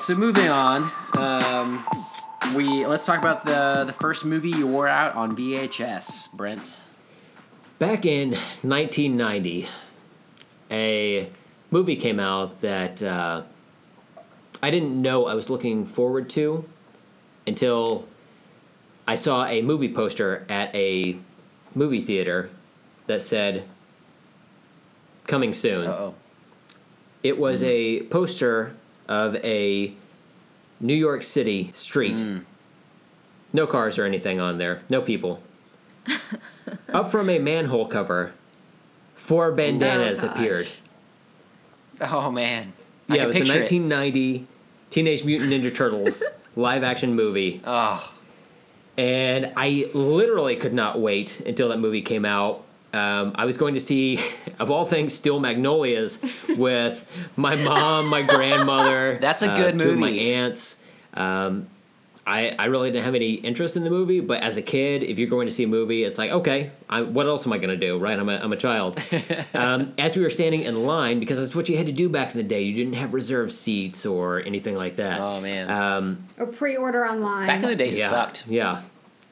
so 0.00 0.14
moving 0.14 0.48
on. 0.48 0.90
Um, 1.12 1.84
we 2.54 2.86
let's 2.86 3.04
talk 3.04 3.18
about 3.18 3.44
the 3.44 3.84
the 3.86 3.92
first 3.92 4.24
movie 4.24 4.50
you 4.50 4.66
wore 4.66 4.88
out 4.88 5.14
on 5.14 5.36
VHS, 5.36 6.34
Brent. 6.34 6.82
Back 7.78 8.06
in 8.06 8.30
1990, 8.62 9.68
a 10.70 11.28
movie 11.70 11.96
came 11.96 12.18
out 12.18 12.60
that 12.62 13.02
uh, 13.02 13.42
I 14.62 14.70
didn't 14.70 15.00
know 15.00 15.26
I 15.26 15.34
was 15.34 15.50
looking 15.50 15.84
forward 15.84 16.30
to 16.30 16.64
until 17.46 18.08
I 19.06 19.14
saw 19.14 19.46
a 19.46 19.60
movie 19.60 19.92
poster 19.92 20.46
at 20.48 20.74
a 20.74 21.16
movie 21.74 22.02
theater 22.02 22.48
that 23.06 23.20
said 23.20 23.64
"Coming 25.26 25.52
soon." 25.52 25.86
oh. 25.86 26.14
It 27.22 27.38
was 27.38 27.62
a 27.62 28.04
poster 28.04 28.74
of 29.10 29.34
a 29.44 29.92
New 30.78 30.94
York 30.94 31.22
City 31.24 31.70
street. 31.72 32.18
Hmm. 32.18 32.38
No 33.52 33.66
cars 33.66 33.98
or 33.98 34.04
anything 34.04 34.40
on 34.40 34.58
there. 34.58 34.82
No 34.88 35.02
people. 35.02 35.42
Up 36.92 37.10
from 37.10 37.28
a 37.28 37.40
manhole 37.40 37.86
cover, 37.86 38.32
four 39.16 39.46
oh, 39.46 39.54
bandanas 39.54 40.22
gosh. 40.22 40.30
appeared. 40.30 40.68
Oh 42.00 42.30
man. 42.30 42.72
I 43.08 43.16
yeah, 43.16 43.22
can 43.22 43.22
it 43.22 43.26
was 43.26 43.34
the 43.34 43.40
picture 43.40 43.52
it. 43.58 43.82
1990 43.82 44.46
Teenage 44.90 45.24
Mutant 45.24 45.52
Ninja 45.52 45.74
Turtles 45.74 46.22
live 46.56 46.84
action 46.84 47.14
movie. 47.14 47.60
Oh, 47.64 48.14
And 48.96 49.52
I 49.56 49.90
literally 49.92 50.54
could 50.54 50.72
not 50.72 51.00
wait 51.00 51.40
until 51.40 51.68
that 51.70 51.78
movie 51.78 52.02
came 52.02 52.24
out. 52.24 52.64
Um, 52.92 53.32
I 53.36 53.44
was 53.44 53.56
going 53.56 53.74
to 53.74 53.80
see, 53.80 54.18
of 54.58 54.70
all 54.70 54.84
things, 54.84 55.14
Steel 55.14 55.38
Magnolias 55.40 56.20
with 56.56 57.10
my 57.36 57.56
mom, 57.56 58.08
my 58.08 58.22
grandmother. 58.22 59.18
That's 59.20 59.42
a 59.42 59.50
uh, 59.50 59.56
good 59.56 59.78
two 59.78 59.90
of 59.90 59.98
my 59.98 60.10
aunts. 60.10 60.82
Um, 61.14 61.68
I, 62.26 62.54
I 62.58 62.66
really 62.66 62.90
didn't 62.92 63.06
have 63.06 63.14
any 63.14 63.32
interest 63.32 63.76
in 63.76 63.82
the 63.82 63.90
movie, 63.90 64.20
but 64.20 64.42
as 64.42 64.56
a 64.56 64.62
kid, 64.62 65.02
if 65.02 65.18
you're 65.18 65.28
going 65.28 65.48
to 65.48 65.52
see 65.52 65.64
a 65.64 65.66
movie, 65.66 66.04
it's 66.04 66.18
like, 66.18 66.30
okay, 66.30 66.70
I, 66.88 67.02
what 67.02 67.26
else 67.26 67.46
am 67.46 67.52
I 67.52 67.58
going 67.58 67.70
to 67.70 67.76
do, 67.76 67.98
right? 67.98 68.16
I'm 68.16 68.28
a, 68.28 68.36
I'm 68.36 68.52
a 68.52 68.56
child. 68.56 69.02
um, 69.54 69.92
as 69.98 70.16
we 70.16 70.22
were 70.22 70.30
standing 70.30 70.62
in 70.62 70.86
line, 70.86 71.18
because 71.18 71.38
that's 71.38 71.56
what 71.56 71.68
you 71.68 71.76
had 71.76 71.86
to 71.86 71.92
do 71.92 72.08
back 72.08 72.32
in 72.32 72.36
the 72.36 72.46
day, 72.46 72.62
you 72.62 72.74
didn't 72.74 72.94
have 72.94 73.14
reserved 73.14 73.52
seats 73.52 74.04
or 74.06 74.40
anything 74.40 74.76
like 74.76 74.96
that. 74.96 75.20
oh 75.20 75.40
man. 75.40 75.70
Um, 75.70 76.24
Or 76.38 76.46
pre-order 76.46 77.04
online. 77.06 77.46
Back 77.46 77.62
in 77.62 77.70
the 77.70 77.74
day, 77.76 77.90
yeah, 77.90 78.08
sucked. 78.08 78.46
Yeah. 78.46 78.82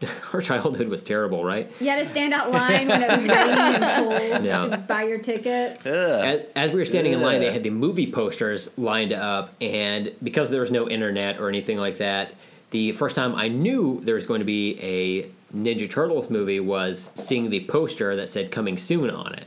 Our 0.32 0.40
childhood 0.40 0.88
was 0.88 1.02
terrible, 1.02 1.44
right? 1.44 1.70
you 1.80 1.88
had 1.88 1.98
to 1.98 2.04
stand 2.08 2.32
out 2.32 2.50
line 2.52 2.86
when 2.88 3.02
it 3.02 3.10
was 3.10 3.18
raining 3.18 3.30
and 3.30 4.30
cold 4.30 4.44
Yeah. 4.44 4.66
to 4.68 4.76
buy 4.78 5.02
your 5.04 5.18
tickets. 5.18 5.84
As, 5.86 6.42
as 6.54 6.70
we 6.70 6.78
were 6.78 6.84
standing 6.84 7.12
in 7.12 7.20
line, 7.20 7.40
they 7.40 7.52
had 7.52 7.62
the 7.64 7.70
movie 7.70 8.10
posters 8.10 8.76
lined 8.78 9.12
up, 9.12 9.52
and 9.60 10.12
because 10.22 10.50
there 10.50 10.60
was 10.60 10.70
no 10.70 10.88
internet 10.88 11.40
or 11.40 11.48
anything 11.48 11.78
like 11.78 11.96
that, 11.98 12.32
the 12.70 12.92
first 12.92 13.16
time 13.16 13.34
I 13.34 13.48
knew 13.48 14.00
there 14.04 14.14
was 14.14 14.26
going 14.26 14.40
to 14.40 14.44
be 14.44 14.78
a 14.80 15.22
Ninja 15.56 15.90
Turtles 15.90 16.28
movie 16.30 16.60
was 16.60 17.10
seeing 17.14 17.48
the 17.50 17.64
poster 17.64 18.14
that 18.16 18.28
said 18.28 18.50
"Coming 18.50 18.76
Soon" 18.78 19.10
on 19.10 19.32
it, 19.34 19.46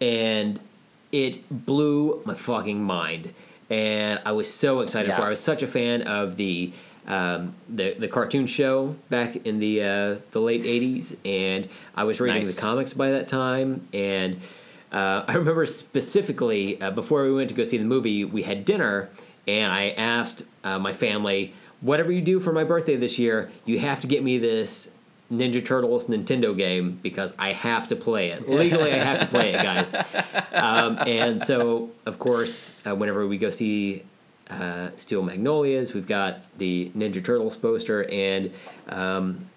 and 0.00 0.58
it 1.12 1.38
blew 1.64 2.20
my 2.24 2.34
fucking 2.34 2.82
mind. 2.82 3.32
And 3.70 4.20
I 4.24 4.32
was 4.32 4.52
so 4.52 4.80
excited 4.80 5.14
for. 5.14 5.22
it. 5.22 5.24
I 5.26 5.28
was 5.28 5.40
such 5.40 5.62
a 5.62 5.66
fan 5.66 6.02
of 6.02 6.36
the 6.36 6.72
um, 7.08 7.54
the 7.68 7.94
the 7.98 8.06
cartoon 8.06 8.46
show 8.46 8.94
back 9.08 9.34
in 9.46 9.58
the 9.58 9.82
uh, 9.82 10.16
the 10.30 10.40
late 10.40 10.62
'80s, 10.62 11.16
and 11.24 11.66
I 11.96 12.04
was 12.04 12.20
reading 12.20 12.42
Nice. 12.42 12.54
the 12.54 12.60
comics 12.60 12.92
by 12.92 13.10
that 13.10 13.26
time, 13.26 13.88
and 13.94 14.36
uh, 14.92 15.24
I 15.28 15.34
remember 15.34 15.64
specifically 15.66 16.80
uh, 16.80 16.90
before 16.90 17.24
we 17.24 17.32
went 17.32 17.48
to 17.48 17.54
go 17.54 17.64
see 17.64 17.78
the 17.78 17.84
movie, 17.84 18.24
we 18.24 18.42
had 18.42 18.64
dinner, 18.64 19.08
and 19.46 19.72
I 19.72 19.90
asked 19.90 20.42
uh, 20.62 20.78
my 20.78 20.92
family, 20.92 21.54
"Whatever 21.80 22.12
you 22.12 22.20
do 22.20 22.38
for 22.40 22.52
my 22.52 22.62
birthday 22.62 22.94
this 22.96 23.18
year, 23.18 23.50
you 23.64 23.78
have 23.80 24.00
to 24.00 24.06
get 24.06 24.22
me 24.22 24.38
this." 24.38 24.94
Ninja 25.30 25.62
Turtles 25.62 26.06
Nintendo 26.06 26.56
game 26.56 26.98
because 27.02 27.34
I 27.38 27.52
have 27.52 27.88
to 27.88 27.96
play 27.96 28.30
it. 28.30 28.48
Legally, 28.48 28.94
I 28.94 29.04
have 29.04 29.18
to 29.18 29.26
play 29.26 29.52
it, 29.52 29.62
guys. 29.62 29.92
Um, 30.54 30.96
and 31.06 31.38
so, 31.38 31.90
of 32.06 32.18
course, 32.18 32.72
uh, 32.86 32.94
whenever 32.94 33.26
we 33.28 33.36
go 33.36 33.50
see 33.50 34.04
uh, 34.50 34.90
Steel 34.96 35.22
Magnolias, 35.22 35.94
we've 35.94 36.06
got 36.06 36.40
the 36.58 36.90
Ninja 36.96 37.24
Turtles 37.24 37.56
poster, 37.56 38.04
and 38.10 38.50
um, 38.88 39.48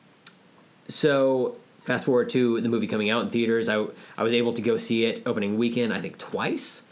so 0.88 1.56
fast 1.80 2.06
forward 2.06 2.30
to 2.30 2.62
the 2.62 2.70
movie 2.70 2.88
coming 2.88 3.10
out 3.10 3.22
in 3.24 3.30
theaters. 3.30 3.70
I 3.70 3.86
I 4.18 4.24
was 4.24 4.34
able 4.34 4.54
to 4.54 4.62
go 4.62 4.78
see 4.78 5.06
it 5.06 5.22
opening 5.26 5.58
weekend, 5.58 5.94
I 5.94 6.02
think 6.02 6.18
twice, 6.18 6.84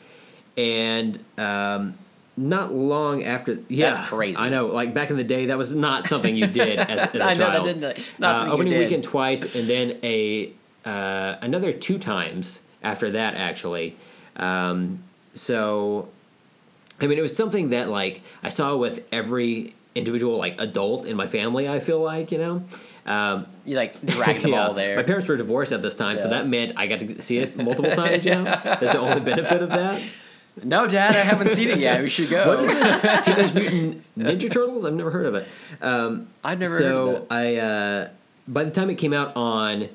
and 0.57 1.23
um, 1.37 1.97
not 2.37 2.73
long 2.73 3.23
after. 3.23 3.59
Yeah, 3.67 3.93
That's 3.93 4.07
crazy. 4.07 4.39
I 4.39 4.49
know. 4.49 4.67
Like 4.67 4.93
back 4.93 5.09
in 5.09 5.17
the 5.17 5.23
day, 5.23 5.47
that 5.47 5.57
was 5.57 5.75
not 5.75 6.05
something 6.05 6.35
you 6.35 6.47
did 6.47 6.79
as, 6.79 7.09
as 7.13 7.15
a 7.15 7.23
I 7.23 7.33
know 7.33 7.51
that 7.51 7.63
didn't. 7.63 8.05
Not 8.17 8.47
Uh, 8.47 8.51
opening 8.53 8.77
weekend 8.77 9.03
twice, 9.03 9.55
and 9.55 9.67
then 9.67 9.97
a 10.03 10.53
uh, 10.85 11.35
another 11.41 11.73
two 11.73 11.99
times 11.99 12.63
after 12.81 13.11
that. 13.11 13.35
Actually, 13.35 13.97
um, 14.37 15.03
so 15.33 16.07
I 17.01 17.07
mean, 17.07 17.17
it 17.17 17.21
was 17.21 17.35
something 17.35 17.69
that 17.69 17.89
like 17.89 18.21
I 18.43 18.49
saw 18.49 18.75
with 18.75 19.05
every 19.11 19.73
individual 19.95 20.37
like 20.37 20.59
adult 20.59 21.05
in 21.05 21.15
my 21.15 21.27
family. 21.27 21.67
I 21.67 21.79
feel 21.79 21.99
like 22.01 22.31
you 22.31 22.37
know. 22.37 22.63
Um, 23.05 23.47
You 23.65 23.75
like 23.75 23.99
drag 24.05 24.41
them 24.41 24.51
yeah. 24.53 24.67
all 24.67 24.73
there. 24.73 24.95
My 24.95 25.03
parents 25.03 25.27
were 25.27 25.35
divorced 25.37 25.71
at 25.71 25.81
this 25.81 25.95
time, 25.95 26.19
so 26.19 26.29
that 26.29 26.45
meant 26.47 26.73
I 26.75 26.85
got 26.85 26.99
to 26.99 27.21
see 27.21 27.39
it 27.39 27.57
multiple 27.57 27.89
times. 27.91 28.23
You 28.25 28.35
know, 28.35 28.43
that's 28.63 28.91
the 28.91 28.99
only 28.99 29.19
benefit 29.21 29.63
of 29.63 29.69
that. 29.69 30.01
no, 30.63 30.85
Dad, 30.87 31.15
I 31.15 31.21
haven't 31.21 31.49
seen 31.51 31.69
it 31.69 31.79
yet. 31.79 32.03
We 32.03 32.09
should 32.09 32.29
go. 32.29 32.45
What 32.47 32.63
is 32.65 32.71
this? 32.71 33.25
Teenage 33.25 33.53
Mutant 33.55 34.03
Ninja 34.17 34.51
Turtles? 34.51 34.85
I've 34.85 34.93
never 34.93 35.09
heard 35.09 35.25
of 35.25 35.35
it. 35.35 35.47
Um, 35.81 36.27
I've 36.43 36.59
never 36.59 36.77
so 36.77 37.05
heard 37.07 37.15
of 37.15 37.21
it. 37.23 37.27
I, 37.31 37.55
uh, 37.57 38.09
by 38.47 38.63
the 38.63 38.71
time 38.71 38.89
it 38.91 38.95
came 38.95 39.13
out 39.13 39.35
on 39.35 39.89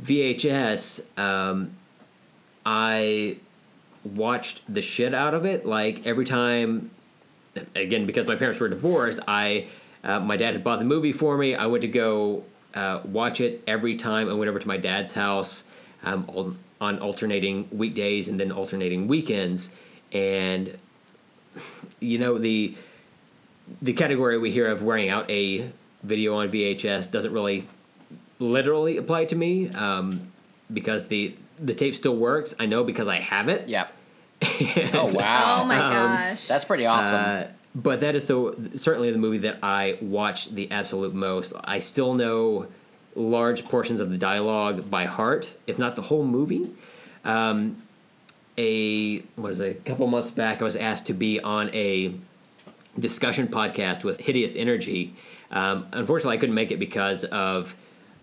VHS, 0.00 1.06
um, 1.18 1.72
I 2.66 3.36
watched 4.04 4.72
the 4.72 4.82
shit 4.82 5.14
out 5.14 5.34
of 5.34 5.44
it. 5.44 5.66
Like 5.66 6.06
every 6.06 6.24
time, 6.24 6.90
again 7.74 8.06
because 8.06 8.26
my 8.26 8.36
parents 8.36 8.60
were 8.60 8.68
divorced, 8.68 9.20
I 9.26 9.66
uh, 10.04 10.20
my 10.20 10.36
dad 10.36 10.54
had 10.54 10.64
bought 10.64 10.78
the 10.78 10.84
movie 10.84 11.12
for 11.12 11.36
me. 11.36 11.54
I 11.54 11.66
went 11.66 11.82
to 11.82 11.88
go 11.88 12.44
uh, 12.74 13.00
watch 13.04 13.40
it 13.40 13.62
every 13.66 13.96
time. 13.96 14.28
I 14.28 14.34
went 14.34 14.48
over 14.48 14.58
to 14.58 14.68
my 14.68 14.76
dad's 14.76 15.12
house 15.12 15.64
um, 16.02 16.58
on, 16.80 16.98
alternating 16.98 17.68
weekdays 17.70 18.28
and 18.28 18.40
then 18.40 18.50
alternating 18.50 19.06
weekends, 19.06 19.70
and 20.12 20.76
you 22.00 22.18
know 22.18 22.38
the 22.38 22.74
the 23.80 23.92
category 23.92 24.38
we 24.38 24.50
hear 24.50 24.66
of 24.66 24.82
wearing 24.82 25.08
out 25.08 25.30
a 25.30 25.70
video 26.02 26.34
on 26.34 26.50
VHS 26.50 27.10
doesn't 27.10 27.32
really 27.32 27.68
literally 28.40 28.96
apply 28.96 29.24
to 29.26 29.36
me 29.36 29.68
um, 29.70 30.32
because 30.72 31.08
the 31.08 31.34
the 31.62 31.74
tape 31.74 31.94
still 31.94 32.16
works. 32.16 32.54
I 32.58 32.66
know 32.66 32.84
because 32.84 33.08
I 33.08 33.16
have 33.16 33.48
it. 33.48 33.68
yeah. 33.68 33.88
Oh 34.94 35.10
wow. 35.12 35.60
Oh 35.62 35.64
my 35.64 35.78
gosh. 35.78 36.46
That's 36.46 36.64
pretty 36.64 36.84
awesome. 36.86 37.16
Uh, 37.16 37.44
but 37.74 38.00
that 38.00 38.14
is 38.14 38.26
the 38.26 38.70
certainly 38.74 39.10
the 39.10 39.18
movie 39.18 39.38
that 39.38 39.58
I 39.62 39.96
watch 40.00 40.50
the 40.50 40.70
absolute 40.70 41.14
most. 41.14 41.52
I 41.64 41.78
still 41.78 42.14
know 42.14 42.66
large 43.14 43.64
portions 43.64 44.00
of 44.00 44.10
the 44.10 44.18
dialogue 44.18 44.90
by 44.90 45.04
heart, 45.04 45.54
if 45.66 45.78
not 45.78 45.96
the 45.96 46.02
whole 46.02 46.24
movie. 46.24 46.72
Um, 47.24 47.82
a 48.58 49.20
what 49.36 49.52
is 49.52 49.60
it? 49.60 49.76
A 49.78 49.80
couple 49.82 50.06
months 50.06 50.30
back, 50.30 50.60
I 50.60 50.64
was 50.64 50.76
asked 50.76 51.06
to 51.06 51.14
be 51.14 51.40
on 51.40 51.70
a 51.74 52.14
discussion 52.98 53.46
podcast 53.48 54.04
with 54.04 54.20
Hideous 54.20 54.56
Energy. 54.56 55.14
Um, 55.50 55.86
unfortunately, 55.92 56.36
I 56.36 56.40
couldn't 56.40 56.54
make 56.54 56.70
it 56.70 56.78
because 56.78 57.24
of 57.24 57.76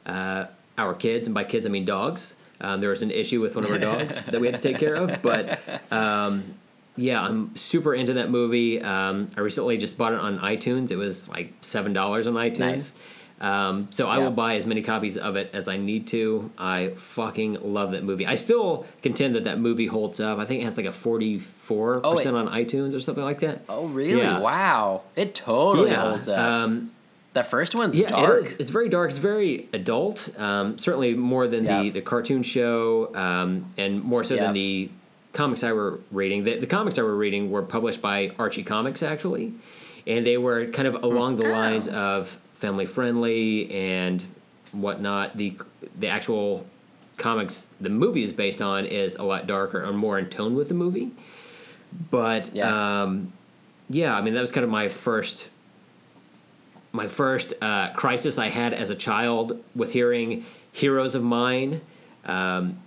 uh, 0.05 0.45
our 0.77 0.93
kids, 0.93 1.27
and 1.27 1.33
by 1.33 1.43
kids 1.43 1.65
I 1.65 1.69
mean 1.69 1.85
dogs. 1.85 2.35
Um, 2.61 2.81
there 2.81 2.89
was 2.89 3.01
an 3.01 3.11
issue 3.11 3.39
with 3.41 3.55
one 3.55 3.63
of 3.65 3.71
our 3.71 3.77
dogs 3.77 4.19
that 4.27 4.39
we 4.41 4.47
had 4.47 4.55
to 4.55 4.61
take 4.61 4.77
care 4.79 4.95
of, 4.95 5.21
but 5.21 5.59
um, 5.91 6.55
yeah, 6.97 7.21
I'm 7.21 7.55
super 7.55 7.93
into 7.95 8.13
that 8.13 8.29
movie. 8.29 8.81
Um, 8.81 9.29
I 9.37 9.41
recently 9.41 9.77
just 9.77 9.97
bought 9.97 10.13
it 10.13 10.19
on 10.19 10.39
iTunes. 10.39 10.91
It 10.91 10.97
was 10.97 11.29
like 11.29 11.53
seven 11.61 11.93
dollars 11.93 12.27
on 12.27 12.33
iTunes. 12.33 12.59
Nice. 12.59 12.95
Um, 13.41 13.87
so 13.89 14.09
I 14.09 14.17
will 14.17 14.31
buy 14.31 14.57
as 14.57 14.65
many 14.65 14.81
copies 14.81 15.15
of 15.17 15.37
it 15.37 15.49
as 15.53 15.69
I 15.69 15.77
need 15.77 16.07
to. 16.07 16.51
I 16.57 16.89
fucking 16.89 17.59
love 17.73 17.91
that 17.93 18.03
movie. 18.03 18.25
I 18.25 18.35
still 18.35 18.85
contend 19.01 19.35
that 19.35 19.45
that 19.45 19.59
movie 19.59 19.85
holds 19.85 20.19
up. 20.19 20.39
I 20.39 20.45
think 20.45 20.61
it 20.61 20.65
has 20.65 20.75
like 20.75 20.85
a 20.85 20.89
44% 20.89 22.01
Oh, 22.03 22.17
it- 22.19 22.27
on 22.27 22.49
iTunes 22.49 22.93
or 22.93 22.99
something 22.99 23.23
like 23.23 23.39
that. 23.39 23.61
oh 23.69 23.85
really? 23.87 24.19
yeah. 24.21 24.39
Wow. 24.39 25.03
It 25.15 25.35
totally 25.35 25.91
yeah. 25.91 26.09
holds 26.09 26.27
up. 26.27 26.37
That 27.33 27.49
first 27.49 27.75
one's 27.75 27.97
yeah, 27.97 28.09
dark. 28.09 28.39
it 28.41 28.45
is. 28.47 28.53
It's 28.53 28.69
very 28.71 28.89
dark. 28.89 29.11
It's 29.11 29.19
very 29.19 29.67
adult. 29.71 30.29
Um, 30.39 30.77
certainly 30.79 31.13
more 31.13 31.47
than 31.47 31.65
Yeah. 31.65 31.83
the, 31.83 31.89
the 31.91 32.01
cartoon 32.01 32.41
show, 32.43 33.11
um, 33.13 33.67
and 33.77 34.03
more 34.03 34.23
so 34.23 34.33
Yeah. 34.35 34.45
than 34.45 34.53
the 34.53 34.89
comics 35.33 35.63
I 35.63 35.71
were 35.73 35.99
reading. 36.11 36.43
The, 36.43 36.57
the 36.57 36.65
comics 36.67 36.97
I 36.97 37.03
were 37.03 37.15
reading 37.15 37.51
were 37.51 37.61
published 37.61 38.01
by 38.01 38.31
Archie 38.39 38.63
Comics, 38.63 39.03
actually, 39.03 39.53
and 40.07 40.25
they 40.25 40.37
were 40.39 40.65
kind 40.67 40.87
of 40.87 41.03
along 41.03 41.35
the 41.35 41.43
lines 41.49 41.87
of 41.87 42.39
family 42.55 42.87
friendly 42.87 43.69
and 43.71 44.23
whatnot. 44.71 45.37
The 45.37 45.53
the 45.97 46.07
actual 46.07 46.65
comics 47.17 47.69
the 47.79 47.89
movie 47.89 48.23
is 48.23 48.33
based 48.33 48.61
on 48.61 48.85
is 48.85 49.15
a 49.17 49.23
lot 49.23 49.45
darker 49.45 49.79
and 49.83 49.97
more 49.97 50.17
in 50.17 50.29
tone 50.29 50.55
with 50.55 50.67
the 50.69 50.73
movie. 50.73 51.11
But 52.09 52.51
Yeah. 52.55 53.01
um, 53.03 53.33
yeah, 53.89 54.15
I 54.17 54.21
mean 54.21 54.33
that 54.33 54.41
was 54.41 54.51
kind 54.51 54.63
of 54.63 54.69
my 54.71 54.87
first 54.87 55.51
my 56.91 57.07
first 57.07 57.53
uh, 57.61 57.91
crisis 57.93 58.37
I 58.37 58.47
had 58.47 58.73
as 58.73 58.89
a 58.89 58.95
child 58.95 59.63
with 59.75 59.93
hearing 59.93 60.45
heroes 60.71 61.15
of 61.15 61.23
mine 61.23 61.81
um, 62.25 62.79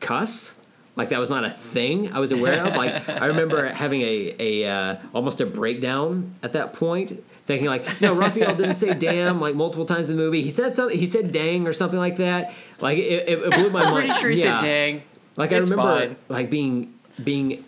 cuss. 0.00 0.56
Like 0.96 1.10
that 1.10 1.20
was 1.20 1.30
not 1.30 1.44
a 1.44 1.50
thing 1.50 2.12
I 2.12 2.18
was 2.18 2.32
aware 2.32 2.64
of. 2.66 2.76
Like 2.76 3.08
I 3.08 3.26
remember 3.26 3.66
having 3.72 4.02
a 4.02 4.34
a 4.38 4.68
uh, 4.68 4.96
almost 5.14 5.40
a 5.40 5.46
breakdown 5.46 6.34
at 6.42 6.52
that 6.54 6.72
point, 6.74 7.12
thinking 7.46 7.68
like, 7.68 8.00
no, 8.00 8.12
Raphael 8.14 8.54
didn't 8.54 8.74
say 8.74 8.92
damn 8.92 9.40
like 9.40 9.54
multiple 9.54 9.86
times 9.86 10.10
in 10.10 10.16
the 10.16 10.22
movie. 10.22 10.42
He 10.42 10.50
said 10.50 10.72
something. 10.72 10.98
He 10.98 11.06
said 11.06 11.32
dang 11.32 11.66
or 11.66 11.72
something 11.72 11.98
like 11.98 12.16
that. 12.16 12.52
Like 12.80 12.98
it, 12.98 13.28
it, 13.28 13.38
it 13.38 13.50
blew 13.52 13.70
my 13.70 13.84
mind. 13.84 13.96
Pretty 14.08 14.20
sure 14.20 14.30
he 14.30 14.36
Yeah. 14.42 14.58
said 14.58 14.66
dang. 14.66 15.02
Like 15.36 15.52
It's 15.52 15.70
I 15.70 15.74
remember, 15.74 15.98
fine. 16.08 16.16
like 16.28 16.50
being 16.50 16.92
being 17.22 17.64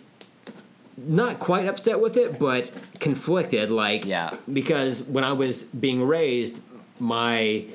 not 0.97 1.39
quite 1.39 1.67
upset 1.67 1.99
with 2.01 2.17
it, 2.17 2.39
but 2.39 2.71
conflicted. 2.99 3.71
Like 3.71 4.05
Yeah. 4.05 4.35
because 4.51 5.03
when 5.03 5.23
I 5.23 5.33
was 5.33 5.63
being 5.63 6.03
raised, 6.03 6.61
my 6.99 7.65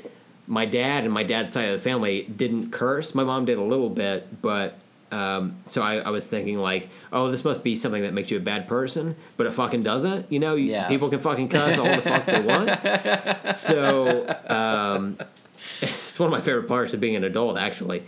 my 0.47 0.65
dad 0.65 1.05
and 1.05 1.13
my 1.13 1.23
dad's 1.25 1.53
side 1.53 1.69
of 1.69 1.73
the 1.75 1.81
family 1.91 2.23
didn't 2.23 2.71
curse. 2.71 3.15
My 3.15 3.25
mom 3.25 3.45
did 3.45 3.59
a 3.59 3.63
little 3.63 3.91
bit, 3.91 4.41
but. 4.43 4.75
Um, 5.11 5.57
so 5.65 5.81
I, 5.81 6.01
I 6.01 6.11
was 6.11 6.27
thinking 6.29 6.59
like, 6.59 6.91
oh, 7.15 7.31
this 7.31 7.43
must 7.43 7.65
be 7.65 7.75
something 7.75 8.03
that 8.03 8.13
makes 8.13 8.31
you 8.31 8.37
a 8.37 8.41
bad 8.41 8.69
person, 8.69 9.17
but 9.39 9.47
it 9.47 9.53
fucking 9.55 9.83
doesn't. 9.83 10.31
You 10.31 10.39
know, 10.39 10.55
You- 10.55 10.73
Yeah. 10.73 10.87
people 10.87 11.09
can 11.09 11.19
fucking 11.19 11.49
cuss 11.49 11.79
all 11.79 11.87
the 11.87 12.03
fuck 12.03 12.27
they 12.27 12.41
want. 12.43 13.57
So 13.57 14.27
um, 14.49 15.17
it's 15.81 16.21
one 16.21 16.27
of 16.27 16.31
my 16.33 16.43
favorite 16.43 16.69
parts 16.69 16.93
of 16.93 17.01
being 17.01 17.17
an 17.17 17.25
adult, 17.25 17.57
actually. 17.57 18.03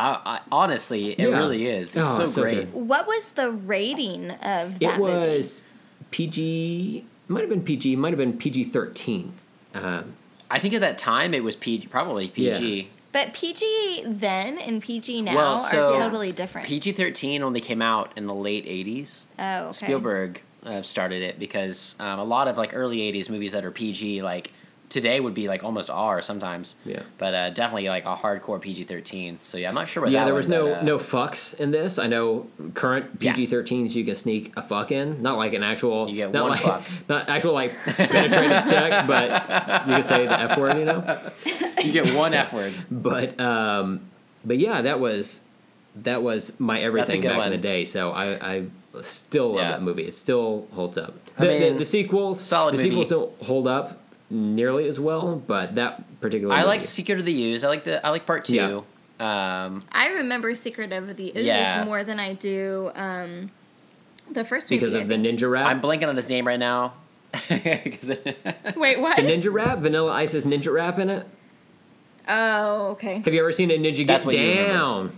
I, 0.00 0.18
I, 0.36 0.40
honestly, 0.50 1.10
it 1.12 1.18
Yeah. 1.20 1.36
really 1.36 1.66
is. 1.66 1.94
It's 1.94 2.10
Oh, 2.10 2.18
so, 2.20 2.26
so 2.26 2.42
great. 2.42 2.72
good. 2.72 2.88
What 2.88 3.06
was 3.06 3.30
the 3.30 3.50
rating 3.50 4.30
of 4.30 4.78
that 4.78 4.96
It 4.96 5.00
was 5.00 5.62
PG. 6.10 7.04
Might 7.28 7.40
have 7.40 7.50
been 7.50 7.62
PG. 7.62 7.96
Might 7.96 8.10
have 8.10 8.18
been 8.18 8.36
PG 8.36 8.64
thirteen. 8.64 9.32
Um, 9.74 10.14
I 10.50 10.58
think 10.58 10.74
at 10.74 10.80
that 10.80 10.98
time 10.98 11.32
it 11.34 11.44
was 11.44 11.54
PG, 11.56 11.86
probably 11.88 12.28
PG. 12.28 12.50
movie? 12.60 12.90
But 13.12 13.34
PG 13.34 14.04
then 14.06 14.58
and 14.58 14.80
PG 14.82 15.22
now 15.22 15.34
Well, 15.34 15.58
so 15.58 15.86
are 15.86 16.00
totally 16.00 16.32
different. 16.32 16.66
PG 16.68 16.92
thirteen 16.92 17.42
only 17.42 17.60
came 17.60 17.82
out 17.82 18.12
in 18.16 18.26
the 18.26 18.34
late 18.34 18.66
'80s. 18.66 19.26
oh, 19.38 19.64
okay. 19.66 19.72
Spielberg 19.72 20.42
uh, 20.64 20.82
started 20.82 21.22
it 21.22 21.38
because 21.38 21.96
um, 22.00 22.18
a 22.18 22.24
lot 22.24 22.48
of 22.48 22.56
like 22.56 22.74
early 22.74 22.98
'80s 23.12 23.28
movies 23.30 23.52
that 23.52 23.64
are 23.64 23.70
PG, 23.70 24.22
like 24.22 24.52
today, 24.90 25.18
would 25.20 25.32
be 25.32 25.48
like 25.48 25.64
almost 25.64 25.88
R 25.88 26.20
sometimes. 26.20 26.74
Yeah. 26.84 27.02
But 27.16 27.32
uh, 27.34 27.50
definitely 27.50 27.88
like 27.88 28.04
a 28.04 28.14
hardcore 28.14 28.60
PG 28.60 28.84
thirteen. 28.84 29.38
So 29.40 29.56
yeah, 29.56 29.68
I'm 29.70 29.74
not 29.74 29.88
sure 29.88 30.02
what. 30.02 30.12
yeah, 30.12 30.20
that 30.20 30.24
there 30.26 30.34
one, 30.34 30.38
was 30.38 30.48
no 30.48 30.74
uh, 30.74 30.82
no 30.82 30.98
fucks 30.98 31.58
in 31.58 31.70
this. 31.70 31.98
I 31.98 32.06
know 32.06 32.46
current. 32.74 33.18
PG 33.18 33.46
thirteens 33.46 33.94
you 33.94 34.04
can 34.04 34.14
sneak 34.14 34.52
a 34.56 34.62
fuck 34.62 34.92
in, 34.92 35.22
not 35.22 35.38
like 35.38 35.54
an 35.54 35.62
actual. 35.62 36.08
You 36.10 36.16
get 36.16 36.32
not 36.32 36.42
one 36.42 36.50
like, 36.50 36.60
fuck. 36.60 36.82
Not 37.08 37.28
actual 37.30 37.54
like 37.54 37.72
penetrative 37.84 38.62
sex, 38.62 39.06
but 39.06 39.30
you 39.86 39.94
can 39.94 40.02
say 40.02 40.26
the 40.26 40.38
f 40.38 40.58
word, 40.58 40.76
you 40.76 40.84
know. 40.84 41.18
You 41.82 41.92
get 41.92 42.14
one 42.14 42.34
F 42.34 42.52
word. 42.52 42.74
But 42.90 43.40
um, 43.40 44.02
but 44.44 44.58
yeah, 44.58 44.82
that 44.82 45.00
was 45.00 45.44
that 45.96 46.22
was 46.22 46.60
my 46.60 46.78
everything 46.80 47.22
back 47.22 47.46
in 47.46 47.52
the 47.52 47.56
day. 47.58 47.86
So 47.86 48.10
I, 48.10 48.26
I 48.56 48.64
still 49.00 49.48
love 49.52 49.56
Yeah. 49.56 49.70
that 49.70 49.82
movie. 49.82 50.02
It 50.04 50.14
still 50.14 50.66
holds 50.72 50.98
up. 50.98 51.14
I 51.38 51.46
The, 51.46 51.52
the, 51.52 51.58
mean, 51.60 51.76
the 51.78 51.84
sequels, 51.86 52.38
solid 52.38 52.74
the 52.74 52.78
movie. 52.78 52.90
sequels 52.90 53.08
don't 53.08 53.42
hold 53.42 53.66
up 53.66 53.98
nearly 54.30 54.86
as 54.88 54.98
well, 55.00 55.42
but 55.44 55.74
that 55.74 56.20
particular 56.20 56.54
I 56.54 56.58
movie, 56.58 56.68
like 56.68 56.82
Secret 56.84 57.18
of 57.18 57.24
the 57.26 57.44
Ooze. 57.44 57.64
I 57.64 57.68
like 57.68 57.84
the 57.84 58.04
I 58.06 58.10
like 58.10 58.26
part 58.26 58.44
two. 58.44 58.54
Yeah. 58.54 58.80
I 59.22 59.66
Um, 59.66 59.82
remember 60.16 60.54
Secret 60.54 60.92
of 60.92 61.16
the 61.16 61.32
Ooze 61.36 61.44
Yeah. 61.44 61.84
more 61.84 62.04
than 62.04 62.18
I 62.20 62.32
do 62.34 62.90
um, 62.94 63.50
the 64.30 64.44
first 64.44 64.70
movie. 64.70 64.78
because 64.80 64.94
I 64.94 65.00
of 65.00 65.08
the 65.08 65.16
think. 65.18 65.38
ninja 65.40 65.50
rap. 65.50 65.66
I'm 65.66 65.80
blanking 65.80 66.08
on 66.08 66.16
his 66.16 66.30
name 66.30 66.46
right 66.46 66.58
now. 66.58 66.94
'Cause 67.32 68.08
it- 68.08 68.38
Wait, 68.76 69.00
what? 69.00 69.16
the 69.16 69.22
ninja 69.22 69.52
rap, 69.52 69.78
Vanilla 69.78 70.12
Ice's 70.12 70.44
ninja 70.44 70.72
rap 70.72 70.98
in 70.98 71.10
it. 71.10 71.26
oh, 72.28 72.88
okay. 72.92 73.20
Have 73.24 73.34
you 73.34 73.40
ever 73.40 73.52
seen 73.52 73.70
a 73.70 73.78
ninja 73.78 74.06
That's 74.06 74.24
get 74.24 74.26
what 74.26 74.34
down? 74.34 75.12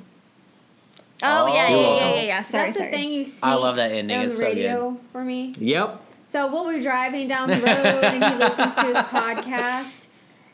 Oh, 1.25 1.47
yeah, 1.47 1.67
Oh. 1.71 1.81
yeah, 1.81 2.09
yeah, 2.09 2.15
yeah, 2.17 2.23
yeah. 2.23 2.43
Sorry, 2.43 2.65
That's 2.67 2.79
sorry. 2.79 2.91
the 2.91 2.97
thing 2.97 3.13
you 3.13 3.23
see. 3.25 3.43
I 3.45 3.55
love 3.55 3.77
that 3.77 3.93
ending. 3.93 4.19
On 4.19 4.25
It's 4.25 4.37
the 4.39 4.45
so 4.45 4.91
good. 4.91 5.01
for 5.13 5.23
me. 5.25 5.55
Yep. 5.57 6.01
So 6.33 6.51
we'll 6.51 6.73
be 6.75 6.81
driving 6.81 7.29
down 7.29 7.51
the 7.51 7.57
road 7.57 8.05
and 8.05 8.25
he 8.25 8.35
listens 8.43 8.75
to 8.77 8.85
his 8.85 8.97
podcast. 8.97 10.07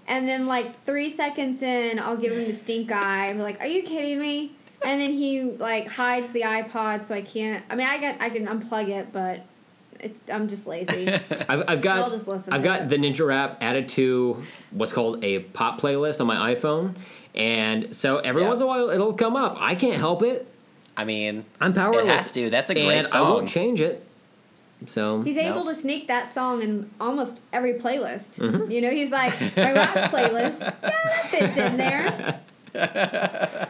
And 0.09 0.29
then 0.29 0.47
like 0.49 0.83
three 0.85 1.09
seconds 1.09 1.63
in, 1.63 2.01
I'll 2.01 2.17
give 2.17 2.33
him 2.33 2.47
the 2.47 2.53
stink 2.53 2.91
eye. 2.91 3.29
I'm 3.29 3.39
like, 3.39 3.61
"Are 3.61 3.67
you 3.67 3.85
kidding 3.85 4.19
me?" 4.19 4.57
And 4.85 5.01
then 5.01 5.13
he 5.13 5.43
like 5.45 5.89
hides 5.89 6.33
the 6.33 6.41
iPod, 6.43 7.01
so 7.03 7.15
I 7.15 7.23
can't. 7.23 7.63
I 7.71 7.77
mean, 7.77 7.87
I 7.87 7.99
got 8.01 8.21
I 8.21 8.29
can 8.29 8.49
unplug 8.49 8.89
it, 8.89 9.13
but 9.13 9.45
it's, 10.01 10.19
I'm 10.33 10.49
just 10.49 10.67
lazy. 10.67 11.09
I've, 11.49 11.63
I've 11.69 11.81
got 11.81 11.99
We'll 12.01 12.11
just 12.11 12.27
listen 12.27 12.53
I've 12.55 12.65
got 12.65 12.83
it. 12.83 12.89
the 12.89 12.97
ninja 12.97 13.25
rap 13.25 13.59
added 13.61 13.89
to 13.91 14.43
what's 14.73 14.93
called 14.93 15.23
a 15.25 15.41
pop 15.41 15.81
playlist 15.81 16.21
on 16.21 16.27
my 16.27 16.55
iPhone, 16.55 16.97
and 17.37 17.95
so 17.95 18.19
every 18.19 18.43
Yeah. 18.43 18.49
once 18.49 18.61
in 18.61 18.65
a 18.65 18.67
while 18.67 18.91
it'll 18.91 19.13
come 19.13 19.37
up. 19.37 19.57
I 19.61 19.77
can't 19.77 19.97
help 19.97 20.23
it. 20.25 20.53
I 20.97 21.05
mean, 21.05 21.45
I'm 21.61 21.73
powerless. 21.73 22.05
it 22.05 22.09
has 22.11 22.33
to. 22.33 22.51
That's 22.51 22.71
a 22.71 22.75
great 22.75 22.89
and 22.99 23.09
song. 23.09 23.27
I 23.27 23.31
won't 23.31 23.49
change 23.49 23.81
it. 23.81 24.05
So 24.87 25.23
He's 25.23 25.37
able 25.37 25.65
Nope. 25.65 25.69
to 25.69 25.75
sneak 25.75 26.07
that 26.09 26.29
song 26.33 26.63
in 26.63 26.89
almost 27.01 27.43
every 27.53 27.75
playlist. 27.75 28.41
Mm-hmm. 28.41 28.71
You 28.71 28.81
know, 28.81 28.91
he's 28.91 29.11
like, 29.11 29.33
my 29.57 29.73
rock 29.73 29.95
playlist, 30.13 30.61
yeah, 30.61 30.77
that 30.81 31.29
fits 31.31 31.57
in 31.57 31.77
there. 31.77 32.41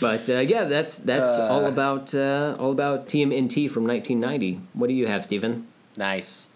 But 0.00 0.28
uh, 0.28 0.40
yeah, 0.40 0.64
that's 0.64 0.98
that's 0.98 1.38
Uh. 1.38 1.48
all 1.48 1.64
about 1.66 2.14
uh, 2.14 2.56
all 2.60 2.70
about 2.72 3.08
TMNT 3.08 3.70
from 3.70 3.86
1990. 3.86 4.60
What 4.74 4.88
do 4.88 4.92
you 4.94 5.06
have, 5.06 5.24
Stephen? 5.24 5.66
Nice. 5.96 6.48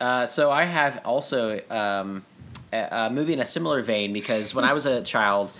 Uh, 0.00 0.24
so 0.24 0.50
I 0.50 0.64
have 0.64 1.00
also 1.04 1.60
um, 1.70 2.24
a, 2.72 2.88
a 2.90 3.10
movie 3.10 3.34
in 3.34 3.40
a 3.40 3.44
similar 3.44 3.82
vein 3.82 4.12
because 4.14 4.54
when 4.54 4.64
I 4.64 4.72
was 4.72 4.86
a 4.86 5.02
child, 5.02 5.52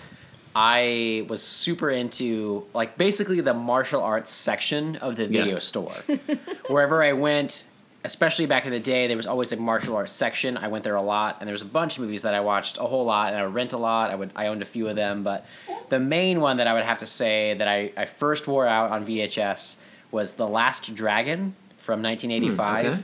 I 0.60 1.24
was 1.28 1.40
super 1.40 1.88
into 1.88 2.66
like 2.74 2.98
basically 2.98 3.40
the 3.40 3.54
martial 3.54 4.02
arts 4.02 4.32
section 4.32 4.96
of 4.96 5.14
the 5.14 5.26
video 5.26 5.44
Yes. 5.44 5.62
store. 5.62 5.92
Wherever 6.68 7.00
I 7.00 7.12
went, 7.12 7.62
especially 8.02 8.46
back 8.46 8.66
in 8.66 8.72
the 8.72 8.80
day, 8.80 9.06
there 9.06 9.16
was 9.16 9.28
always 9.28 9.52
a 9.52 9.56
martial 9.56 9.94
arts 9.94 10.10
section. 10.10 10.56
I 10.56 10.66
went 10.66 10.82
there 10.82 10.96
a 10.96 11.02
lot, 11.02 11.36
and 11.38 11.46
there 11.46 11.52
was 11.52 11.62
a 11.62 11.72
bunch 11.80 11.96
of 11.96 12.02
movies 12.02 12.22
that 12.22 12.34
I 12.34 12.40
watched 12.40 12.76
a 12.78 12.82
whole 12.82 13.04
lot, 13.04 13.28
and 13.28 13.36
I 13.36 13.44
would 13.46 13.54
rent 13.54 13.72
a 13.72 13.78
lot. 13.78 14.10
I 14.10 14.16
would 14.16 14.32
I 14.34 14.48
owned 14.48 14.60
a 14.60 14.64
few 14.64 14.88
of 14.88 14.96
them, 14.96 15.22
but 15.22 15.46
the 15.90 16.00
main 16.00 16.40
one 16.40 16.56
that 16.56 16.66
I 16.66 16.74
would 16.74 16.82
have 16.82 16.98
to 16.98 17.06
say 17.06 17.54
that 17.54 17.68
I, 17.68 17.92
I 17.96 18.04
first 18.06 18.48
wore 18.48 18.66
out 18.66 18.90
on 18.90 19.06
VHS 19.06 19.76
was 20.10 20.34
The 20.34 20.48
Last 20.48 20.92
Dragon 20.92 21.54
from 21.76 22.02
1985. 22.02 22.84
Hmm, 22.84 22.90
okay. 22.90 23.02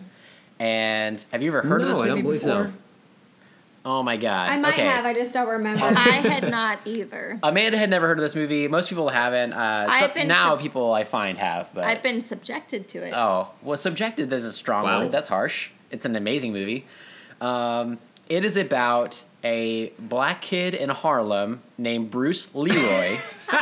And 0.59 1.25
have 1.31 1.41
you 1.41 1.51
ever 1.51 1.63
heard 1.63 1.83
no, 1.83 1.85
of 1.85 1.91
this 1.91 1.99
movie 2.01 2.11
I 2.11 2.15
don't 2.15 2.23
believe 2.25 2.41
before? 2.41 2.65
so. 2.65 2.73
Oh 3.87 4.03
my 4.03 4.17
god! 4.17 4.49
I 4.49 4.57
might 4.57 4.73
okay. 4.75 4.85
have, 4.87 5.05
I 5.05 5.13
just 5.13 5.35
don't 5.35 5.49
remember. 5.49 5.85
I 5.97 6.21
had 6.21 6.51
not 6.51 6.81
either. 6.87 7.39
Amanda 7.43 7.77
had 7.77 7.91
never 7.91 8.07
heard 8.07 8.19
of 8.19 8.23
this 8.23 8.35
movie. 8.35 8.67
Most 8.67 8.89
people 8.89 9.11
haven't. 9.11 9.53
Uh, 9.53 9.91
so 9.91 10.05
I've 10.07 10.15
been 10.15 10.27
now 10.29 10.51
sub- 10.51 10.61
people 10.61 10.93
I 10.93 11.05
find 11.05 11.37
have, 11.39 11.71
but 11.75 11.85
I've 11.85 12.03
been 12.03 12.21
subjected 12.23 12.89
to 12.89 13.07
it. 13.07 13.13
Oh, 13.15 13.51
well, 13.63 13.77
subjected 13.77 14.33
is 14.33 14.45
a 14.47 14.53
strong 14.53 14.85
Wow. 14.85 15.01
word. 15.03 15.13
That's 15.13 15.29
harsh. 15.29 15.71
It's 15.91 16.07
an 16.07 16.17
amazing 16.17 16.53
movie. 16.55 16.87
Um, 17.43 17.99
it 18.29 18.43
is 18.45 18.57
about 18.57 19.23
a 19.43 19.91
black 19.99 20.41
kid 20.41 20.73
in 20.73 20.89
Harlem 20.89 21.61
named 21.77 22.11
Bruce 22.11 22.55
Leroy, 22.55 23.19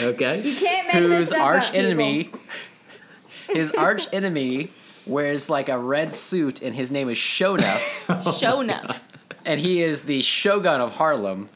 Okay. 0.00 0.40
you 0.40 0.56
can't 0.56 0.86
make 0.88 0.94
this 0.94 1.18
whose 1.18 1.28
stuff 1.28 1.40
arch 1.40 1.62
up, 1.66 1.72
people. 1.72 1.86
enemy, 1.86 2.30
his 3.48 3.70
arch 3.72 4.08
enemy, 4.12 4.70
wears 5.10 5.50
like 5.50 5.68
a 5.68 5.78
red 5.78 6.14
suit, 6.14 6.62
and 6.62 6.74
his 6.74 6.90
name 6.90 7.08
is 7.08 7.18
Shonuff, 7.18 8.38
Show 8.40 8.60
enough. 8.60 9.06
and 9.44 9.58
he 9.60 9.82
is 9.82 10.02
the 10.02 10.22
Shogun 10.22 10.80
of 10.80 10.94
Harlem. 10.94 11.48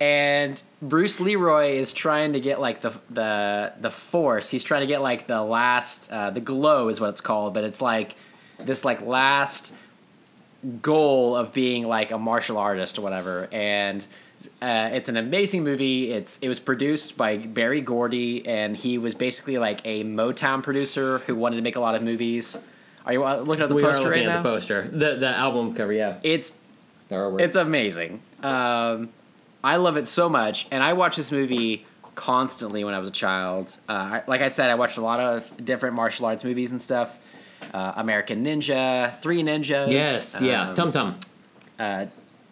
and 0.00 0.62
Bruce 0.82 1.20
Leroy 1.20 1.70
is 1.70 1.92
trying 1.92 2.34
to 2.34 2.40
get 2.40 2.60
like 2.60 2.80
the 2.80 2.96
the 3.10 3.72
the 3.80 3.90
force. 3.90 4.50
He's 4.50 4.62
trying 4.62 4.82
to 4.82 4.86
get 4.86 5.00
like 5.00 5.26
the 5.26 5.42
last 5.42 6.12
uh, 6.12 6.30
the 6.30 6.40
glow 6.40 6.88
is 6.88 7.00
what 7.00 7.08
it's 7.10 7.20
called, 7.22 7.54
but 7.54 7.64
it's 7.64 7.80
like 7.80 8.14
this 8.58 8.84
like 8.84 9.00
last 9.00 9.72
goal 10.82 11.36
of 11.36 11.52
being 11.52 11.86
like 11.86 12.10
a 12.10 12.18
martial 12.18 12.58
artist 12.58 12.98
or 12.98 13.02
whatever. 13.02 13.48
And 13.52 14.06
uh, 14.62 14.90
it's 14.92 15.08
an 15.08 15.16
amazing 15.16 15.64
movie. 15.64 16.12
It's 16.12 16.38
it 16.38 16.48
was 16.48 16.60
produced 16.60 17.16
by 17.16 17.38
Berry 17.38 17.80
Gordy, 17.80 18.46
and 18.46 18.76
he 18.76 18.98
was 18.98 19.14
basically 19.14 19.58
like 19.58 19.80
a 19.84 20.04
Motown 20.04 20.62
producer 20.62 21.18
who 21.20 21.34
wanted 21.34 21.56
to 21.56 21.62
make 21.62 21.76
a 21.76 21.80
lot 21.80 21.94
of 21.94 22.02
movies. 22.02 22.62
Are 23.04 23.12
you 23.12 23.24
uh, 23.24 23.36
looking 23.38 23.62
at 23.62 23.68
the 23.68 23.74
we 23.74 23.82
are 23.82 23.86
poster 23.92 24.04
looking 24.08 24.26
right 24.26 24.28
at 24.28 24.36
now? 24.36 24.42
the 24.42 24.48
poster, 24.48 24.88
the 24.88 25.14
the 25.16 25.28
album 25.28 25.74
cover. 25.74 25.92
Yeah, 25.92 26.18
It's 26.22 26.56
it's 27.10 27.56
amazing. 27.56 28.20
Um, 28.42 29.10
I 29.62 29.76
love 29.76 29.96
it 29.96 30.08
so 30.08 30.28
much, 30.28 30.66
and 30.70 30.82
I 30.82 30.92
watched 30.92 31.16
this 31.16 31.30
movie 31.32 31.86
constantly 32.14 32.82
when 32.84 32.94
I 32.94 32.98
was 32.98 33.08
a 33.08 33.12
child. 33.12 33.76
Uh, 33.88 33.92
I, 33.92 34.22
like 34.26 34.40
I 34.40 34.48
said, 34.48 34.70
I 34.70 34.74
watched 34.74 34.96
a 34.98 35.02
lot 35.02 35.20
of 35.20 35.64
different 35.64 35.94
martial 35.96 36.26
arts 36.26 36.44
movies 36.44 36.70
and 36.70 36.80
stuff. 36.80 37.16
Uh, 37.72 37.92
American 37.96 38.44
Ninja, 38.44 39.16
Three 39.20 39.42
Ninjas. 39.42 39.90
yes, 39.90 40.40
yeah. 40.42 40.68
um, 40.68 40.74
Tum 40.74 40.92
Tum. 40.92 41.20
uh, 41.78 42.06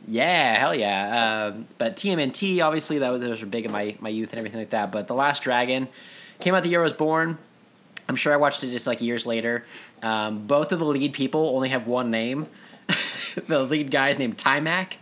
yeah, 0.07 0.59
hell 0.59 0.75
yeah. 0.75 1.47
Um, 1.55 1.67
but 1.79 1.97
TMNT, 1.97 2.63
obviously, 2.65 2.99
that 2.99 3.11
was 3.11 3.23
those 3.23 3.41
were 3.41 3.47
big 3.47 3.65
in 3.67 3.73
my, 3.73 3.97
my 4.01 4.09
youth 4.09 4.31
and 4.33 4.39
everything 4.39 4.59
like 4.61 4.71
that. 4.71 4.91
But 4.93 5.09
The 5.09 5.15
Last 5.15 5.43
Dragon 5.43 5.89
came 6.41 6.55
out 6.55 6.63
the 6.63 6.69
year 6.69 6.81
I 6.81 6.85
was 6.85 6.93
born. 6.93 7.39
I'm 8.09 8.17
sure 8.17 8.33
I 8.33 8.37
watched 8.37 8.63
it 8.65 8.71
just 8.71 8.87
like 8.87 9.01
years 9.01 9.27
later. 9.27 9.65
Um, 10.03 10.47
both 10.47 10.73
of 10.73 10.79
the 10.79 10.85
lead 10.85 11.13
people 11.15 11.53
only 11.55 11.71
have 11.71 11.87
one 11.87 12.11
name. 12.11 12.47
the 13.47 13.63
lead 13.63 13.91
guy 13.91 14.11
is 14.11 14.19
named 14.19 14.37
Taimak, 14.37 14.97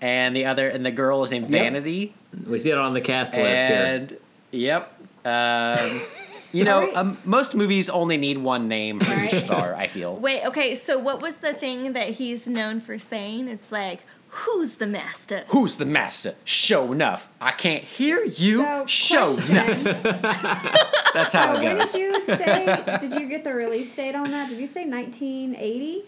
and 0.00 0.34
the 0.34 0.46
other 0.46 0.68
and 0.68 0.84
the 0.84 0.90
girl 0.90 1.22
is 1.22 1.30
named 1.30 1.48
Yep. 1.50 1.62
Vanity. 1.72 2.14
We 2.48 2.58
see 2.58 2.70
it 2.70 2.78
on 2.78 2.94
the 2.94 3.00
cast 3.00 3.36
list 3.36 3.66
here. 3.68 4.08
Yep, 4.50 5.00
um, 5.24 6.02
you 6.52 6.64
know, 6.64 6.80
Alright. 6.80 6.96
um, 6.96 7.18
most 7.24 7.54
movies 7.54 7.88
only 7.88 8.16
need 8.16 8.38
one 8.38 8.66
name 8.68 8.98
for 8.98 9.12
each 9.12 9.32
Right. 9.32 9.44
star. 9.44 9.74
I 9.76 9.86
feel. 9.86 10.16
Wait, 10.20 10.44
okay, 10.46 10.74
so 10.74 10.98
what 10.98 11.22
was 11.22 11.36
the 11.36 11.52
thing 11.54 11.92
that 11.92 12.10
he's 12.10 12.46
known 12.48 12.80
for 12.80 12.98
saying? 12.98 13.46
It's 13.48 13.70
like, 13.70 14.00
who's 14.34 14.76
the 14.76 14.86
master? 14.86 15.44
Who's 15.48 15.76
the 15.76 15.84
master? 15.84 16.34
Show 16.44 16.92
enough. 16.92 17.28
I 17.40 17.52
can't 17.52 17.84
hear 17.84 18.24
you. 18.24 18.56
So, 18.64 18.86
Show 18.86 19.34
question. 19.34 19.56
enough. 19.56 20.02
That's 21.14 21.32
how 21.34 21.54
So 21.54 21.60
it 21.60 21.64
when 21.64 21.76
goes. 21.78 21.92
did 21.92 22.00
you 22.00 22.22
say? 22.22 22.98
Did 23.00 23.14
you 23.14 23.28
get 23.28 23.44
the 23.44 23.52
release 23.54 23.94
date 23.94 24.14
on 24.14 24.30
that? 24.30 24.48
Did 24.50 24.58
you 24.58 24.66
say 24.66 24.86
1980? 24.86 26.04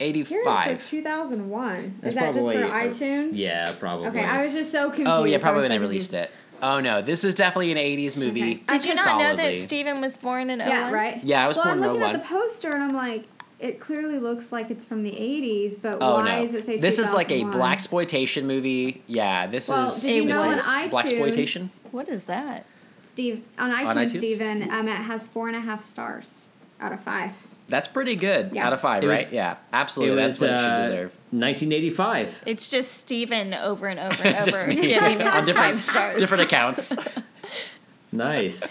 Here 0.00 0.10
it 0.10 0.26
says 0.26 0.30
Eighty-five. 0.30 0.86
2001. 0.86 1.98
That's 2.02 2.14
Is 2.14 2.20
that 2.20 2.34
just 2.34 2.48
for 2.48 2.68
probably, 2.68 2.88
iTunes? 2.88 3.30
Yeah, 3.32 3.72
probably. 3.80 4.08
Okay, 4.08 4.24
I 4.24 4.44
was 4.44 4.52
just 4.52 4.70
so 4.70 4.88
confused. 4.90 5.10
Oh 5.10 5.24
yeah, 5.24 5.32
I 5.32 5.36
was 5.36 5.42
probably 5.42 5.60
when 5.62 5.68
so 5.68 5.74
they 5.74 5.78
released 5.80 6.10
confused. 6.12 6.30
it. 6.30 6.62
Oh 6.62 6.80
no, 6.80 7.02
this 7.02 7.24
is 7.24 7.34
definitely 7.34 7.72
an 7.72 7.78
'80s 7.78 8.16
movie. 8.16 8.42
Okay. 8.42 8.78
Did 8.78 8.84
you 8.84 8.94
not 8.94 9.06
know 9.18 9.34
that 9.34 9.36
Solidly. 9.38 9.60
Stephen 9.60 10.00
was 10.00 10.16
born 10.16 10.50
in 10.50 10.58
01? 10.60 10.68
Yeah, 10.68 10.88
oh 10.88 10.92
right. 10.92 11.24
Yeah, 11.24 11.44
I 11.44 11.48
was 11.48 11.56
well, 11.56 11.66
born 11.66 11.78
I'm 11.78 11.84
in 11.84 11.88
looking 11.90 12.02
at 12.04 12.12
the 12.12 12.20
oh 12.34 12.40
poster 12.40 12.72
and 12.72 12.82
I'm 12.82 12.94
like, 12.94 13.26
it 13.60 13.80
clearly 13.80 14.18
looks 14.18 14.52
like 14.52 14.70
it's 14.70 14.84
from 14.84 15.02
the 15.02 15.10
80s, 15.10 15.80
but 15.80 15.98
Oh 16.00 16.16
why 16.16 16.36
no, 16.36 16.40
does 16.42 16.54
it 16.54 16.64
say 16.64 16.78
this 16.78 16.98
is 16.98 17.12
like 17.12 17.30
a 17.30 17.44
black 17.44 17.74
exploitation 17.74 18.46
movie. 18.46 19.02
Yeah, 19.06 19.46
this 19.46 19.68
Well, 19.68 19.88
is. 19.88 20.00
did 20.02 20.16
you 20.16 20.24
know 20.26 20.42
on 20.42 20.48
was 20.48 20.62
iTunes? 20.64 20.90
blaxploitation? 20.90 21.92
What 21.92 22.08
is 22.08 22.24
that? 22.24 22.64
Steve 23.02 23.42
on 23.58 23.70
iTunes, 23.72 23.92
iTunes? 23.94 24.18
Stephen, 24.18 24.70
um, 24.70 24.86
it 24.88 24.96
has 24.96 25.26
four 25.28 25.48
and 25.48 25.56
a 25.56 25.60
half 25.60 25.82
stars 25.82 26.46
out 26.80 26.92
of 26.92 27.00
five. 27.00 27.32
That's 27.68 27.88
pretty 27.88 28.16
good 28.16 28.52
Yeah. 28.54 28.66
out 28.66 28.72
of 28.72 28.80
five, 28.80 29.02
It 29.04 29.08
right? 29.08 29.18
was- 29.18 29.32
yeah, 29.32 29.52
It 29.52 29.58
absolutely. 29.72 30.16
That's 30.16 30.40
was 30.40 30.50
what 30.50 30.56
it 30.56 30.60
should 30.60 30.70
uh, 30.70 30.80
deserve. 30.82 31.10
1985. 31.30 32.42
It's 32.46 32.70
just 32.70 32.92
Stephen 32.98 33.52
over 33.54 33.88
and 33.88 33.98
over 34.00 34.22
and 34.24 34.44
just 34.44 34.62
over 34.62 34.68
me 34.68 34.76
giving 34.76 35.20
on 35.20 35.44
different 35.44 35.56
five 35.72 35.80
stars. 35.82 36.18
different 36.18 36.44
accounts. 36.44 36.94
Nice. 38.10 38.66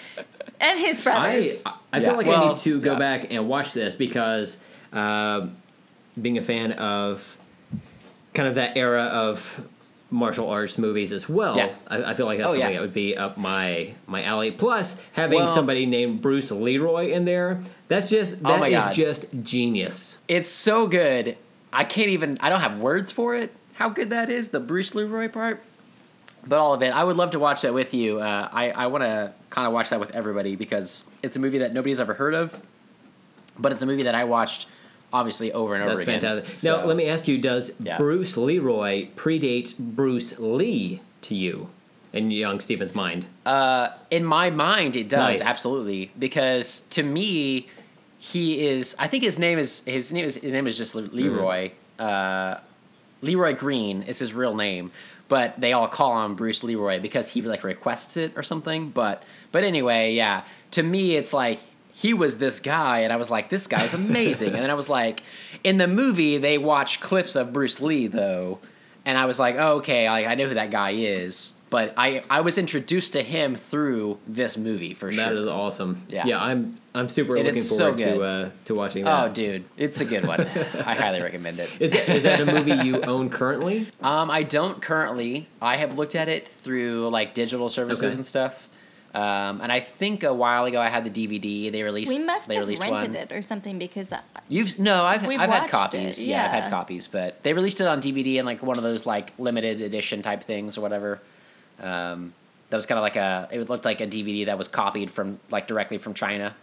and 0.59 0.79
his 0.79 1.03
brothers. 1.03 1.45
I 1.65 1.73
I 1.93 1.99
Yeah. 1.99 2.07
feel 2.09 2.17
like 2.17 2.27
I 2.27 2.47
need 2.49 2.57
to 2.57 2.81
go 2.81 2.93
yeah. 2.93 2.99
back 2.99 3.31
and 3.31 3.47
watch 3.47 3.73
this 3.73 3.95
because 3.95 4.57
um, 4.93 5.57
being 6.21 6.37
a 6.37 6.41
fan 6.41 6.71
of 6.73 7.37
kind 8.33 8.47
of 8.47 8.55
that 8.55 8.77
era 8.77 9.03
of 9.03 9.67
martial 10.09 10.49
arts 10.49 10.77
movies 10.77 11.11
as 11.11 11.27
well, 11.27 11.57
Yeah. 11.57 11.73
I, 11.87 12.11
I 12.11 12.13
feel 12.13 12.25
like 12.27 12.37
that's 12.37 12.49
Oh, 12.49 12.53
something 12.53 12.69
yeah. 12.69 12.75
that 12.77 12.81
would 12.81 12.93
be 12.93 13.17
up 13.17 13.37
my 13.37 13.93
my 14.07 14.23
alley. 14.23 14.51
Plus, 14.51 15.01
having 15.13 15.39
Well- 15.39 15.47
somebody 15.47 15.85
named 15.85 16.21
Bruce 16.21 16.49
Leroy 16.51 17.11
in 17.11 17.25
there, 17.25 17.61
that's 17.89 18.09
just 18.09 18.35
Oh 18.45 18.49
that 18.51 18.59
my 18.59 18.67
is 18.69 18.83
God. 18.83 18.93
just 18.93 19.25
genius. 19.43 20.21
It's 20.27 20.49
so 20.49 20.87
good. 20.87 21.35
I 21.73 21.83
can't 21.83 22.09
even. 22.09 22.37
I 22.41 22.49
don't 22.49 22.61
have 22.61 22.79
words 22.79 23.11
for 23.11 23.35
it. 23.35 23.53
How 23.73 23.89
good 23.89 24.09
that 24.11 24.29
is. 24.29 24.47
The 24.49 24.59
Bruce 24.61 24.95
Leroy 24.95 25.27
part. 25.27 25.61
But 26.47 26.59
all 26.59 26.73
of 26.73 26.81
it. 26.81 26.95
I 26.95 27.03
would 27.03 27.17
love 27.17 27.31
to 27.31 27.39
watch 27.39 27.61
that 27.63 27.73
with 27.73 27.93
you. 27.93 28.19
Uh, 28.19 28.47
I 28.51 28.71
I 28.71 28.87
want 28.87 29.03
to 29.03 29.33
kind 29.49 29.67
of 29.67 29.73
watch 29.73 29.89
that 29.89 29.99
with 29.99 30.15
everybody 30.15 30.55
because 30.55 31.03
it's 31.21 31.35
a 31.35 31.39
movie 31.39 31.57
that 31.57 31.73
nobody's 31.73 31.99
ever 31.99 32.13
heard 32.13 32.33
of. 32.33 32.59
But 33.59 33.73
it's 33.73 33.81
a 33.81 33.85
movie 33.85 34.03
that 34.03 34.15
I 34.15 34.23
watched 34.23 34.67
obviously 35.13 35.51
over 35.53 35.73
and 35.75 35.83
over 35.83 35.95
That's 35.95 36.03
again. 36.07 36.21
fantastic. 36.21 36.57
So- 36.59 36.81
Now, 36.81 36.85
let 36.85 36.97
me 36.97 37.05
ask 37.07 37.27
you: 37.27 37.37
Does 37.37 37.73
Yeah. 37.79 37.97
Bruce 37.97 38.37
Leroy 38.37 39.07
predate 39.15 39.77
Bruce 39.77 40.37
Lee 40.39 41.01
to 41.21 41.35
you 41.35 41.69
in 42.13 42.31
young 42.31 42.59
Stephen's 42.59 42.93
mind? 42.95 43.27
Uh, 43.45 43.89
in 44.11 44.23
my 44.25 44.49
mind, 44.49 44.95
it 44.95 45.07
does 45.09 45.39
Nice. 45.39 45.41
absolutely 45.41 46.11
because 46.17 46.81
to 46.91 47.03
me, 47.03 47.67
he 48.19 48.67
is. 48.67 48.95
I 48.99 49.07
think 49.07 49.23
his 49.23 49.39
name 49.39 49.57
is 49.59 49.81
his 49.85 50.11
name 50.11 50.25
is 50.25 50.35
his 50.35 50.51
name 50.53 50.67
is 50.67 50.77
just 50.77 50.95
Le- 50.95 51.01
Leroy. 51.01 51.71
Uh, 51.99 52.55
Leroy 53.21 53.55
Green 53.55 54.03
is 54.03 54.19
his 54.19 54.33
real 54.33 54.53
name, 54.55 54.91
but 55.27 55.59
they 55.59 55.73
all 55.73 55.87
call 55.87 56.23
him 56.23 56.35
Bruce 56.35 56.63
Leroy 56.63 56.99
because 56.99 57.29
he 57.29 57.41
like 57.41 57.63
requests 57.63 58.17
it 58.17 58.33
or 58.35 58.43
something. 58.43 58.89
But 58.89 59.23
but 59.51 59.63
anyway, 59.63 60.13
yeah. 60.13 60.43
To 60.71 60.83
me, 60.83 61.15
it's 61.15 61.33
like 61.33 61.59
he 61.99 62.13
was 62.13 62.37
this 62.37 62.59
guy, 62.59 62.99
and 62.99 63.11
I 63.11 63.15
was 63.15 63.31
like, 63.31 63.49
this 63.49 63.65
guy's 63.65 63.93
amazing. 63.95 64.49
and 64.53 64.57
then 64.63 64.69
I 64.69 64.75
was 64.75 64.87
like, 64.87 65.23
in 65.63 65.77
the 65.77 65.87
movie, 65.87 66.37
they 66.37 66.59
watch 66.59 66.99
clips 67.01 67.35
of 67.35 67.51
Bruce 67.51 67.81
Lee 67.81 68.05
though, 68.05 68.59
and 69.03 69.17
I 69.17 69.25
was 69.25 69.39
like, 69.39 69.55
oh, 69.57 69.77
okay, 69.77 70.07
like 70.09 70.27
I 70.27 70.35
know 70.35 70.47
who 70.47 70.53
that 70.53 70.69
guy 70.69 70.91
is. 70.91 71.53
But 71.69 71.95
I, 71.97 72.21
I 72.29 72.41
was 72.41 72.57
introduced 72.57 73.11
to 73.13 73.21
him 73.21 73.55
through 73.55 74.19
this 74.25 74.55
movie 74.55 74.93
for 74.93 75.07
That 75.11 75.15
sure. 75.15 75.33
That 75.33 75.41
is 75.41 75.47
awesome. 75.47 76.03
Yeah. 76.07 76.25
yeah, 76.25 76.41
I'm 76.41 76.79
I'm 76.95 77.09
super 77.09 77.35
It 77.35 77.43
looking 77.43 77.57
is 77.57 77.67
so 77.69 77.77
forward 77.93 77.97
to 77.99 78.21
uh, 78.21 78.49
to 78.65 78.75
watching 78.75 79.03
that. 79.03 79.25
Oh, 79.25 79.33
dude, 79.33 79.65
it's 79.75 79.99
a 79.99 80.05
good 80.05 80.25
one. 80.25 80.41
I 80.85 80.93
highly 80.95 81.21
recommend 81.21 81.59
it. 81.59 81.69
Is 81.81 81.91
that, 81.91 82.07
is 82.07 82.23
that 82.23 82.39
a 82.39 82.45
movie 82.45 82.71
you 82.87 83.01
own 83.01 83.29
currently? 83.29 83.87
Um, 84.01 84.31
I 84.31 84.43
don't 84.43 84.81
currently. 84.81 85.49
I 85.61 85.75
have 85.77 85.97
looked 85.97 86.15
at 86.15 86.29
it 86.29 86.47
through 86.47 87.09
like 87.09 87.33
digital 87.33 87.67
services 87.67 88.03
Okay. 88.05 88.13
and 88.15 88.25
stuff. 88.25 88.69
Um, 89.17 89.61
and 89.61 89.71
I 89.71 89.79
think 89.79 90.21
a 90.23 90.31
while 90.31 90.65
ago 90.65 90.79
I 90.79 90.89
had 90.89 91.03
the 91.03 91.09
DVD. 91.09 91.71
They 91.71 91.81
released. 91.81 92.09
we 92.09 92.23
must 92.23 92.49
they 92.49 92.55
have 92.55 92.61
released 92.65 92.83
rented 92.83 93.13
one. 93.13 93.15
it 93.15 93.31
or 93.31 93.41
something 93.41 93.79
because 93.79 94.13
I- 94.13 94.21
You've 94.47 94.77
no, 94.77 95.05
I've 95.05 95.27
I've 95.27 95.49
had 95.49 95.69
copies. 95.71 96.19
it, 96.19 96.27
Yeah. 96.27 96.45
I've 96.45 96.51
had 96.51 96.69
copies, 96.69 97.07
but 97.07 97.41
they 97.41 97.53
released 97.53 97.81
it 97.81 97.87
on 97.87 97.99
DVD 97.99 98.37
and 98.37 98.45
like 98.45 98.61
one 98.61 98.77
of 98.77 98.83
those 98.83 99.07
like 99.07 99.33
limited 99.39 99.81
edition 99.81 100.21
type 100.21 100.43
things 100.43 100.77
or 100.77 100.81
whatever. 100.81 101.19
Um, 101.81 102.33
that 102.69 102.77
was 102.77 102.85
kind 102.85 102.99
of 102.99 103.01
like 103.01 103.15
a. 103.15 103.47
It 103.51 103.67
looked 103.69 103.85
like 103.85 104.01
a 104.01 104.07
DVD 104.07 104.45
that 104.47 104.57
was 104.57 104.67
copied 104.67 105.09
from 105.09 105.39
like 105.49 105.65
directly 105.65 105.97
from 105.97 106.13
China, 106.13 106.53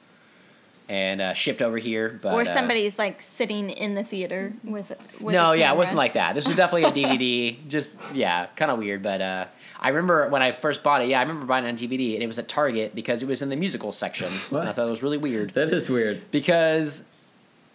and 0.89 1.21
uh, 1.21 1.33
shipped 1.33 1.61
over 1.63 1.79
here. 1.79 2.21
But 2.23 2.35
or 2.35 2.43
uh, 2.43 2.45
somebody's 2.45 2.99
like 2.99 3.21
sitting 3.21 3.69
in 3.71 3.95
the 3.95 4.05
theater 4.05 4.53
with. 4.63 4.91
with 5.19 5.35
no, 5.35 5.53
yeah, 5.53 5.73
it 5.73 5.77
wasn't 5.77 5.97
like 5.97 6.13
that. 6.13 6.37
This 6.37 6.47
was 6.47 6.55
definitely 6.57 6.85
a 6.85 7.07
DVD. 7.07 7.57
just 7.69 7.99
yeah, 8.13 8.47
kind 8.55 8.71
of 8.71 8.79
weird. 8.79 9.03
But 9.03 9.21
uh, 9.21 9.47
I 9.85 9.89
remember 9.91 10.29
when 10.31 10.41
I 10.43 10.51
first 10.53 10.83
bought 10.83 11.03
it. 11.03 11.09
Yeah, 11.09 11.19
I 11.19 11.23
remember 11.23 11.45
buying 11.47 11.65
it 11.65 11.69
on 11.69 11.77
DVD, 11.77 12.15
and 12.15 12.23
it 12.23 12.27
was 12.27 12.39
at 12.39 12.49
Target 12.49 12.95
because 12.95 13.23
it 13.23 13.29
was 13.29 13.43
in 13.43 13.51
the 13.51 13.57
musical 13.57 13.93
section. 13.93 14.27
I 14.27 14.73
thought 14.73 14.87
it 14.87 14.91
was 14.91 15.03
really 15.03 15.19
weird 15.19 15.51
That 15.51 15.73
is 15.73 15.91
weird. 15.91 16.23
because 16.31 17.05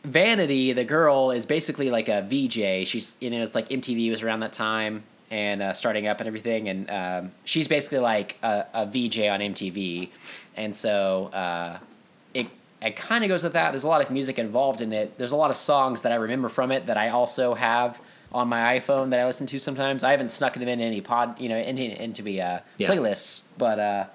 Vanity, 0.06 0.74
the 0.74 0.84
girl, 0.86 1.32
is 1.32 1.46
basically 1.46 1.92
like 1.92 2.08
a 2.10 2.22
VJ. 2.24 2.88
She's 2.88 3.16
you 3.20 3.30
know 3.30 3.44
it's 3.44 3.54
like 3.54 3.70
MTV 3.70 4.10
was 4.10 4.24
around 4.24 4.40
that 4.40 4.54
time 4.54 5.04
and 5.30 5.62
uh, 5.62 5.74
starting 5.74 6.08
up 6.08 6.20
and 6.20 6.28
everything, 6.28 6.70
and 6.70 6.90
um, 6.90 7.32
she's 7.44 7.68
basically 7.68 8.00
like 8.00 8.38
a, 8.42 8.66
a 8.74 8.86
VJ 8.86 9.20
on 9.28 9.42
MTV, 9.42 10.10
and 10.56 10.76
so 10.76 11.26
uh, 11.28 11.78
it 12.34 12.48
it 12.82 12.96
kind 12.96 13.24
of 13.26 13.28
goes 13.28 13.44
with 13.44 13.54
that. 13.54 13.72
There's 13.72 13.84
a 13.84 13.88
lot 13.90 14.02
of 14.02 14.10
music 14.10 14.40
involved 14.40 14.82
in 14.82 14.94
it. 14.94 15.18
There's 15.18 15.34
a 15.34 15.36
lot 15.36 15.50
of 15.50 15.58
songs 15.58 16.02
that 16.02 16.12
I 16.12 16.16
remember 16.16 16.50
from 16.50 16.72
it 16.72 16.86
that 16.88 16.98
I 16.98 17.10
also 17.10 17.54
have 17.54 18.02
on 18.32 18.48
my 18.48 18.78
iPhone 18.80 19.10
that 19.10 19.20
I 19.20 19.26
listen 19.26 19.48
to 19.48 19.60
sometimes. 19.60 20.04
I 20.04 20.12
haven't 20.12 20.30
snuck 20.30 20.54
them 20.54 20.68
in 20.68 20.80
any 20.80 21.02
pod, 21.02 21.40
you 21.40 21.50
know, 21.50 21.58
into 21.58 21.84
into 22.02 22.22
the 22.22 22.42
uh, 22.42 22.60
Yeah. 22.78 22.90
playlists, 22.90 23.44
but 23.58 23.80
uh, 23.80 24.06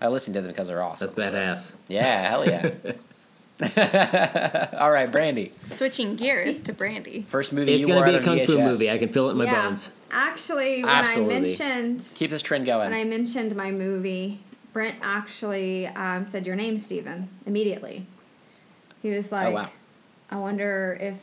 I 0.00 0.08
listen 0.08 0.34
to 0.34 0.40
them 0.40 0.50
because 0.50 0.68
they're 0.68 0.82
awesome. 0.82 1.12
That's 1.14 1.28
so- 1.28 1.34
badass. 1.34 1.74
Yeah, 1.88 2.28
hell 2.30 2.46
yeah. 2.46 2.70
All 4.80 4.90
right, 4.90 5.10
Brandy. 5.10 5.52
Switching 5.62 6.16
gears 6.16 6.62
to 6.64 6.72
Brandy. 6.72 7.22
First 7.28 7.52
movie 7.52 7.72
It's 7.72 7.82
you 7.82 7.86
gonna 7.86 8.00
wore 8.00 8.06
be 8.06 8.14
a 8.14 8.18
on 8.18 8.24
kung 8.24 8.44
fu 8.44 8.58
movie. 8.58 8.90
I 8.90 8.98
can 8.98 9.10
feel 9.10 9.28
it 9.28 9.32
in 9.32 9.38
my 9.38 9.44
yeah. 9.44 9.62
bones. 9.68 9.92
Actually, 10.10 10.82
when 10.82 10.90
Absolutely. 10.92 11.36
I 11.36 11.40
mentioned 11.40 12.12
Keep 12.16 12.30
this 12.30 12.42
trend 12.42 12.66
going. 12.66 12.90
when 12.90 12.98
I 12.98 13.04
mentioned 13.04 13.54
my 13.54 13.70
movie, 13.70 14.40
Brent 14.72 14.96
actually 15.02 15.86
um, 15.86 16.24
said 16.24 16.46
your 16.46 16.56
name, 16.56 16.78
Steven, 16.78 17.28
immediately. 17.46 18.06
He 19.02 19.10
was 19.10 19.30
like, 19.30 19.48
Oh, 19.48 19.52
wow. 19.52 19.70
I 20.30 20.36
wonder 20.36 20.98
if 21.00 21.14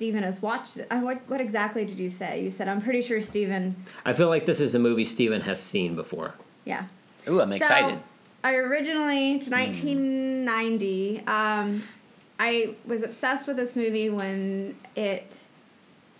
Steven 0.00 0.22
has 0.22 0.40
watched 0.40 0.78
it. 0.78 0.88
What, 0.90 1.20
what 1.28 1.42
exactly 1.42 1.84
did 1.84 1.98
you 1.98 2.08
say? 2.08 2.42
You 2.42 2.50
said, 2.50 2.68
I'm 2.68 2.80
pretty 2.80 3.02
sure 3.02 3.20
Steven, 3.20 3.76
I 4.02 4.14
feel 4.14 4.28
like 4.28 4.46
this 4.46 4.58
is 4.58 4.74
a 4.74 4.78
movie 4.78 5.04
Steven 5.04 5.42
has 5.42 5.60
seen 5.60 5.94
before. 5.94 6.32
yeah. 6.64 6.84
Ooh, 7.28 7.38
I'm 7.38 7.52
excited. 7.52 7.98
I 8.42 8.54
originally, 8.54 9.32
Hmm. 9.32 9.36
it's 9.40 9.48
1990. 9.50 11.22
Um, 11.26 11.82
I 12.38 12.76
was 12.86 13.02
obsessed 13.02 13.46
with 13.46 13.58
this 13.58 13.76
movie 13.76 14.08
when 14.08 14.74
it, 14.96 15.48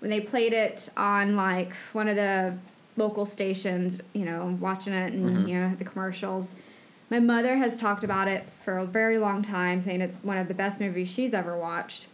when 0.01 0.11
they 0.11 0.21
played 0.21 0.53
it 0.53 0.91
on 0.99 1.35
like 1.37 1.73
one 1.95 2.07
of 2.07 2.17
the 2.17 2.59
local 2.99 3.25
stations. 3.25 4.03
You 4.13 4.27
know, 4.27 4.59
watching 4.61 4.93
it 4.93 5.15
and 5.15 5.25
Mm-hmm. 5.25 5.49
you 5.49 5.55
know 5.59 5.75
the 5.75 5.85
commercials. 5.85 6.55
My 7.09 7.19
mother 7.19 7.57
has 7.57 7.79
talked 7.79 8.05
about 8.05 8.29
it 8.29 8.45
for 8.63 8.77
a 8.77 8.85
very 8.85 9.17
long 9.17 9.41
time, 9.41 9.81
saying 9.81 10.03
it's 10.03 10.23
one 10.23 10.37
of 10.37 10.49
the 10.49 10.55
best 10.55 10.81
movies 10.81 11.11
she's 11.11 11.33
ever 11.33 11.57
watched. 11.57 12.09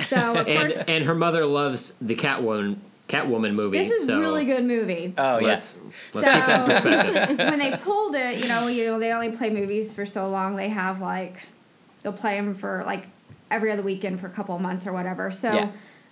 So 0.00 0.36
of 0.36 0.46
And 0.48 0.72
course, 0.72 0.88
and 0.88 1.04
her 1.04 1.14
mother 1.14 1.44
loves 1.44 1.96
the 2.00 2.14
Catwoman 2.14 2.76
Catwoman 3.08 3.54
movie. 3.54 3.78
this 3.78 3.90
is 3.90 4.06
so 4.06 4.16
a 4.18 4.20
really 4.20 4.44
good 4.44 4.64
movie. 4.64 5.14
oh, 5.16 5.38
Let's 5.42 5.76
yes. 5.76 5.76
let's 6.14 6.28
keep 6.28 6.46
that 6.46 6.66
perspective. 6.66 7.38
when 7.38 7.58
they 7.58 7.76
pulled 7.78 8.14
it, 8.14 8.38
you 8.42 8.48
know, 8.48 8.66
you 8.68 8.84
know, 8.86 8.98
they 8.98 9.12
only 9.12 9.30
play 9.32 9.50
movies 9.50 9.94
for 9.94 10.04
so 10.06 10.28
long. 10.28 10.56
They 10.56 10.68
have 10.68 11.00
like, 11.00 11.40
they'll 12.02 12.12
play 12.12 12.36
them 12.36 12.54
for 12.54 12.82
like 12.86 13.06
every 13.50 13.72
other 13.72 13.82
weekend 13.82 14.20
for 14.20 14.26
a 14.26 14.30
couple 14.30 14.54
of 14.54 14.60
months 14.60 14.86
or 14.86 14.92
whatever. 14.92 15.30
So 15.30 15.52
Yeah. 15.52 15.70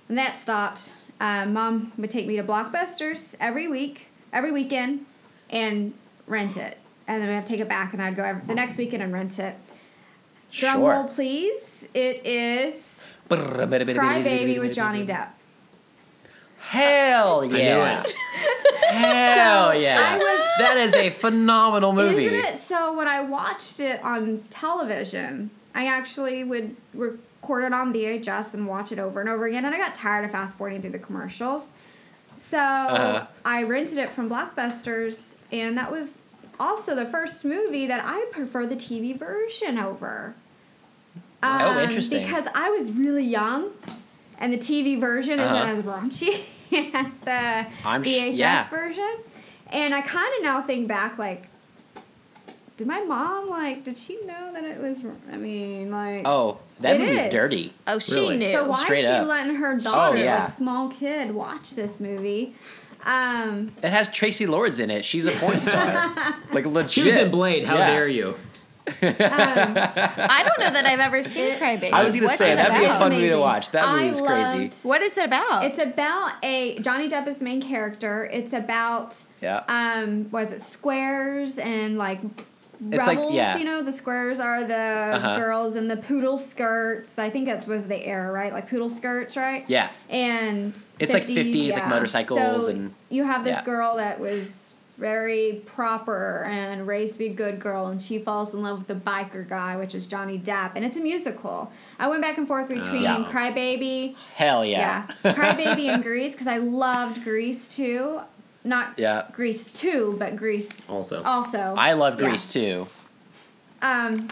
when 0.09 0.17
that 0.17 0.39
stopped, 0.39 0.93
um, 1.21 1.53
mom 1.53 1.93
would 1.99 2.11
take 2.11 2.27
me 2.27 2.37
to 2.37 2.43
Blockbusters 2.43 3.37
every 3.41 3.69
week, 3.69 4.09
every 4.33 4.53
weekend, 4.53 5.05
and 5.51 5.93
rent 6.27 6.57
it. 6.57 6.79
And 7.07 7.21
then 7.21 7.29
we 7.29 7.35
have 7.35 7.45
to 7.45 7.51
take 7.53 7.61
it 7.61 7.69
back, 7.69 7.93
and 7.93 8.03
I'd 8.03 8.17
go 8.17 8.25
every, 8.25 8.43
the 8.47 8.55
next 8.55 8.79
weekend 8.79 9.03
and 9.03 9.13
rent 9.13 9.39
it. 9.39 9.55
Drum 10.51 10.77
Sure. 10.79 10.91
roll, 10.93 11.05
please. 11.09 11.87
It 11.95 12.25
is 12.27 13.05
Cry 13.29 14.23
Baby 14.23 14.59
with 14.59 14.73
Johnny 14.75 15.05
Depp. 15.07 15.29
Hell 16.59 17.43
knew 17.43 17.57
yeah! 17.57 18.03
it. 18.03 18.13
Hell 18.91 19.71
So, 19.73 19.79
yeah! 19.79 20.01
I 20.15 20.19
was- 20.19 20.41
that 20.59 20.77
is 20.79 20.95
a 20.95 21.11
phenomenal 21.11 21.93
movie. 21.93 22.27
Isn't 22.27 22.39
it? 22.55 22.59
So 22.59 22.93
when 22.97 23.07
I 23.07 23.21
watched 23.21 23.79
it 23.81 24.03
on 24.03 24.43
television, 24.51 25.51
I 25.75 25.87
actually 25.87 26.43
would 26.45 26.75
record 26.95 27.65
it 27.65 27.73
on 27.73 27.93
VHS 27.93 28.55
and 28.55 28.67
watch 28.67 28.91
it 28.91 28.99
over 28.99 29.21
and 29.21 29.29
over 29.29 29.47
again, 29.47 29.65
and 29.65 29.75
I 29.75 29.79
got 29.79 29.95
tired 29.95 30.25
of 30.25 30.33
fast 30.33 30.57
forwarding 30.57 30.81
through 30.81 30.91
the 30.93 30.99
commercials. 30.99 31.73
So 32.35 32.59
Uh-huh. 32.59 33.27
I 33.45 33.63
rented 33.63 33.99
it 33.99 34.11
from 34.11 34.29
Blockbusters, 34.29 35.37
and 35.53 35.77
that 35.79 35.91
was 35.93 36.19
also 36.59 36.95
the 36.95 37.07
first 37.07 37.45
movie 37.45 37.87
that 37.87 38.03
I 38.05 38.27
prefer 38.33 38.67
the 38.67 38.77
TV 38.77 39.17
version 39.17 39.79
over. 39.79 40.35
Oh, 41.63 41.81
interesting. 41.81 42.23
Because 42.23 42.47
I 42.55 42.71
was 42.71 42.93
really 42.93 43.25
young, 43.25 43.71
and 44.39 44.53
the 44.53 44.59
TV 44.59 44.99
version 45.01 45.41
Uh-huh. 45.41 45.55
isn't 45.73 45.79
as 45.79 45.85
raunchy 45.85 46.45
as 46.95 47.19
the 47.19 47.67
I'm 47.85 48.03
sh- 48.05 48.33
yeah. 48.33 48.69
version. 48.69 49.17
And 49.71 49.95
I 49.95 50.01
kind 50.01 50.33
of 50.39 50.43
now 50.45 50.63
think 50.63 50.87
back, 50.89 51.19
like, 51.19 51.49
did 52.77 52.87
my 52.87 53.01
mom 53.03 53.49
like? 53.49 53.85
Did 53.85 53.97
she 53.97 54.19
know 54.27 54.53
that 54.53 54.63
it 54.65 54.79
was? 54.81 55.03
I 55.33 55.37
mean, 55.37 55.91
like. 55.91 56.23
Oh, 56.27 56.59
that 56.81 56.97
It 56.97 57.01
movie's 57.01 57.23
is. 57.23 57.33
dirty. 57.33 57.73
Oh, 57.87 57.99
she 57.99 58.15
Really? 58.15 58.37
knew. 58.37 58.47
So 58.49 58.69
why 58.69 58.79
straight 58.79 58.99
is 59.01 59.07
she 59.07 59.11
up. 59.13 59.27
letting 59.27 59.55
her 59.57 59.79
daughter, 59.79 60.19
yeah. 60.19 60.45
like 60.45 60.53
small 60.53 60.89
kid, 60.89 61.35
watch 61.35 61.75
this 61.75 61.99
movie? 62.01 62.55
Um, 63.05 63.73
It 63.83 63.91
has 63.91 64.09
Traci 64.09 64.47
Lords 64.49 64.79
in 64.79 64.91
it. 64.91 65.05
She's 65.05 65.27
a 65.27 65.31
porn 65.31 65.61
star. 65.61 66.13
like 66.53 66.67
legit. 66.67 66.91
She 66.91 67.05
was 67.05 67.15
in 67.17 67.31
Blade. 67.31 67.65
How 67.65 67.77
Yeah. 67.79 67.91
dare 67.93 68.09
you? 68.09 68.37
I 68.89 70.43
don't 70.47 70.61
know 70.61 70.71
that 70.73 70.87
I've 70.87 71.01
ever 71.01 71.23
seen 71.23 71.55
Crybaby. 71.57 71.93
I 71.93 72.05
was 72.05 72.15
gonna 72.15 72.29
say 72.29 72.53
it 72.53 72.57
that'd 72.57 72.75
be 72.79 72.85
a 72.85 72.89
about? 72.89 72.99
fun 73.01 73.13
movie 73.13 73.29
to 73.29 73.37
watch. 73.39 73.71
That 73.71 73.85
I 73.87 74.05
movie's 74.05 74.21
crazy. 74.21 74.71
What 74.89 75.03
is 75.03 75.17
it 75.19 75.25
about? 75.27 75.65
It's 75.65 75.79
about 75.79 76.33
a 76.43 76.79
Johnny 76.81 77.09
Depp 77.09 77.27
is 77.29 77.39
the 77.39 77.45
main 77.45 77.61
character. 77.63 78.27
It's 78.33 78.53
about 78.53 79.17
Yeah. 79.41 79.63
um, 79.69 80.31
was 80.31 80.53
it 80.53 80.61
squares 80.61 81.59
and 81.59 81.99
like 81.99 82.21
It's 82.91 83.07
like- 83.07 83.17
rebels? 83.19 83.33
yeah. 83.35 83.57
You 83.57 83.65
know, 83.65 83.83
the 83.83 83.93
squares 83.93 84.39
are 84.39 84.63
the 84.65 84.75
Uh-huh. 85.15 85.39
girls 85.39 85.77
in 85.77 85.89
the 85.89 85.97
poodle 85.97 86.37
skirts. 86.39 87.19
I 87.19 87.31
think 87.31 87.47
that 87.47 87.67
was 87.67 87.87
the 87.87 88.07
era, 88.07 88.31
right? 88.31 88.53
Like 88.53 88.69
poodle 88.69 88.91
skirts, 88.91 89.37
right? 89.37 89.65
Yeah. 89.67 89.89
and 90.11 90.77
It's 90.99 91.13
like 91.15 91.27
50s, 91.27 91.75
like 91.75 91.89
motorcycles 91.89 92.67
so 92.67 92.71
and- 92.71 92.95
you 93.09 93.25
have 93.25 93.45
this 93.45 93.57
yeah. 93.57 93.65
girl 93.65 93.97
that 93.97 94.21
was 94.21 94.66
very 94.99 95.61
proper 95.67 96.43
and 96.45 96.87
raised 96.87 97.15
to 97.15 97.19
be 97.19 97.27
a 97.27 97.33
good 97.35 97.59
girl 97.61 97.87
and 97.89 98.01
she 98.01 98.19
falls 98.19 98.55
in 98.55 98.63
love 98.63 98.79
with 98.79 98.87
the 98.89 98.95
biker 98.95 99.47
guy 99.47 99.77
which 99.77 99.95
is 99.95 100.07
johnny 100.07 100.39
depp 100.39 100.73
and 100.75 100.85
it's 100.87 100.97
a 100.97 101.01
musical 101.01 101.71
i 101.99 102.09
went 102.09 102.23
back 102.23 102.39
and 102.39 102.49
forth 102.49 102.67
between 102.69 103.03
Yeah. 103.03 103.25
crybaby 103.31 104.15
Hell 104.37 104.65
yeah. 104.65 105.07
yeah, 105.25 105.33
crybaby 105.35 105.89
and 105.89 106.03
grease 106.03 106.33
because 106.33 106.47
i 106.47 106.57
loved 106.57 107.23
grease 107.25 107.77
too 107.77 108.21
not 108.65 108.95
Yeah. 108.97 109.27
grease 109.33 109.65
2 109.67 110.17
but 110.19 110.35
grease 110.35 110.89
Also. 110.89 111.23
also 111.23 111.75
I 111.77 111.93
love 111.93 112.19
Yeah. 112.21 112.29
Grease 112.29 112.53
too. 112.53 112.87
um 113.83 114.29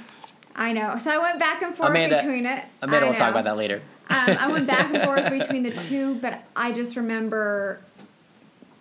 i 0.56 0.72
know 0.72 0.96
so 0.96 1.10
i 1.12 1.18
went 1.18 1.38
back 1.38 1.60
and 1.62 1.76
forth 1.76 1.90
Amanda- 1.90 2.16
between 2.16 2.46
it 2.46 2.64
Amanda 2.80 3.06
I 3.06 3.08
will 3.10 3.16
talk 3.16 3.30
about 3.30 3.44
that 3.44 3.56
later. 3.58 3.82
um, 4.08 4.36
I 4.40 4.48
went 4.50 4.66
back 4.66 4.92
and 4.94 5.02
forth 5.04 5.28
between 5.38 5.62
the 5.62 5.70
two, 5.72 6.14
but 6.16 6.42
I 6.54 6.72
just 6.72 6.94
remember, 6.96 7.80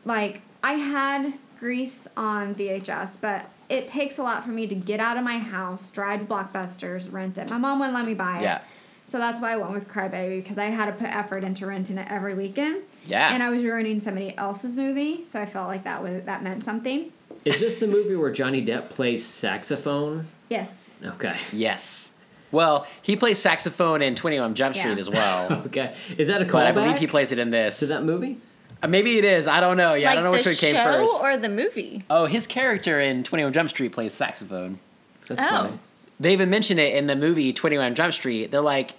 like, 0.06 0.42
I 0.62 0.74
had 0.74 1.34
Grease 1.68 2.10
on 2.18 2.54
VHS, 2.54 3.18
but 3.22 3.50
it 3.70 3.88
takes 3.88 4.18
a 4.18 4.24
lot 4.24 4.44
for 4.44 4.50
me 4.52 4.68
to 4.68 4.76
get 4.76 5.00
out 5.00 5.16
of 5.16 5.24
my 5.24 5.38
house, 5.40 5.90
drive 5.92 6.20
to 6.20 6.26
Blockbusters, 6.26 7.10
rent 7.12 7.38
it. 7.38 7.50
My 7.50 7.58
mom 7.58 7.80
wouldn't 7.80 7.96
let 7.96 8.06
me 8.06 8.14
buy 8.14 8.40
it. 8.40 8.44
Yeah. 8.44 8.60
So 9.06 9.18
that's 9.18 9.40
why 9.40 9.54
I 9.54 9.56
went 9.56 9.72
with 9.72 9.88
Crybaby 9.88 10.42
because 10.44 10.58
I 10.58 10.66
had 10.66 10.88
to 10.88 10.92
put 10.92 11.08
effort 11.08 11.44
into 11.46 11.66
renting 11.66 11.98
it 11.98 12.08
every 12.12 12.34
weekend. 12.34 12.84
Yeah. 13.06 13.34
And 13.34 13.42
I 13.42 13.50
was 13.50 13.64
ruining 13.64 14.02
somebody 14.02 14.38
else's 14.38 14.76
movie, 14.76 15.24
so 15.24 15.42
I 15.42 15.46
felt 15.46 15.70
like 15.70 15.86
that 15.86 16.04
was 16.04 16.24
that 16.26 16.44
meant 16.44 16.64
something. 16.66 17.14
Is 17.46 17.60
this 17.60 17.78
the 17.80 17.88
movie 17.88 18.16
where 18.18 18.32
Johnny 18.32 18.64
Depp 18.64 18.90
plays 18.90 19.26
saxophone? 19.26 20.28
Yes. 20.50 21.02
Okay. 21.06 21.36
Yes. 21.54 22.12
Well, 22.52 22.86
he 23.02 23.16
plays 23.16 23.40
saxophone 23.40 24.02
in 24.02 24.16
21 24.16 24.54
Jump 24.56 24.76
Street 24.76 24.94
Yeah. 24.96 25.00
as 25.00 25.10
well. 25.10 25.52
Okay. 25.68 25.96
Is 26.18 26.28
that 26.28 26.42
a 26.42 26.46
callback? 26.46 26.52
but 26.52 26.66
I 26.68 26.72
believe 26.74 26.98
he 26.98 27.08
plays 27.08 27.32
it 27.32 27.40
in 27.40 27.52
this. 27.52 27.80
to 27.80 27.86
that 27.88 28.04
movie? 28.04 28.38
Uh, 28.84 28.88
Maybe 28.88 29.18
it 29.18 29.26
is. 29.26 29.48
I 29.48 29.60
don't 29.60 29.78
know. 29.78 29.94
Yeah, 29.94 30.12
I 30.12 30.16
don't 30.16 30.24
know 30.24 30.32
which 30.32 30.46
one 30.46 30.56
came 30.56 30.76
show 30.76 30.84
first. 30.84 31.24
or 31.24 31.38
the 31.38 31.50
movie? 31.50 32.04
oh, 32.10 32.26
his 32.26 32.46
character 32.48 33.00
in 33.00 33.24
21 33.24 33.54
Jump 33.54 33.70
Street 33.70 33.92
plays 33.94 34.14
saxophone. 34.14 34.80
That's 35.28 35.42
Oh. 35.42 35.48
funny. 35.50 35.80
They 36.20 36.34
even 36.34 36.50
mention 36.50 36.78
it 36.80 36.96
in 36.96 37.08
the 37.08 37.16
movie 37.16 37.54
21 37.54 37.96
Jump 37.96 38.14
Street. 38.14 38.52
They're 38.52 38.62
like, 38.62 38.92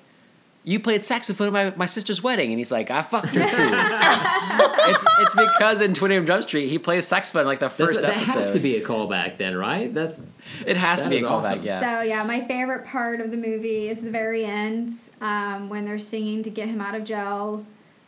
you 0.66 0.80
played 0.80 1.04
saxophone 1.04 1.48
at 1.48 1.52
my, 1.52 1.72
my 1.76 1.86
sister's 1.86 2.22
wedding. 2.22 2.50
And 2.50 2.58
he's 2.58 2.72
like, 2.72 2.90
I 2.90 3.02
fucked 3.02 3.28
her 3.28 3.40
too. 3.50 3.70
it's, 4.90 5.04
it's 5.20 5.34
because 5.34 5.80
in 5.82 5.92
21 5.94 6.26
Jump 6.26 6.42
Street, 6.42 6.68
he 6.68 6.78
plays 6.78 7.06
saxophone 7.06 7.44
like 7.46 7.58
the 7.60 7.66
That's, 7.68 7.76
first 7.76 8.00
that 8.02 8.16
episode. 8.16 8.32
has 8.38 8.50
to 8.50 8.58
be 8.58 8.76
a 8.76 8.84
callback 8.84 9.36
then, 9.36 9.56
right? 9.56 9.92
That's 9.92 10.20
It 10.66 10.76
has 10.78 11.02
to 11.02 11.08
be 11.10 11.18
a 11.18 11.22
callback, 11.22 11.28
awesome. 11.58 11.62
yeah. 11.64 11.80
So 11.80 12.00
yeah, 12.02 12.22
my 12.24 12.44
favorite 12.46 12.86
part 12.86 13.20
of 13.20 13.30
the 13.30 13.36
movie 13.36 13.88
is 13.88 14.00
the 14.02 14.10
very 14.10 14.44
end 14.46 14.90
um, 15.20 15.68
when 15.68 15.84
they're 15.84 15.98
singing 15.98 16.42
to 16.42 16.50
get 16.50 16.68
him 16.68 16.80
out 16.80 16.94
of 16.94 17.04
jail. 17.04 17.64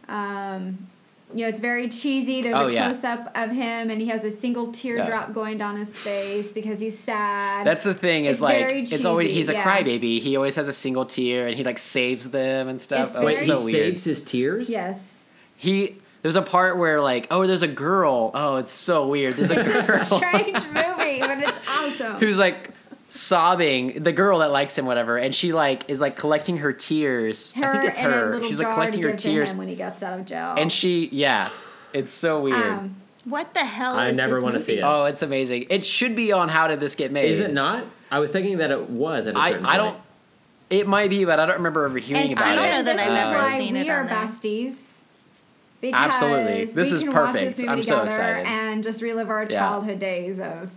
Um, 0.09 0.89
you 1.35 1.43
know, 1.43 1.49
it's 1.49 1.61
very 1.61 1.89
cheesy. 1.89 2.41
There's 2.43 2.57
Oh, 2.57 2.69
a 2.69 2.73
yeah. 2.73 2.91
close 2.91 3.03
up 3.05 3.31
of 3.37 3.51
him, 3.51 3.91
and 3.91 4.01
he 4.01 4.07
has 4.09 4.25
a 4.25 4.31
single 4.31 4.71
teardrop 4.73 5.33
going 5.33 5.59
down 5.59 5.77
his 5.77 5.95
face 5.97 6.53
because 6.53 6.79
he's 6.81 6.99
sad. 6.99 7.67
That's 7.67 7.83
the 7.85 7.95
thing 7.95 8.27
is 8.27 8.37
It's 8.37 8.43
like 8.43 8.59
very 8.61 8.83
it's 8.83 9.05
always 9.05 9.35
he's 9.35 9.49
a 9.49 9.55
yeah. 9.55 9.65
crybaby. 9.65 10.21
He 10.21 10.37
always 10.37 10.55
has 10.57 10.69
a 10.69 10.73
single 10.73 11.05
tear 11.05 11.47
and 11.49 11.57
he 11.57 11.65
like 11.65 11.79
saves 11.79 12.31
them 12.31 12.69
and 12.69 12.81
stuff. 12.81 13.11
It's 13.11 13.19
oh, 13.19 13.25
wait. 13.25 13.33
it's 13.33 13.41
He 13.43 13.47
so 13.49 13.65
weird. 13.65 13.75
saves 13.99 14.05
his 14.05 14.23
tears. 14.23 14.71
yes. 14.71 15.29
He 15.57 15.97
there's 16.23 16.37
a 16.37 16.43
part 16.43 16.77
where 16.79 17.01
like 17.01 17.27
oh 17.31 17.47
there's 17.47 17.63
a 17.63 17.69
girl. 17.69 18.31
Oh, 18.35 18.57
it's 18.57 18.73
so 18.73 19.07
weird. 19.09 19.35
There's 19.35 19.51
a 19.51 19.61
It's 19.61 19.89
a 19.89 19.93
girl 19.93 20.19
strange 20.19 20.57
movie, 20.67 21.19
but 21.21 21.39
it's 21.39 21.59
awesome. 21.69 22.15
who's 22.21 22.39
like 22.39 22.71
sobbing. 23.09 24.03
The 24.03 24.13
girl 24.13 24.41
that 24.41 24.51
likes 24.51 24.77
him, 24.77 24.87
whatever, 24.87 25.17
and 25.17 25.35
she 25.35 25.53
like 25.53 25.89
is 25.89 26.01
like 26.01 26.17
collecting 26.17 26.59
her 26.59 26.73
tears. 26.73 27.53
her 27.55 27.65
I 27.65 27.73
think 27.79 27.85
it's 27.91 27.99
her. 27.99 28.43
She's 28.43 28.61
like 28.61 28.73
collecting 28.75 29.03
her 29.03 29.13
tears, 29.15 29.55
when 29.55 29.69
he 29.69 29.75
gets 29.77 30.03
out 30.03 30.19
of 30.19 30.27
jail. 30.27 30.55
and 30.57 30.71
she 30.71 31.09
yeah, 31.13 31.49
it's 31.93 32.11
so 32.11 32.41
weird. 32.43 32.61
um, 32.61 32.97
What 33.25 33.55
the 33.55 33.65
hell 33.65 33.95
I 33.97 34.09
is 34.09 34.17
never 34.17 34.41
wanna 34.41 34.61
see 34.61 34.79
it. 34.79 34.83
oh, 34.83 35.05
it's 35.05 35.23
amazing. 35.23 35.67
It 35.71 35.85
should 35.85 36.17
be 36.17 36.33
on 36.33 36.49
How 36.49 36.67
Did 36.69 36.81
This 36.81 36.95
Get 36.95 37.13
Made? 37.13 37.31
Is 37.31 37.41
it 37.41 37.53
not? 37.53 37.85
I 38.11 38.19
was 38.21 38.31
thinking 38.33 38.59
that 38.59 38.71
it 38.71 38.89
was 38.91 39.27
at 39.27 39.35
a 39.35 39.39
I 39.39 39.51
certain 39.51 39.67
I 39.67 39.79
point. 39.79 39.95
don't. 39.95 40.03
It 40.69 40.89
might 40.89 41.11
be, 41.11 41.25
but 41.25 41.39
I 41.39 41.47
don't 41.47 41.57
remember 41.59 41.85
ever 41.87 41.99
hearing 41.99 42.25
and 42.25 42.33
about 42.33 42.45
Steven, 42.45 42.65
it. 42.65 42.71
know 42.71 42.83
that 42.83 42.99
I've 42.99 43.13
is 43.13 43.19
ever 43.19 43.39
why 43.39 43.57
seen 43.59 43.75
we 43.75 43.81
it 43.83 43.89
are 43.89 44.05
besties. 44.07 44.99
Because 45.81 46.07
Absolutely. 46.13 46.65
This 46.65 46.91
we 46.91 46.97
is 46.97 47.03
can 47.05 47.13
watch 47.13 47.33
perfect. 47.33 47.45
this 47.45 47.59
movie 47.59 47.69
I'm 47.69 47.83
so 47.83 48.03
excited. 48.03 48.47
And 48.47 48.83
just 48.83 49.01
relive 49.03 49.29
our 49.31 49.43
Yeah. 49.45 49.49
childhood 49.61 49.99
days 50.01 50.41
of 50.41 50.71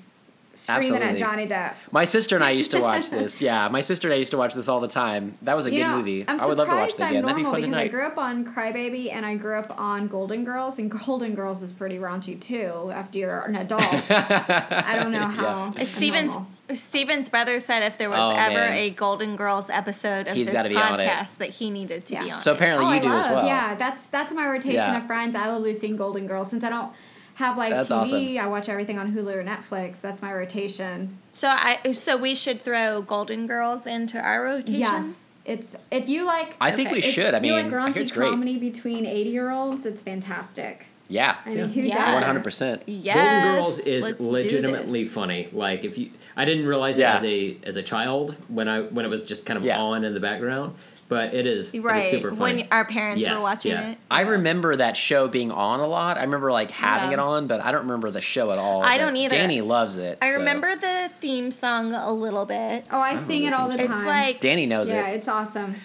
screaming 0.59 0.83
Absolutely. 1.01 1.07
at 1.07 1.17
Johnny 1.17 1.47
Depp. 1.47 1.73
My 1.91 2.03
sister 2.03 2.35
and 2.35 2.43
I 2.43 2.51
used 2.51 2.71
to 2.71 2.79
watch 2.81 3.09
this. 3.09 3.41
Yeah, 3.41 3.67
my 3.69 3.81
sister 3.81 4.07
and 4.07 4.13
I 4.15 4.17
used 4.17 4.31
to 4.31 4.37
watch 4.37 4.53
this 4.53 4.67
all 4.67 4.79
the 4.79 4.87
time. 4.87 5.35
That 5.41 5.55
was 5.55 5.65
a 5.65 5.71
You 5.71 5.77
good 5.79 5.83
know, 5.87 5.97
movie. 5.97 6.25
I'm 6.27 6.39
I 6.39 6.45
would 6.47 6.57
love 6.57 6.69
to 6.69 6.75
watch 6.75 6.91
surprised 6.91 6.99
it 6.99 7.03
I'm 7.03 7.09
again. 7.11 7.21
That'd 7.23 7.35
be 7.37 7.43
normal 7.43 7.61
fun 7.61 7.71
because 7.71 7.83
I 7.85 7.87
grew 7.87 8.05
up 8.05 8.17
on 8.17 8.45
Crybaby 8.45 9.11
and 9.13 9.25
I 9.25 9.35
grew 9.35 9.57
up 9.57 9.79
on 9.79 10.07
Golden 10.07 10.43
Girls, 10.43 10.79
and 10.79 10.91
Golden 11.05 11.35
Girls 11.35 11.61
is 11.61 11.71
pretty 11.73 11.97
raunchy 11.97 12.39
too. 12.39 12.91
After 12.93 13.19
you're 13.19 13.41
an 13.41 13.55
adult, 13.55 13.81
I 14.11 14.95
don't 15.01 15.11
know 15.11 15.27
how. 15.27 15.73
Uh, 15.77 15.85
Steven's. 15.85 16.35
Steven's 16.73 17.29
brother 17.29 17.59
said 17.59 17.81
if 17.81 17.97
there 17.97 18.11
was 18.11 18.19
Oh, 18.19 18.29
ever 18.29 18.53
man. 18.53 18.73
a 18.73 18.89
Golden 18.91 19.35
Girls 19.35 19.71
episode 19.71 20.27
of 20.27 20.35
He's 20.35 20.51
this 20.51 20.67
be 20.67 20.75
podcast 20.75 21.37
that 21.37 21.49
he 21.49 21.71
needed 21.71 22.05
to 22.05 22.19
be 22.19 22.29
on. 22.31 22.37
So 22.37 22.53
apparently 22.53 22.85
oh, 22.85 22.89
you 22.91 22.95
I 22.95 22.99
do 22.99 23.09
love, 23.09 23.25
as 23.25 23.31
well. 23.31 23.45
Yeah, 23.45 23.73
that's 23.73 24.05
that's 24.07 24.33
my 24.33 24.45
rotation 24.47 24.75
Yeah. 24.75 24.97
of 24.99 25.07
friends. 25.07 25.35
I 25.35 25.47
love 25.47 25.63
Lucy 25.63 25.87
and 25.87 25.97
Golden 25.97 26.27
Girls 26.27 26.49
since 26.51 26.63
I 26.63 26.69
don't 26.69 26.91
have 27.39 27.57
like 27.57 27.71
That's 27.71 27.89
TV. 27.89 27.91
awesome. 27.97 28.37
I 28.37 28.47
watch 28.47 28.69
everything 28.69 28.99
on 28.99 29.13
Hulu 29.13 29.33
or 29.35 29.43
Netflix. 29.43 30.01
That's 30.01 30.21
my 30.21 30.33
rotation. 30.33 31.17
So 31.33 31.47
I 31.49 31.91
so 31.93 32.15
we 32.17 32.35
should 32.35 32.63
throw 32.63 33.01
Golden 33.01 33.47
Girls 33.47 33.87
into 33.87 34.19
our 34.19 34.43
rotation. 34.43 34.75
Yes, 34.81 35.27
it's 35.45 35.75
if 35.89 36.07
you 36.09 36.25
like. 36.25 36.55
I 36.61 36.71
think 36.71 36.91
we 36.91 36.99
if 36.99 37.05
should. 37.05 37.33
I 37.33 37.37
you 37.37 37.41
mean, 37.41 37.53
like 37.53 37.65
I 37.65 37.69
hear 37.69 37.79
raunchy 37.79 37.97
it's 38.01 38.11
great. 38.11 38.29
comedy 38.29 38.57
between 38.57 39.05
eighty 39.05 39.29
year 39.31 39.49
olds. 39.51 39.85
It's 39.85 40.03
fantastic. 40.03 40.85
Yeah, 41.11 41.37
I 41.43 41.49
mean, 41.55 41.69
who 41.69 41.81
Yeah. 41.81 41.95
does? 42.05 42.13
one 42.15 42.23
hundred 42.23 42.43
percent. 42.43 42.83
Yes. 42.85 43.15
Golden 43.15 43.55
Girls 43.55 43.77
let's 43.77 43.87
is 43.87 44.19
legitimately 44.19 45.05
funny. 45.05 45.47
Like 45.51 45.83
if 45.83 45.97
you, 45.97 46.11
I 46.37 46.45
didn't 46.45 46.67
realize 46.67 46.99
Yeah. 46.99 47.13
it 47.13 47.17
as 47.17 47.23
a 47.25 47.57
as 47.63 47.75
a 47.77 47.83
child 47.83 48.35
when 48.47 48.67
I 48.67 48.81
when 48.81 49.05
it 49.05 49.09
was 49.09 49.23
just 49.23 49.45
kind 49.45 49.57
of 49.57 49.63
Yeah. 49.65 49.79
on 49.81 50.03
in 50.03 50.13
the 50.13 50.19
background, 50.19 50.75
but 51.09 51.33
it 51.33 51.45
is 51.45 51.73
it 51.75 51.79
is 51.79 51.83
Right 51.83 52.03
super 52.03 52.31
funny. 52.33 52.61
when 52.61 52.67
our 52.71 52.85
parents 52.85 53.21
Yes, 53.21 53.37
were 53.37 53.43
watching 53.43 53.71
yeah. 53.73 53.89
it. 53.91 53.97
I 54.09 54.21
remember 54.21 54.75
that 54.77 54.95
show 54.95 55.27
being 55.27 55.51
on 55.51 55.81
a 55.81 55.87
lot. 55.87 56.17
I 56.17 56.21
remember 56.21 56.51
like 56.51 56.71
having 56.71 57.09
Yeah. 57.09 57.15
it 57.17 57.19
on, 57.19 57.47
but 57.47 57.59
I 57.61 57.71
don't 57.73 57.81
remember 57.81 58.11
the 58.11 58.21
show 58.21 58.51
at 58.51 58.57
all. 58.59 58.83
I 58.83 58.97
don't 58.97 59.17
either. 59.17 59.35
Danny 59.35 59.59
loves 59.61 59.97
it. 59.97 60.17
I 60.21 60.31
so- 60.31 60.37
remember 60.37 60.75
the 60.75 61.09
theme 61.19 61.51
song 61.51 61.93
a 61.93 62.13
little 62.13 62.45
bit. 62.45 62.85
Oh, 62.91 63.01
I 63.01 63.15
sing 63.17 63.43
it 63.43 63.53
all 63.53 63.67
the 63.67 63.75
time. 63.77 63.85
it's 63.87 63.93
time. 63.95 64.05
like 64.07 64.39
Danny 64.39 64.65
knows 64.65 64.87
yeah, 64.89 65.07
it. 65.07 65.09
Yeah, 65.09 65.15
it's 65.15 65.27
awesome. 65.27 65.75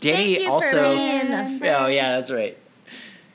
Danny 0.00 0.34
thank 0.34 0.40
you 0.40 0.50
also. 0.52 0.76
for 0.76 0.82
being 0.96 1.32
a. 1.32 1.76
Oh 1.78 1.86
yeah, 1.88 2.10
that's 2.16 2.30
right. 2.30 2.56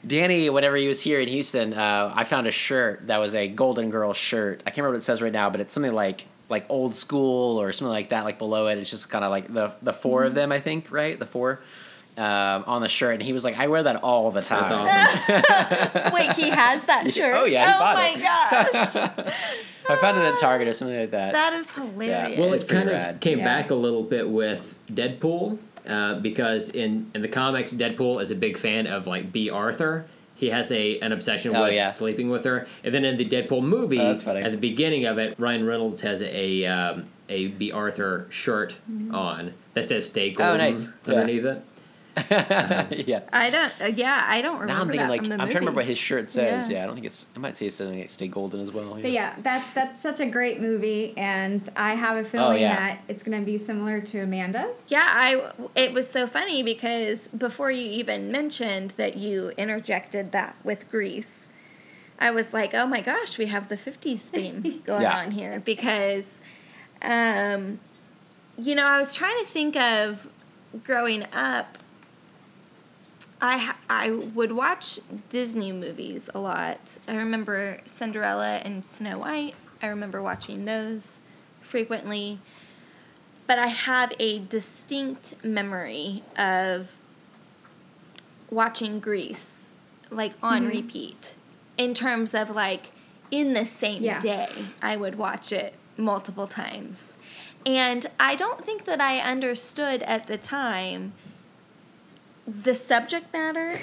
Danny, 0.05 0.49
whenever 0.49 0.75
he 0.75 0.87
was 0.87 1.01
here 1.01 1.21
in 1.21 1.29
Houston, 1.29 1.73
uh, 1.73 2.11
I 2.13 2.25
found 2.25 2.45
a 2.45 2.51
shirt 2.51 3.07
that 3.07 3.17
was 3.19 3.33
a 3.35 3.47
Golden 3.47 3.89
Girl 3.89 4.13
shirt. 4.13 4.61
I 4.65 4.69
can't 4.69 4.77
remember 4.79 4.95
what 4.95 4.97
it 4.97 5.03
says 5.03 5.21
right 5.21 5.31
now, 5.31 5.49
but 5.49 5.61
it's 5.61 5.73
something 5.73 5.93
like 5.93 6.27
like 6.53 6.65
old 6.69 6.95
school 6.95 7.59
or 7.61 7.71
something 7.71 7.91
like 7.91 8.09
that. 8.09 8.23
Like 8.23 8.37
below 8.37 8.67
it, 8.67 8.77
it's 8.77 8.89
just 8.89 9.09
kind 9.09 9.25
of 9.25 9.31
like 9.31 9.53
the 9.53 9.73
the 9.81 9.93
4 9.93 10.19
Mm-hmm. 10.21 10.27
of 10.27 10.35
them. 10.35 10.51
I 10.51 10.59
think 10.59 10.91
right, 10.91 11.17
the 11.19 11.25
four 11.25 11.59
um, 12.15 12.63
on 12.67 12.81
the 12.81 12.87
shirt, 12.89 13.15
and 13.15 13.23
he 13.23 13.33
was 13.33 13.43
like, 13.43 13.57
I 13.57 13.67
wear 13.67 13.81
that 13.83 14.03
all 14.03 14.29
the 14.31 14.41
time. 14.41 14.85
That's 14.85 15.29
awesome. 15.29 16.13
Wait, 16.13 16.31
he 16.33 16.49
has 16.49 16.85
that 16.85 17.11
shirt. 17.13 17.33
Oh, 17.35 17.45
yeah, 17.45 17.65
he 17.67 17.73
oh 17.75 17.79
bought 17.79 17.95
my 17.95 18.09
it. 18.09 18.21
gosh, 18.21 18.95
I 19.89 19.95
found 19.97 20.17
it 20.19 20.21
at 20.31 20.39
Target 20.39 20.67
or 20.67 20.73
something 20.73 20.97
like 20.99 21.11
that. 21.11 21.33
that 21.33 21.53
is 21.53 21.71
hilarious. 21.71 22.39
Well, 22.39 22.53
It's 22.53 22.63
it 22.63 22.69
kind 22.69 22.87
rad. 22.89 23.15
of 23.15 23.19
came 23.19 23.39
Yeah. 23.39 23.45
back 23.45 23.71
a 23.71 23.75
little 23.75 24.03
bit 24.03 24.29
with 24.29 24.77
Deadpool, 24.91 25.57
uh, 25.89 26.19
because 26.19 26.69
in 26.69 27.09
in 27.15 27.21
the 27.23 27.27
comics, 27.27 27.73
Deadpool 27.73 28.21
is 28.21 28.29
a 28.31 28.35
big 28.35 28.57
fan 28.57 28.85
of 28.87 29.07
like 29.07 29.31
Bea 29.33 29.49
Arthur. 29.49 30.05
He 30.43 30.49
has 30.49 30.73
a 30.73 30.99
an 30.99 31.13
obsession 31.13 31.55
Oh, 31.55 31.63
with 31.63 31.73
yeah. 31.73 31.87
sleeping 31.87 32.29
with 32.29 32.43
her, 32.43 32.67
and 32.83 32.93
then 32.93 33.05
in 33.05 33.15
the 33.15 33.23
Deadpool 33.23 33.63
movie, 33.63 33.97
Oh, 33.99 34.07
that's 34.09 34.23
funny. 34.23 34.41
at 34.41 34.51
the 34.51 34.57
beginning 34.57 35.05
of 35.05 35.17
it, 35.17 35.35
Ryan 35.39 35.65
Reynolds 35.65 36.01
has 36.01 36.21
a 36.21 36.65
um, 36.65 37.05
a 37.29 37.47
Bea 37.47 37.71
Arthur 37.71 38.27
shirt 38.29 38.75
on 39.11 39.53
that 39.73 39.85
says 39.85 40.05
"Stay 40.07 40.31
Golden" 40.31 40.59
Oh, 40.59 40.63
nice. 40.65 40.91
Yeah. 41.07 41.13
underneath 41.13 41.45
it. 41.45 41.61
yeah. 43.07 43.21
I 43.33 43.49
don't. 43.49 43.73
Uh, 43.81 43.85
yeah, 43.87 44.23
I 44.27 44.41
don't 44.41 44.59
remember 44.59 44.73
Now 44.73 44.81
I'm 44.81 44.87
thinking 44.89 45.07
like 45.07 45.21
I'm 45.23 45.29
movie. 45.29 45.37
trying 45.37 45.49
to 45.51 45.59
remember 45.59 45.77
what 45.79 45.85
his 45.85 45.97
shirt 45.97 46.29
says. 46.29 46.69
Yeah. 46.69 46.77
Yeah, 46.77 46.83
I 46.83 46.85
don't 46.85 46.95
think 46.95 47.07
it's. 47.07 47.25
I 47.35 47.39
might 47.39 47.57
say 47.57 47.65
it's 47.67 47.75
something 47.77 47.99
like 47.99 48.09
"Stay 48.09 48.27
Golden" 48.27 48.59
as 48.59 48.71
well. 48.71 48.93
But 49.01 49.11
yeah, 49.11 49.33
that 49.39 49.65
that's 49.73 50.01
such 50.01 50.19
a 50.19 50.25
great 50.27 50.61
movie, 50.61 51.13
and 51.17 51.67
I 51.75 51.95
have 51.95 52.17
a 52.17 52.23
feeling 52.23 52.47
Oh, 52.47 52.55
yeah. 52.55 52.75
that 52.75 52.99
it's 53.07 53.23
gonna 53.23 53.41
be 53.41 53.57
similar 53.57 53.99
to 54.01 54.19
Amanda's. 54.19 54.77
Yeah, 54.89 55.03
I. 55.05 55.51
It 55.75 55.93
was 55.93 56.07
so 56.09 56.27
funny 56.27 56.61
because 56.61 57.29
before 57.29 57.71
you 57.71 57.89
even 57.89 58.31
mentioned 58.31 58.93
that 58.97 59.17
you 59.17 59.49
interjected 59.57 60.31
that 60.33 60.55
with 60.63 60.89
Grease, 60.91 61.47
I 62.19 62.29
was 62.29 62.53
like, 62.53 62.75
oh 62.75 62.85
my 62.85 63.01
gosh, 63.01 63.39
we 63.39 63.47
have 63.47 63.69
the 63.69 63.77
'50s 63.77 64.19
theme 64.21 64.81
going 64.85 65.01
Yeah. 65.01 65.17
on 65.17 65.31
here 65.31 65.59
because, 65.65 66.39
um, 67.01 67.79
you 68.57 68.75
know, 68.75 68.85
I 68.85 68.99
was 68.99 69.15
trying 69.15 69.37
to 69.39 69.45
think 69.45 69.75
of 69.75 70.29
growing 70.83 71.25
up. 71.33 71.79
I 73.43 73.73
I 73.89 74.09
would 74.09 74.53
watch 74.53 75.01
Disney 75.27 75.73
movies 75.73 76.29
a 76.33 76.39
lot. 76.39 76.97
I 77.09 77.15
remember 77.15 77.81
Cinderella 77.85 78.61
and 78.63 78.85
Snow 78.85 79.19
White. 79.19 79.55
I 79.81 79.87
remember 79.87 80.21
watching 80.23 80.63
those 80.63 81.19
frequently. 81.59 82.39
But 83.45 83.59
I 83.59 83.67
have 83.67 84.13
a 84.17 84.39
distinct 84.39 85.43
memory 85.43 86.23
of 86.37 86.97
watching 88.49 89.01
Grease 89.01 89.65
like 90.09 90.31
on 90.41 90.61
mm-hmm. 90.61 90.77
repeat 90.77 91.35
in 91.77 91.93
terms 91.93 92.33
of 92.33 92.49
like 92.49 92.91
in 93.29 93.53
the 93.53 93.65
same 93.65 94.03
Yeah. 94.03 94.19
day 94.21 94.47
I 94.81 94.95
would 94.95 95.17
watch 95.17 95.51
it 95.51 95.75
multiple 95.97 96.47
times. 96.47 97.17
And 97.65 98.07
I 98.19 98.35
don't 98.35 98.63
think 98.63 98.85
that 98.85 99.01
I 99.01 99.19
understood 99.19 100.01
at 100.03 100.27
the 100.27 100.37
time 100.37 101.13
the 102.47 102.75
subject 102.75 103.31
matter 103.33 103.77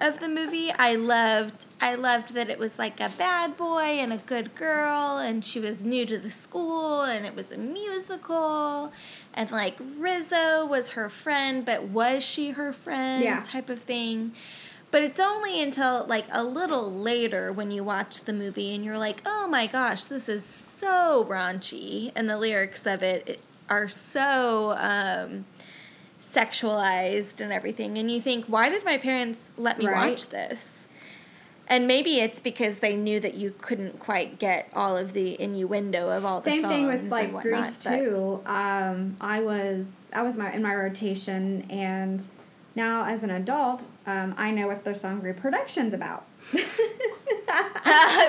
of 0.00 0.18
the 0.18 0.28
movie. 0.28 0.72
I 0.72 0.94
loved 0.96 1.66
I 1.80 1.94
loved 1.94 2.34
that 2.34 2.50
it 2.50 2.58
was 2.58 2.78
like 2.78 3.00
a 3.00 3.08
bad 3.10 3.56
boy 3.56 3.98
and 4.00 4.12
a 4.12 4.16
good 4.18 4.54
girl 4.54 5.18
and 5.18 5.44
she 5.44 5.60
was 5.60 5.84
new 5.84 6.04
to 6.06 6.18
the 6.18 6.30
school 6.30 7.02
and 7.02 7.24
it 7.24 7.34
was 7.36 7.52
a 7.52 7.56
musical 7.58 8.92
and 9.34 9.50
like 9.50 9.76
Rizzo 9.98 10.66
was 10.66 10.90
her 10.90 11.08
friend 11.08 11.64
but 11.64 11.84
was 11.84 12.22
she 12.24 12.50
her 12.50 12.72
friend 12.72 13.22
Yeah. 13.22 13.42
type 13.44 13.68
of 13.70 13.80
thing. 13.80 14.32
But 14.90 15.02
it's 15.02 15.18
only 15.20 15.62
until 15.62 16.04
like 16.06 16.26
a 16.30 16.44
little 16.44 16.92
later 16.92 17.50
when 17.52 17.70
you 17.70 17.82
watch 17.82 18.20
the 18.24 18.32
movie 18.34 18.74
and 18.74 18.84
you're 18.84 18.98
like, 18.98 19.22
"Oh 19.24 19.46
my 19.48 19.66
gosh, 19.66 20.04
this 20.04 20.28
is 20.28 20.44
so 20.44 21.24
raunchy." 21.30 22.12
And 22.14 22.28
the 22.28 22.36
lyrics 22.36 22.84
of 22.86 23.02
it 23.02 23.40
are 23.70 23.88
so 23.88 24.72
um 24.76 25.46
sexualized 26.22 27.40
and 27.40 27.52
everything 27.52 27.98
and 27.98 28.08
you 28.10 28.20
think 28.20 28.44
why 28.46 28.68
did 28.68 28.84
my 28.84 28.96
parents 28.96 29.52
let 29.58 29.76
me 29.78 29.86
Right. 29.86 30.10
watch 30.12 30.28
this 30.28 30.84
and 31.66 31.86
maybe 31.88 32.20
it's 32.20 32.38
because 32.38 32.78
they 32.78 32.94
knew 32.96 33.18
that 33.18 33.34
you 33.34 33.52
couldn't 33.58 33.98
quite 33.98 34.38
get 34.38 34.68
all 34.72 34.96
of 34.96 35.14
the 35.14 35.40
innuendo 35.40 36.10
of 36.10 36.24
all 36.24 36.40
the 36.40 36.50
Same 36.50 36.62
songs 36.62 36.74
thing 36.74 36.86
with 36.86 37.10
like 37.10 37.32
whatnot, 37.32 37.42
Grease 37.62 37.78
too. 37.78 38.40
Um, 38.46 39.16
I 39.20 39.40
was 39.40 40.10
I 40.12 40.22
was 40.22 40.36
my 40.36 40.52
in 40.52 40.60
my 40.62 40.74
rotation, 40.74 41.64
and 41.70 42.26
now 42.74 43.04
as 43.06 43.22
an 43.22 43.30
adult, 43.30 43.86
um, 44.06 44.34
I 44.36 44.50
know 44.50 44.66
what 44.66 44.84
the 44.84 44.94
song 44.94 45.20
"Reproduction's" 45.22 45.94
about. 45.94 46.26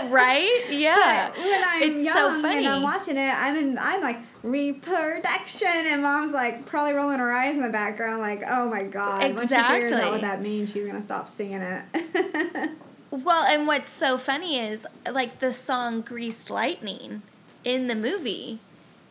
right 0.10 0.66
yeah 0.70 1.30
But 1.34 1.38
when 1.44 1.64
I'm 1.66 1.84
It's 1.84 2.14
so 2.14 2.28
young 2.30 2.42
funny. 2.42 2.58
and 2.60 2.68
I'm 2.68 2.82
watching 2.84 3.18
it, 3.18 3.34
I'm 3.34 3.56
in 3.56 3.78
I'm 3.78 4.02
like 4.02 4.20
reproduction, 4.44 5.68
and 5.68 6.02
mom's 6.04 6.34
like 6.34 6.66
probably 6.66 6.94
rolling 6.94 7.20
her 7.20 7.32
eyes 7.34 7.56
in 7.56 7.64
the 7.64 7.70
background, 7.70 8.22
like, 8.22 8.44
oh 8.48 8.70
my 8.70 8.84
god. 8.84 9.36
When 9.36 9.48
she 9.48 9.56
figures 9.56 9.92
out 9.94 10.12
what 10.12 10.22
that 10.22 10.42
means, 10.42 10.72
she's 10.72 10.86
gonna 10.86 11.02
stop 11.02 11.28
singing 11.28 11.62
it. 11.62 12.70
Well, 13.12 13.44
and 13.44 13.68
what's 13.68 13.92
so 13.92 14.18
funny 14.18 14.58
is 14.58 14.88
like 15.08 15.38
the 15.38 15.54
song 15.54 16.02
"Greased 16.02 16.50
Lightning" 16.50 17.22
in 17.64 17.86
the 17.86 17.94
movie. 17.94 18.58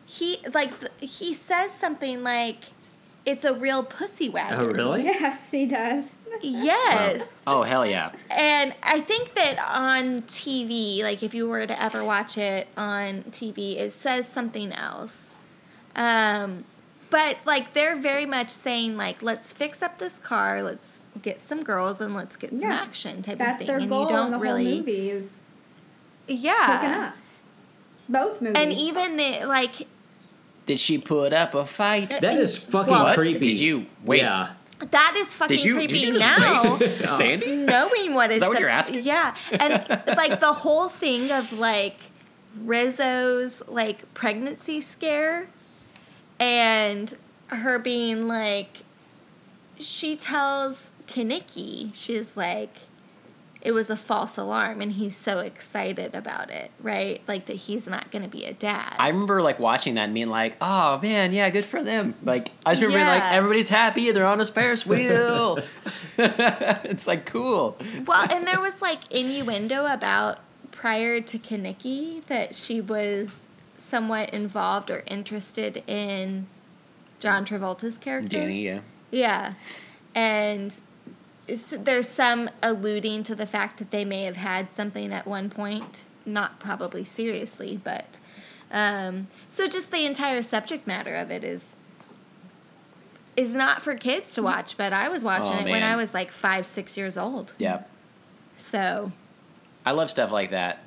He 0.05 0.39
like 0.53 0.77
th- 0.77 0.91
he 0.99 1.33
says 1.33 1.71
something 1.73 2.21
like, 2.21 2.65
"It's 3.25 3.45
a 3.45 3.53
real 3.53 3.83
pussy 3.83 4.29
wagon." 4.29 4.59
Oh, 4.59 4.65
really? 4.67 5.03
yes, 5.03 5.51
he 5.51 5.65
does. 5.65 6.15
Yes. 6.41 7.43
Oh 7.47 7.63
hell 7.63 7.85
yeah! 7.85 8.11
And 8.29 8.73
I 8.83 8.99
think 9.01 9.33
that 9.35 9.59
on 9.59 10.23
TV, 10.23 11.03
like 11.03 11.21
if 11.23 11.33
you 11.33 11.47
were 11.47 11.65
to 11.67 11.81
ever 11.81 12.03
watch 12.03 12.37
it 12.37 12.67
on 12.75 13.23
TV, 13.31 13.77
it 13.77 13.91
says 13.91 14.27
something 14.27 14.71
else. 14.73 15.37
Um, 15.95 16.65
but 17.11 17.37
like 17.45 17.73
they're 17.73 17.95
very 17.95 18.25
much 18.25 18.49
saying 18.49 18.97
like, 18.97 19.21
let's 19.21 19.53
fix 19.53 19.83
up 19.83 19.99
this 19.99 20.17
car, 20.17 20.63
let's 20.63 21.07
get 21.21 21.39
some 21.39 21.63
girls, 21.63 22.01
and 22.01 22.15
let's 22.15 22.35
get 22.35 22.49
some 22.49 22.59
Yeah. 22.61 22.73
action 22.73 23.21
type 23.21 23.37
That's 23.37 23.53
of 23.53 23.57
thing. 23.59 23.67
their 23.67 23.77
and 23.77 23.89
goal 23.89 24.03
you 24.03 24.09
don't 24.09 24.25
in 24.25 24.31
the 24.31 24.39
really, 24.39 24.65
whole 24.65 24.77
movie 24.79 25.09
is 25.11 25.51
yeah. 26.27 27.11
up. 27.13 27.17
Both 28.09 28.41
movies. 28.41 28.57
And 28.57 28.73
even 28.73 29.17
the 29.17 29.45
like 29.45 29.87
Did 30.65 30.79
she 30.79 30.97
put 30.97 31.33
up 31.33 31.53
a 31.55 31.65
fight? 31.65 32.11
That 32.21 32.37
is 32.37 32.57
fucking 32.57 32.91
Well- 32.91 33.13
creepy. 33.13 33.49
Did 33.49 33.59
you 33.59 33.85
wait? 34.03 34.21
Yeah. 34.21 34.53
that 34.91 35.15
is 35.17 35.35
fucking 35.35 35.55
Did 35.57 35.65
you? 35.65 35.75
creepy 35.75 35.99
Did 35.99 36.07
you 36.15 36.19
just 36.19 36.39
now. 36.41 36.63
rape 36.99 37.07
Sandy? 37.07 37.55
knowing 37.55 38.13
what 38.13 38.31
it's 38.31 38.41
that 38.41 38.49
what 38.49 38.57
a- 38.57 38.61
you're 38.61 38.69
asking? 38.69 39.03
Yeah, 39.03 39.35
and 39.51 39.85
like 40.17 40.39
the 40.39 40.53
whole 40.53 40.89
thing 40.89 41.31
of 41.31 41.51
like 41.53 41.97
Rizzo's 42.63 43.61
like 43.67 44.13
pregnancy 44.13 44.79
scare, 44.81 45.47
and 46.39 47.15
her 47.47 47.79
being 47.79 48.27
like, 48.27 48.79
she 49.79 50.15
tells 50.15 50.89
Kenickie, 51.07 51.91
she's 51.93 52.35
like, 52.37 52.75
it 53.63 53.71
was 53.71 53.89
a 53.89 53.95
false 53.95 54.37
alarm, 54.37 54.81
and 54.81 54.91
he's 54.91 55.15
so 55.15 55.39
excited 55.39 56.13
about 56.13 56.51
it, 56.51 56.69
right? 56.81 57.21
Like 57.29 57.45
that 57.45 57.55
he's 57.55 57.87
not 57.87 58.11
going 58.11 58.23
to 58.23 58.29
be 58.29 58.43
a 58.43 58.51
dad. 58.51 58.93
I 58.99 59.07
remember 59.07 59.41
like 59.41 59.57
watching 59.57 59.95
that 59.95 60.03
and 60.03 60.13
being 60.13 60.29
like, 60.29 60.57
"Oh 60.59 60.99
man, 61.01 61.31
yeah, 61.31 61.49
good 61.49 61.63
for 61.63 61.81
them." 61.81 62.13
Like 62.23 62.49
I 62.65 62.73
just 62.73 62.81
remember 62.81 63.05
being 63.05 63.07
like, 63.07 63.23
"Everybody's 63.31 63.69
happy. 63.69 64.11
They're 64.11 64.27
on 64.27 64.41
a 64.41 64.45
Ferris 64.45 64.85
wheel." 64.85 65.59
it's 66.17 67.07
like 67.07 67.25
cool. 67.25 67.77
well, 68.05 68.27
and 68.29 68.45
there 68.45 68.59
was 68.59 68.81
like 68.81 69.09
innuendo 69.09 69.85
about 69.85 70.39
prior 70.71 71.21
to 71.21 71.39
Kenickie 71.39 72.25
that 72.25 72.55
she 72.55 72.81
was 72.81 73.39
somewhat 73.77 74.29
involved 74.31 74.91
or 74.91 75.03
interested 75.07 75.81
in 75.87 76.47
John 77.21 77.45
Travolta's 77.45 77.97
character. 77.97 78.39
Danny, 78.39 78.65
yeah. 78.65 78.81
Yeah. 79.09 79.53
And 80.13 80.67
s 80.67 80.81
there's 81.47 82.07
some 82.09 82.49
alluding 82.61 83.23
to 83.23 83.35
the 83.35 83.45
fact 83.45 83.79
that 83.79 83.91
they 83.91 84.05
may 84.05 84.23
have 84.23 84.37
had 84.37 84.71
something 84.71 85.11
at 85.11 85.25
one 85.27 85.49
point, 85.49 86.03
not 86.25 86.59
probably 86.59 87.03
seriously, 87.03 87.79
but 87.83 88.05
um, 88.71 89.27
so 89.47 89.67
just 89.67 89.91
the 89.91 90.05
entire 90.05 90.41
subject 90.41 90.87
matter 90.87 91.15
of 91.15 91.31
it 91.31 91.43
is 91.43 91.75
is 93.35 93.55
not 93.55 93.81
for 93.81 93.95
kids 93.95 94.35
to 94.35 94.43
watch, 94.43 94.77
but 94.77 94.93
I 94.93 95.09
was 95.09 95.23
watching 95.23 95.57
Oh, 95.57 95.65
it 95.67 95.71
when. 95.71 95.81
I 95.81 95.95
was 95.95 96.13
like 96.13 96.31
5, 96.31 96.67
6 96.67 96.97
years 96.97 97.17
old. 97.17 97.53
Yep. 97.57 97.89
So, 98.59 99.11
I 99.87 99.91
love 99.91 100.11
stuff 100.11 100.31
like 100.31 100.51
that. 100.51 100.82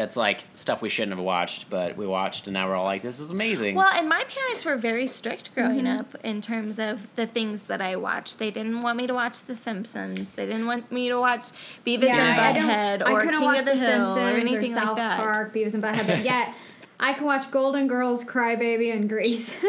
That's 0.00 0.16
like 0.16 0.44
stuff 0.54 0.80
we 0.80 0.88
shouldn't 0.88 1.14
have 1.14 1.22
watched, 1.22 1.68
but 1.68 1.94
we 1.94 2.06
watched, 2.06 2.46
and 2.46 2.54
now 2.54 2.66
we're 2.68 2.74
all 2.74 2.86
like, 2.86 3.02
"This 3.02 3.20
is 3.20 3.30
amazing." 3.30 3.74
well, 3.74 3.92
and 3.94 4.08
my 4.08 4.24
parents 4.24 4.64
were 4.64 4.76
very 4.78 5.06
strict 5.06 5.54
growing 5.54 5.84
Mm-hmm. 5.84 6.00
up 6.00 6.14
in 6.24 6.40
terms 6.40 6.78
of 6.78 7.14
the 7.16 7.26
things 7.26 7.64
that 7.64 7.82
I 7.82 7.96
watched. 7.96 8.38
They 8.38 8.50
didn't 8.50 8.80
want 8.80 8.96
me 8.96 9.06
to 9.08 9.12
watch 9.12 9.42
The 9.42 9.54
Simpsons. 9.54 10.32
They 10.32 10.46
didn't 10.46 10.64
want 10.64 10.90
me 10.90 11.10
to 11.10 11.20
watch 11.20 11.50
Beavis 11.86 12.04
Yeah, 12.04 12.16
and 12.16 12.56
don't. 12.56 12.68
Butthead 12.70 13.06
I 13.06 13.12
or 13.12 13.18
couldn't 13.20 13.34
King 13.40 13.44
watch 13.44 13.58
of 13.58 13.64
the, 13.66 13.70
The 13.72 13.76
Hill 13.76 13.88
Simpsons 14.14 14.16
or 14.16 14.40
anything 14.40 14.72
or 14.72 14.84
like 14.86 14.96
that. 14.96 15.20
Park, 15.20 15.52
Beavis 15.54 15.74
and 15.74 15.82
Butthead, 15.82 16.06
but 16.06 16.24
yet 16.24 16.54
I 16.98 17.12
can 17.12 17.26
watch 17.26 17.50
Golden 17.50 17.86
Girls, 17.86 18.24
Crybaby, 18.24 18.94
and 18.94 19.06
Grease. 19.06 19.54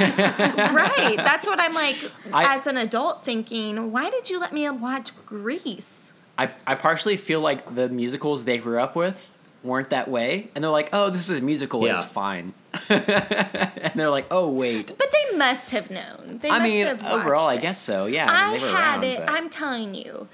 right. 0.00 1.14
That's 1.16 1.46
what 1.46 1.60
I'm 1.60 1.74
like 1.74 1.96
I- 2.32 2.56
as 2.56 2.66
an 2.66 2.76
adult 2.78 3.24
thinking, 3.24 3.92
why 3.92 4.10
did 4.10 4.28
you 4.30 4.40
let 4.40 4.52
me 4.52 4.68
watch 4.70 5.10
Grease? 5.26 6.12
I 6.38 6.50
I 6.66 6.74
partially 6.74 7.16
feel 7.16 7.40
like 7.40 7.74
the 7.74 7.88
musicals 7.88 8.44
they 8.44 8.58
grew 8.58 8.80
up 8.80 8.96
with 8.96 9.28
weren't 9.64 9.90
that 9.90 10.08
way, 10.08 10.48
and 10.54 10.62
they're 10.64 10.70
like, 10.70 10.90
"Oh, 10.92 11.10
this 11.10 11.28
is 11.30 11.38
a 11.38 11.42
musical. 11.42 11.86
Yeah. 11.86 11.94
It's 11.94 12.04
fine." 12.04 12.54
and 12.88 13.92
they're 13.94 14.10
like, 14.10 14.26
"Oh, 14.30 14.50
wait." 14.50 14.94
But 14.98 15.10
they 15.12 15.36
must 15.36 15.70
have 15.70 15.90
known. 15.90 16.38
They 16.42 16.48
I 16.50 16.58
must 16.58 16.62
mean, 16.64 16.86
have 16.86 17.04
overall, 17.06 17.48
I 17.48 17.56
guess 17.56 17.78
so. 17.78 18.06
Yeah, 18.06 18.30
I, 18.30 18.48
I, 18.48 18.52
mean, 18.52 18.60
they 18.62 18.68
had 18.70 18.94
around, 18.94 19.04
it. 19.04 19.18
but- 19.20 19.30
I'm 19.30 19.48
telling 19.50 19.94
you, 19.94 20.28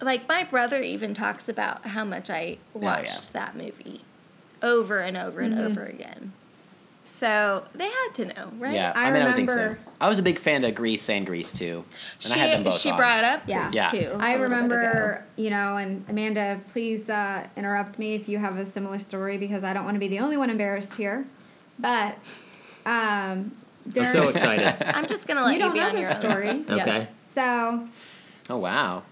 like 0.00 0.28
my 0.28 0.44
brother 0.44 0.80
even 0.82 1.14
talks 1.14 1.48
about 1.48 1.86
how 1.86 2.04
much 2.04 2.30
I 2.30 2.58
Oh, 2.74 2.80
yeah. 2.80 2.98
watched 3.00 3.32
that 3.32 3.56
movie 3.56 4.00
over 4.62 4.98
and 4.98 5.16
over 5.16 5.40
and 5.40 5.54
Mm-hmm. 5.54 5.66
over 5.66 5.84
again. 5.84 6.32
So 7.04 7.64
they 7.74 7.86
had 7.88 8.08
to 8.14 8.24
know, 8.26 8.52
right? 8.58 8.74
Yeah, 8.74 8.92
I 8.94 9.08
I, 9.08 9.10
mean, 9.12 9.22
I 9.22 9.24
don't 9.26 9.34
think 9.34 9.50
so. 9.50 9.56
remember- 9.56 9.78
I 10.00 10.08
was 10.08 10.18
a 10.18 10.22
big 10.22 10.38
fan 10.38 10.64
of 10.64 10.74
Grease 10.74 11.08
and 11.10 11.26
Grease 11.26 11.52
too, 11.52 11.84
and 12.22 12.32
she 12.32 12.40
I 12.40 12.44
had 12.44 12.52
them 12.58 12.64
both 12.64 12.78
she 12.80 12.90
on. 12.90 12.96
brought 12.96 13.24
up 13.24 13.42
Yeah. 13.46 13.62
Grease, 13.64 13.74
Yeah. 13.74 13.86
too. 13.88 14.16
I 14.20 14.34
remember, 14.34 15.24
you 15.36 15.50
know, 15.50 15.76
and 15.76 16.04
Amanda, 16.08 16.60
please 16.68 17.08
uh, 17.10 17.46
interrupt 17.56 17.98
me 17.98 18.14
if 18.14 18.28
you 18.28 18.38
have 18.38 18.56
a 18.58 18.64
similar 18.66 18.98
story 18.98 19.36
because 19.36 19.62
I 19.64 19.72
don't 19.72 19.84
want 19.84 19.94
to 19.96 20.00
be 20.00 20.08
the 20.08 20.20
only 20.20 20.36
one 20.36 20.48
embarrassed 20.50 20.94
here. 20.96 21.24
But 21.78 22.16
um, 22.86 23.52
I'm 23.96 24.04
so 24.12 24.28
excited. 24.28 24.76
I'm 24.96 25.06
just 25.06 25.26
gonna 25.26 25.42
let 25.42 25.50
you 25.50 25.54
you, 25.54 25.58
don't 25.64 25.72
be 25.72 25.80
know 25.80 25.88
on 25.88 25.98
your 25.98 26.08
this 26.08 26.24
own. 26.24 26.30
story. 26.30 26.64
Okay. 26.80 27.08
So 27.20 27.88
Oh 28.50 28.56
wow! 28.58 29.02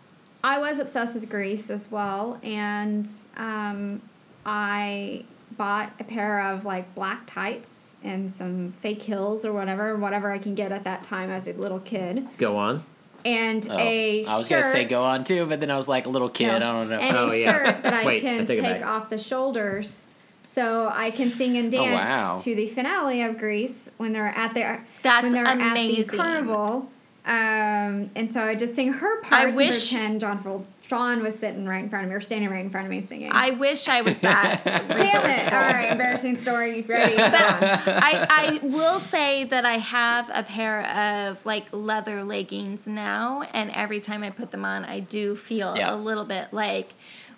I 0.45 0.59
was 0.59 0.79
obsessed 0.79 1.15
with 1.15 1.29
Grease 1.31 1.71
as 1.71 1.91
well, 1.91 2.39
and 2.43 3.09
um, 3.37 4.01
I 4.45 5.25
bought 5.61 5.93
a 6.01 6.05
pair 6.05 6.41
of 6.41 6.65
like 6.65 6.95
black 6.95 7.27
tights 7.27 7.95
and 8.03 8.31
some 8.31 8.73
fake 8.73 9.03
heels 9.03 9.45
or 9.45 9.53
whatever, 9.53 9.95
whatever 9.95 10.33
I 10.33 10.39
can 10.39 10.55
get 10.55 10.73
at 10.73 10.85
that 10.85 11.03
time 11.03 11.29
as 11.29 11.47
a 11.47 11.53
little 11.53 11.81
kid, 11.81 12.27
Go 12.39 12.57
on. 12.57 12.83
and 13.27 13.69
Oh, 13.71 13.77
a 13.79 14.25
I 14.25 14.37
was 14.39 14.49
shirt. 14.49 14.63
gonna 14.63 14.73
say 14.73 14.85
go 14.87 15.05
on 15.05 15.23
too, 15.25 15.45
but 15.45 15.61
then 15.61 15.71
I 15.71 15.77
was 15.77 15.87
like 15.87 16.07
a 16.07 16.09
little 16.09 16.31
kid. 16.31 16.51
I 16.51 16.59
don't 16.73 16.89
know. 16.89 16.99
And 16.99 17.15
Oh, 17.15 17.29
a 17.29 17.37
yeah. 17.37 17.53
shirt 17.53 17.83
that 17.83 17.93
I 17.93 18.05
Wait, 18.07 18.17
I 18.17 18.21
can 18.21 18.47
take 18.47 18.63
take 18.65 18.87
off 18.87 19.11
the 19.11 19.19
shoulders. 19.19 20.07
So 20.43 20.91
I 20.91 21.11
can 21.11 21.29
sing 21.31 21.59
and 21.59 21.71
dance 21.71 21.93
Oh, 21.93 21.95
wow. 21.95 22.41
to 22.43 22.55
the 22.55 22.67
finale 22.67 23.21
of 23.21 23.37
Grease 23.37 23.91
when 23.99 24.15
they're 24.15 24.29
at 24.29 24.55
their 24.55 24.87
That's 25.03 25.23
when 25.25 25.33
they're 25.33 25.45
at 25.47 25.61
amazing. 25.61 26.07
the 26.07 26.17
carnival. 26.17 26.91
Um, 27.27 28.11
and 28.17 28.31
so 28.31 28.45
I 28.45 28.55
just 28.55 28.75
sing 28.75 28.95
her 28.95 29.21
parts 29.21 29.55
wish- 29.55 29.93
and 29.93 30.01
pretend 30.01 30.21
John 30.23 30.39
Fol- 30.43 30.65
John 30.91 31.23
was 31.23 31.39
sitting 31.39 31.67
right 31.67 31.83
in 31.85 31.89
front 31.89 32.05
of 32.05 32.11
me 32.11 32.17
or 32.17 32.21
standing 32.21 32.51
right 32.51 32.65
in 32.65 32.69
front 32.69 32.85
of 32.87 32.91
me 32.91 33.01
singing. 33.01 33.31
I 33.33 33.51
wish 33.51 33.87
I 33.87 34.03
was 34.03 34.19
that 34.19 34.63
Damn 34.65 34.91
it! 35.31 35.53
All 35.53 35.61
right, 35.61 35.93
embarrassing 35.93 36.35
story. 36.35 36.83
Ready? 36.89 37.15
But 37.17 37.33
I, 37.33 38.27
I 38.29 38.61
will 38.67 38.99
say 38.99 39.45
that 39.45 39.65
I 39.65 39.75
have 39.79 40.29
a 40.35 40.43
pair 40.43 40.85
of 41.29 41.47
like 41.47 41.67
leather 41.71 42.25
leggings 42.25 42.89
now, 42.89 43.43
and 43.55 43.71
every 43.71 44.01
time 44.01 44.25
I 44.25 44.31
put 44.31 44.51
them 44.51 44.65
on, 44.65 44.85
I 44.85 44.99
do 44.99 45.37
feel 45.37 45.77
Yeah. 45.77 45.95
a 45.95 45.97
little 45.97 46.25
bit 46.25 46.49
like 46.53 46.93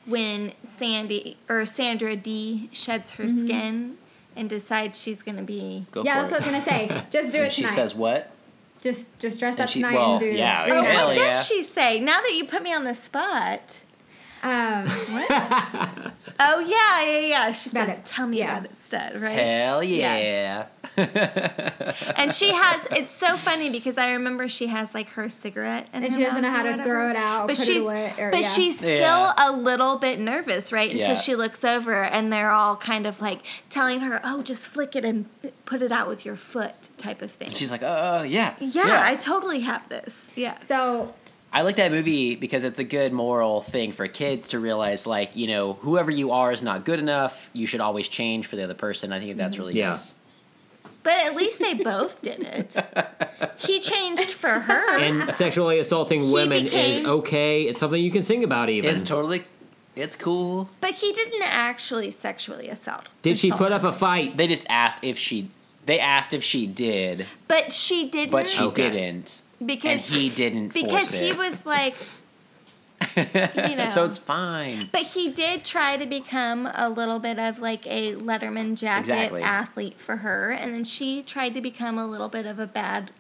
when 0.07 0.53
Sandy 0.63 1.37
or 1.49 1.67
Sandra 1.67 2.17
Dee 2.17 2.71
sheds 2.73 3.13
her 3.13 3.25
Mm-hmm. 3.25 3.39
skin 3.41 3.99
and 4.35 4.49
decides 4.49 4.99
she's 4.99 5.21
gonna 5.21 5.43
be. 5.43 5.85
Go 5.93 6.03
yeah, 6.05 6.15
for 6.25 6.31
that's 6.31 6.33
what 6.33 6.43
I 6.43 6.59
was 6.59 6.65
gonna 6.67 6.89
say. 6.89 7.05
Just 7.11 7.33
do 7.33 7.39
it 7.43 7.45
And 7.45 7.53
she 7.53 7.63
tonight. 7.63 7.75
says 7.75 7.95
what? 7.95 8.31
Just 8.83 9.19
just 9.19 9.41
dress 9.41 9.55
And 9.55 9.63
up 9.63 9.69
she- 9.71 9.81
tonight 9.81 9.95
well, 9.95 10.11
and 10.13 10.21
do 10.21 10.27
yeah, 10.27 10.67
it. 10.67 10.71
Oh, 10.73 10.83
Hell 10.85 11.07
what 11.09 11.17
yeah. 11.17 11.31
does 11.31 11.47
she 11.47 11.63
say? 11.63 11.99
Now 12.01 12.21
that 12.21 12.33
you 12.35 12.45
put 12.47 12.63
me 12.63 12.75
on 12.75 12.85
the 12.85 12.95
spot. 12.95 13.81
Um, 14.43 14.87
what? 14.89 15.31
Oh 16.41 16.59
yeah, 16.61 17.03
yeah, 17.05 17.19
yeah. 17.21 17.53
She 17.53 17.71
About 17.71 17.89
says, 17.89 17.99
it. 18.01 18.05
"Tell 18.05 18.27
me 18.27 18.39
Yeah. 18.39 18.59
about 18.59 18.65
it, 18.71 18.77
stud." 18.77 19.21
Right? 19.21 19.33
Hell 19.39 19.83
Yeah. 19.85 20.17
yeah! 20.19 20.67
And 20.97 22.33
she 22.35 22.53
has 22.53 22.87
it's 22.91 23.15
so 23.15 23.37
funny 23.37 23.71
because 23.71 23.99
I 23.99 24.13
remember 24.13 24.49
she 24.49 24.67
has 24.69 24.95
like 24.95 25.09
her 25.11 25.29
cigarette 25.29 25.89
in 25.93 26.03
And 26.05 26.13
her 26.13 26.19
she 26.19 26.25
doesn't 26.25 26.43
know 26.43 26.51
how 26.51 26.63
to 26.63 26.71
whatever. 26.71 26.89
throw 26.89 27.11
it 27.11 27.17
out, 27.17 27.47
But 27.47 27.57
she's 27.57 27.85
away, 27.85 28.15
or- 28.19 28.31
but 28.31 28.43
yeah. 28.43 28.49
she's 28.49 28.77
still 28.79 28.91
Yeah. 28.99 29.33
a 29.39 29.53
little 29.53 29.99
bit 29.99 30.19
nervous, 30.19 30.73
right? 30.73 30.91
And 30.91 30.99
Yeah. 30.99 31.15
so 31.15 31.21
she 31.21 31.35
looks 31.35 31.65
over 31.65 32.03
and 32.05 32.33
they're 32.33 32.51
all 32.51 32.77
kind 32.77 33.07
of 33.07 33.21
like 33.21 33.41
telling 33.71 34.01
her, 34.01 34.21
"Oh, 34.25 34.43
just 34.43 34.69
flick 34.69 34.95
it 34.97 35.05
and 35.05 35.27
put 35.65 35.83
it 35.83 35.93
out 35.93 36.09
with 36.09 36.25
your 36.25 36.37
foot," 36.37 36.89
type 36.99 37.23
of 37.23 37.31
thing. 37.31 37.51
She's 37.53 37.71
like, 37.71 37.83
uh, 37.83 38.25
yeah, 38.27 38.55
yeah, 38.61 39.03
I 39.05 39.15
totally 39.17 39.61
have 39.61 39.89
this. 39.89 40.33
Yeah. 40.37 40.59
so 40.61 41.15
I 41.55 41.61
like 41.63 41.77
that 41.77 41.91
movie 41.91 42.35
because 42.35 42.65
it's 42.65 42.79
a 42.79 42.85
good 42.85 43.13
moral 43.13 43.61
thing 43.61 43.93
for 43.93 44.07
kids 44.09 44.49
to 44.49 44.59
realize, 44.59 45.07
like, 45.07 45.37
you 45.37 45.47
know, 45.47 45.75
whoever 45.83 46.11
you 46.11 46.33
are 46.33 46.51
is 46.51 46.63
not 46.63 46.87
good 46.87 46.99
enough. 46.99 47.51
You 47.53 47.67
should 47.67 47.81
always 47.83 48.09
change 48.09 48.47
for 48.47 48.57
the 48.57 48.65
other 48.65 48.73
person. 48.75 49.13
I 49.13 49.21
think 49.21 49.37
that's 49.37 49.59
really 49.59 49.75
Yeah. 49.75 49.91
nice. 49.91 50.15
But 51.03 51.15
at 51.15 51.35
least 51.35 51.59
they 51.59 51.75
both 51.75 52.23
did 52.23 52.41
it. 52.41 52.77
He 53.59 53.81
changed 53.81 54.31
for 54.31 54.51
her. 54.61 54.99
And 54.99 55.31
sexually 55.33 55.79
assaulting 55.79 56.25
He 56.27 56.33
women 56.33 56.65
became- 56.65 57.03
is 57.03 57.07
okay. 57.07 57.63
It's 57.65 57.79
something 57.81 58.03
you 58.03 58.11
can 58.11 58.23
sing 58.23 58.45
about 58.45 58.71
even. 58.71 58.89
It's 58.91 59.03
totally, 59.03 59.45
it's 59.97 60.15
cool. 60.17 60.69
but 60.81 60.95
he 60.95 61.13
didn't 61.13 61.43
actually 61.43 62.11
sexually 62.13 62.69
assault. 62.69 63.05
Did 63.23 63.37
she 63.37 63.51
put 63.51 63.73
up 63.73 63.83
a 63.85 63.93
fight? 63.93 64.37
They 64.37 64.47
just 64.47 64.67
asked 64.71 64.99
if 65.03 65.19
she. 65.19 65.49
They 65.87 65.99
asked 65.99 66.33
if 66.33 66.45
she 66.45 66.69
did, 66.69 67.27
But 67.49 67.73
she 67.73 68.09
didn't. 68.09 68.31
but 68.31 68.47
she 68.47 68.63
Okay. 68.63 68.89
didn't, 68.91 69.43
because 69.65 70.13
and 70.13 70.21
he 70.21 70.29
didn't. 70.31 70.73
because 70.73 70.91
force 71.11 71.15
he 71.15 71.31
it. 71.31 71.37
was 71.37 71.67
like 71.67 71.97
you 73.17 73.77
know 73.77 73.91
so 73.93 74.05
it's 74.05 74.19
fine. 74.19 74.81
but 74.93 75.03
he 75.03 75.29
did 75.31 75.65
try 75.65 75.97
to 75.97 76.07
become 76.07 76.69
a 76.75 76.89
little 76.89 77.19
bit 77.19 77.39
of 77.39 77.59
like 77.59 77.87
a 77.87 78.15
letterman 78.15 78.77
jacket 78.77 79.01
Exactly. 79.11 79.43
athlete 79.43 80.01
for 80.01 80.17
her 80.19 80.51
and 80.51 80.75
then 80.75 80.85
she 80.85 81.23
tried 81.23 81.55
to 81.55 81.61
become 81.61 81.99
a 81.99 82.07
little 82.07 82.29
bit 82.29 82.47
of 82.47 82.59
a 82.59 82.67
bad 82.67 83.11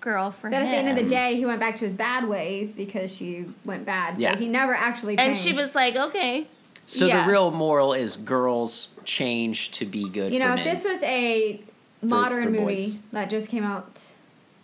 girl 0.00 0.30
for 0.30 0.48
But 0.50 0.56
him 0.56 0.62
But 0.62 0.68
at 0.68 0.70
the 0.70 0.76
end 0.88 0.98
of 0.98 1.04
the 1.04 1.10
day, 1.10 1.36
he 1.36 1.44
went 1.44 1.60
back 1.60 1.76
to 1.76 1.84
his 1.84 1.92
bad 1.92 2.26
ways 2.26 2.74
because 2.74 3.14
she 3.14 3.44
went 3.66 3.84
bad. 3.84 4.16
So 4.16 4.22
Yeah. 4.22 4.36
he 4.36 4.48
never 4.48 4.74
actually 4.74 5.18
and 5.18 5.36
she 5.36 5.52
was 5.52 5.74
like 5.74 5.96
okay 5.96 6.46
So 6.86 7.06
yeah. 7.06 7.22
the 7.24 7.30
real 7.30 7.50
moral 7.50 7.92
is 7.92 8.16
girls 8.16 8.88
change 9.04 9.70
to 9.72 9.84
be 9.86 10.08
good. 10.08 10.32
you 10.32 10.40
for 10.40 10.48
know, 10.48 10.54
men. 10.54 10.58
if 10.60 10.64
this 10.64 10.84
was 10.84 11.02
a 11.02 11.60
modern 12.02 12.44
for 12.44 12.50
movie 12.50 12.64
boys. 12.76 13.00
that 13.12 13.28
just 13.30 13.50
came 13.50 13.62
out 13.64 14.00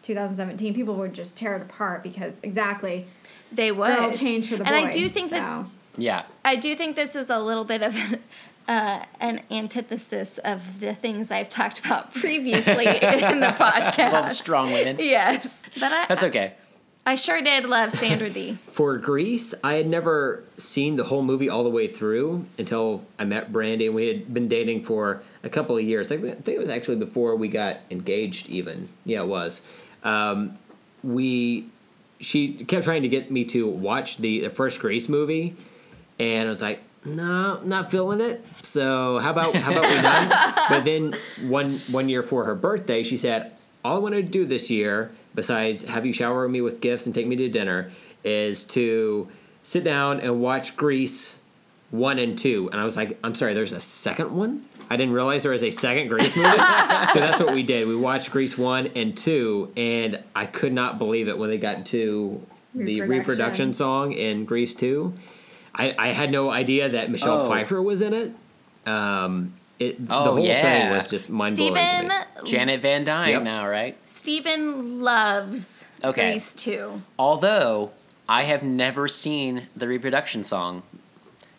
2017, 0.02 0.72
people 0.74 0.94
would 0.94 1.12
just 1.12 1.36
tear 1.36 1.56
it 1.56 1.62
apart 1.62 2.02
because 2.02 2.40
exactly 2.42 3.06
they 3.52 3.72
would 3.72 3.96
girl 3.96 4.10
change 4.12 4.48
for 4.48 4.56
the 4.56 4.64
boy. 4.64 4.70
and 4.70 4.76
i 4.76 4.90
do 4.90 5.08
think 5.08 5.30
so. 5.30 5.36
that 5.36 5.66
yeah, 5.98 6.22
i 6.44 6.56
do 6.56 6.74
think 6.76 6.94
this 6.96 7.16
is 7.16 7.30
a 7.30 7.38
little 7.38 7.64
bit 7.64 7.82
of 7.82 7.94
an 7.96 8.20
uh, 8.68 9.04
an 9.20 9.42
antithesis 9.50 10.38
of 10.38 10.80
the 10.80 10.94
things 10.94 11.30
I've 11.30 11.48
talked 11.48 11.78
about 11.78 12.12
previously 12.14 12.86
in 12.86 13.40
the 13.40 13.54
podcast. 13.56 14.12
love 14.12 14.30
strong 14.32 14.72
women. 14.72 14.96
Yes, 14.98 15.62
but 15.78 15.92
I, 15.92 16.06
That's 16.06 16.24
okay. 16.24 16.54
I 17.08 17.14
sure 17.14 17.40
did 17.40 17.66
love 17.66 17.92
Sandra 17.92 18.28
Dee. 18.28 18.58
For 18.66 18.96
Grease, 18.98 19.54
I 19.62 19.74
had 19.74 19.86
never 19.86 20.42
seen 20.56 20.96
the 20.96 21.04
whole 21.04 21.22
movie 21.22 21.48
all 21.48 21.62
the 21.62 21.70
way 21.70 21.86
through 21.86 22.46
until 22.58 23.06
I 23.16 23.24
met 23.24 23.52
Brandy, 23.52 23.86
and 23.86 23.94
we 23.94 24.08
had 24.08 24.34
been 24.34 24.48
dating 24.48 24.82
for 24.82 25.22
a 25.44 25.48
couple 25.48 25.76
of 25.76 25.84
years. 25.84 26.10
I 26.10 26.16
think, 26.16 26.26
I 26.26 26.40
think 26.40 26.56
it 26.56 26.58
was 26.58 26.68
actually 26.68 26.96
before 26.96 27.36
we 27.36 27.46
got 27.46 27.76
engaged, 27.92 28.48
even. 28.48 28.88
Yeah, 29.04 29.22
it 29.22 29.28
was. 29.28 29.62
Um, 30.02 30.58
we, 31.04 31.68
she 32.20 32.54
kept 32.54 32.84
trying 32.84 33.02
to 33.02 33.08
get 33.08 33.30
me 33.30 33.44
to 33.46 33.68
watch 33.68 34.18
the, 34.18 34.40
the 34.40 34.50
first 34.50 34.80
Grease 34.80 35.08
movie, 35.08 35.56
and 36.18 36.46
I 36.46 36.48
was 36.48 36.62
like, 36.62 36.80
no, 37.04 37.60
not 37.62 37.90
feeling 37.90 38.20
it. 38.20 38.44
So 38.62 39.18
how 39.18 39.30
about 39.30 39.54
how 39.54 39.72
about 39.72 39.88
we 39.88 40.02
not? 40.02 40.56
but 40.68 40.84
then 40.84 41.14
one 41.42 41.78
one 41.90 42.08
year 42.08 42.22
for 42.22 42.44
her 42.44 42.54
birthday, 42.54 43.02
she 43.02 43.16
said, 43.16 43.52
"All 43.84 43.96
I 43.96 43.98
wanted 43.98 44.26
to 44.26 44.32
do 44.32 44.44
this 44.44 44.70
year, 44.70 45.12
besides 45.34 45.84
have 45.84 46.04
you 46.04 46.12
shower 46.12 46.48
me 46.48 46.60
with 46.60 46.80
gifts 46.80 47.06
and 47.06 47.14
take 47.14 47.28
me 47.28 47.36
to 47.36 47.48
dinner, 47.48 47.92
is 48.24 48.64
to 48.64 49.28
sit 49.62 49.84
down 49.84 50.20
and 50.20 50.40
watch 50.40 50.76
Grease 50.76 51.40
one 51.90 52.18
and 52.18 52.38
two. 52.38 52.68
And 52.72 52.80
I 52.80 52.84
was 52.84 52.96
like, 52.96 53.18
I'm 53.22 53.34
sorry, 53.34 53.54
there's 53.54 53.72
a 53.72 53.80
second 53.80 54.32
one. 54.32 54.62
I 54.88 54.96
didn't 54.96 55.14
realize 55.14 55.42
there 55.42 55.52
was 55.52 55.64
a 55.64 55.70
second 55.70 56.08
Grease 56.08 56.36
movie. 56.36 56.48
so 57.12 57.20
that's 57.20 57.40
what 57.40 57.52
we 57.54 57.62
did. 57.62 57.88
We 57.88 57.96
watched 57.96 58.30
Grease 58.30 58.56
one 58.56 58.88
and 58.94 59.16
two, 59.16 59.72
and 59.76 60.22
I 60.34 60.46
could 60.46 60.72
not 60.72 60.98
believe 60.98 61.28
it 61.28 61.36
when 61.38 61.50
they 61.50 61.58
got 61.58 61.86
to 61.86 62.40
the 62.74 63.00
Reproduction. 63.00 63.08
reproduction 63.18 63.72
song 63.74 64.12
in 64.12 64.44
Grease 64.44 64.74
two. 64.74 65.14
I, 65.74 65.94
I 65.98 66.08
had 66.08 66.30
no 66.30 66.50
idea 66.50 66.88
that 66.90 67.10
Michelle 67.10 67.40
Oh. 67.42 67.48
Pfeiffer 67.48 67.82
was 67.82 68.00
in 68.00 68.14
it. 68.14 68.32
Um, 68.88 69.54
it 69.78 70.06
the 70.06 70.14
Oh, 70.14 70.22
whole 70.24 70.36
thing 70.36 70.90
was 70.90 71.06
just 71.06 71.28
mind 71.28 71.56
blowing 71.56 71.74
to 71.74 71.80
Stephen. 71.80 72.46
Janet 72.46 72.80
Van 72.80 73.04
Dyne 73.04 73.30
Yep. 73.30 73.42
now, 73.42 73.66
right? 73.68 73.96
Stephen 74.06 75.02
loves 75.02 75.84
Okay. 76.04 76.30
Grease 76.32 76.52
2. 76.52 77.02
Although 77.18 77.90
I 78.28 78.44
have 78.44 78.62
never 78.62 79.08
seen 79.08 79.66
the 79.76 79.86
reproduction 79.88 80.44
song 80.44 80.82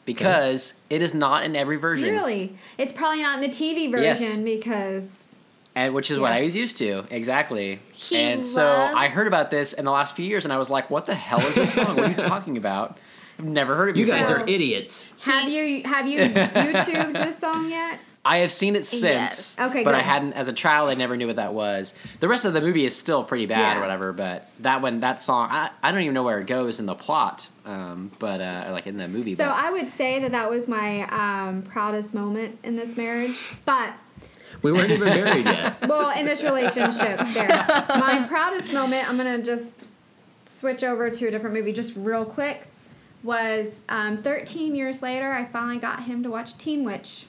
because 0.08 0.74
it 0.89 1.04
is 1.04 1.13
not 1.13 1.43
in 1.43 1.56
every 1.56 1.76
version. 1.78 2.10
Really? 2.10 2.56
It's 2.80 2.91
probably 2.91 3.22
not 3.22 3.36
in 3.43 3.48
the 3.48 3.56
TV 3.56 3.91
version 3.91 4.04
Yes. 4.04 4.38
because 4.39 5.36
And 5.76 5.93
which 5.93 6.10
is 6.10 6.17
what 6.17 6.32
I 6.32 6.41
was 6.41 6.56
used 6.56 6.78
to. 6.78 7.06
Exactly. 7.12 7.78
He 7.93 8.17
and 8.17 8.43
so 8.43 8.65
I 8.67 9.10
heard 9.10 9.28
about 9.28 9.52
this 9.52 9.74
in 9.74 9.86
the 9.86 9.91
last 9.91 10.15
few 10.15 10.26
years 10.26 10.46
and 10.46 10.52
I 10.54 10.58
was 10.58 10.72
like, 10.72 10.89
what 10.89 11.06
the 11.06 11.13
hell 11.13 11.39
is 11.41 11.54
this 11.54 11.74
song? 11.74 11.96
what 11.96 12.06
are 12.06 12.10
you 12.10 12.15
talking 12.34 12.58
about? 12.58 12.98
I've 13.38 13.46
never 13.46 13.76
heard 13.76 13.89
of 13.89 13.96
it 13.96 14.00
You 14.00 14.08
guys 14.08 14.32
are 14.32 14.43
idiots. 14.48 15.06
Have 15.22 15.48
you 15.48 15.84
have 15.84 16.08
you 16.08 16.20
YouTubed 16.22 17.13
this 17.13 17.38
song 17.38 17.70
yet? 17.70 18.00
I 18.28 18.38
have 18.40 18.52
seen 18.52 18.76
it 18.76 18.86
since. 18.86 19.04
Yes. 19.04 19.58
Okay, 19.60 19.84
But 19.84 19.96
I 19.96 20.02
hadn't, 20.02 20.34
as 20.34 20.48
a 20.50 20.54
child, 20.54 20.90
I 20.90 20.96
never 20.96 21.16
knew 21.16 21.28
what 21.28 21.38
that 21.38 21.54
was. 21.54 21.94
The 22.20 22.28
rest 22.28 22.44
of 22.46 22.54
the 22.54 22.60
movie 22.62 22.86
is 22.86 22.96
still 22.96 23.24
pretty 23.24 23.46
bad 23.46 23.60
Yeah. 23.60 23.78
or 23.78 23.82
whatever, 23.82 24.12
but 24.12 24.50
that 24.60 24.82
one, 24.82 25.00
that 25.00 25.22
song, 25.22 25.50
I, 25.50 25.70
I 25.82 25.92
don't 25.92 26.02
even 26.02 26.13
know 26.13 26.24
where 26.24 26.40
it 26.40 26.46
goes 26.48 26.80
in 26.82 26.86
the 26.86 26.96
plot, 26.96 27.48
um, 27.66 28.12
but, 28.20 28.42
uh, 28.42 28.68
like 28.72 28.86
in 28.86 28.98
the 28.98 29.08
movie. 29.08 29.34
So 29.34 29.46
but 29.46 29.54
I 29.56 29.72
would 29.72 29.88
say 29.88 30.20
that 30.20 30.32
that 30.34 30.50
was 30.50 30.68
my 30.68 31.08
um, 31.10 31.62
proudest 31.62 32.13
moment 32.13 32.60
in 32.63 32.76
this 32.76 32.98
marriage, 32.98 33.56
but 33.66 33.94
We 34.62 34.72
weren't 34.74 34.92
even 34.92 35.08
married 35.10 35.46
yet. 35.46 35.88
well, 35.88 36.18
in 36.20 36.26
this 36.26 36.44
relationship, 36.44 37.20
there. 37.34 37.86
My 37.90 38.26
proudest 38.28 38.74
moment. 38.74 39.10
I'm 39.10 39.16
gonna 39.18 39.42
just 39.42 39.76
switch 40.46 40.84
over 40.84 41.10
to 41.10 41.28
a 41.28 41.32
different 41.32 41.56
movie, 41.56 41.72
just 41.72 41.94
real 41.96 42.26
quick. 42.26 42.68
Was 43.24 43.82
um, 43.90 44.18
13 44.18 44.76
years 44.76 45.02
later, 45.02 45.32
I 45.32 45.46
finally 45.46 45.80
got 45.80 46.04
him 46.04 46.24
to 46.24 46.30
watch 46.30 46.58
Teen 46.58 46.84
Witch. 46.84 47.26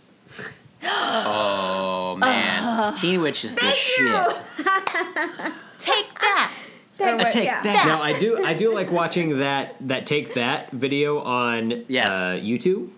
Oh, 0.83 2.17
man. 2.19 2.95
Teen 2.95 3.21
Witch 3.21 3.45
is 3.45 3.57
the 3.57 3.67
you. 3.67 3.73
shit. 3.75 4.43
Take 5.79 6.19
that. 6.21 6.53
Thank- 6.97 7.21
Or 7.21 7.25
what- 7.25 7.33
Take 7.33 7.45
yeah. 7.45 7.63
that. 7.63 7.87
Now 7.87 8.03
I 8.03 8.13
do 8.19 8.45
I 8.45 8.55
do 8.55 8.75
like 8.75 8.91
watching 8.91 9.39
that 9.39 9.77
that 9.89 10.05
take 10.07 10.35
that 10.35 10.71
video 10.73 11.21
on 11.21 11.85
Yes. 11.87 12.11
uh, 12.11 12.41
YouTube. 12.43 12.91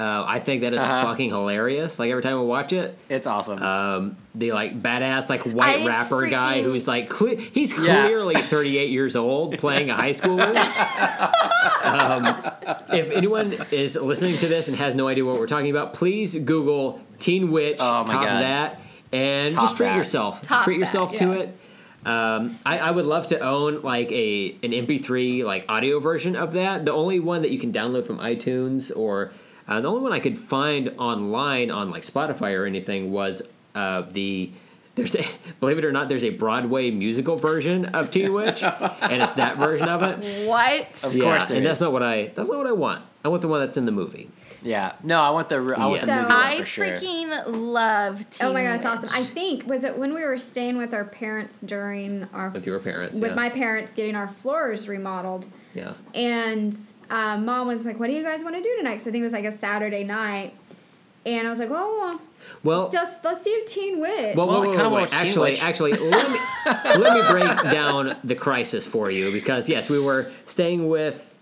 Uh, 0.00 0.24
I 0.26 0.38
think 0.38 0.62
that 0.62 0.72
is 0.72 0.80
Uh-huh. 0.80 1.02
fucking 1.08 1.28
hilarious. 1.28 1.98
Like 1.98 2.10
every 2.10 2.22
time 2.22 2.38
I 2.38 2.40
watch 2.40 2.72
it, 2.72 2.96
It's 3.10 3.26
awesome. 3.26 3.62
um, 3.62 4.16
the 4.34 4.52
like 4.52 4.80
badass 4.82 5.28
like 5.28 5.42
white 5.42 5.82
I 5.82 5.86
rapper 5.86 6.26
guy 6.28 6.62
who's 6.62 6.88
like 6.88 7.10
cle- 7.10 7.36
he's 7.36 7.72
Yeah. 7.78 8.06
clearly 8.06 8.34
38 8.36 8.88
years 8.88 9.14
old 9.14 9.58
playing 9.58 9.90
a 9.90 9.94
high 9.94 10.12
schooler. 10.12 10.56
um, 11.84 12.52
if 12.96 13.10
anyone 13.10 13.54
is 13.70 13.96
listening 13.96 14.36
to 14.38 14.46
this 14.46 14.68
and 14.68 14.76
has 14.78 14.94
no 14.94 15.08
idea 15.08 15.24
what 15.24 15.38
we're 15.38 15.46
talking 15.46 15.70
about, 15.70 15.92
please 15.92 16.38
Google 16.38 17.00
Teen 17.18 17.50
Witch 17.50 17.76
Oh 17.80 18.04
my 18.04 18.12
top 18.14 18.24
God. 18.24 18.42
that 18.42 18.80
and 19.12 19.52
Top 19.54 19.64
just 19.64 19.76
treat 19.76 19.86
that. 19.88 19.96
yourself. 19.96 20.42
Top 20.42 20.64
treat 20.64 20.74
that, 20.76 20.80
yourself 20.80 21.14
to 21.16 21.26
yeah. 21.26 21.38
it. 21.40 21.56
Um, 22.06 22.58
I, 22.64 22.78
I 22.78 22.90
would 22.90 23.04
love 23.06 23.26
to 23.26 23.38
own 23.40 23.82
like 23.82 24.10
a 24.12 24.52
an 24.62 24.70
MP3 24.72 25.44
like 25.44 25.66
audio 25.68 26.00
version 26.00 26.34
of 26.36 26.52
that. 26.54 26.86
The 26.86 26.92
only 26.92 27.20
one 27.20 27.42
that 27.42 27.50
you 27.50 27.58
can 27.58 27.72
download 27.72 28.06
from 28.06 28.18
iTunes 28.18 28.90
or 28.96 29.32
uh, 29.68 29.80
the 29.80 29.88
only 29.88 30.02
one 30.02 30.12
I 30.12 30.20
could 30.20 30.38
find 30.38 30.92
online 30.98 31.70
on 31.70 31.90
like 31.90 32.02
Spotify 32.02 32.58
or 32.58 32.66
anything 32.66 33.12
was 33.12 33.42
uh, 33.74 34.02
the 34.02 34.50
there's 34.96 35.14
a, 35.14 35.24
believe 35.60 35.78
it 35.78 35.84
or 35.84 35.92
not 35.92 36.08
there's 36.08 36.24
a 36.24 36.30
Broadway 36.30 36.90
musical 36.90 37.36
version 37.36 37.84
of 37.86 38.10
Teen 38.10 38.32
Witch 38.32 38.62
and 38.62 39.22
it's 39.22 39.32
that 39.32 39.56
version 39.56 39.88
of 39.88 40.02
it. 40.02 40.46
What? 40.48 40.86
Of 41.04 41.14
yeah, 41.14 41.22
course 41.24 41.46
there 41.46 41.56
and 41.56 41.64
that's 41.66 41.80
not 41.80 41.92
what 41.92 42.02
I 42.02 42.26
that's 42.34 42.48
not 42.50 42.58
what 42.58 42.66
I 42.66 42.72
want. 42.72 43.04
I 43.22 43.28
want 43.28 43.42
the 43.42 43.48
one 43.48 43.60
that's 43.60 43.76
in 43.76 43.84
the 43.84 43.92
movie. 43.92 44.30
yeah. 44.62 44.92
No, 45.04 45.20
I 45.20 45.28
want 45.28 45.50
the, 45.50 45.56
I 45.56 45.58
want 45.86 45.92
Yes. 45.96 46.06
the 46.06 46.12
So- 46.16 46.22
movie 46.22 46.32
I 46.34 46.58
for 46.60 46.64
sure. 46.66 46.86
freaking 46.86 47.42
love 47.48 48.30
Teen 48.30 48.48
Oh 48.48 48.52
my 48.54 48.62
god, 48.62 48.76
it's 48.76 48.86
awesome! 48.86 49.10
I 49.12 49.24
think 49.24 49.66
was 49.66 49.84
it 49.84 49.96
when 49.98 50.14
we 50.14 50.22
were 50.24 50.38
staying 50.38 50.78
with 50.78 50.94
our 50.94 51.04
parents 51.04 51.60
during 51.60 52.26
our 52.32 52.48
With 52.48 52.66
your 52.66 52.78
parents, 52.80 53.20
with 53.20 53.30
yeah. 53.32 53.34
my 53.36 53.48
parents 53.50 53.92
getting 53.94 54.16
our 54.16 54.26
floors 54.28 54.88
remodeled. 54.88 55.48
Yeah. 55.74 55.92
And 56.14 56.76
um, 57.10 57.44
mom 57.44 57.66
was 57.68 57.86
like, 57.86 57.98
"What 58.00 58.08
do 58.08 58.12
you 58.12 58.22
guys 58.22 58.42
want 58.42 58.56
to 58.56 58.62
do 58.62 58.76
tonight?" 58.76 58.98
So 59.00 59.10
I 59.10 59.12
think 59.12 59.22
it 59.22 59.24
was 59.24 59.32
like 59.32 59.44
a 59.44 59.52
Saturday 59.52 60.04
night, 60.04 60.54
and 61.26 61.46
I 61.46 61.50
was 61.50 61.58
like, 61.58 61.70
"Well, 61.70 61.96
well 61.98 62.20
Well, 62.62 62.90
let's, 62.92 63.24
let's 63.24 63.44
do 63.44 63.62
Teen 63.66 64.00
Witch." 64.00 64.36
Well, 64.36 64.46
Well, 64.46 64.60
wait, 64.62 64.68
wait, 64.70 64.76
kinda 64.76 64.90
wait, 64.90 65.00
want. 65.00 65.10
Teen 65.12 65.20
Actually, 65.20 65.50
Witch. 65.52 65.62
actually, 65.62 65.92
let 65.92 66.30
me 66.30 66.38
let 67.00 67.14
me 67.14 67.30
break 67.30 67.72
down 67.72 68.16
the 68.24 68.34
crisis 68.34 68.86
for 68.86 69.10
you 69.10 69.32
because 69.32 69.68
yes, 69.68 69.88
we 69.88 70.00
were 70.00 70.30
staying 70.46 70.88
with 70.88 71.34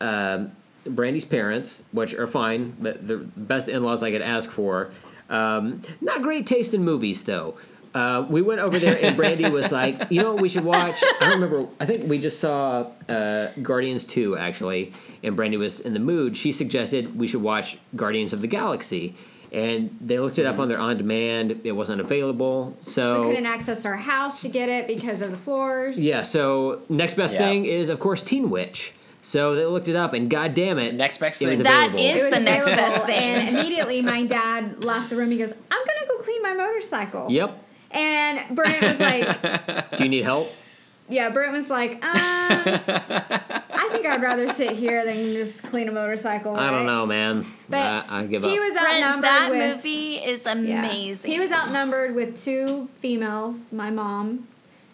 um, 0.00 0.52
Brandy's 0.84 1.24
parents, 1.24 1.84
which 1.92 2.14
are 2.14 2.26
fine, 2.26 2.76
but 2.80 3.06
the 3.06 3.16
best 3.16 3.68
in-laws 3.68 4.02
I 4.02 4.10
could 4.10 4.22
ask 4.22 4.50
for. 4.50 4.90
Um, 5.28 5.82
not 6.00 6.22
great 6.22 6.46
taste 6.46 6.72
in 6.72 6.84
movies, 6.84 7.24
though. 7.24 7.56
Uh, 7.96 8.26
we 8.28 8.42
went 8.42 8.60
over 8.60 8.78
there, 8.78 8.98
and 9.02 9.16
Brandy 9.16 9.48
was 9.48 9.72
like, 9.72 9.94
"You 10.10 10.20
know 10.22 10.32
what 10.34 10.42
we 10.42 10.50
should 10.50 10.64
watch?" 10.64 11.02
I 11.18 11.24
don't 11.30 11.40
remember. 11.40 11.66
I 11.80 11.86
think 11.86 12.06
we 12.06 12.18
just 12.18 12.38
saw 12.40 12.86
uh, 13.08 13.46
Guardians 13.62 14.04
Two, 14.04 14.36
actually, 14.36 14.92
and 15.22 15.34
Brandy 15.34 15.56
was 15.56 15.80
in 15.80 15.94
the 15.94 16.00
mood. 16.00 16.36
She 16.36 16.52
suggested 16.52 17.18
we 17.18 17.26
should 17.26 17.40
watch 17.42 17.78
Guardians 17.94 18.34
of 18.34 18.42
the 18.42 18.48
Galaxy, 18.48 19.14
and 19.50 19.96
they 20.00 20.18
looked 20.18 20.38
it 20.38 20.44
up 20.44 20.58
on 20.58 20.68
their 20.68 20.78
on-demand. 20.78 21.62
It 21.64 21.72
wasn't 21.72 22.02
available, 22.02 22.76
so 22.80 23.22
we 23.22 23.28
couldn't 23.28 23.46
access 23.46 23.86
our 23.86 23.96
house 23.96 24.42
to 24.42 24.50
get 24.50 24.68
it 24.68 24.86
because 24.86 25.22
of 25.22 25.30
the 25.30 25.36
floors. 25.38 25.98
yeah, 25.98 26.20
so 26.20 26.82
next 26.90 27.14
best 27.16 27.34
Yeah. 27.34 27.46
thing 27.48 27.64
is 27.64 27.88
of 27.88 27.98
course 27.98 28.22
Teen 28.22 28.50
Witch. 28.50 28.92
So 29.22 29.54
they 29.56 29.64
looked 29.64 29.88
it 29.88 29.96
up, 29.96 30.12
and 30.12 30.28
god 30.30 30.54
damn 30.54 30.78
it, 30.78 30.94
Next 30.94 31.18
best 31.18 31.40
it 31.42 31.48
was 31.48 31.56
thing. 31.58 31.64
That 31.64 31.98
is- 31.98 32.22
It 32.22 32.30
the 32.30 32.40
next 32.40 32.66
best 32.66 33.06
thing. 33.06 33.34
And 33.36 33.56
immediately 33.56 34.00
my 34.02 34.24
dad 34.24 34.84
left 34.84 35.10
the 35.10 35.16
room. 35.16 35.30
He 35.32 35.38
goes, 35.38 35.52
I'm 35.70 35.84
going 35.84 35.98
to 36.02 36.06
go 36.06 36.18
clean 36.18 36.42
my 36.42 36.52
motorcycle. 36.54 37.26
Yep. 37.28 37.62
And 37.90 38.54
Brent 38.54 38.82
was 38.82 39.00
like, 39.00 39.90
Do 39.96 40.02
you 40.04 40.08
need 40.10 40.24
help? 40.24 40.52
yeah, 41.08 41.30
Brent 41.30 41.52
was 41.52 41.70
like, 41.70 41.92
um, 42.04 42.10
I 42.14 43.88
think 43.92 44.06
I'd 44.06 44.22
rather 44.22 44.48
sit 44.48 44.72
here 44.72 45.04
than 45.04 45.32
just 45.32 45.62
clean 45.62 45.88
a 45.88 45.92
motorcycle. 45.92 46.56
I 46.56 46.70
don't 46.70 46.86
know, 46.86 47.06
man. 47.06 47.46
But 47.68 47.78
I, 47.78 48.04
I 48.08 48.26
give 48.26 48.44
up. 48.44 48.50
He 48.50 48.58
was 48.58 48.72
Brent, 48.72 49.04
outnumbered 49.04 49.24
that 49.24 49.50
with, 49.50 49.76
movie 49.76 50.14
is 50.16 50.42
yeah. 50.44 50.52
amazing. 50.52 51.30
He 51.30 51.38
was 51.38 51.52
outnumbered 51.52 52.14
with 52.14 52.36
two 52.36 52.88
females, 52.98 53.72
my 53.72 53.90
mom, 53.90 54.48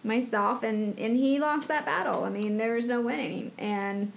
myself, 0.04 0.62
and, 0.62 0.98
and 0.98 1.16
he 1.16 1.38
lost 1.38 1.68
that 1.68 1.86
battle. 1.86 2.24
I 2.24 2.30
mean, 2.30 2.58
there 2.58 2.74
was 2.74 2.88
no 2.88 3.00
winning. 3.00 3.52
And 3.58 4.12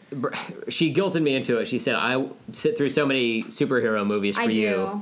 she 0.67 0.93
guilted 0.93 1.21
me 1.21 1.35
into 1.35 1.59
it. 1.59 1.67
She 1.67 1.79
said, 1.79 1.95
"I 1.95 2.27
sit 2.51 2.77
through 2.77 2.89
so 2.89 3.05
many 3.05 3.43
superhero 3.43 4.05
movies 4.05 4.35
for 4.35 4.43
I 4.43 4.47
do. 4.47 5.01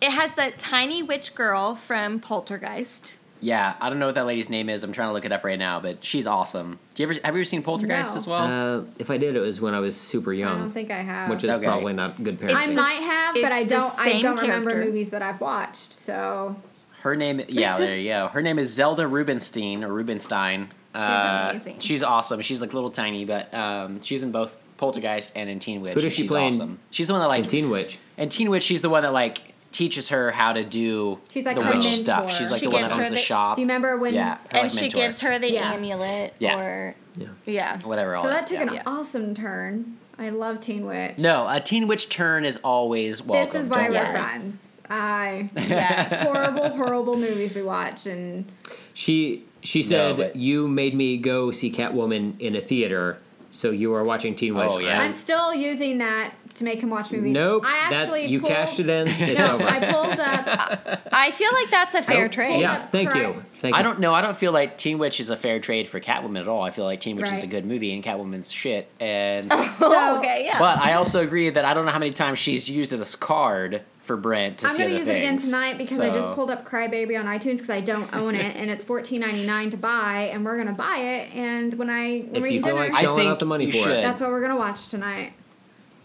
You." 0.00 0.08
It 0.08 0.12
has 0.12 0.32
that 0.34 0.58
tiny 0.58 1.02
witch 1.02 1.34
girl 1.34 1.74
from 1.74 2.20
Poltergeist. 2.20 3.16
Yeah, 3.40 3.74
I 3.80 3.88
don't 3.88 4.00
know 4.00 4.06
what 4.06 4.16
that 4.16 4.26
lady's 4.26 4.50
name 4.50 4.68
is. 4.68 4.82
I'm 4.82 4.90
trying 4.92 5.10
to 5.10 5.12
look 5.12 5.24
it 5.24 5.30
up 5.30 5.44
right 5.44 5.58
now, 5.58 5.78
but 5.78 6.04
she's 6.04 6.26
awesome. 6.26 6.80
Do 6.94 7.02
you 7.04 7.08
ever 7.08 7.20
have 7.24 7.34
you 7.34 7.40
ever 7.40 7.44
seen 7.44 7.62
Poltergeist 7.62 8.10
No. 8.14 8.16
as 8.16 8.26
well? 8.26 8.80
Uh, 8.80 8.84
if 8.98 9.10
I 9.12 9.16
did, 9.16 9.36
it 9.36 9.40
was 9.40 9.60
when 9.60 9.74
I 9.74 9.78
was 9.80 9.96
super 9.96 10.32
young. 10.32 10.56
I 10.56 10.58
don't 10.58 10.70
think 10.72 10.90
I 10.90 11.02
have. 11.02 11.30
which 11.30 11.44
is 11.44 11.54
Okay. 11.54 11.64
probably 11.64 11.92
not 11.92 12.22
good 12.24 12.42
It's 12.42 12.52
I 12.52 12.66
parenting. 12.66 12.74
might 12.74 12.94
have, 12.94 13.34
but 13.34 13.42
it's 13.44 13.54
I 13.54 13.62
the 13.62 13.68
don't. 13.68 13.98
I 14.00 14.04
same 14.10 14.22
don't 14.22 14.40
remember 14.40 14.70
character. 14.70 14.90
movies 14.90 15.10
that 15.10 15.22
I've 15.22 15.40
watched. 15.40 15.92
So 15.92 16.56
Her 17.02 17.14
name, 17.14 17.40
yeah, 17.48 17.78
there 17.78 17.96
you 17.96 18.08
go. 18.08 18.26
Her 18.26 18.42
name 18.42 18.58
is 18.58 18.72
Zelda 18.74 19.06
Rubinstein 19.06 19.84
or 19.84 19.92
Rubinstein. 19.92 20.70
She's 20.96 21.04
amazing. 21.04 21.78
She's 21.78 22.02
awesome. 22.02 22.40
She's 22.40 22.60
like 22.60 22.74
little 22.74 22.90
tiny, 22.90 23.24
but 23.24 23.54
um, 23.54 24.02
she's 24.02 24.24
in 24.24 24.32
both 24.32 24.56
Poltergeist 24.78 25.30
and 25.36 25.48
in 25.48 25.60
Teen 25.60 25.80
Witch. 25.80 25.94
Who 25.94 26.00
does 26.00 26.04
and 26.06 26.12
she 26.12 26.22
she's 26.22 26.30
play 26.30 26.48
in- 26.48 26.54
Awesome. 26.54 26.78
She's 26.90 27.06
the 27.06 27.12
one 27.12 27.22
that 27.22 27.28
like 27.28 27.42
and 27.42 27.48
Teen 27.50 27.70
Witch. 27.70 27.98
and 28.16 28.28
Teen 28.32 28.50
Witch. 28.50 28.64
She's 28.64 28.82
the 28.82 28.90
one 28.90 29.04
that 29.04 29.12
like 29.12 29.54
teaches 29.72 30.08
her 30.08 30.30
how 30.30 30.52
to 30.52 30.64
do 30.64 31.18
She's 31.28 31.44
like 31.46 31.56
the 31.56 31.60
witch 31.62 31.70
mentor. 31.74 31.88
stuff. 31.88 32.32
She's 32.32 32.50
like 32.50 32.60
She 32.60 32.66
the 32.66 32.70
one 32.72 32.82
that 32.82 32.88
gives 32.88 32.98
owns 33.00 33.08
the, 33.10 33.14
the- 33.16 33.20
shop. 33.20 33.56
do 33.56 33.60
you 33.62 33.66
remember 33.66 33.96
when? 33.98 34.14
Yeah, 34.14 34.36
her, 34.36 34.40
and 34.52 34.62
like, 34.62 34.70
she 34.70 34.80
mentor. 34.82 34.96
gives 34.98 35.20
her 35.20 35.38
the 35.38 35.52
Yeah. 35.52 35.72
amulet 35.72 36.34
Yeah. 36.38 36.58
or 36.58 36.94
Yeah. 37.16 37.26
yeah. 37.46 37.78
whatever. 37.82 38.16
All 38.16 38.22
So 38.22 38.28
that, 38.28 38.46
that 38.46 38.58
took 38.64 38.72
yeah. 38.74 38.80
an 38.80 38.86
awesome 38.86 39.34
turn. 39.34 39.96
I 40.18 40.30
love 40.30 40.60
Teen 40.60 40.84
Witch. 40.86 41.18
No, 41.20 41.46
a 41.48 41.60
Teen 41.60 41.86
Witch 41.86 42.08
turn 42.08 42.44
is 42.44 42.56
always 42.64 43.22
welcome. 43.22 43.52
this 43.52 43.62
is 43.64 43.68
why 43.68 43.84
don't 43.84 43.92
we're 43.92 44.02
worry. 44.02 44.10
Friends. 44.18 44.80
I 44.90 45.50
Yes. 45.54 46.22
horrible, 46.26 46.70
horrible 46.70 47.16
movies 47.16 47.54
we 47.54 47.62
watch, 47.62 48.06
and 48.06 48.46
She 48.94 49.44
she 49.62 49.82
said, 49.82 50.16
but- 50.16 50.36
"You 50.36 50.66
made 50.66 50.94
me 50.94 51.18
go 51.18 51.50
see 51.50 51.70
Catwoman 51.70 52.40
in 52.40 52.56
a 52.56 52.60
theater, 52.60 53.18
so 53.50 53.70
you 53.70 53.92
are 53.94 54.02
watching 54.02 54.34
Teen 54.34 54.54
Witch." 54.56 54.70
Oh, 54.72 54.78
yeah. 54.78 54.92
I'm- 54.94 55.00
I'm 55.02 55.12
still 55.12 55.54
using 55.54 55.98
that 55.98 56.32
to 56.58 56.64
make 56.64 56.80
him 56.80 56.90
watch 56.90 57.10
movies. 57.12 57.34
Nope, 57.34 57.64
I 57.66 57.90
that's 57.90 58.18
you 58.20 58.40
pulled, 58.40 58.52
cashed 58.52 58.80
it 58.80 58.88
in. 58.88 59.08
It's 59.28 59.38
No, 59.38 59.54
over. 59.54 59.64
I 59.64 59.92
pulled 59.92 60.20
up. 60.20 61.08
I 61.12 61.30
feel 61.30 61.52
like 61.52 61.70
that's 61.70 61.94
a 61.94 62.02
fair 62.02 62.28
trade. 62.28 62.60
Yeah, 62.60 62.86
thank 62.86 63.14
you. 63.14 63.32
Correct. 63.32 63.56
Thank 63.56 63.74
you. 63.74 63.78
I 63.78 63.82
don't 63.82 63.98
know. 63.98 64.14
I 64.14 64.22
don't 64.22 64.36
feel 64.36 64.52
like 64.52 64.78
Teen 64.78 64.98
Witch 64.98 65.18
is 65.20 65.30
a 65.30 65.36
fair 65.36 65.58
trade 65.58 65.88
for 65.88 65.98
Catwoman 65.98 66.40
at 66.40 66.48
all. 66.48 66.62
I 66.62 66.70
feel 66.70 66.84
like 66.84 67.00
Teen 67.00 67.16
Witch 67.16 67.30
is 67.30 67.42
a 67.42 67.46
good 67.46 67.64
movie 67.66 67.92
and 67.92 68.04
Catwoman's 68.04 68.52
shit. 68.52 68.88
And 69.00 69.48
So, 69.50 69.64
oh, 69.80 70.18
okay, 70.18 70.44
yeah. 70.44 70.58
but 70.58 70.78
I 70.78 70.94
also 70.94 71.22
agree 71.22 71.50
that 71.50 71.64
I 71.64 71.74
don't 71.74 71.84
know 71.84 71.92
how 71.92 71.98
many 71.98 72.12
times 72.12 72.38
she's 72.38 72.68
used 72.70 72.90
this 72.90 73.14
card 73.16 73.82
for 74.00 74.16
Brent 74.16 74.58
to 74.58 74.66
I'm 74.66 74.72
gonna 74.72 74.84
other 74.86 74.96
use 74.96 75.06
it 75.06 75.16
again 75.18 75.36
tonight 75.36 75.76
because 75.76 76.00
I 76.00 76.10
just 76.10 76.32
pulled 76.32 76.50
up 76.50 76.66
Crybaby 76.66 77.18
on 77.18 77.26
iTunes 77.26 77.56
because 77.56 77.70
I 77.70 77.80
don't 77.80 78.12
own 78.14 78.34
it 78.34 78.56
and 78.56 78.70
it's 78.70 78.84
$14.99 78.84 79.72
to 79.72 79.76
buy 79.76 80.30
and 80.32 80.44
we're 80.44 80.56
gonna 80.56 80.72
buy 80.72 80.96
it 80.96 81.34
and 81.34 81.74
when 81.74 81.90
I 81.90 82.20
when 82.20 82.36
If 82.36 82.42
we 82.42 82.50
you 82.52 82.58
eat 82.60 82.64
dinner, 82.64 82.76
like 82.76 82.94
I 82.94 83.14
think 83.14 83.38
the 83.38 83.44
money 83.44 83.66
you 83.66 83.72
for 83.72 83.78
should. 83.78 83.98
it, 83.98 84.02
that's 84.02 84.22
what 84.22 84.30
we're 84.30 84.40
gonna 84.40 84.56
watch 84.56 84.88
tonight. 84.88 85.34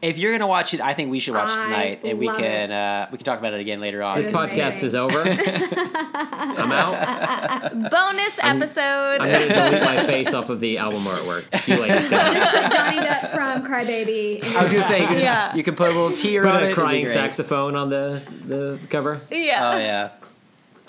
If 0.03 0.17
you're 0.19 0.31
gonna 0.33 0.47
watch 0.47 0.73
it, 0.73 0.81
I 0.81 0.93
think 0.93 1.09
we 1.11 1.19
should 1.19 1.33
watch 1.33 1.51
I 1.57 1.63
tonight, 1.63 1.99
and 2.03 2.19
we 2.19 2.27
love 2.27 2.37
can 2.37 2.71
uh, 2.71 3.07
we 3.11 3.17
can 3.17 3.23
talk 3.25 3.39
about 3.39 3.53
it 3.53 3.61
again 3.61 3.79
later 3.79 4.03
on. 4.03 4.17
this 4.17 4.25
It 4.25 4.29
is 4.29 4.35
podcast 4.35 4.51
amazing. 4.51 4.85
is 4.85 4.95
over. 4.95 5.21
I'm 6.15 6.71
out. 6.71 7.71
Bonus 7.89 8.37
episode. 8.41 9.21
I'm 9.21 9.29
gonna 9.31 9.53
delete 9.53 9.81
my 9.81 10.03
face 10.05 10.33
off 10.33 10.49
of 10.49 10.59
the 10.59 10.77
album 10.77 11.03
artwork. 11.03 11.45
You 11.67 11.77
ladies 11.79 12.07
can 12.09 12.33
Just 12.33 12.51
put 12.63 12.71
Johnny 12.73 12.97
Depp 12.99 13.31
from 13.33 13.65
Crybaby. 13.65 14.43
in 14.43 14.55
I 14.57 14.63
was 14.63 14.71
gonna 14.73 14.83
say 14.83 15.01
you 15.01 15.07
can, 15.07 15.19
Yeah. 15.19 15.55
you 15.55 15.63
can 15.63 15.75
put 15.75 15.87
a 15.89 15.93
little 15.93 16.11
tear 16.11 16.43
put 16.43 16.49
on 16.51 16.55
it. 16.57 16.59
a 16.59 16.65
it'd 16.65 16.75
be 16.75 16.81
crying 16.81 17.05
great. 17.05 17.13
saxophone 17.13 17.75
on 17.75 17.89
the 17.89 18.21
the 18.45 18.79
cover. 18.89 19.21
yeah. 19.31 19.71
Oh 19.73 19.77
yeah. 19.77 20.09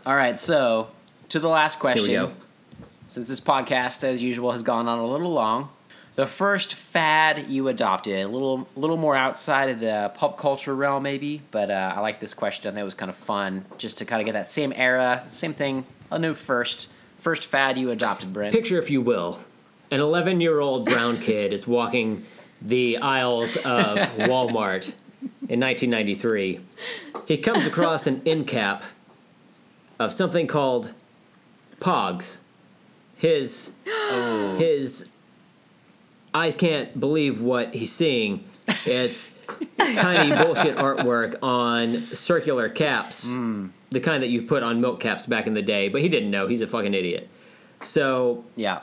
All 0.07 0.15
right, 0.17 0.39
so 0.39 0.89
to 1.31 1.39
the 1.39 1.49
last 1.49 1.81
Here 1.81 1.91
we 1.91 1.95
question. 1.95 2.15
go. 2.15 2.33
Since 3.07 3.29
this 3.29 3.41
podcast, 3.41 4.03
as 4.05 4.23
usual, 4.23 4.53
has 4.53 4.63
gone 4.63 4.89
on 4.89 4.99
a 4.99 5.07
little 5.07 5.31
long, 5.33 5.69
The 6.17 6.27
first 6.27 6.75
fad 6.75 7.47
you 7.49 7.67
adopted, 7.67 8.25
a 8.25 8.29
little, 8.29 8.69
little 8.77 8.97
more 8.97 9.17
outside 9.17 9.71
of 9.71 9.81
the 9.81 10.13
pop 10.15 10.39
culture 10.39 10.75
realm, 10.75 11.03
maybe. 11.03 11.43
But 11.51 11.71
uh, 11.71 11.95
I 11.97 12.01
like 12.01 12.21
this 12.21 12.35
question. 12.35 12.69
I 12.69 12.73
think 12.73 12.83
it 12.83 12.85
was 12.85 12.95
kind 12.95 13.11
of 13.11 13.17
fun, 13.17 13.65
just 13.79 13.99
to 13.99 14.05
kind 14.05 14.23
of 14.23 14.27
get 14.27 14.33
that 14.33 14.49
same 14.49 14.73
era, 14.77 15.27
same 15.31 15.55
thing. 15.55 15.85
A 16.13 16.19
new 16.19 16.35
first, 16.35 16.91
first 17.19 17.47
fad 17.47 17.79
you 17.79 17.91
adopted, 17.91 18.33
Brent. 18.33 18.55
Picture, 18.55 18.79
if 18.79 18.91
you 18.91 19.01
will, 19.01 19.41
an 19.91 20.01
11 20.01 20.41
year 20.41 20.61
old 20.61 20.85
brown 20.85 21.19
kid 21.19 21.53
is 21.53 21.67
walking 21.67 22.25
the 22.63 22.97
aisles 22.99 23.57
of 23.57 23.99
Walmart 24.19 24.95
in 25.49 25.59
1993. 25.61 26.61
He 27.27 27.39
comes 27.39 27.67
across 27.67 28.07
an 28.07 28.23
end 28.25 28.47
cap 28.47 28.85
of 29.99 30.13
something 30.13 30.47
called 30.47 30.93
Pogs. 31.81 32.39
His 33.17 33.73
his 34.59 35.11
eyes 36.35 36.57
can't 36.57 36.99
believe 36.99 37.41
what 37.41 37.75
he's 37.75 37.93
seeing. 37.93 38.45
It's 38.87 39.31
tiny 39.79 40.35
bullshit 40.43 40.77
artwork 40.77 41.37
on 41.43 42.01
circular 42.15 42.69
caps, 42.69 43.25
the 43.91 44.01
kind 44.01 44.23
that 44.23 44.29
you 44.29 44.43
put 44.43 44.63
on 44.63 44.81
milk 44.81 45.01
caps 45.01 45.27
back 45.27 45.47
in 45.47 45.55
the 45.55 45.63
day. 45.63 45.89
But 45.89 46.01
he 46.03 46.09
didn't 46.09 46.31
know. 46.31 46.47
He's 46.49 46.61
a 46.61 46.67
fucking 46.67 46.95
idiot. 46.95 47.29
So 47.83 48.45
Yeah. 48.57 48.81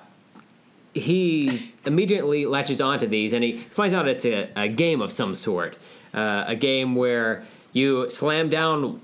he's 0.94 1.78
immediately 1.86 2.46
latches 2.46 2.82
onto 2.82 3.08
these 3.08 3.34
and 3.34 3.44
he 3.44 3.58
finds 3.58 3.94
out 3.94 4.08
it's 4.08 4.26
a, 4.26 4.50
a 4.56 4.68
game 4.68 5.02
of 5.02 5.12
some 5.12 5.36
sort. 5.36 5.78
Uh, 6.14 6.44
a 6.48 6.56
game 6.56 6.96
where 6.96 7.44
you 7.74 8.10
slam 8.10 8.50
down 8.50 9.00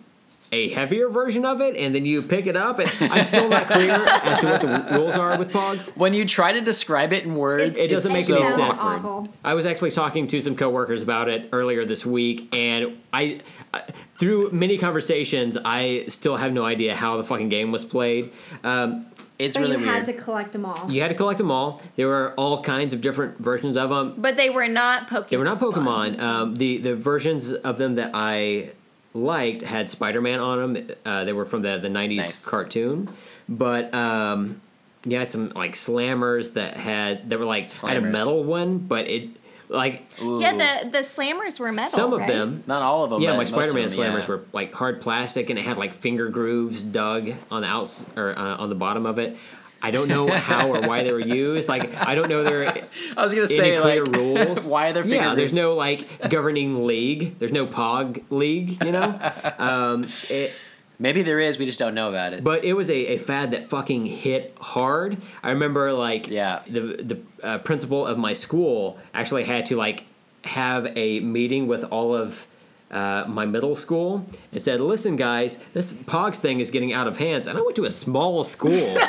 a 0.52 0.70
heavier 0.70 1.10
version 1.10 1.44
of 1.46 1.60
it 1.62 1.76
and 1.76 1.94
then 1.94 2.06
you 2.06 2.22
pick 2.22 2.48
it 2.48 2.56
up. 2.56 2.80
And 2.80 3.12
I'm 3.12 3.26
still 3.26 3.50
not 3.50 3.68
clear 3.68 3.92
as 3.92 4.40
to 4.40 4.46
what 4.48 4.62
the 4.62 4.98
rules 4.98 5.16
are 5.18 5.38
with 5.38 5.52
Pogs. 5.52 5.96
When 5.98 6.14
you 6.14 6.26
try 6.26 6.54
to 6.54 6.62
describe 6.62 7.12
it 7.14 7.24
in 7.26 7.36
words, 7.36 7.82
It 7.82 7.90
doesn't 7.90 8.16
it's 8.18 8.30
make 8.30 8.40
any 8.40 8.46
sense. 8.54 8.80
awful. 8.80 9.28
I 9.44 9.54
was 9.54 9.66
actually 9.66 9.92
talking 9.92 10.28
to 10.28 10.42
some 10.42 10.56
coworkers 10.56 11.04
about 11.04 11.28
it 11.30 11.50
earlier 11.52 11.86
this 11.86 12.06
week, 12.06 12.48
and 12.56 12.98
I, 13.14 13.40
I- 13.74 13.82
through 14.16 14.52
many 14.52 14.78
conversations, 14.78 15.58
I 15.64 16.06
still 16.08 16.38
have 16.38 16.52
no 16.54 16.66
idea 16.66 16.96
how 16.96 17.18
the 17.18 17.24
fucking 17.24 17.50
game 17.50 17.72
was 17.72 17.86
played. 17.86 18.32
Um, 18.64 19.06
It's 19.40 19.56
But 19.56 19.62
really 19.66 19.74
you 19.78 19.84
weird. 19.86 19.96
had 19.98 20.06
to 20.08 20.14
collect 20.14 20.52
them 20.54 20.66
all. 20.66 20.90
you 20.92 21.00
had 21.02 21.10
to 21.10 21.14
collect 21.14 21.38
them 21.38 21.52
all. 21.52 21.80
There 21.96 22.08
were 22.08 22.34
all 22.38 22.60
kinds 22.64 22.92
of 22.92 23.02
different 23.02 23.38
versions 23.38 23.78
of 23.78 23.92
them. 23.92 24.16
But 24.18 24.36
they 24.36 24.50
were 24.50 24.68
not 24.68 25.08
Pokemon. 25.08 25.30
They 25.30 25.38
were 25.38 25.44
not 25.44 25.60
Pokemon. 25.60 26.20
Um, 26.20 26.56
the 26.56 26.78
the 26.80 26.96
versions 26.96 27.54
of 27.54 27.78
them 27.78 27.94
that 27.96 28.10
I 28.16 28.72
liked 29.18 29.62
had 29.62 29.90
Spider 29.90 30.22
Man 30.22 30.40
on 30.40 30.74
them. 30.74 30.90
Uh, 31.06 31.24
they 31.24 31.34
were 31.34 31.46
from 31.46 31.62
the 31.62 31.78
the 31.78 31.90
'90s 31.90 32.18
Nice. 32.18 32.46
cartoon, 32.46 33.10
but 33.50 33.94
um, 33.94 34.62
yeah, 35.04 35.20
had 35.20 35.32
some 35.32 35.50
like 35.50 35.74
slammers 35.74 36.54
that 36.54 36.76
had 36.78 37.30
that 37.30 37.40
were 37.40 37.46
like 37.46 37.70
I 37.84 37.90
had 37.90 37.98
a 37.98 38.02
metal 38.02 38.44
one, 38.44 38.80
but 38.80 39.08
it 39.08 39.30
like 39.70 40.04
Ooh. 40.22 40.40
Yeah, 40.40 40.54
the 40.54 40.90
the 40.90 40.98
slammers 41.00 41.60
were 41.60 41.72
metal. 41.72 41.92
some 41.92 42.14
of 42.14 42.20
right? 42.20 42.28
them. 42.28 42.64
Not 42.68 42.82
all 42.82 43.04
of 43.04 43.10
them. 43.10 43.22
Yeah, 43.22 43.32
but 43.32 43.38
my 43.38 43.40
most 43.40 43.50
Spider-Man 43.70 43.90
them, 43.90 43.98
slammers 43.98 44.22
yeah. 44.22 44.28
were 44.28 44.44
like 44.54 44.74
hard 44.74 45.02
plastic, 45.02 45.50
and 45.50 45.60
it 45.60 45.66
had 45.66 45.78
like 45.78 45.94
finger 45.94 46.30
grooves 46.30 46.84
dug 46.84 47.32
on 47.52 47.62
the 47.64 47.68
outs 47.68 48.06
or 48.16 48.38
uh, 48.38 48.58
on 48.58 48.70
the 48.70 48.76
bottom 48.76 49.06
of 49.06 49.20
it. 49.20 49.38
I 49.82 49.92
don't 49.92 50.08
know 50.08 50.30
how 50.32 50.70
or 50.74 50.82
why 50.88 51.04
they 51.04 51.12
were 51.14 51.20
used. 51.20 51.70
Like 51.70 51.96
I 52.06 52.16
don't 52.16 52.30
know 52.30 52.44
there 52.44 52.68
I 53.18 53.24
was 53.24 53.34
gonna 53.34 53.48
say 53.48 53.80
clear 53.80 54.04
like 54.04 54.16
rules. 54.16 54.66
why 54.70 54.90
are 54.90 54.94
there 54.94 55.06
Yeah, 55.08 55.36
there's 55.36 55.54
no 55.54 55.76
like 55.76 56.30
governing 56.30 56.86
league. 56.86 57.38
There's 57.40 57.52
no 57.52 57.68
Pog 57.68 58.24
league. 58.30 58.84
You 58.84 58.92
know, 58.92 59.20
um, 59.60 60.08
it, 60.30 60.54
Maybe 61.00 61.22
there 61.22 61.40
is. 61.40 61.60
We 61.60 61.66
just 61.68 61.78
don't 61.78 61.94
know 61.94 62.10
about 62.10 62.34
it. 62.34 62.44
but 62.44 62.66
it 62.66 62.74
was 62.74 62.90
a, 62.90 63.14
a 63.14 63.18
fad 63.20 63.52
that 63.52 63.70
fucking 63.70 64.08
hit 64.08 64.58
hard. 64.60 65.18
I 65.44 65.52
remember 65.52 65.94
like 65.94 66.28
Yeah. 66.28 66.64
the 66.68 66.80
the 66.82 67.20
uh, 67.44 67.58
principal 67.60 68.04
of 68.06 68.18
my 68.18 68.34
school 68.34 68.98
actually 69.14 69.44
had 69.44 69.68
to 69.68 69.76
like 69.76 70.06
have 70.44 70.88
a 70.98 71.20
meeting 71.20 71.68
with 71.68 71.84
all 71.92 72.16
of 72.16 72.48
uh, 72.90 73.26
my 73.28 73.46
middle 73.46 73.76
school 73.76 74.26
and 74.52 74.60
said, 74.60 74.82
"Listen, 74.82 75.18
guys, 75.18 75.58
this 75.74 75.94
Pogs 75.94 76.38
thing 76.38 76.60
is 76.62 76.72
getting 76.72 76.94
out 76.94 77.06
of 77.06 77.20
hands." 77.20 77.48
And 77.48 77.60
I 77.60 77.62
went 77.62 77.76
to 77.76 77.86
a 77.86 77.92
small 77.92 78.44
school. 78.44 78.98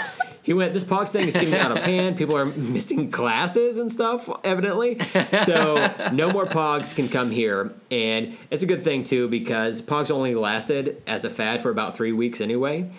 he 0.49 0.55
went, 0.55 0.73
"This 0.73 0.83
Pogs 0.83 1.11
thing 1.11 1.29
is 1.29 1.35
getting 1.35 1.55
out 1.55 1.73
of 1.73 1.83
hand. 1.83 2.17
People 2.17 2.35
are 2.35 2.47
missing 2.57 3.11
classes 3.11 3.77
and 3.77 3.93
stuff, 3.93 4.31
evidently. 4.45 4.99
So 5.45 6.11
no 6.11 6.31
more 6.31 6.47
Pogs 6.47 6.97
can 6.97 7.11
come 7.11 7.31
here." 7.31 7.75
And 7.91 8.35
it's 8.51 8.63
a 8.63 8.67
good 8.67 8.83
thing 8.83 9.05
too 9.05 9.29
because 9.29 9.83
Pogs 9.83 10.11
only 10.11 10.35
lasted 10.35 11.03
as 11.07 11.27
a 11.27 11.31
fad 11.31 11.61
for 11.61 11.69
about 11.69 11.95
three 11.95 12.13
weeks 12.13 12.41
anyway. 12.41 12.91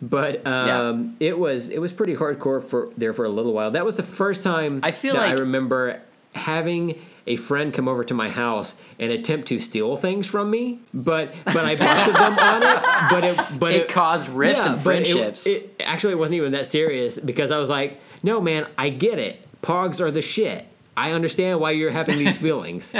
But 0.00 0.46
um, 0.46 1.18
it 1.20 1.38
was 1.38 1.68
it 1.68 1.82
was 1.82 1.92
pretty 1.92 2.16
hardcore 2.16 2.64
for 2.64 2.88
there 2.96 3.12
for 3.12 3.26
a 3.26 3.28
little 3.28 3.52
while. 3.52 3.72
That 3.72 3.84
was 3.84 3.98
the 3.98 4.02
first 4.02 4.42
time 4.42 4.80
I 4.82 4.90
feel 4.90 5.16
that 5.16 5.28
I 5.28 5.32
remember 5.32 6.00
having 6.34 6.98
a 7.26 7.36
friend 7.36 7.72
come 7.74 7.88
over 7.88 8.04
to 8.04 8.14
my 8.14 8.28
house 8.28 8.76
and 8.98 9.10
attempt 9.12 9.48
to 9.48 9.58
steal 9.58 9.96
things 9.96 10.26
from 10.26 10.50
me. 10.50 10.80
But 10.94 11.34
but 11.44 11.58
I 11.64 11.76
busted 11.76 12.14
them 12.14 12.38
on 12.38 12.62
it. 12.62 12.82
But 13.10 13.24
it 13.24 13.58
but 13.58 13.74
it, 13.74 13.88
caused 13.88 14.28
rifts 14.28 14.64
and 14.64 14.74
but 14.82 14.96
it- 14.96 15.06
friendships. 15.06 15.46
It, 15.46 15.82
actually 15.84 16.12
it 16.12 16.18
wasn't 16.18 16.36
even 16.36 16.52
that 16.52 16.66
serious 16.66 17.18
because 17.18 17.50
I 17.50 17.58
was 17.58 17.68
like, 17.68 18.00
no 18.22 18.40
man, 18.40 18.66
I 18.78 18.90
get 18.90 19.18
it. 19.18 19.44
Pogs 19.62 20.00
are 20.00 20.10
the 20.10 20.22
shit. 20.22 20.66
I 20.98 21.12
understand 21.12 21.60
why 21.60 21.72
you're 21.72 21.90
having 21.90 22.16
these 22.16 22.38
feelings. 22.38 22.94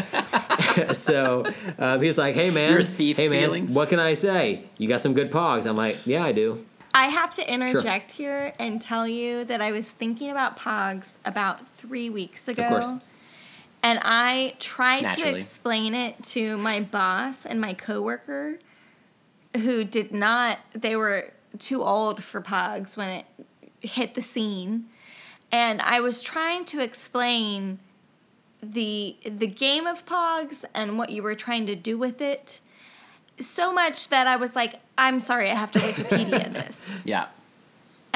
so 0.92 1.46
um, 1.78 2.02
he's 2.02 2.18
like, 2.18 2.34
"Hey 2.34 2.50
man, 2.50 2.72
Your 2.72 2.82
thief 2.82 3.16
hey 3.16 3.28
man, 3.28 3.40
feelings? 3.44 3.74
what 3.74 3.88
can 3.88 3.98
I 3.98 4.12
say? 4.14 4.64
You 4.76 4.86
got 4.86 5.00
some 5.00 5.14
good 5.14 5.30
pogs." 5.30 5.64
I'm 5.66 5.76
like, 5.78 6.06
"Yeah, 6.06 6.22
I 6.22 6.32
do." 6.32 6.64
I 6.92 7.06
have 7.08 7.34
to 7.36 7.52
interject 7.52 8.12
here 8.12 8.54
and 8.58 8.80
tell 8.80 9.06
you 9.06 9.44
that 9.44 9.60
I 9.60 9.70
was 9.70 9.90
thinking 9.90 10.30
about 10.30 10.58
Pogs 10.58 11.16
about 11.26 11.66
three 11.76 12.08
weeks 12.08 12.48
ago. 12.48 12.68
course. 12.68 12.88
And 13.86 14.00
I 14.02 14.54
tried 14.58 15.02
Naturally. 15.02 15.30
to 15.34 15.38
explain 15.38 15.94
it 15.94 16.20
to 16.34 16.58
my 16.58 16.80
boss 16.80 17.46
and 17.46 17.60
my 17.60 17.72
coworker 17.72 18.58
who 19.54 19.84
did 19.84 20.10
not 20.10 20.58
they 20.72 20.96
were 20.96 21.32
too 21.60 21.84
old 21.84 22.24
for 22.24 22.40
Pogs 22.40 22.96
when 22.96 23.08
it 23.10 23.26
hit 23.80 24.14
the 24.14 24.22
scene. 24.22 24.86
And 25.52 25.80
I 25.82 26.00
was 26.00 26.20
trying 26.20 26.64
to 26.64 26.80
explain 26.80 27.78
the 28.60 29.18
the 29.24 29.46
game 29.46 29.86
of 29.86 30.04
Pogs 30.04 30.64
and 30.74 30.98
what 30.98 31.10
you 31.10 31.22
were 31.22 31.36
trying 31.36 31.66
to 31.66 31.76
do 31.76 31.96
with 31.96 32.20
it 32.20 32.58
so 33.38 33.72
much 33.72 34.08
that 34.08 34.26
I 34.26 34.34
was 34.34 34.56
like, 34.56 34.80
I'm 34.98 35.20
sorry, 35.20 35.48
I 35.48 35.54
have 35.54 35.70
to 35.70 35.78
Wikipedia 35.78 36.52
this. 36.52 36.80
yeah. 37.04 37.26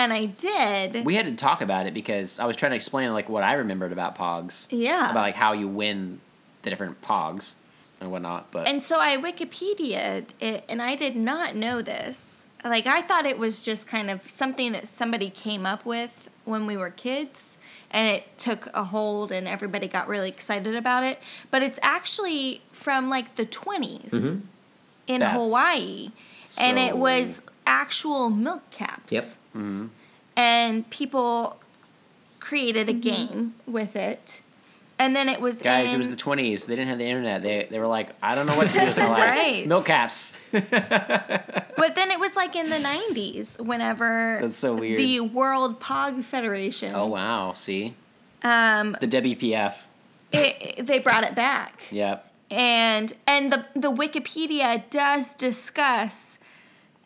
And 0.01 0.15
I 0.15 0.25
did. 0.25 1.05
We 1.05 1.15
had 1.15 1.27
to 1.27 1.35
talk 1.35 1.61
about 1.61 1.87
it 1.87 1.93
because 1.93 2.39
I 2.39 2.47
was 2.47 2.57
trying 2.57 2.71
to 2.71 2.77
explain 2.77 3.13
like 3.13 3.29
what 3.29 3.43
I 3.43 3.53
remembered 3.55 3.93
about 3.93 4.17
Pogs. 4.17 4.67
Yeah. 4.71 5.11
About 5.11 5.21
like 5.21 5.35
how 5.35 5.53
you 5.53 5.69
win 5.69 6.21
the 6.63 6.71
different 6.71 7.03
Pogs 7.03 7.57
and 8.01 8.11
whatnot. 8.11 8.51
But 8.51 8.67
and 8.67 8.83
so 8.83 8.99
I 8.99 9.19
Wikipedia'd 9.19 10.33
it, 10.41 10.65
and 10.71 10.81
I 10.81 10.95
did 10.95 11.17
not 11.17 11.55
know 11.55 11.83
this. 11.83 12.47
Like, 12.65 12.87
I 12.87 13.03
thought 13.03 13.27
it 13.27 13.39
was 13.39 13.63
just 13.63 13.87
kind 13.87 14.11
of 14.11 14.29
something 14.29 14.73
that 14.73 14.87
somebody 14.87 15.31
came 15.31 15.65
up 15.67 15.85
with 15.85 16.29
when 16.45 16.67
we 16.67 16.77
were 16.77 16.91
kids, 16.91 17.59
and 17.91 18.07
it 18.07 18.39
took 18.39 18.69
a 18.75 18.85
hold, 18.85 19.31
and 19.31 19.47
everybody 19.47 19.87
got 19.87 20.09
really 20.09 20.29
excited 20.31 20.75
about 20.75 21.05
it. 21.05 21.19
But 21.51 21.63
it's 21.63 21.79
actually 21.83 22.63
from 22.73 23.11
like 23.11 23.37
the 23.37 23.47
20s 23.47 24.11
mm-hmm. 24.11 24.41
in 25.07 25.21
That's 25.21 25.35
Hawaii, 25.35 26.11
and 26.59 26.79
it 26.79 26.97
was 26.97 27.43
actual 27.71 28.29
milk 28.31 28.68
caps. 28.71 29.12
Yep. 29.12 29.25
Mm-hmm. 29.25 29.87
And 30.37 30.89
people 30.91 31.59
created 32.41 32.89
a 32.89 32.93
game 32.93 33.55
with 33.66 33.95
it. 33.97 34.43
And 34.99 35.16
then 35.16 35.29
it 35.31 35.41
was 35.41 35.57
guys, 35.57 35.91
in, 35.91 35.95
it 35.95 35.99
was 35.99 36.11
the 36.11 36.16
twenties. 36.16 36.66
They 36.66 36.75
didn't 36.77 36.89
have 36.89 36.99
the 36.99 37.07
internet. 37.07 37.43
They 37.43 37.66
they 37.71 37.79
were 37.79 37.87
like, 37.87 38.11
I 38.23 38.35
don't 38.35 38.47
know 38.47 38.57
what 38.57 38.68
to 38.71 38.79
do 38.81 38.85
with 38.87 38.97
my 38.99 39.09
life. 39.18 39.18
Right. 39.31 39.66
Milk 39.66 39.87
caps. 39.87 40.39
But 41.77 41.95
then 41.95 42.11
it 42.11 42.21
was 42.21 42.37
like 42.37 42.55
in 42.57 42.68
the 42.68 42.77
90s, 42.77 43.59
whenever 43.59 44.39
That's 44.43 44.55
so 44.59 44.75
weird. 44.75 44.99
the 44.99 45.21
World 45.21 45.81
Pog 45.81 46.23
Federation, 46.23 46.93
oh 46.95 47.07
wow. 47.07 47.53
See 47.55 47.95
um, 48.43 48.95
the 49.01 49.09
WPF. 49.09 49.87
it, 50.31 50.57
it- 50.61 50.87
they 50.87 50.99
brought 50.99 51.25
it 51.25 51.35
back. 51.35 51.81
Yep. 51.91 52.31
And 52.51 53.14
and 53.27 53.51
the 53.51 53.64
the 53.75 53.91
Wikipedia 53.91 54.83
does 54.91 55.35
discuss 55.35 56.39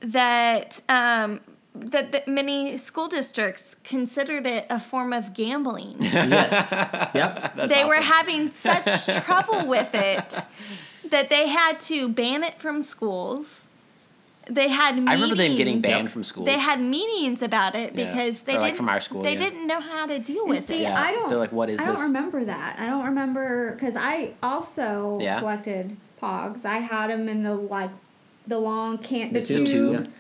that 0.01 0.81
um, 0.89 1.41
that, 1.75 2.13
that 2.13 2.29
many 2.29 2.77
school 2.77 3.09
districts 3.09 3.75
considered 3.85 4.47
it 4.47 4.67
a 4.71 4.79
form 4.79 5.13
of 5.13 5.35
gambling. 5.35 5.97
Yes. 6.01 6.71
yep. 7.15 7.55
That's 7.57 7.73
they 7.75 7.85
were 7.85 8.01
having 8.01 8.51
such 8.51 9.07
trouble 9.25 9.67
with 9.67 9.91
it 9.95 10.39
that 11.11 11.31
they 11.31 11.49
had 11.49 11.81
to 11.81 12.09
ban 12.09 12.43
it 12.45 12.61
from 12.61 12.83
schools. 12.83 13.67
They 14.49 14.69
had 14.69 14.97
meetings. 14.97 15.09
I 15.09 15.15
remember 15.15 15.37
them 15.37 15.57
getting 15.57 15.81
banned 15.81 16.05
Yep. 16.05 16.11
from 16.13 16.23
schools. 16.23 16.45
They 16.47 16.59
had 16.59 16.79
meetings 16.81 17.43
about 17.43 17.75
it 17.75 17.95
Yeah. 17.95 18.13
because 18.13 18.43
they 18.43 18.57
Or, 18.57 18.61
didn't, 18.61 18.77
from 18.77 18.89
our 18.91 19.01
school, 19.01 19.23
They 19.23 19.33
yeah. 19.33 19.39
didn't 19.39 19.67
know 19.67 19.81
how 19.81 20.07
to 20.07 20.19
deal 20.19 20.43
And 20.43 20.51
with 20.51 20.67
see, 20.67 20.81
it. 20.81 20.83
Yeah. 20.83 21.01
I 21.03 21.13
don't. 21.13 21.29
They're 21.31 21.39
like, 21.39 21.53
"What 21.53 21.71
is 21.71 21.81
I 21.81 21.87
don't 21.87 22.01
remember 22.03 22.45
that. 22.45 22.79
I 22.79 22.87
don't 22.87 23.07
remember 23.07 23.73
because 23.73 23.97
I 23.97 24.35
also 24.43 25.19
Yeah. 25.21 25.39
collected 25.39 25.97
Pogs. 26.23 26.65
I 26.67 26.79
had 26.79 27.09
them 27.11 27.27
in 27.29 27.43
the 27.43 27.55
like 27.55 27.91
the 28.47 28.59
long 28.59 28.99
can 28.99 29.33
the, 29.33 29.41
The 29.41 29.47
tube. 29.47 29.67
tube, 29.67 30.13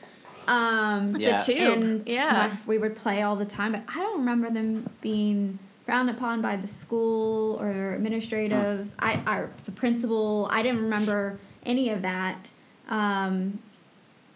Um, 0.46 1.16
Yeah. 1.16 1.38
The 1.38 1.44
tube, 1.54 1.82
and 1.82 2.02
yeah. 2.06 2.50
my- 2.52 2.58
we 2.66 2.78
would 2.78 2.94
play 2.94 3.22
all 3.22 3.36
the 3.36 3.44
time, 3.46 3.72
but 3.72 3.82
I 3.88 3.98
don't 4.00 4.18
remember 4.18 4.50
them 4.50 4.88
being 5.00 5.58
frowned 5.86 6.08
upon 6.10 6.40
by 6.42 6.56
the 6.56 6.66
school 6.66 7.58
or 7.60 7.96
administratives. 7.98 8.94
I, 8.98 9.20
I, 9.26 9.44
the 9.66 9.72
principal. 9.72 10.48
I 10.50 10.62
didn't 10.62 10.82
remember 10.82 11.38
any 11.66 11.90
of 11.90 12.02
that. 12.02 12.50
Um, 12.88 13.58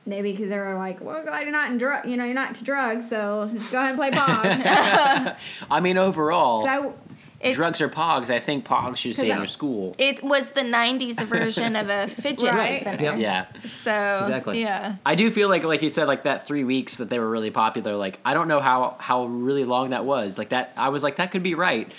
maybe 0.06 0.32
because 0.32 0.48
they 0.48 0.56
were 0.58 0.74
like, 0.74 1.00
"Well, 1.02 1.22
glad 1.22 1.42
you're 1.42 1.52
not 1.52 1.70
in 1.70 1.76
drug. 1.78 2.06
You 2.06 2.16
know, 2.16 2.24
you're 2.24 2.34
not 2.34 2.54
to 2.56 2.64
drugs, 2.64 3.08
so 3.08 3.48
just 3.52 3.70
go 3.70 3.78
ahead 3.78 3.90
and 3.90 3.98
play 3.98 4.10
pogs." 4.12 5.36
I 5.70 5.80
mean, 5.80 5.98
overall, 5.98 6.62
so 6.64 6.68
I, 6.68 7.07
It's, 7.40 7.54
drugs 7.56 7.80
are 7.80 7.88
pogs. 7.88 8.30
I 8.30 8.40
think 8.40 8.66
pogs 8.66 8.96
should 8.96 9.14
stay 9.14 9.30
in 9.30 9.36
your 9.38 9.46
school. 9.46 9.94
It 9.98 10.22
was 10.24 10.50
the 10.50 10.62
'90s 10.62 11.22
version 11.24 11.76
of 11.76 11.88
a 11.88 12.08
fidget 12.22 12.52
Right. 12.52 12.80
spinner. 12.80 13.02
Yep. 13.02 13.18
Yeah. 13.18 13.46
So 13.62 14.20
Exactly. 14.22 14.60
Yeah. 14.60 14.96
I 15.06 15.14
do 15.14 15.30
feel 15.30 15.48
like, 15.48 15.62
like 15.64 15.82
you 15.82 15.88
said, 15.88 16.08
like 16.08 16.24
that 16.24 16.46
three 16.46 16.64
weeks 16.64 16.96
that 16.96 17.10
they 17.10 17.18
were 17.20 17.30
really 17.30 17.50
popular. 17.52 17.94
Like 17.94 18.18
I 18.24 18.34
don't 18.34 18.48
know 18.48 18.60
how 18.60 18.96
how 18.98 19.26
really 19.26 19.64
long 19.64 19.90
that 19.90 20.04
was. 20.04 20.36
Like 20.38 20.48
that, 20.48 20.72
I 20.76 20.88
was 20.88 21.02
like 21.04 21.16
that 21.16 21.30
could 21.30 21.42
be 21.44 21.54
right. 21.54 21.90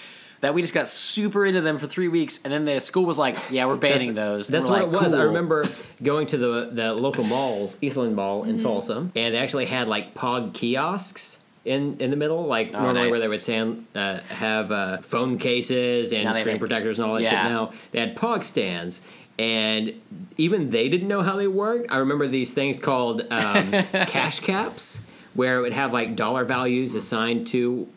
That 0.42 0.54
we 0.54 0.62
just 0.62 0.74
got 0.74 0.88
super 0.88 1.46
into 1.46 1.60
them 1.60 1.78
for 1.78 1.86
three 1.86 2.08
weeks, 2.08 2.40
and 2.46 2.54
then 2.54 2.64
the 2.64 2.80
school 2.80 3.04
was 3.06 3.18
like, 3.18 3.36
"Yeah, 3.52 3.66
we're 3.66 3.76
banning 3.76 4.16
those." 4.16 4.48
And 4.48 4.56
That's 4.56 4.68
we're 4.70 4.80
what 4.84 4.88
like, 4.94 5.02
it 5.02 5.04
was. 5.04 5.14
I 5.14 5.24
remember 5.24 5.68
going 6.02 6.28
to 6.28 6.38
the 6.38 6.70
the 6.72 6.94
local 6.94 7.26
mall, 7.26 7.74
Eastland 7.82 8.16
Mall 8.16 8.42
Mm-hmm. 8.44 8.52
in 8.52 8.58
Tulsa, 8.60 8.96
and 9.16 9.34
they 9.34 9.38
actually 9.38 9.66
had 9.66 9.90
like 9.90 10.14
Pog 10.16 10.54
kiosks 10.54 11.40
in 11.76 11.97
in 11.99 12.09
the 12.09 12.17
middle, 12.17 12.43
like 12.45 12.67
Oh, 12.76 12.80
normally 12.82 13.03
nice. 13.03 13.11
where 13.11 13.20
they 13.20 13.28
would 13.34 13.41
stand, 13.41 13.86
uh, 13.95 14.20
have 14.47 14.72
uh, 14.72 14.97
phone 14.97 15.38
cases 15.38 16.11
and 16.11 16.26
Now 16.26 16.32
screen 16.34 16.59
protectors 16.59 16.99
and 16.99 17.07
all 17.07 17.15
that 17.15 17.24
yeah. 17.24 17.43
shit. 17.43 17.51
Now 17.51 17.72
they 17.91 17.99
had 17.99 18.15
Pog 18.15 18.43
stands. 18.43 19.01
And 19.38 19.93
even 20.38 20.70
they 20.70 20.89
didn't 20.89 21.07
know 21.07 21.22
how 21.22 21.38
they 21.38 21.47
worked. 21.47 21.89
I 21.89 21.97
remember 21.99 22.28
these 22.28 22.53
things 22.53 22.78
called 22.78 23.22
um, 23.32 23.72
cash 24.15 24.41
caps, 24.41 24.99
where 25.34 25.57
it 25.59 25.61
would 25.61 25.72
have 25.74 25.93
like 25.93 26.17
dollar 26.17 26.43
values 26.43 26.93
assigned 26.93 27.47
to 27.47 27.88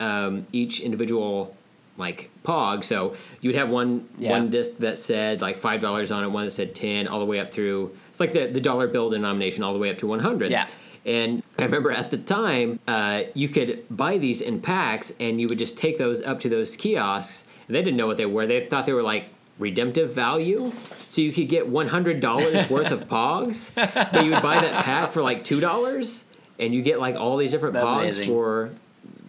um, 0.00 0.46
each 0.52 0.80
individual 0.80 1.54
like 1.98 2.30
pog. 2.44 2.82
So 2.82 3.14
you'd 3.42 3.56
have 3.56 3.68
one 3.68 4.08
Yeah. 4.18 4.30
one 4.30 4.48
disc 4.48 4.78
that 4.78 4.96
said 4.96 5.42
like 5.42 5.58
five 5.58 5.80
dollars 5.82 6.10
on 6.10 6.24
it, 6.24 6.28
one 6.28 6.44
that 6.44 6.50
said 6.52 6.74
ten, 6.74 7.08
all 7.08 7.18
the 7.20 7.26
way 7.26 7.40
up 7.40 7.52
through. 7.52 7.94
It's 8.10 8.20
like 8.20 8.32
the 8.32 8.46
the 8.46 8.60
dollar 8.62 8.86
bill 8.86 9.10
denomination, 9.10 9.62
all 9.64 9.74
the 9.74 9.78
way 9.78 9.90
up 9.90 9.98
to 9.98 10.06
one 10.06 10.20
hundred. 10.20 10.50
Yeah. 10.50 10.66
And 11.06 11.44
I 11.56 11.62
remember 11.62 11.92
at 11.92 12.10
the 12.10 12.18
time, 12.18 12.80
uh, 12.88 13.22
you 13.32 13.48
could 13.48 13.84
buy 13.88 14.18
these 14.18 14.40
in 14.42 14.60
packs, 14.60 15.12
and 15.20 15.40
you 15.40 15.48
would 15.48 15.58
just 15.58 15.78
take 15.78 15.98
those 15.98 16.20
up 16.20 16.40
to 16.40 16.48
those 16.48 16.76
kiosks. 16.76 17.46
And 17.68 17.76
they 17.76 17.82
didn't 17.82 17.96
know 17.96 18.08
what 18.08 18.16
they 18.16 18.26
were. 18.26 18.46
They 18.46 18.66
thought 18.66 18.86
they 18.86 18.92
were 18.92 19.02
like 19.02 19.28
redemptive 19.58 20.12
value, 20.12 20.70
so 20.72 21.20
you 21.22 21.32
could 21.32 21.48
get 21.48 21.68
one 21.68 21.88
hundred 21.88 22.20
dollars 22.20 22.68
worth 22.70 22.90
of 22.90 23.08
Pogs. 23.08 23.72
But 23.74 24.24
you 24.24 24.32
would 24.32 24.42
buy 24.42 24.60
that 24.60 24.84
pack 24.84 25.12
for 25.12 25.22
like 25.22 25.44
two 25.44 25.60
dollars, 25.60 26.24
and 26.58 26.74
you 26.74 26.82
get 26.82 26.98
like 27.00 27.14
all 27.14 27.36
these 27.36 27.52
different 27.52 27.74
That's 27.74 27.86
Pogs 27.86 28.00
amazing. 28.02 28.26
for 28.26 28.70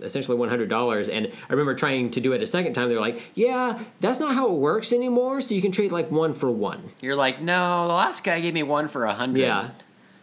essentially 0.01 0.37
one 0.37 0.49
hundred 0.49 0.69
dollars. 0.69 1.09
And 1.09 1.27
I 1.27 1.53
remember 1.53 1.75
trying 1.75 2.09
to 2.11 2.19
do 2.21 2.33
it 2.33 2.41
a 2.41 2.47
second 2.47 2.73
time. 2.73 2.89
They 2.89 2.95
were 2.95 3.01
like, 3.01 3.21
"Yeah, 3.35 3.79
that's 3.99 4.19
not 4.19 4.33
how 4.35 4.47
it 4.47 4.53
works 4.53 4.91
anymore. 4.91 5.41
So 5.41 5.53
you 5.55 5.61
can 5.61 5.71
trade 5.71 5.91
like 5.91 6.09
one 6.11 6.33
for 6.33 6.49
one." 6.51 6.91
You're 7.01 7.15
like, 7.15 7.41
no, 7.41 7.87
the 7.87 7.93
last 7.93 8.23
guy 8.23 8.39
gave 8.39 8.53
me 8.53 8.63
one 8.63 8.87
for 8.87 9.05
a 9.05 9.13
hundred. 9.13 9.41
Yeah. 9.41 9.69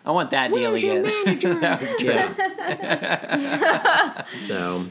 I 0.04 0.10
want 0.12 0.30
that 0.32 0.52
deal 0.52 0.70
Where's 0.70 0.82
your 0.82 1.00
again. 1.04 1.60
that 1.60 1.80
was 1.80 1.92
good. 1.94 2.14
Yeah. 2.14 4.24
so 4.40 4.84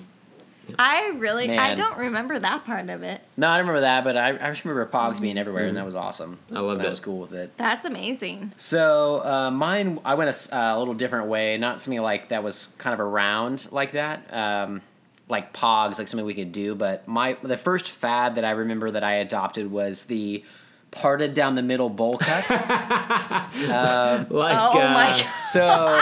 I 0.80 1.10
really, 1.18 1.56
I 1.56 1.76
don't 1.76 1.98
remember 2.00 2.40
that 2.40 2.66
part 2.66 2.90
of 2.90 3.04
it. 3.04 3.22
No, 3.38 3.48
I 3.50 3.58
don't 3.58 3.68
remember 3.68 3.82
that, 3.82 4.04
but 4.04 4.18
I, 4.18 4.30
I 4.30 4.50
just 4.50 4.66
remember 4.66 4.86
Pogs 4.92 5.22
being 5.22 5.38
everywhere, 5.38 5.68
and 5.68 5.78
that 5.78 5.86
was 5.86 5.96
awesome. 5.96 6.40
I 6.52 6.60
loved 6.62 6.78
And 6.80 6.84
I 6.84 6.88
it. 6.88 6.90
was 6.90 7.00
cool 7.00 7.20
with 7.20 7.34
it. 7.34 7.56
That's 7.58 7.86
amazing. 7.86 8.54
So 8.58 9.24
uh, 9.24 9.52
mine, 9.52 10.00
I 10.04 10.16
went 10.16 10.30
a, 10.30 10.32
s- 10.38 10.52
uh, 10.52 10.74
a 10.76 10.80
little 10.80 10.94
different 10.96 11.28
way. 11.28 11.58
Not 11.58 11.80
something 11.82 12.02
like 12.02 12.30
that 12.30 12.44
was 12.44 12.70
kind 12.80 12.94
of 12.94 13.00
around 13.00 13.68
like 13.72 13.92
that, 13.92 14.34
um, 14.34 14.82
like 15.30 15.54
Pogs, 15.54 16.00
like 16.00 16.08
something 16.08 16.26
we 16.26 16.34
could 16.34 16.52
do. 16.52 16.74
But 16.76 17.08
my 17.08 17.38
the 17.44 17.58
first 17.58 17.92
fad 17.92 18.36
that 18.36 18.46
I 18.46 18.52
remember 18.52 18.90
that 18.92 19.04
I 19.04 19.16
adopted 19.16 19.70
was 19.70 20.06
the 20.06 20.44
parted 20.94 21.34
down 21.34 21.56
the 21.56 21.62
middle 21.64 21.90
bowl 21.90 22.18
cut. 22.18 22.50
like, 22.50 22.58
Oh 23.62 24.80
uh, 24.82 24.94
my 24.94 25.20
God. 25.22 25.36
so 25.36 26.00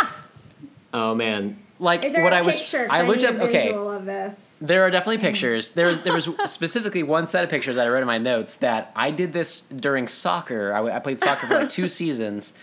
oh 0.94 1.16
man, 1.16 1.50
is 1.50 1.56
like 1.80 2.02
there 2.02 2.24
what 2.24 2.34
a 2.34 2.38
I 2.38 2.42
was, 2.42 2.58
picture? 2.60 2.86
'Cause 2.88 3.00
I 3.00 3.02
looked 3.04 3.22
need 3.22 3.28
up. 3.30 3.36
a 3.36 3.44
Okay, 3.44 3.72
of 3.74 4.06
this. 4.06 4.58
There 4.62 4.84
are 4.84 4.92
definitely 4.92 5.18
pictures. 5.20 5.72
There 5.72 5.88
was 5.88 6.02
there 6.02 6.14
was 6.14 6.30
specifically 6.46 7.04
one 7.04 7.26
set 7.26 7.44
of 7.44 7.50
pictures 7.50 7.76
that 7.78 7.88
I 7.88 7.90
wrote 7.90 8.02
in 8.02 8.08
my 8.08 8.18
notes 8.20 8.58
that 8.58 8.92
I 8.96 9.12
did 9.12 9.34
this 9.34 9.62
during 9.62 10.08
soccer. 10.08 10.74
I, 10.74 10.96
I 10.98 11.00
played 11.00 11.20
soccer 11.20 11.48
for 11.48 11.56
like 11.56 11.70
two 11.70 11.88
seasons, 12.00 12.54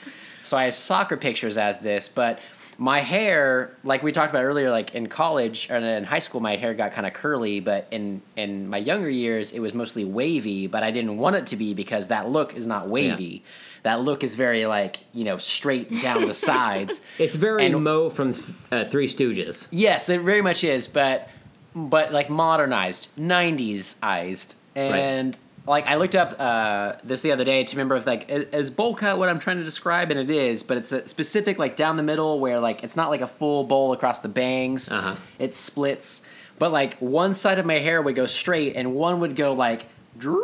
so 0.44 0.56
I 0.56 0.64
have 0.64 0.74
soccer 0.74 1.16
pictures 1.16 1.58
as 1.58 1.78
this. 1.78 2.08
But 2.08 2.38
my 2.80 3.00
hair, 3.00 3.76
like 3.82 4.04
we 4.04 4.12
talked 4.12 4.30
about 4.30 4.44
earlier, 4.44 4.70
like 4.70 4.94
in 4.94 5.08
college 5.08 5.66
and 5.68 5.84
in 5.84 6.04
high 6.04 6.20
school, 6.20 6.40
my 6.40 6.54
hair 6.54 6.74
got 6.74 6.92
kind 6.92 7.06
of 7.08 7.12
curly. 7.12 7.58
But 7.58 7.88
in 7.90 8.22
in 8.36 8.68
my 8.68 8.78
younger 8.78 9.10
years, 9.10 9.50
it 9.50 9.58
was 9.58 9.74
mostly 9.74 10.04
wavy. 10.04 10.68
But 10.68 10.84
I 10.84 10.92
didn't 10.92 11.16
want 11.18 11.34
it 11.34 11.48
to 11.48 11.56
be 11.56 11.74
because 11.74 12.08
that 12.08 12.28
look 12.30 12.54
is 12.56 12.66
not 12.68 12.88
wavy. 12.88 13.42
That 13.82 14.00
look 14.00 14.22
is 14.22 14.36
very 14.36 14.66
like 14.66 14.98
you 15.12 15.24
know 15.24 15.38
straight 15.38 16.00
down 16.00 16.26
the 16.26 16.34
sides. 16.34 17.02
it's 17.18 17.34
very 17.34 17.66
And- 17.66 17.82
Moe 17.82 18.10
from 18.10 18.32
uh, 18.70 18.84
Three 18.84 19.08
Stooges. 19.08 19.66
Yes, 19.72 20.08
it 20.08 20.20
very 20.20 20.42
much 20.42 20.62
is, 20.62 20.86
but 20.86 21.28
but 21.74 22.12
like 22.12 22.30
modernized, 22.30 23.08
'90s-ized, 23.18 24.54
and 24.76 25.36
like 25.68 25.86
I 25.86 25.96
looked 25.96 26.14
up 26.14 26.34
uh, 26.38 26.94
this 27.04 27.22
the 27.22 27.32
other 27.32 27.44
day 27.44 27.64
to 27.64 27.76
remember 27.76 27.96
if 27.96 28.06
like 28.06 28.26
is 28.28 28.70
bowl 28.70 28.94
cut 28.94 29.18
what 29.18 29.28
I'm 29.28 29.38
trying 29.38 29.58
to 29.58 29.64
describe, 29.64 30.10
and 30.10 30.18
it 30.18 30.30
is, 30.30 30.62
but 30.62 30.76
it's 30.76 30.92
a 30.92 31.06
specific 31.06 31.58
like 31.58 31.76
down 31.76 31.96
the 31.96 32.02
middle 32.02 32.40
where 32.40 32.60
like 32.60 32.82
it's 32.82 32.96
not 32.96 33.10
like 33.10 33.20
a 33.20 33.26
full 33.26 33.64
bowl 33.64 33.92
across 33.92 34.20
the 34.20 34.28
bangs. 34.28 34.90
Uh-huh. 34.90 35.16
It 35.38 35.54
splits, 35.54 36.22
but 36.58 36.72
like 36.72 36.96
one 36.98 37.34
side 37.34 37.58
of 37.58 37.66
my 37.66 37.78
hair 37.78 38.02
would 38.02 38.14
go 38.14 38.26
straight, 38.26 38.76
and 38.76 38.94
one 38.94 39.20
would 39.20 39.36
go 39.36 39.52
like 39.52 39.86
drip 40.16 40.42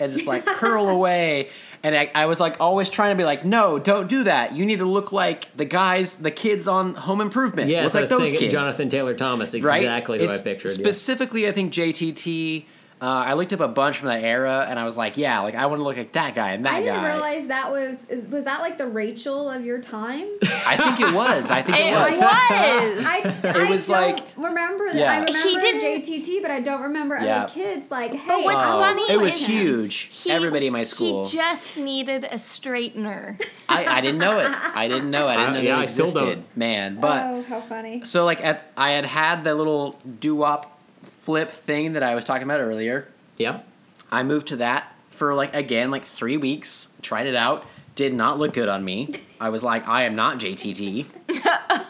and 0.00 0.12
just 0.12 0.26
like 0.26 0.44
curl 0.46 0.88
away. 0.88 1.50
And 1.82 1.94
I, 1.94 2.10
I 2.14 2.26
was 2.26 2.40
like 2.40 2.56
always 2.60 2.88
trying 2.88 3.10
to 3.10 3.16
be 3.20 3.24
like, 3.24 3.44
no, 3.44 3.78
don't 3.78 4.08
do 4.08 4.24
that. 4.24 4.54
You 4.54 4.64
need 4.64 4.78
to 4.78 4.86
look 4.86 5.12
like 5.12 5.54
the 5.54 5.66
guys, 5.66 6.16
the 6.16 6.30
kids 6.30 6.66
on 6.66 6.94
Home 6.94 7.20
Improvement. 7.20 7.68
Yeah, 7.68 7.84
look 7.84 7.92
like 7.92 8.08
those 8.08 8.32
kids 8.32 8.52
Jonathan 8.54 8.88
Taylor 8.88 9.12
Thomas, 9.12 9.52
right? 9.60 9.82
exactly 9.82 10.18
who 10.18 10.24
It's 10.24 10.40
I 10.40 10.44
pictured. 10.44 10.68
yeah. 10.70 10.74
Specifically, 10.74 11.46
I 11.46 11.52
think 11.52 11.74
JTT. 11.74 12.64
Uh, 13.02 13.06
I 13.06 13.32
looked 13.34 13.52
up 13.52 13.60
a 13.60 13.68
bunch 13.68 13.98
from 13.98 14.08
that 14.08 14.22
era, 14.22 14.64
and 14.68 14.78
I 14.78 14.84
was 14.84 14.96
like, 14.96 15.16
yeah, 15.18 15.40
like 15.40 15.54
I 15.54 15.66
want 15.66 15.80
to 15.80 15.84
look 15.84 15.96
like 15.96 16.12
that 16.12 16.34
guy 16.34 16.52
and 16.52 16.64
that 16.64 16.70
guy." 16.70 16.76
I 16.76 16.80
didn't 16.80 17.00
guy. 17.02 17.12
realize 17.12 17.46
that 17.48 17.70
was 17.70 18.04
is, 18.08 18.26
was 18.28 18.44
that 18.44 18.60
like 18.60 18.78
the 18.78 18.86
Rachel 18.86 19.50
of 19.50 19.64
your 19.64 19.80
time. 19.80 20.26
I 20.66 20.76
think 20.76 21.00
it 21.00 21.14
was. 21.14 21.50
I 21.50 21.60
think 21.62 21.78
it, 21.78 21.86
It 21.86 21.92
was. 21.92 22.18
was. 22.18 22.20
I, 22.22 23.40
I 23.66 23.70
was 23.70 23.88
don't 23.88 24.00
like- 24.16 24.24
remember 24.36 24.86
that. 24.92 24.96
Yeah. 24.96 25.12
I 25.12 25.18
remember 25.18 25.38
He 25.48 25.56
didn't- 25.60 26.04
JTT, 26.04 26.40
but 26.42 26.50
I 26.50 26.60
don't 26.60 26.82
remember 26.82 27.18
Yeah. 27.20 27.42
other 27.44 27.52
kids. 27.52 27.90
Like, 27.90 28.12
hey, 28.14 28.26
But 28.26 28.44
what's 28.44 28.66
Oh, 28.68 28.78
funny 28.78 29.02
it 29.02 29.20
was 29.20 29.34
is 29.34 29.46
huge. 29.46 29.94
He, 30.12 30.30
Everybody 30.30 30.68
in 30.68 30.72
my 30.72 30.84
school. 30.84 31.24
He 31.26 31.36
just 31.36 31.76
needed 31.76 32.24
a 32.24 32.38
straightener. 32.38 33.40
I, 33.68 33.84
I 33.86 34.00
didn't 34.00 34.18
know 34.18 34.38
it. 34.38 34.48
I 34.74 34.88
didn't 34.88 35.10
know. 35.10 35.28
it. 35.28 35.32
I 35.32 35.36
didn't 35.36 35.48
Uh, 35.50 35.52
know 35.54 35.60
yeah, 35.60 35.76
that 35.76 35.82
I 35.82 35.86
still 35.86 36.04
existed, 36.06 36.34
don't. 36.36 36.56
man. 36.56 37.00
But 37.00 37.22
oh, 37.24 37.42
how 37.42 37.60
funny. 37.62 38.02
so 38.04 38.24
like 38.24 38.42
at 38.44 38.70
I 38.76 38.90
had 38.92 39.04
had 39.04 39.44
the 39.44 39.54
little 39.54 39.98
doo 40.20 40.36
wop 40.36 40.73
flip 41.24 41.50
thing 41.50 41.94
that 41.94 42.02
I 42.02 42.14
was 42.14 42.26
talking 42.26 42.42
about 42.42 42.60
earlier. 42.60 43.08
Yeah. 43.38 43.60
I 44.12 44.22
moved 44.22 44.48
to 44.48 44.56
that 44.56 44.94
for 45.08 45.34
like 45.34 45.54
again 45.54 45.90
like 45.90 46.04
three 46.04 46.36
weeks. 46.36 46.88
Tried 47.00 47.26
it 47.26 47.34
out. 47.34 47.64
Did 47.94 48.12
not 48.12 48.38
look 48.38 48.52
good 48.52 48.68
on 48.68 48.84
me. 48.84 49.08
I 49.40 49.48
was 49.48 49.62
like, 49.62 49.88
I 49.88 50.02
am 50.02 50.14
not 50.14 50.38
JTT. 50.38 51.06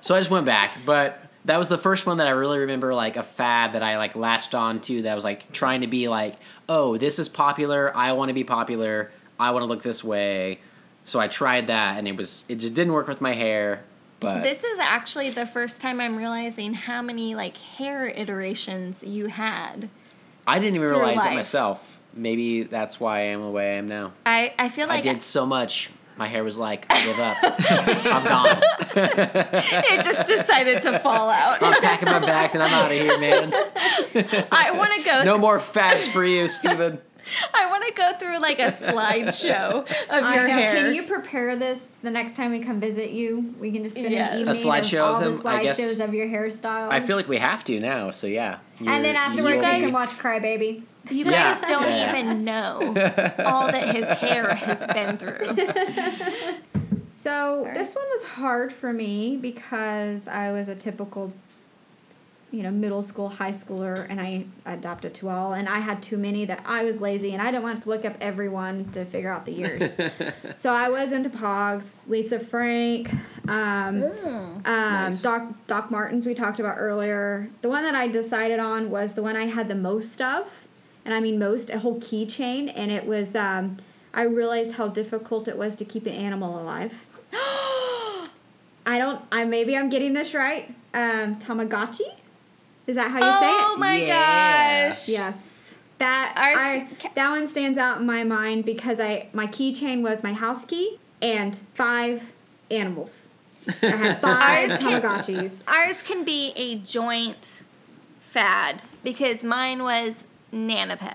so 0.00 0.16
I 0.16 0.18
just 0.18 0.30
went 0.30 0.46
back. 0.46 0.78
But 0.84 1.22
that 1.44 1.58
was 1.58 1.68
the 1.68 1.78
first 1.78 2.06
one 2.06 2.16
that 2.16 2.26
I 2.26 2.30
really 2.30 2.58
remember 2.58 2.92
like 2.92 3.16
a 3.16 3.22
fad 3.22 3.74
that 3.74 3.84
I 3.84 3.98
like 3.98 4.16
latched 4.16 4.54
on 4.54 4.80
to. 4.82 5.02
That 5.02 5.12
I 5.12 5.14
was 5.14 5.24
like 5.24 5.52
trying 5.52 5.82
to 5.82 5.86
be 5.86 6.08
like, 6.08 6.34
oh, 6.68 6.96
this 6.96 7.20
is 7.20 7.28
popular. 7.28 7.96
I 7.96 8.12
want 8.12 8.30
to 8.30 8.34
be 8.34 8.44
popular. 8.44 9.12
I 9.38 9.52
want 9.52 9.62
to 9.62 9.66
look 9.66 9.82
this 9.82 10.02
way. 10.02 10.58
So 11.04 11.20
I 11.20 11.28
tried 11.28 11.68
that, 11.68 11.98
and 11.98 12.08
it 12.08 12.16
was 12.16 12.44
it 12.48 12.56
just 12.56 12.74
didn't 12.74 12.94
work 12.94 13.06
with 13.06 13.20
my 13.20 13.34
hair. 13.34 13.84
But 14.20 14.42
This 14.42 14.64
is 14.64 14.78
actually 14.78 15.30
the 15.30 15.46
first 15.46 15.80
time 15.80 16.00
I'm 16.00 16.16
realizing 16.16 16.74
how 16.74 17.02
many 17.02 17.34
like 17.34 17.56
hair 17.56 18.08
iterations 18.08 19.02
you 19.02 19.26
had. 19.26 19.88
I 20.46 20.58
didn't 20.58 20.76
even 20.76 20.88
realize 20.88 21.24
it 21.24 21.34
myself. 21.34 22.00
Maybe 22.14 22.62
that's 22.62 22.98
why 22.98 23.18
I 23.18 23.22
am 23.24 23.42
the 23.42 23.50
way 23.50 23.72
I 23.72 23.74
am 23.74 23.88
now. 23.88 24.12
I, 24.24 24.54
I 24.58 24.68
feel 24.68 24.86
I 24.86 24.94
like 24.94 25.02
did 25.02 25.20
so 25.20 25.44
much. 25.44 25.90
My 26.16 26.26
hair 26.28 26.42
was 26.42 26.56
like, 26.56 26.86
I 26.88 27.04
give 27.04 27.20
up. 27.20 27.36
I'm 27.42 28.24
gone. 28.24 28.62
it 28.96 30.02
just 30.02 30.26
decided 30.26 30.80
to 30.82 30.98
fall 31.00 31.28
out. 31.28 31.62
I'm 31.62 31.82
packing 31.82 32.08
my 32.08 32.20
bags 32.20 32.54
and 32.54 32.62
I'm 32.62 32.72
out 32.72 32.90
of 32.90 32.96
here, 32.96 33.18
man. 33.18 33.52
I 34.50 34.70
want 34.74 34.94
to 34.94 35.02
go. 35.04 35.24
No 35.24 35.36
more 35.36 35.60
fads 35.60 36.08
for 36.08 36.24
you, 36.24 36.48
Steven. 36.48 36.98
I 37.54 37.66
want 37.70 37.84
to 37.86 37.92
go 37.92 38.12
through 38.18 38.38
like 38.38 38.58
a 38.58 38.70
slideshow 38.72 39.80
of 39.80 39.88
I 40.10 40.34
your 40.36 40.48
know. 40.48 40.54
hair. 40.54 40.74
Can 40.76 40.94
you 40.94 41.02
prepare 41.02 41.56
this 41.56 41.88
the 42.02 42.10
next 42.10 42.36
time 42.36 42.50
we 42.52 42.60
come 42.60 42.78
visit 42.80 43.10
you? 43.10 43.54
We 43.58 43.72
can 43.72 43.82
just 43.82 43.96
spend 43.96 44.12
Yes. 44.12 44.32
an 44.32 44.36
A 44.36 44.40
evening 44.52 44.54
slideshow 44.54 44.98
of 45.00 45.04
all 45.14 45.22
of 45.22 45.36
the 45.36 45.38
them, 45.42 45.46
I 45.46 45.64
slideshows 45.66 46.04
of 46.04 46.14
your 46.14 46.26
hairstyles. 46.26 46.90
I 46.90 47.00
feel 47.00 47.16
like 47.16 47.28
we 47.28 47.38
have 47.38 47.64
to 47.64 47.80
now, 47.80 48.10
so 48.10 48.26
yeah. 48.26 48.58
and 48.80 49.04
then 49.04 49.16
afterwards 49.16 49.64
you'll 49.64 49.74
you 49.74 49.80
can 49.84 49.92
watch 49.92 50.12
Crybaby. 50.14 50.82
You 51.10 51.24
Yeah. 51.24 51.58
guys 51.58 51.68
don't 51.68 51.82
Yeah. 51.84 52.10
even 52.18 52.44
know 52.44 52.80
all 53.44 53.66
that 53.70 53.94
his 53.94 54.06
hair 54.08 54.54
has 54.54 54.78
been 54.92 55.18
through. 55.18 56.54
So 57.08 57.68
this 57.72 57.94
one 57.94 58.04
was 58.10 58.24
hard 58.24 58.72
for 58.72 58.92
me 58.92 59.36
because 59.38 60.28
I 60.28 60.52
was 60.52 60.68
a 60.68 60.74
typical, 60.74 61.32
you 62.56 62.62
know, 62.62 62.70
middle 62.70 63.02
school, 63.02 63.28
high 63.28 63.50
schooler, 63.50 64.08
and 64.08 64.18
I 64.18 64.46
adopted 64.64 65.12
two 65.12 65.28
all. 65.28 65.52
And 65.52 65.68
I 65.68 65.80
had 65.80 66.02
too 66.02 66.16
many 66.16 66.46
that 66.46 66.62
I 66.64 66.84
was 66.84 67.02
lazy 67.02 67.34
and 67.34 67.42
I 67.42 67.50
didn't 67.50 67.64
want 67.64 67.82
to 67.82 67.90
look 67.90 68.06
up 68.06 68.16
everyone 68.18 68.90
to 68.92 69.04
figure 69.04 69.30
out 69.30 69.44
the 69.44 69.52
years. 69.52 69.94
so 70.56 70.72
I 70.72 70.88
was 70.88 71.12
into 71.12 71.28
Pogs, 71.28 72.08
Lisa 72.08 72.40
Frank, 72.40 73.12
um, 73.46 74.02
um, 74.02 74.62
Nice. 74.64 75.20
Doc, 75.20 75.52
Doc 75.66 75.90
Martens 75.90 76.24
we 76.24 76.32
talked 76.32 76.58
about 76.58 76.76
earlier. 76.78 77.50
The 77.60 77.68
one 77.68 77.82
that 77.82 77.94
I 77.94 78.08
decided 78.08 78.58
on 78.58 78.90
was 78.90 79.12
the 79.12 79.22
one 79.22 79.36
I 79.36 79.48
had 79.48 79.68
the 79.68 79.74
most 79.74 80.22
of, 80.22 80.66
and 81.04 81.12
I 81.12 81.20
mean 81.20 81.38
most, 81.38 81.68
a 81.68 81.80
whole 81.80 82.00
keychain, 82.00 82.72
and 82.74 82.90
it 82.90 83.06
was. 83.06 83.36
Um, 83.36 83.76
I 84.14 84.22
realized 84.22 84.76
how 84.76 84.88
difficult 84.88 85.46
it 85.46 85.58
was 85.58 85.76
to 85.76 85.84
keep 85.84 86.06
an 86.06 86.14
animal 86.14 86.58
alive. 86.58 87.06
I 88.86 88.96
don't. 88.96 89.22
I 89.30 89.44
maybe 89.44 89.76
I'm 89.76 89.90
getting 89.90 90.14
this 90.14 90.32
right. 90.32 90.74
Um, 90.94 91.38
Tamagotchi, 91.38 92.18
is 92.86 92.96
that 92.96 93.10
how 93.10 93.18
you 93.18 93.24
oh 93.24 93.40
say 93.40 93.50
it? 93.50 93.64
Oh 93.68 93.76
my 93.78 93.96
Yeah. 93.96 94.88
gosh. 94.88 95.08
Yes. 95.08 95.78
That 95.98 96.34
Ours- 96.36 96.58
I, 96.58 97.10
that 97.14 97.30
one 97.30 97.46
stands 97.46 97.78
out 97.78 98.00
in 98.00 98.06
my 98.06 98.22
mind 98.24 98.64
because 98.64 99.00
I 99.00 99.28
my 99.32 99.46
keychain 99.46 100.02
was 100.02 100.22
my 100.22 100.32
house 100.34 100.64
key 100.64 100.98
and 101.22 101.56
five 101.74 102.32
animals. 102.70 103.28
I 103.82 103.86
had 103.86 104.20
five 104.22 104.70
Ours 104.70 104.78
can- 104.78 105.00
Tamagotchis. 105.02 105.66
Ours 105.66 106.02
can 106.02 106.22
be 106.24 106.52
a 106.54 106.76
joint 106.76 107.62
fad 108.20 108.82
because 109.02 109.42
mine 109.42 109.82
was 109.82 110.26
nanopets. 110.52 111.14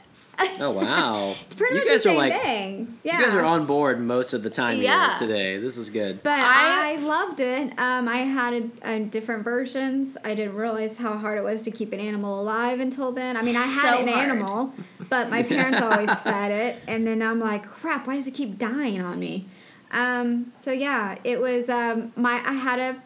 Oh 0.60 0.72
wow! 0.76 1.32
It's 1.46 1.56
pretty 1.56 1.76
you 1.76 1.82
much 1.82 1.90
guys 1.90 2.04
the 2.04 2.10
are 2.10 2.14
same 2.14 2.18
like 2.18 2.42
thing. 2.42 2.98
Yeah. 3.04 3.18
you 3.20 3.26
guys 3.26 3.34
are 3.34 3.44
on 3.44 3.66
board 3.66 4.00
most 4.00 4.34
of 4.34 4.44
the 4.44 4.50
time 4.50 4.76
here 4.76 4.86
Yeah. 4.86 5.16
today. 5.20 5.58
This 5.58 5.78
is 5.78 5.90
good. 5.90 6.24
But 6.24 6.40
I, 6.40 6.94
I- 6.94 6.96
loved 6.98 7.40
it. 7.40 7.78
Um, 7.80 8.08
I 8.08 8.18
had 8.18 8.54
a, 8.84 8.94
a 8.96 9.00
different 9.00 9.44
versions. 9.44 10.18
I 10.24 10.34
didn't 10.36 10.56
realize 10.56 10.98
how 10.98 11.18
hard 11.18 11.38
it 11.38 11.44
was 11.44 11.62
to 11.64 11.72
keep 11.72 11.94
an 11.94 12.00
animal 12.00 12.40
alive 12.40 12.80
until 12.80 13.12
then. 13.12 13.38
I 13.38 13.42
mean, 13.42 13.56
I 13.56 13.64
had 13.66 13.96
So 13.98 14.02
an 14.04 14.08
hard. 14.08 14.30
animal, 14.30 14.74
but 15.10 15.30
my 15.30 15.44
parents 15.54 15.82
always 15.82 16.12
fed 16.22 16.52
it, 16.52 16.82
and 16.88 17.06
then 17.06 17.22
I'm 17.22 17.40
like, 17.40 17.66
crap, 17.66 18.08
why 18.08 18.16
does 18.16 18.28
it 18.28 18.34
keep 18.34 18.58
dying 18.58 19.02
on 19.02 19.20
me? 19.20 19.46
Um, 19.92 20.52
so 20.56 20.72
yeah, 20.72 21.18
it 21.24 21.42
was 21.42 21.70
um, 21.70 22.14
my. 22.16 22.42
I 22.46 22.54
had 22.54 22.80
a. 22.80 23.02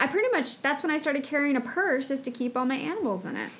I 0.00 0.06
pretty 0.08 0.28
much 0.32 0.60
that's 0.62 0.82
when 0.82 0.90
I 0.90 0.98
started 0.98 1.22
carrying 1.22 1.56
a 1.56 1.60
purse 1.60 2.10
is 2.10 2.20
to 2.22 2.30
keep 2.30 2.56
all 2.56 2.64
my 2.66 2.74
animals 2.76 3.24
in 3.24 3.36
it. 3.36 3.50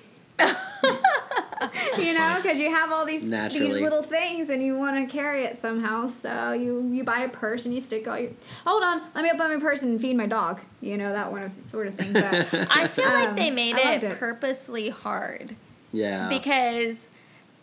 you 1.98 2.12
know, 2.14 2.36
because 2.42 2.58
you 2.58 2.70
have 2.70 2.92
all 2.92 3.04
these 3.04 3.22
Naturally. 3.24 3.72
these 3.74 3.82
little 3.82 4.02
things 4.02 4.50
and 4.50 4.62
you 4.62 4.76
want 4.76 4.96
to 4.96 5.12
carry 5.12 5.44
it 5.44 5.56
somehow. 5.58 6.06
So 6.06 6.52
you 6.52 6.88
you 6.92 7.04
buy 7.04 7.20
a 7.20 7.28
purse 7.28 7.64
and 7.64 7.74
you 7.74 7.80
stick 7.80 8.06
all 8.08 8.18
your. 8.18 8.30
Hold 8.66 8.82
on, 8.82 9.02
let 9.14 9.22
me 9.24 9.30
open 9.30 9.52
my 9.54 9.60
purse 9.60 9.82
and 9.82 10.00
feed 10.00 10.16
my 10.16 10.26
dog. 10.26 10.60
You 10.80 10.96
know 10.96 11.12
that 11.12 11.30
one 11.32 11.42
of, 11.42 11.52
sort 11.64 11.86
of 11.86 11.94
thing. 11.94 12.12
But 12.12 12.24
I 12.70 12.86
feel 12.86 13.06
like 13.06 13.30
Um, 13.30 13.34
they 13.36 13.50
made 13.50 13.76
it, 13.76 14.02
it. 14.04 14.18
purposely 14.18 14.88
hard 14.90 15.56
Yeah. 15.92 16.28
because 16.28 17.10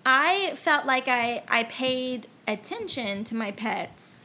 I 0.05 0.53
felt 0.55 0.85
like 0.85 1.07
I 1.07 1.43
I 1.47 1.63
paid 1.65 2.27
attention 2.47 3.23
to 3.25 3.35
my 3.35 3.51
pets, 3.51 4.23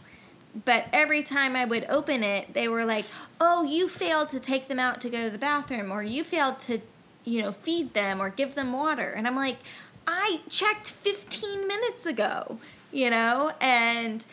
but 0.64 0.86
every 0.92 1.22
time 1.22 1.56
I 1.56 1.64
would 1.64 1.84
open 1.88 2.22
it, 2.22 2.54
they 2.54 2.68
were 2.68 2.84
like, 2.84 3.04
"Oh, 3.40 3.64
you 3.64 3.88
failed 3.88 4.30
to 4.30 4.40
take 4.40 4.68
them 4.68 4.78
out 4.78 5.00
to 5.02 5.10
go 5.10 5.24
to 5.24 5.30
the 5.30 5.38
bathroom, 5.38 5.90
or 5.90 6.02
you 6.02 6.22
failed 6.24 6.58
to, 6.60 6.80
you 7.24 7.42
know, 7.42 7.52
feed 7.52 7.94
them 7.94 8.20
or 8.20 8.30
give 8.30 8.54
them 8.54 8.72
water," 8.72 9.10
and 9.10 9.26
I'm 9.26 9.36
like, 9.36 9.56
"I 10.06 10.40
checked 10.48 10.90
15 10.90 11.66
minutes 11.66 12.06
ago." 12.06 12.58
You 12.92 13.10
know, 13.10 13.52
and 13.60 14.24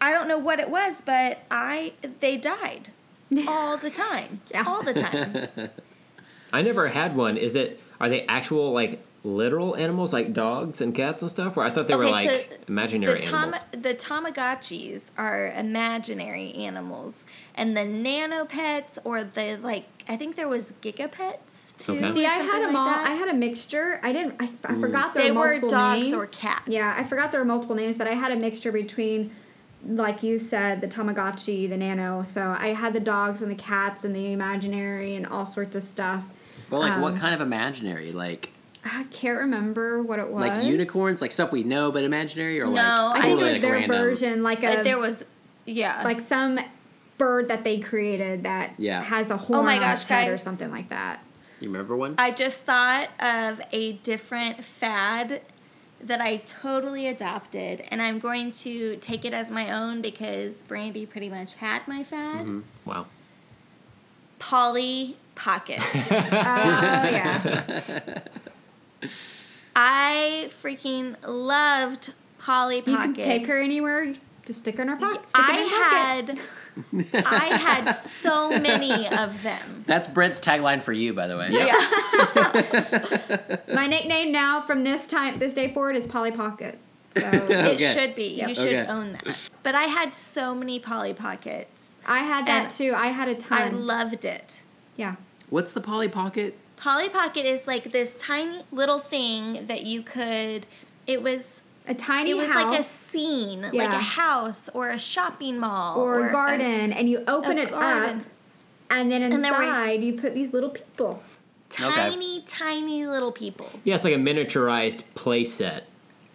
I 0.00 0.10
don't 0.12 0.28
know 0.28 0.38
what 0.38 0.58
it 0.60 0.70
was, 0.70 1.00
but 1.02 1.40
I 1.50 1.92
they 2.20 2.36
died 2.36 2.90
all 3.48 3.76
the 3.76 3.90
time, 3.90 4.40
Yeah. 4.52 4.64
all 4.66 4.82
the 4.82 4.94
time. 4.94 5.48
I 6.52 6.62
never 6.62 6.88
had 6.88 7.16
one. 7.16 7.36
Is 7.36 7.54
it? 7.56 7.80
Are 8.00 8.08
they 8.08 8.24
actual 8.26 8.72
like 8.72 9.02
literal 9.24 9.74
animals 9.76 10.12
like 10.12 10.32
dogs 10.32 10.80
and 10.80 10.94
cats 10.94 11.20
and 11.22 11.30
stuff? 11.30 11.56
Or 11.56 11.64
I 11.64 11.70
thought 11.70 11.88
they 11.88 11.96
were 11.96 12.08
like 12.08 12.30
so 12.30 12.40
imaginary 12.68 13.14
the 13.16 13.20
tam- 13.26 13.34
animals. 13.54 13.62
the 13.72 13.94
Tamagotchis 13.94 15.10
are 15.18 15.50
imaginary 15.52 16.52
animals, 16.54 17.24
and 17.54 17.76
the 17.76 17.80
nanopets 17.82 18.98
or 19.04 19.24
the 19.24 19.58
like. 19.62 19.95
I 20.08 20.16
think 20.16 20.36
there 20.36 20.48
was 20.48 20.72
gigapets 20.82 21.76
too. 21.78 21.92
Okay. 21.96 22.12
See, 22.12 22.26
I 22.26 22.30
had 22.34 22.62
them 22.62 22.74
like 22.74 22.76
all. 22.76 22.86
that. 22.86 23.08
I 23.10 23.14
had 23.14 23.28
a 23.28 23.34
mixture. 23.34 24.00
I 24.02 24.12
didn't. 24.12 24.34
I, 24.40 24.48
I 24.64 24.78
forgot 24.78 25.14
there 25.14 25.24
They 25.24 25.30
were 25.32 25.38
were 25.40 25.44
multiple 25.46 25.68
dogs 25.68 26.00
names. 26.10 26.12
or 26.14 26.26
cats. 26.26 26.62
Yeah, 26.68 26.94
I 26.96 27.04
forgot 27.04 27.32
there 27.32 27.40
were 27.40 27.46
multiple 27.46 27.74
names, 27.76 27.96
but 27.96 28.06
I 28.06 28.12
had 28.14 28.30
a 28.32 28.36
mixture 28.36 28.70
between, 28.72 29.32
like 29.84 30.22
you 30.22 30.38
said, 30.38 30.80
the 30.80 30.88
Tamagotchi, 30.88 31.68
the 31.68 31.76
Nano. 31.76 32.22
So 32.22 32.54
I 32.58 32.68
had 32.68 32.92
the 32.92 33.00
dogs 33.00 33.42
and 33.42 33.50
the 33.50 33.54
cats 33.56 34.04
and 34.04 34.14
the 34.14 34.32
imaginary 34.32 35.16
and 35.16 35.26
all 35.26 35.44
sorts 35.46 35.74
of 35.74 35.82
stuff. 35.82 36.24
But 36.70 36.78
like, 36.80 37.00
what 37.00 37.12
Um, 37.14 37.18
kind 37.18 37.34
of 37.34 37.40
imaginary? 37.40 38.12
Like, 38.12 38.50
I 38.84 39.04
can't 39.10 39.38
remember 39.38 40.00
what 40.02 40.18
it 40.20 40.28
was. 40.28 40.40
like 40.40 40.64
unicorns, 40.64 41.20
like 41.20 41.32
stuff 41.32 41.50
we 41.50 41.64
know 41.64 41.90
but 41.90 42.04
imaginary, 42.04 42.60
or 42.60 42.66
like 42.66 42.76
No, 42.76 43.12
I 43.14 43.22
think 43.22 43.40
it 43.40 43.42
was 43.44 43.52
like, 43.54 43.60
their 43.62 43.72
random? 43.72 43.90
version, 43.98 44.42
like 44.44 44.62
a 44.62 44.66
Like 44.66 44.84
there 44.84 44.98
was, 44.98 45.24
yeah. 45.66 46.02
like 46.04 46.20
some 46.20 46.60
bird 47.18 47.48
that 47.48 47.64
they 47.64 47.78
created 47.78 48.42
that 48.44 48.74
Yeah. 48.78 49.02
has 49.02 49.30
a 49.30 49.36
horn 49.36 49.60
Oh 49.60 49.62
my 49.62 49.74
on 49.76 49.80
gosh, 49.80 49.92
its 49.94 50.04
head 50.04 50.28
or 50.28 50.38
something 50.38 50.70
like 50.70 50.88
that. 50.90 51.22
You 51.60 51.68
remember 51.68 51.96
one? 51.96 52.14
I 52.18 52.30
just 52.32 52.60
thought 52.62 53.08
of 53.18 53.60
a 53.72 53.92
different 53.94 54.62
fad 54.62 55.40
that 56.00 56.20
I 56.20 56.36
totally 56.38 57.06
adopted, 57.08 57.82
and 57.88 58.02
I'm 58.02 58.18
going 58.18 58.52
to 58.52 58.96
take 58.96 59.24
it 59.24 59.32
as 59.32 59.50
my 59.50 59.72
own 59.72 60.02
because 60.02 60.62
Brandy 60.64 61.06
pretty 61.06 61.30
much 61.30 61.54
had 61.54 61.88
my 61.88 62.04
fad. 62.04 62.44
Mm-hmm. 62.44 62.60
Wow. 62.84 63.06
Polly 64.38 65.16
Pocket. 65.34 65.80
Oh 66.10 67.08
yeah. 67.08 68.20
I 69.74 70.50
freaking 70.62 71.16
loved 71.26 72.12
Polly 72.38 72.80
Pocket. 72.82 72.90
You 72.90 72.96
Pockets. 72.98 73.14
can 73.16 73.24
take 73.24 73.46
her 73.46 73.60
anywhere. 73.60 74.14
Just 74.46 74.60
stick 74.60 74.76
her 74.76 74.82
in 74.82 74.88
her 74.88 74.96
pocket. 74.96 75.28
Stick 75.28 75.42
I 75.44 75.58
it 75.58 75.62
in 75.62 75.68
her 75.68 76.38
pocket. 77.02 77.12
had, 77.12 77.24
I 77.26 77.56
had 77.56 77.90
so 77.92 78.48
many 78.50 79.08
of 79.08 79.42
them. 79.42 79.84
That's 79.86 80.08
Brent's 80.08 80.40
tagline 80.40 80.80
for 80.80 80.92
you, 80.94 81.12
by 81.12 81.26
the 81.26 81.36
way. 81.36 81.48
Yeah, 81.50 81.72
My 83.74 83.86
nickname 83.86 84.32
now 84.32 84.60
from 84.60 84.84
this 84.84 85.06
time, 85.06 85.38
this 85.38 85.54
day 85.54 85.72
forward, 85.72 85.96
is 85.96 86.06
Polly 86.06 86.30
Pocket. 86.30 86.78
So 87.16 87.22
it 87.50 87.80
should 87.80 88.14
be. 88.14 88.24
Yep. 88.36 88.48
You 88.48 88.54
should 88.54 88.66
Okay. 88.68 88.86
own 88.86 89.12
that. 89.12 89.50
But 89.62 89.74
I 89.74 89.84
had 89.84 90.14
so 90.14 90.54
many 90.54 90.78
Polly 90.78 91.14
Pockets. 91.14 91.96
I 92.06 92.18
had 92.20 92.46
that 92.46 92.70
too. 92.70 92.94
I 92.96 93.08
had 93.08 93.28
a 93.28 93.34
ton. 93.34 93.60
I 93.62 93.68
loved 93.70 94.24
it. 94.24 94.62
yeah. 94.96 95.16
What's 95.48 95.72
the 95.72 95.80
Polly 95.80 96.08
Pocket? 96.08 96.58
Polly 96.76 97.08
Pocket 97.08 97.46
is 97.46 97.66
like 97.66 97.92
this 97.92 98.18
tiny 98.20 98.62
little 98.72 98.98
thing 98.98 99.66
that 99.66 99.82
you 99.84 100.02
could. 100.02 100.66
It 101.06 101.22
was. 101.22 101.62
A 101.88 101.94
tiny 101.94 102.30
It 102.32 102.34
was 102.34 102.50
house 102.50 102.64
like 102.72 102.80
a 102.80 102.82
scene, 102.82 103.62
like 103.72 103.88
a 103.88 103.98
house 104.00 104.68
or 104.74 104.88
a 104.88 104.98
shopping 104.98 105.58
mall 105.58 106.00
or, 106.00 106.26
a- 106.26 106.28
a 106.28 106.32
garden, 106.32 106.92
and 106.92 107.08
you 107.08 107.22
open 107.28 107.58
it 107.58 107.70
garden. 107.70 108.18
up, 108.20 108.24
and 108.90 109.10
then 109.12 109.22
And 109.22 109.44
there 109.44 109.52
were- 109.52 109.62
inside 109.62 110.02
you 110.02 110.14
put 110.14 110.34
these 110.34 110.52
little 110.52 110.70
people. 110.70 111.22
tiny, 111.70 112.42
tiny 112.46 113.06
little 113.06 113.32
people. 113.32 113.68
Yeah, 113.84 113.94
it's 113.96 114.04
like 114.04 114.14
a 114.14 114.18
miniaturized 114.18 115.02
play 115.14 115.44
set. 115.44 115.84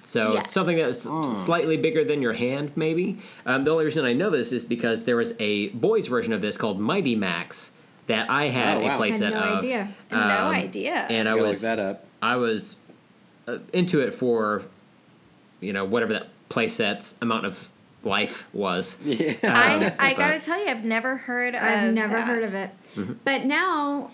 So 0.03 0.33
Yes. 0.33 0.51
something 0.51 0.77
that's 0.77 1.01
slightly 1.01 1.77
bigger 1.77 2.03
than 2.03 2.21
your 2.21 2.33
hand, 2.33 2.71
maybe. 2.75 3.17
Um, 3.45 3.63
the 3.63 3.71
only 3.71 3.85
reason 3.85 4.03
I 4.03 4.13
know 4.13 4.29
this 4.29 4.51
is 4.51 4.65
because 4.65 5.05
there 5.05 5.15
was 5.15 5.33
a 5.39 5.67
boys' 5.69 6.07
version 6.07 6.33
of 6.33 6.41
this 6.41 6.57
called 6.57 6.79
Mighty 6.79 7.15
Max 7.15 7.71
that 8.07 8.29
I 8.29 8.45
had 8.49 8.77
Oh, 8.77 8.81
a 8.81 8.83
wow. 8.87 8.97
play 8.97 9.09
Had 9.11 9.19
set 9.19 9.33
no 9.33 9.39
of. 9.39 9.57
idea. 9.59 9.89
no 10.11 10.17
Um, 10.17 10.53
idea. 10.53 10.93
And 11.09 11.29
I 11.29 11.35
Go 11.35 11.43
was 11.43 11.63
look 11.63 11.69
that 11.77 11.79
up. 11.79 12.05
I 12.21 12.35
was 12.35 12.77
uh, 13.47 13.57
into 13.73 14.01
it 14.01 14.13
for, 14.13 14.63
you 15.61 15.71
know, 15.71 15.85
whatever 15.85 16.11
that 16.13 16.27
playset's 16.49 17.17
amount 17.21 17.45
of 17.45 17.69
life 18.03 18.47
was. 18.53 18.97
Yeah. 19.05 19.33
I, 19.43 19.75
Um, 19.75 19.83
I 19.99 20.09
but- 20.13 20.17
gotta 20.17 20.39
tell 20.39 20.59
you, 20.61 20.69
I've 20.69 20.83
never 20.83 21.15
heard 21.17 21.55
of 21.55 21.61
I've 21.63 21.93
never 21.93 22.15
that. 22.17 22.27
heard 22.27 22.43
of 22.43 22.53
it. 22.53 22.69
Mm-hmm. 22.95 23.13
But 23.23 23.45
now, 23.45 24.11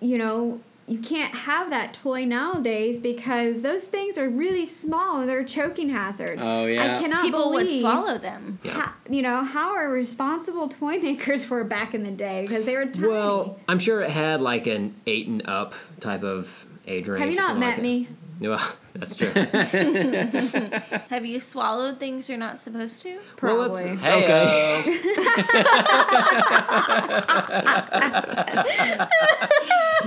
you 0.00 0.18
know, 0.18 0.60
you 0.88 0.98
can't 0.98 1.34
have 1.34 1.68
that 1.70 1.92
toy 1.94 2.24
nowadays 2.24 3.00
because 3.00 3.62
those 3.62 3.82
things 3.84 4.16
are 4.18 4.28
really 4.28 4.64
small 4.64 5.18
and 5.20 5.28
they're 5.28 5.40
a 5.40 5.44
choking 5.44 5.90
hazard. 5.90 6.38
Oh, 6.40 6.64
yeah. 6.66 6.96
I 6.96 7.00
cannot 7.00 7.22
People 7.22 7.50
would 7.50 7.64
believe 7.66 7.80
swallow 7.80 8.18
them. 8.18 8.60
Yeah. 8.62 8.72
How, 8.72 8.92
you 9.10 9.20
know 9.20 9.42
how 9.42 9.74
our 9.74 9.90
responsible 9.90 10.68
toy 10.68 10.98
makers 11.00 11.50
were 11.50 11.64
back 11.64 11.92
in 11.92 12.04
the 12.04 12.12
day 12.12 12.42
because 12.42 12.66
they 12.66 12.76
were 12.76 12.86
tiny. 12.86 13.08
Well, 13.08 13.58
I'm 13.68 13.80
sure 13.80 14.00
it 14.02 14.10
had 14.10 14.40
like 14.40 14.68
an 14.68 14.94
eight 15.06 15.26
and 15.26 15.42
up 15.48 15.74
type 16.00 16.22
of 16.22 16.64
age 16.86 17.08
range. 17.08 17.20
have 17.20 17.30
you 17.30 17.36
not 17.36 17.58
met 17.58 17.74
like 17.74 17.82
me? 17.82 18.08
That. 18.40 18.48
Well, 18.48 18.76
that's 18.94 19.14
true. 19.14 19.30
Have 21.10 21.24
you 21.26 21.40
swallowed 21.40 21.98
things 21.98 22.28
you're 22.28 22.38
not 22.38 22.60
supposed 22.60 23.02
to? 23.02 23.14
Well, 23.14 23.22
Probably. 23.36 23.96
Hey, 23.96 24.24
Okay. 24.24 25.00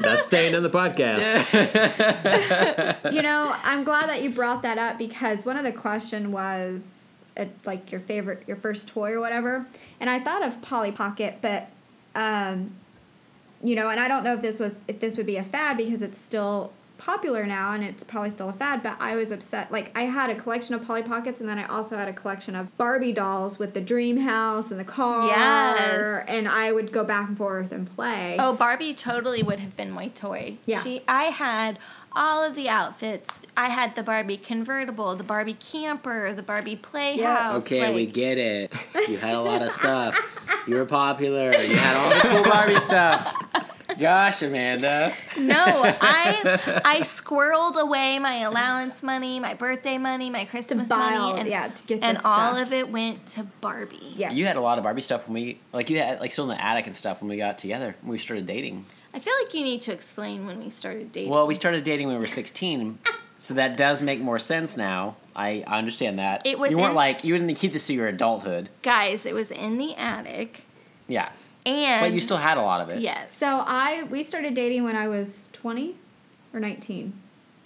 that's 0.02 0.26
staying 0.26 0.54
in 0.54 0.64
the 0.64 0.70
podcast. 0.70 1.24
you 3.14 3.22
know, 3.22 3.56
I'm 3.64 3.84
glad 3.84 4.10
that 4.10 4.24
you 4.24 4.30
brought 4.30 4.62
that 4.64 4.78
up 4.78 4.98
because 4.98 5.46
one 5.46 5.58
of 5.58 5.64
the 5.64 5.72
question 5.72 6.32
was 6.32 7.18
uh, 7.38 7.46
like 7.66 7.92
your 7.92 8.02
favorite, 8.02 8.44
your 8.48 8.58
first 8.58 8.88
toy 8.88 9.12
or 9.12 9.20
whatever, 9.20 9.66
and 10.00 10.10
I 10.10 10.20
thought 10.20 10.46
of 10.46 10.62
Polly 10.62 10.92
Pocket, 10.92 11.38
but 11.42 11.70
um, 12.16 12.72
you 13.64 13.76
know, 13.76 13.90
and 13.90 14.00
I 14.00 14.08
don't 14.08 14.24
know 14.24 14.34
if 14.36 14.42
this 14.42 14.60
was 14.60 14.74
if 14.88 15.00
this 15.00 15.18
would 15.18 15.26
be 15.26 15.38
a 15.38 15.44
fad 15.44 15.78
because 15.78 16.02
it's 16.02 16.18
still 16.18 16.72
popular 17.00 17.46
now 17.46 17.74
and 17.74 17.84
it's 17.84 18.04
probably 18.04 18.30
still 18.30 18.50
a 18.50 18.54
fad, 18.54 18.84
but 18.84 18.98
I 19.00 19.16
was 19.16 19.32
upset. 19.32 19.72
Like 19.72 19.98
I 19.98 20.02
had 20.02 20.30
a 20.30 20.36
collection 20.36 20.76
of 20.76 20.86
Polly 20.86 21.02
Pockets 21.02 21.40
and 21.40 21.50
then 21.50 21.58
I 21.58 21.66
also 21.66 21.98
had 21.98 22.08
a 22.08 22.14
collection 22.14 22.56
of 22.56 22.76
Barbie 22.78 23.14
dolls 23.14 23.58
with 23.58 23.74
the 23.74 23.82
dream 23.82 24.18
house 24.18 24.70
and 24.70 24.80
the 24.80 24.84
car. 24.86 25.28
Yes. 25.28 26.26
And 26.28 26.48
I 26.48 26.72
would 26.72 26.92
go 26.92 27.04
back 27.04 27.30
and 27.30 27.38
forth 27.38 27.72
and 27.72 27.90
play. 27.96 28.36
Oh, 28.38 28.54
Barbie 28.54 28.94
totally 28.94 29.42
would 29.42 29.60
have 29.60 29.76
been 29.76 29.92
my 29.92 30.10
toy. 30.10 30.58
Yeah. 30.66 30.84
She, 30.84 31.02
I 31.08 31.26
had 31.26 31.80
all 32.14 32.44
of 32.44 32.56
the 32.56 32.68
outfits. 32.70 33.42
I 33.56 33.70
had 33.70 33.96
the 33.96 34.04
Barbie 34.04 34.38
convertible, 34.38 35.16
the 35.16 35.24
Barbie 35.24 35.54
camper, 35.54 36.34
the 36.34 36.44
Barbie 36.44 36.76
playhouse. 36.76 37.66
Okay, 37.66 37.82
like, 37.86 37.96
we 37.96 38.06
get 38.06 38.38
it. 38.38 38.74
You 39.08 39.18
had 39.18 39.36
a 39.36 39.42
lot 39.42 39.62
of 39.62 39.72
stuff. 39.72 40.20
You 40.68 40.76
were 40.76 40.86
popular. 40.86 41.52
You 41.56 41.76
had 41.78 41.96
all 41.96 42.10
the 42.10 42.44
cool 42.44 42.52
Barbie 42.52 42.80
stuff. 42.80 43.34
Gosh, 43.98 44.42
Amanda. 44.44 45.14
No, 45.38 45.56
I 45.66 46.82
I 46.86 47.00
squirreled 47.00 47.76
away 47.76 48.20
my 48.20 48.40
allowance 48.42 49.02
money, 49.04 49.40
my 49.40 49.54
birthday 49.54 49.98
money, 49.98 50.30
my 50.30 50.44
to 50.44 50.50
Christmas 50.50 50.90
buy 50.90 50.98
money, 50.98 51.16
all, 51.18 51.36
and 51.36 51.48
yeah, 51.48 51.68
to 51.70 51.84
get 51.84 52.04
and 52.04 52.18
this 52.18 52.26
all 52.26 52.54
stuff. 52.56 52.68
of 52.68 52.74
it 52.74 52.90
went 52.90 53.26
to 53.28 53.44
Barbie. 53.62 54.14
Yeah. 54.16 54.32
You 54.32 54.46
had 54.46 54.58
a 54.58 54.62
lot 54.62 54.78
of 54.78 54.84
Barbie 54.84 55.02
stuff 55.02 55.28
when 55.28 55.34
we 55.36 55.60
like 55.74 55.90
you 55.90 55.98
had 56.00 56.20
like 56.20 56.32
still 56.32 56.46
in 56.50 56.56
the 56.58 56.64
attic 56.64 56.86
and 56.88 56.96
stuff 56.96 57.22
when 57.22 57.30
we 57.30 57.38
got 57.38 57.58
together 57.58 57.96
when 58.02 58.12
we 58.12 58.18
started 58.18 58.46
dating. 58.46 58.86
I 59.14 59.20
feel 59.20 59.34
like 59.44 59.54
you 59.54 59.64
need 59.64 59.82
to 59.82 59.92
explain 59.94 60.46
when 60.46 60.60
we 60.60 60.70
started 60.70 61.12
dating. 61.12 61.32
Well, 61.32 61.48
we 61.48 61.56
started 61.56 61.84
dating 61.84 62.08
when 62.08 62.16
we 62.18 62.20
were 62.20 62.26
sixteen, 62.28 63.00
so 63.40 63.56
that 63.56 63.76
does 63.76 64.02
make 64.02 64.20
more 64.20 64.38
sense 64.40 64.78
now. 64.78 65.16
I, 65.36 65.64
I 65.66 65.78
understand 65.80 66.20
that. 66.20 66.46
It 66.46 66.60
was 66.60 66.70
you 66.72 66.78
weren't 66.78 66.90
in- 66.90 66.96
like 66.96 67.24
you 67.24 67.36
didn't 67.38 67.56
keep 67.56 67.74
this 67.74 67.88
to 67.88 67.94
your 67.94 68.08
adulthood. 68.08 68.70
guys, 68.84 69.26
it 69.26 69.34
was 69.34 69.50
in 69.52 69.78
the 69.78 69.96
attic, 69.96 70.66
Yeah, 71.08 71.32
and 71.66 72.02
but 72.02 72.14
you 72.14 72.20
still 72.20 72.38
had 72.38 72.58
a 72.58 72.62
lot 72.62 72.82
of 72.82 72.90
it. 72.90 73.02
yes. 73.02 73.36
So 73.36 73.64
I 73.66 74.04
we 74.04 74.24
started 74.24 74.54
dating 74.54 74.84
when 74.84 74.96
I 74.96 75.08
was 75.08 75.50
20 75.54 75.96
or 76.54 76.60
19. 76.60 77.14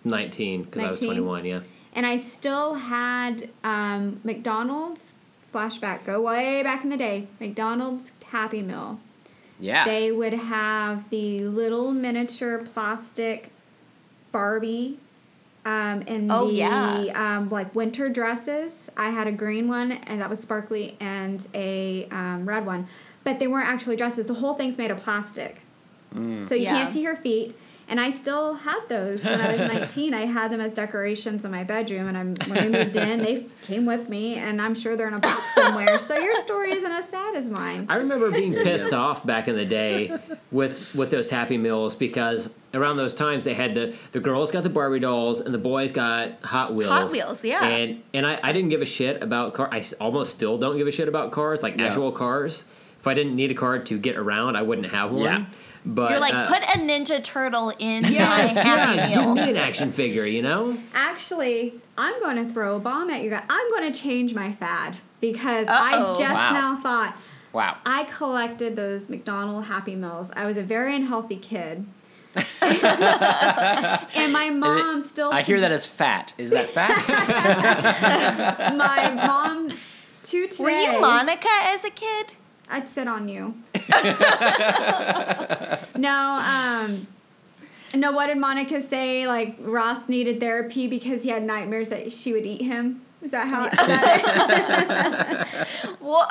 19 0.05 0.63
because 0.63 0.81
I 0.81 0.91
was 0.91 1.01
19? 1.01 1.23
21. 1.23 1.45
Yeah. 1.45 1.59
And 1.93 2.05
I 2.05 2.17
still 2.17 2.73
had 2.75 3.49
um, 3.63 4.19
McDonald's 4.23 5.13
flashback 5.53 6.05
go 6.05 6.19
way 6.21 6.63
back 6.63 6.83
in 6.83 6.89
the 6.89 6.97
day. 6.97 7.27
McDonald's 7.39 8.11
Happy 8.31 8.61
Meal. 8.63 8.99
yeah. 9.59 9.85
They 9.85 10.11
would 10.11 10.33
have 10.33 11.09
the 11.09 11.41
little 11.45 11.91
miniature 11.91 12.57
plastic 12.57 13.51
Barbie 14.31 14.97
um, 15.65 16.01
in 16.01 16.29
Oh, 16.31 16.47
the 16.47 16.53
yeah. 16.55 17.37
um, 17.37 17.49
like 17.49 17.73
winter 17.75 18.09
dresses. 18.09 18.89
I 18.97 19.11
had 19.11 19.27
a 19.27 19.31
green 19.31 19.67
one 19.67 19.91
and 19.93 20.19
that 20.19 20.29
was 20.29 20.39
sparkly 20.39 20.97
and 20.99 21.45
a 21.53 22.07
um, 22.11 22.45
red 22.49 22.65
one, 22.65 22.87
but 23.23 23.39
they 23.39 23.47
weren't 23.47 23.67
actually 23.69 23.95
dresses. 23.95 24.27
The 24.27 24.33
whole 24.35 24.53
thing's 24.53 24.77
made 24.77 24.91
of 24.91 24.97
plastic, 24.97 25.61
mm. 26.13 26.43
so 26.43 26.55
you 26.55 26.63
Yeah. 26.63 26.71
can't 26.71 26.93
see 26.93 27.03
her 27.03 27.15
feet. 27.15 27.55
And 27.85 27.99
I 27.99 28.11
still 28.11 28.53
had 28.53 28.79
those 28.87 29.25
when 29.25 29.41
I 29.41 29.51
was 29.51 29.59
19. 29.73 30.13
I 30.13 30.25
had 30.25 30.51
them 30.53 30.61
as 30.61 30.71
decorations 30.73 31.43
in 31.43 31.51
my 31.51 31.65
bedroom, 31.65 32.07
and 32.07 32.17
I'm 32.17 32.33
when 32.47 32.71
we 32.71 32.77
moved 32.77 32.95
in, 32.95 33.21
they 33.21 33.35
f- 33.43 33.61
came 33.61 33.85
with 33.85 34.07
me, 34.07 34.35
and 34.35 34.61
I'm 34.61 34.73
sure 34.73 34.95
they're 34.95 35.09
in 35.09 35.13
a 35.13 35.19
box 35.19 35.41
somewhere. 35.53 35.99
So 35.99 36.17
your 36.17 36.33
story 36.37 36.71
isn't 36.71 36.89
as 36.91 37.09
sad 37.09 37.35
as 37.35 37.49
mine. 37.49 37.85
I 37.89 37.97
remember 37.97 38.31
being 38.31 38.53
pissed 38.63 38.93
off 38.93 39.25
back 39.25 39.49
in 39.49 39.57
the 39.57 39.65
day 39.65 40.17
with 40.49 40.95
with 40.95 41.11
those 41.11 41.29
Happy 41.29 41.57
Meals 41.57 41.93
because 41.93 42.51
around 42.73 42.95
those 42.95 43.13
times 43.13 43.43
they 43.43 43.53
had 43.53 43.75
the 43.75 43.93
the 44.13 44.21
girls 44.21 44.49
got 44.49 44.63
the 44.63 44.69
Barbie 44.69 44.99
dolls 45.01 45.41
and 45.41 45.53
the 45.53 45.57
boys 45.59 45.91
got 45.91 46.41
Hot 46.45 46.73
Wheels. 46.73 46.89
Hot 46.89 47.11
Wheels, 47.11 47.43
yeah. 47.43 47.65
And 47.67 48.01
and 48.13 48.25
I, 48.25 48.39
I 48.41 48.53
didn't 48.53 48.69
give 48.69 48.81
a 48.81 48.85
shit 48.85 49.21
about 49.21 49.53
car. 49.55 49.67
I 49.73 49.83
almost 49.99 50.31
still 50.31 50.57
don't 50.57 50.77
give 50.77 50.87
a 50.87 50.91
shit 50.91 51.09
about 51.09 51.33
cars, 51.33 51.61
like 51.61 51.77
Yeah. 51.77 51.87
actual 51.87 52.13
cars. 52.13 52.63
If 53.03 53.07
I 53.07 53.15
didn't 53.15 53.35
need 53.35 53.51
a 53.51 53.53
card 53.53 53.85
to 53.87 53.97
get 53.99 54.15
around, 54.15 54.55
I 54.55 54.61
wouldn't 54.61 54.87
have 54.91 55.11
one. 55.11 55.23
Yeah. 55.25 55.45
But 55.85 56.11
You're 56.11 56.21
like, 56.21 56.33
uh, 56.33 56.47
put 56.47 56.61
a 56.61 56.79
Ninja 56.79 57.21
Turtle 57.21 57.73
in 57.77 58.05
yes, 58.05 58.55
my 58.55 58.61
Happy 58.61 58.95
yeah, 58.95 59.13
give 59.13 59.33
me 59.33 59.49
an 59.49 59.57
action 59.57 59.91
figure, 59.91 60.25
you 60.25 60.41
know. 60.41 60.77
Actually, 60.93 61.73
I'm 61.97 62.17
going 62.21 62.37
to 62.37 62.45
throw 62.53 62.77
a 62.77 62.79
bomb 62.79 63.09
at 63.09 63.21
you 63.21 63.29
guys. 63.29 63.43
I'm 63.49 63.69
going 63.71 63.91
to 63.91 63.99
change 63.99 64.33
my 64.33 64.53
fad 64.53 64.95
because 65.19 65.67
I 65.67 65.97
Uh-oh. 65.97 66.17
just 66.17 66.33
Wow. 66.33 66.51
now 66.53 66.77
thought 66.77 67.17
wow. 67.51 67.75
I 67.85 68.05
collected 68.05 68.77
those 68.77 69.09
McDonald 69.09 69.65
Happy 69.65 69.97
Meals. 69.97 70.31
I 70.33 70.45
was 70.45 70.55
a 70.55 70.63
very 70.63 70.95
unhealthy 70.95 71.35
kid. 71.35 71.85
and 72.61 74.31
my 74.31 74.49
mom 74.49 75.01
still. 75.01 75.29
I 75.29 75.41
to- 75.41 75.45
hear 75.45 75.59
that 75.59 75.73
as 75.73 75.85
fat. 75.85 76.33
Is 76.37 76.51
that 76.51 76.69
fat? 76.69 77.05
My 78.77 79.11
mom. 79.11 79.77
To 80.23 80.47
today. 80.47 80.63
Were 80.63 80.69
you 80.69 81.01
Monica 81.01 81.49
as 81.51 81.83
a 81.83 81.89
kid? 81.89 82.27
I'd 82.69 82.87
sit 82.89 83.07
on 83.07 83.27
you. 83.27 83.55
no, 85.97 86.41
um, 86.43 87.07
no. 87.93 88.11
What 88.11 88.27
did 88.27 88.37
Monica 88.37 88.81
say? 88.81 89.27
Like 89.27 89.55
Ross 89.59 90.09
needed 90.09 90.39
therapy 90.39 90.87
because 90.87 91.23
he 91.23 91.29
had 91.29 91.43
nightmares 91.43 91.89
that 91.89 92.13
she 92.13 92.33
would 92.33 92.45
eat 92.45 92.61
him. 92.61 93.01
Is 93.21 93.31
that 93.31 93.47
how? 93.47 93.65
Is 93.65 93.71
that 93.77 95.47
Well, 96.01 96.27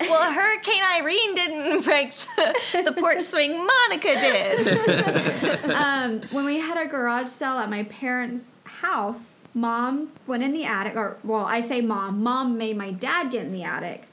well, 0.00 0.32
Hurricane 0.32 0.82
Irene 0.96 1.34
didn't 1.34 1.82
break 1.82 2.14
the, 2.36 2.54
the 2.84 2.92
porch 2.92 3.22
swing. 3.22 3.66
Monica 3.66 4.14
did. 4.14 5.64
um, 5.70 6.20
when 6.30 6.44
we 6.44 6.60
had 6.60 6.80
a 6.80 6.86
garage 6.88 7.28
sale 7.28 7.58
at 7.58 7.68
my 7.68 7.82
parents' 7.84 8.54
house, 8.64 9.42
mom 9.54 10.12
went 10.28 10.44
in 10.44 10.52
the 10.52 10.64
attic, 10.64 10.94
or 10.94 11.16
well, 11.24 11.44
I 11.44 11.60
say 11.60 11.80
mom. 11.80 12.22
Mom 12.22 12.56
made 12.56 12.76
my 12.76 12.92
dad 12.92 13.32
get 13.32 13.44
in 13.44 13.52
the 13.52 13.64
attic 13.64 14.06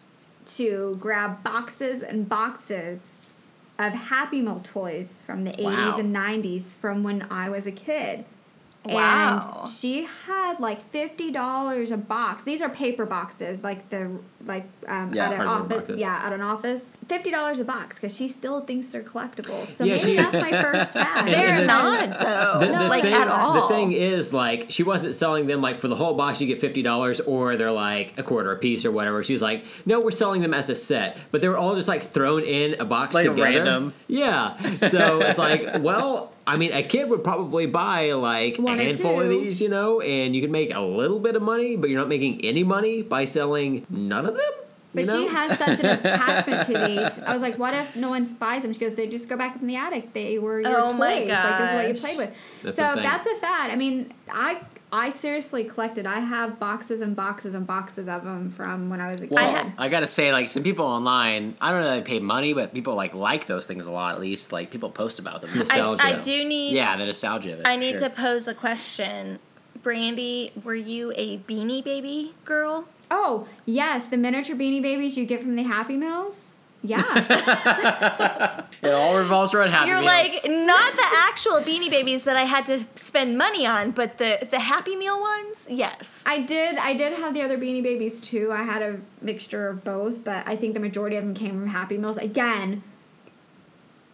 to 0.56 0.98
grab 1.00 1.43
boxes 1.43 2.02
and 2.02 2.28
boxes 2.28 3.16
of 3.80 3.93
Happy 3.93 4.41
Meal 4.41 4.62
toys 4.64 5.24
from 5.26 5.43
the 5.43 5.56
Wow. 5.60 5.91
80s 5.91 6.00
and 6.00 6.16
90s 6.16 6.76
from 6.76 7.04
when 7.04 7.28
I 7.30 7.50
was 7.50 7.68
a 7.68 7.72
kid. 7.72 8.26
Wow. 8.93 9.59
And 9.61 9.69
she 9.69 10.07
had 10.25 10.59
like 10.59 10.81
fifty 10.91 11.31
dollars 11.31 11.91
a 11.91 11.97
box. 11.97 12.43
These 12.43 12.61
are 12.61 12.69
paper 12.69 13.05
boxes, 13.05 13.63
like 13.63 13.89
the 13.89 14.09
like 14.45 14.65
um, 14.88 15.13
Yeah, 15.13 15.25
at 15.29 15.33
an 15.33 15.45
cardboard 15.45 15.71
office. 15.71 15.77
boxes. 15.79 15.99
Yeah, 15.99 16.21
at 16.23 16.33
an 16.33 16.41
office. 16.41 16.91
Fifty 17.07 17.31
dollars 17.31 17.59
a 17.59 17.65
box 17.65 17.95
because 17.97 18.15
she 18.15 18.27
still 18.27 18.61
thinks 18.61 18.88
they're 18.88 19.03
collectibles. 19.03 19.67
So 19.67 19.83
Yeah, 19.83 19.95
maybe 19.97 20.05
she- 20.05 20.15
that's 20.15 20.33
my 20.33 20.51
first 20.61 20.93
fad. 20.93 21.27
They're 21.27 21.65
not 21.65 22.19
though, 22.19 22.59
The, 22.59 22.65
the 22.67 22.88
like 22.88 23.01
thing, 23.03 23.13
at 23.13 23.27
all. 23.27 23.61
The 23.61 23.67
thing 23.73 23.91
is, 23.91 24.33
like, 24.33 24.67
she 24.69 24.83
wasn't 24.83 25.15
selling 25.15 25.47
them 25.47 25.61
like 25.61 25.77
for 25.77 25.88
the 25.88 25.95
whole 25.95 26.13
box. 26.13 26.39
You 26.41 26.47
get 26.47 26.59
fifty 26.59 26.81
dollars, 26.81 27.19
or 27.21 27.55
they're 27.55 27.71
like 27.71 28.17
a 28.17 28.23
quarter 28.23 28.51
a 28.51 28.57
piece 28.57 28.85
or 28.85 28.91
whatever. 28.91 29.23
She 29.23 29.33
was 29.33 29.41
like, 29.41 29.65
no, 29.85 29.99
we're 29.99 30.11
selling 30.11 30.41
them 30.41 30.53
as 30.53 30.69
a 30.69 30.75
set, 30.75 31.17
but 31.31 31.41
they 31.41 31.47
were 31.49 31.57
all 31.57 31.75
just 31.75 31.88
like 31.88 32.01
thrown 32.01 32.43
in 32.43 32.79
a 32.79 32.85
box 32.85 33.13
Like 33.15 33.25
together. 33.25 33.41
random. 33.43 33.93
Yeah. 34.07 34.55
So 34.88 35.21
it's 35.21 35.38
like, 35.39 35.81
well, 35.81 36.31
I 36.48 36.56
mean, 36.58 36.72
a 36.72 36.82
kid 36.82 37.10
would 37.10 37.24
probably 37.24 37.66
buy 37.68 38.14
like 38.14 38.58
One 38.58 38.80
a 38.80 38.84
handful 38.84 39.20
of 39.20 39.28
these, 39.30 39.60
you 39.60 39.68
know, 39.70 40.00
and 40.02 40.34
you 40.36 40.41
can 40.41 40.52
make 40.52 40.74
a 40.74 40.80
little 40.80 41.20
bit 41.20 41.36
of 41.36 41.41
money, 41.43 41.76
but 41.76 41.89
you're 41.89 42.00
not 42.00 42.08
making 42.08 42.43
any 42.45 42.64
money 42.64 43.02
by 43.02 43.26
selling 43.26 43.86
none 43.89 44.26
of 44.26 44.34
them. 44.36 44.52
But 44.95 45.06
you 45.06 45.12
know? 45.12 45.20
she 45.20 45.28
has 45.28 45.58
such 45.60 45.80
an 45.82 45.86
attachment 46.06 46.66
to 46.68 46.88
these. 46.88 47.20
I 47.20 47.34
was 47.34 47.41
like, 47.41 47.60
what 47.60 47.74
if 47.74 47.95
no 47.98 48.10
one 48.10 48.24
buys 48.39 48.62
them? 48.64 48.72
She 48.74 48.80
goes, 48.80 48.95
they 48.95 49.08
just 49.08 49.28
go 49.28 49.36
back 49.36 49.56
up 49.58 49.62
in 49.62 49.68
the 49.68 49.76
attic. 49.76 50.14
They 50.14 50.39
were 50.39 50.62
your 50.62 50.80
Oh 50.80 50.89
toys. 50.89 50.98
my 50.98 51.20
Like 51.20 51.28
this 51.28 51.70
is 51.70 51.76
what 51.76 51.88
you 51.89 51.93
gosh. 51.93 52.02
played 52.02 52.18
with. 52.18 52.34
That's 52.64 52.78
so 52.78 52.88
insane. 52.88 53.04
that's 53.04 53.28
a 53.28 53.36
fad. 53.36 53.70
I 53.70 53.76
mean, 53.76 54.14
I 54.32 54.62
I 54.91 55.09
seriously 55.09 55.63
collected. 55.63 56.05
I 56.05 56.19
have 56.19 56.59
boxes 56.59 57.01
and 57.01 57.15
boxes 57.15 57.53
and 57.53 57.67
boxes 57.67 58.07
of 58.07 58.23
them 58.23 58.49
from 58.49 58.89
when 58.89 59.01
I 59.01 59.09
was 59.09 59.17
a 59.17 59.27
kid. 59.27 59.31
Well, 59.31 59.51
ha- 59.51 59.73
I 59.77 59.89
gotta 59.89 60.07
say, 60.07 60.31
like 60.31 60.47
some 60.47 60.63
people 60.63 60.85
online, 60.85 61.55
I 61.59 61.71
don't 61.71 61.81
know 61.81 61.88
that 61.88 62.05
they 62.05 62.11
pay 62.13 62.19
money, 62.19 62.53
but 62.53 62.73
people 62.73 62.95
like 62.95 63.13
like 63.13 63.47
those 63.47 63.65
things 63.65 63.85
a 63.85 63.91
lot. 63.91 64.15
At 64.15 64.21
least 64.21 64.51
like 64.51 64.71
people 64.71 64.89
post 64.89 65.19
about 65.19 65.41
them. 65.41 65.51
I, 65.53 65.57
nostalgia. 65.57 66.03
I 66.03 66.19
do 66.19 66.45
need. 66.45 66.73
yeah, 66.73 66.95
the 66.95 67.05
nostalgia 67.05 67.53
of 67.53 67.59
it. 67.59 67.67
I 67.67 67.75
need 67.75 67.99
sure. 67.99 68.09
to 68.09 68.09
pose 68.09 68.47
a 68.47 68.53
question. 68.53 69.39
Brandy, 69.83 70.51
were 70.63 70.75
you 70.75 71.13
a 71.15 71.38
Beanie 71.39 71.83
Baby 71.83 72.33
girl? 72.45 72.88
oh 73.11 73.47
yes, 73.65 74.07
the 74.07 74.17
miniature 74.17 74.55
beanie 74.55 74.81
babies 74.81 75.17
you 75.17 75.25
get 75.25 75.41
from 75.41 75.55
the 75.55 75.63
Happy 75.63 75.97
Meals. 75.97 76.57
Yeah, 76.84 77.01
It 78.84 78.89
all 78.93 79.17
revolves 79.17 79.53
around 79.53 79.69
Happy 79.71 79.89
meals. 79.91 80.03
You're 80.03 80.13
Meals. 80.13 80.43
like 80.45 80.51
not 80.67 80.93
the 80.95 81.05
actual 81.28 81.53
Beanie 81.59 81.89
Babies 81.89 82.23
that 82.23 82.38
I 82.38 82.43
had 82.43 82.65
to 82.67 82.86
spend 82.95 83.38
money 83.38 83.65
on, 83.65 83.91
but 83.91 84.19
the 84.19 84.47
the 84.49 84.59
Happy 84.59 84.95
Meal 84.95 85.19
ones. 85.19 85.65
Yes. 85.69 86.23
I 86.25 86.39
did. 86.39 86.78
I 86.78 86.93
did 86.93 87.13
have 87.13 87.34
the 87.34 87.41
other 87.41 87.57
beanie 87.57 87.82
babies 87.84 88.21
too. 88.21 88.51
I 88.53 88.63
had 88.63 88.82
a 88.84 88.99
mixture 89.21 89.67
of 89.69 89.84
both, 89.84 90.23
but 90.23 90.47
I 90.47 90.55
think 90.55 90.75
the 90.75 90.80
majority 90.80 91.15
of 91.15 91.23
them 91.25 91.34
came 91.34 91.51
from 91.59 91.67
Happy 91.67 91.97
Meals. 91.97 92.17
Again, 92.17 92.84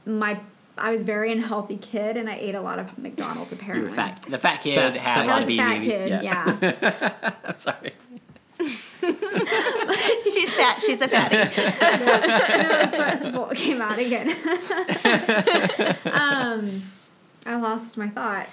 my 0.06 0.40
I 0.78 0.90
was 0.90 1.02
a 1.02 1.06
very 1.06 1.32
unhealthy 1.32 1.78
kid, 1.78 2.18
and 2.18 2.28
I 2.30 2.36
ate 2.36 2.56
a 2.56 2.62
lot 2.62 2.80
of 2.80 2.98
McDonald's. 2.98 3.52
you 3.52 3.58
Apparently, 3.60 3.90
were 3.90 3.96
fat. 3.96 4.22
The 4.28 4.38
fat 4.40 4.62
kid 4.62 4.76
Fat- 4.76 4.96
had 4.96 5.16
fat 5.18 5.26
a 5.26 5.28
lot 5.28 5.42
of 5.44 5.48
Beanie 5.50 5.58
fat 5.58 5.74
Babies. 5.82 5.88
kid. 5.92 6.24
Yeah. 6.24 7.34
I'm 7.46 7.58
sorry. 7.58 7.94
She's 10.34 10.56
fat. 10.56 10.82
She's 10.82 11.02
a 11.02 11.08
fatty. 11.08 11.36
It 13.52 13.58
came 13.58 13.82
out 13.82 14.00
again. 14.00 14.30
um, 16.06 16.82
I 17.46 17.56
lost 17.56 17.98
my 17.98 18.08
thought. 18.08 18.48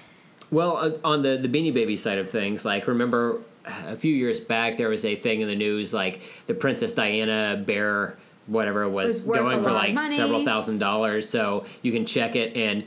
Well, 0.50 0.76
uh, 0.76 0.92
on 1.04 1.22
the 1.22 1.36
the 1.36 1.48
Beanie 1.48 1.72
Baby 1.72 1.96
side 1.96 2.18
of 2.18 2.30
things, 2.30 2.64
like 2.64 2.88
remember 2.88 3.40
a 3.64 3.96
few 3.96 4.12
years 4.12 4.40
back 4.40 4.76
there 4.76 4.88
was 4.88 5.04
a 5.04 5.14
thing 5.14 5.40
in 5.42 5.48
the 5.48 5.54
news 5.54 5.92
like 5.94 6.22
the 6.46 6.54
Princess 6.54 6.92
Diana 6.94 7.62
bear 7.64 8.16
whatever 8.46 8.82
it 8.82 8.90
was, 8.90 9.26
was 9.26 9.38
going 9.38 9.62
for 9.62 9.70
like 9.70 9.96
several 9.98 10.44
thousand 10.44 10.78
dollars. 10.78 11.28
So 11.28 11.64
you 11.82 11.92
can 11.92 12.06
check 12.06 12.34
it 12.36 12.56
and. 12.56 12.84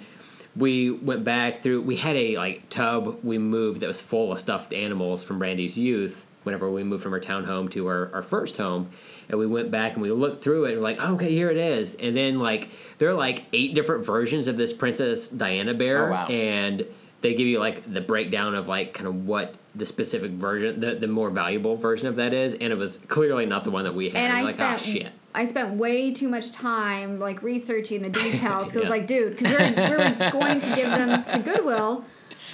We 0.56 0.92
went 0.92 1.24
back 1.24 1.64
through. 1.64 1.82
We 1.82 1.96
had 1.96 2.16
a 2.16 2.38
like 2.38 2.70
tub 2.70 3.24
we 3.24 3.40
moved 3.40 3.80
that 3.80 3.88
was 3.88 4.00
full 4.00 4.32
of 4.32 4.40
stuffed 4.40 4.72
animals 4.72 5.24
from 5.24 5.40
Brandy's 5.40 5.80
youth. 5.80 6.28
Whenever 6.44 6.70
we 6.70 6.84
moved 6.84 7.04
from 7.04 7.14
our 7.14 7.20
town 7.20 7.46
home 7.46 7.70
to 7.70 7.88
our, 7.88 8.10
our 8.14 8.22
first 8.22 8.58
home, 8.58 8.90
and 9.30 9.40
we 9.40 9.48
went 9.48 9.72
back 9.72 9.94
and 9.94 10.02
we 10.02 10.12
looked 10.12 10.44
through 10.44 10.66
it 10.66 10.72
and 10.72 10.78
we're 10.78 10.84
like, 10.84 10.98
oh, 11.00 11.16
okay, 11.16 11.32
here 11.32 11.50
it 11.50 11.58
is. 11.58 11.96
And 11.96 12.16
then 12.16 12.40
like 12.40 12.70
there 12.98 13.10
are 13.10 13.14
like 13.14 13.46
eight 13.54 13.74
different 13.76 14.06
versions 14.06 14.48
of 14.48 14.58
this 14.58 14.74
Princess 14.74 15.30
Diana 15.30 15.74
bear, 15.74 16.08
Oh, 16.10 16.12
wow. 16.12 16.28
and 16.28 16.86
they 17.22 17.34
give 17.34 17.48
you 17.48 17.60
like 17.60 17.92
the 17.92 18.02
breakdown 18.02 18.54
of 18.56 18.68
like 18.68 18.94
kind 18.94 19.08
of 19.08 19.26
what 19.26 19.56
the 19.76 19.86
specific 19.86 20.32
version, 20.32 20.80
the, 20.82 20.96
the 20.96 21.08
more 21.08 21.30
valuable 21.30 21.78
version 21.78 22.08
of 22.08 22.18
that 22.18 22.34
is, 22.34 22.54
and 22.54 22.74
it 22.74 22.78
was 22.78 22.98
clearly 22.98 23.46
not 23.46 23.64
the 23.64 23.72
one 23.72 23.86
that 23.86 23.96
we 23.96 24.10
had. 24.10 24.18
and 24.18 24.34
We're 24.34 24.40
I 24.40 24.42
like, 24.44 24.54
oh, 24.60 24.76
spent 24.76 24.80
oh 24.82 24.84
shit. 25.04 25.12
I 25.36 25.46
spent 25.46 25.74
way 25.76 26.14
too 26.14 26.28
much 26.28 26.52
time 26.52 27.20
like 27.20 27.42
researching 27.42 28.02
the 28.04 28.10
details 28.22 28.68
because 28.74 28.84
Yeah. 28.84 28.90
like 28.90 29.08
dude 29.08 29.38
because 29.38 29.52
we're, 29.58 30.16
we're 30.20 30.32
going 30.32 30.60
to 30.60 30.76
give 30.76 30.90
them 30.92 31.24
to 31.24 31.40
Goodwill 31.40 32.04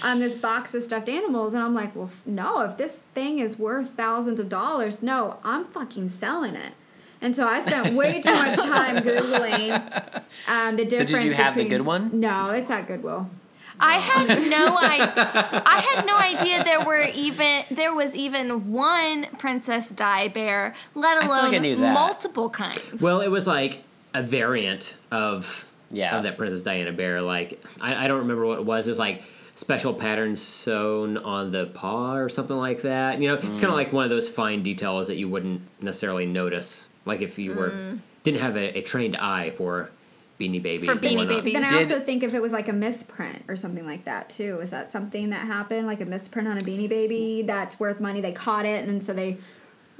um 0.01 0.19
this 0.19 0.35
box 0.35 0.73
of 0.73 0.83
stuffed 0.83 1.09
animals 1.09 1.53
and 1.53 1.63
I'm 1.63 1.73
like 1.73 1.95
well 1.95 2.05
f- 2.11 2.21
no 2.25 2.61
if 2.61 2.77
this 2.77 2.99
thing 3.13 3.39
is 3.39 3.57
worth 3.59 3.91
thousands 3.91 4.39
of 4.39 4.49
dollars 4.49 5.01
no 5.03 5.37
I'm 5.43 5.65
fucking 5.65 6.09
selling 6.09 6.55
it 6.55 6.73
and 7.21 7.35
so 7.35 7.45
I 7.47 7.59
spent 7.59 7.95
way 7.95 8.21
too 8.21 8.31
much 8.33 8.55
time 8.73 8.97
googling 9.03 10.21
um, 10.47 10.77
the 10.77 10.85
difference. 10.85 11.11
So 11.11 11.17
did 11.19 11.25
you 11.25 11.33
have 11.33 11.53
the 11.55 11.65
good 11.67 11.81
one? 11.81 12.17
No, 12.19 12.51
it's 12.51 12.71
at 12.71 12.87
Goodwill. 12.87 13.29
I 13.77 13.95
had 13.95 14.49
no 14.49 14.67
I 14.79 15.61
I 15.65 15.79
had 15.81 16.05
no 16.05 16.15
idea 16.17 16.63
there 16.63 16.85
were 16.85 17.01
even 17.13 17.63
there 17.71 17.93
was 17.93 18.15
even 18.15 18.71
one 18.71 19.25
Princess 19.37 19.89
Di 19.89 20.29
bear, 20.29 20.75
let 20.95 21.21
feel 21.21 21.29
like 21.29 21.53
alone 21.61 21.93
multiple 21.93 22.49
kinds. 22.49 22.79
Well, 23.01 23.19
it 23.19 23.27
was 23.29 23.45
like 23.47 23.83
a 24.13 24.23
variant 24.23 24.95
of 25.11 25.69
Yeah. 25.91 26.15
of 26.15 26.23
that 26.23 26.37
Princess 26.37 26.61
Diana 26.61 26.93
bear. 26.93 27.21
Like 27.21 27.61
I, 27.81 28.05
I 28.05 28.07
don't 28.07 28.19
remember 28.19 28.45
what 28.45 28.59
it 28.59 28.65
was. 28.65 28.87
It 28.87 28.91
was 28.91 28.99
like 28.99 29.23
special 29.59 29.93
patterns 29.93 30.41
sewn 30.41 31.17
on 31.17 31.51
the 31.51 31.65
paw 31.65 32.15
or 32.15 32.29
something 32.29 32.55
like 32.55 32.81
that. 32.83 33.19
You 33.21 33.27
know, 33.27 33.33
it's 33.33 33.45
Mm. 33.45 33.53
kind 33.53 33.65
of 33.65 33.73
like 33.73 33.91
one 33.91 34.05
of 34.05 34.09
those 34.09 34.29
fine 34.29 34.63
details 34.63 35.07
that 35.07 35.17
you 35.17 35.27
wouldn't 35.27 35.61
necessarily 35.81 36.25
notice. 36.25 36.87
Like 37.05 37.21
if 37.21 37.37
you 37.37 37.53
were 37.53 37.69
Mm. 37.71 37.99
didn't 38.23 38.39
have 38.39 38.55
a, 38.55 38.77
a 38.77 38.81
trained 38.81 39.17
eye 39.17 39.49
for 39.49 39.89
Beanie 40.39 40.63
Babies. 40.63 40.85
For 40.85 40.93
and 40.93 41.01
Beanie. 41.01 41.27
Babies. 41.27 41.53
Then 41.53 41.65
I 41.65 41.69
Did- 41.69 41.91
also 41.91 41.99
think 41.99 42.23
if 42.23 42.33
it 42.33 42.41
was 42.41 42.53
like 42.53 42.69
a 42.69 42.73
misprint 42.73 43.43
or 43.49 43.57
something 43.57 43.85
like 43.85 44.05
that 44.05 44.29
too. 44.29 44.59
Is 44.61 44.69
that 44.69 44.87
something 44.87 45.29
that 45.31 45.45
happened? 45.45 45.85
Like 45.87 45.99
a 45.99 46.05
misprint 46.05 46.47
on 46.47 46.57
a 46.57 46.61
Beanie 46.61 46.87
Baby 46.87 47.41
that's 47.45 47.77
worth 47.81 47.99
money? 47.99 48.21
They 48.21 48.31
caught 48.31 48.65
it 48.65 48.87
and 48.87 49.03
so 49.03 49.11
they 49.11 49.39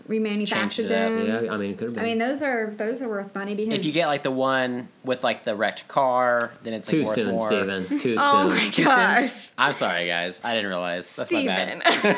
remanufactured 0.10 0.50
Changed 0.50 0.80
them. 0.90 1.28
Yeah, 1.46 1.54
I 1.54 1.58
mean, 1.58 1.72
it 1.72 1.78
could 1.78 1.86
have 1.90 1.94
been. 1.96 2.04
I 2.04 2.08
mean, 2.08 2.18
those 2.18 2.42
are 2.42 2.74
those 2.76 3.02
are 3.04 3.08
worth 3.08 3.34
money 3.36 3.54
because 3.56 3.74
If 3.76 3.86
you 3.86 3.92
get 3.92 4.08
like 4.08 4.24
the 4.24 4.32
one 4.32 4.90
with 5.04 5.24
like 5.24 5.44
the 5.44 5.56
wrecked 5.56 5.88
car, 5.88 6.52
then 6.64 6.74
it's 6.74 6.88
like 6.92 7.02
too 7.02 7.04
worth 7.06 7.16
soon, 7.16 7.36
more. 7.36 7.48
Stephen. 7.48 8.00
Too 8.00 8.16
Oh 8.20 8.50
soon. 8.50 8.58
my 8.58 8.70
Too 8.72 8.84
gosh. 8.86 9.32
soon? 9.32 9.54
I'm 9.60 9.74
sorry, 9.74 10.08
guys. 10.08 10.42
I 10.44 10.56
didn't 10.56 10.70
realize. 10.70 11.16
That's 11.16 11.32
my 11.32 11.46
bad. 11.46 11.82
Steven. 11.84 12.16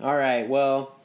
All 0.02 0.16
right. 0.16 0.48
Well, 0.48 0.98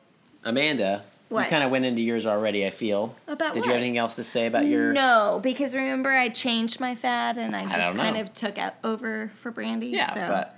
Amanda, 0.46 1.04
What? 1.30 1.43
you 1.43 1.50
kind 1.50 1.64
of 1.64 1.72
went 1.72 1.84
into 1.86 2.02
yours 2.02 2.26
already. 2.26 2.66
I 2.66 2.70
feel. 2.70 3.14
About 3.28 3.54
Did 3.54 3.60
what? 3.60 3.66
you 3.68 3.72
have 3.74 3.82
anything 3.82 3.98
else 3.98 4.16
to 4.16 4.24
say 4.24 4.46
about 4.48 4.66
your? 4.68 4.93
No, 4.93 5.39
because 5.43 5.76
remember 5.76 6.12
I 6.14 6.30
changed 6.30 6.80
my 6.80 6.96
fad 6.96 7.38
and 7.38 7.56
I 7.56 7.66
just 7.66 7.80
don't 7.80 7.98
kind 7.98 8.16
of 8.18 8.34
took 8.34 8.58
out 8.58 8.76
over 8.84 9.32
for 9.41 9.52
Brandy. 9.52 9.88
Yeah, 9.88 10.14
so. 10.14 10.28
but 10.30 10.55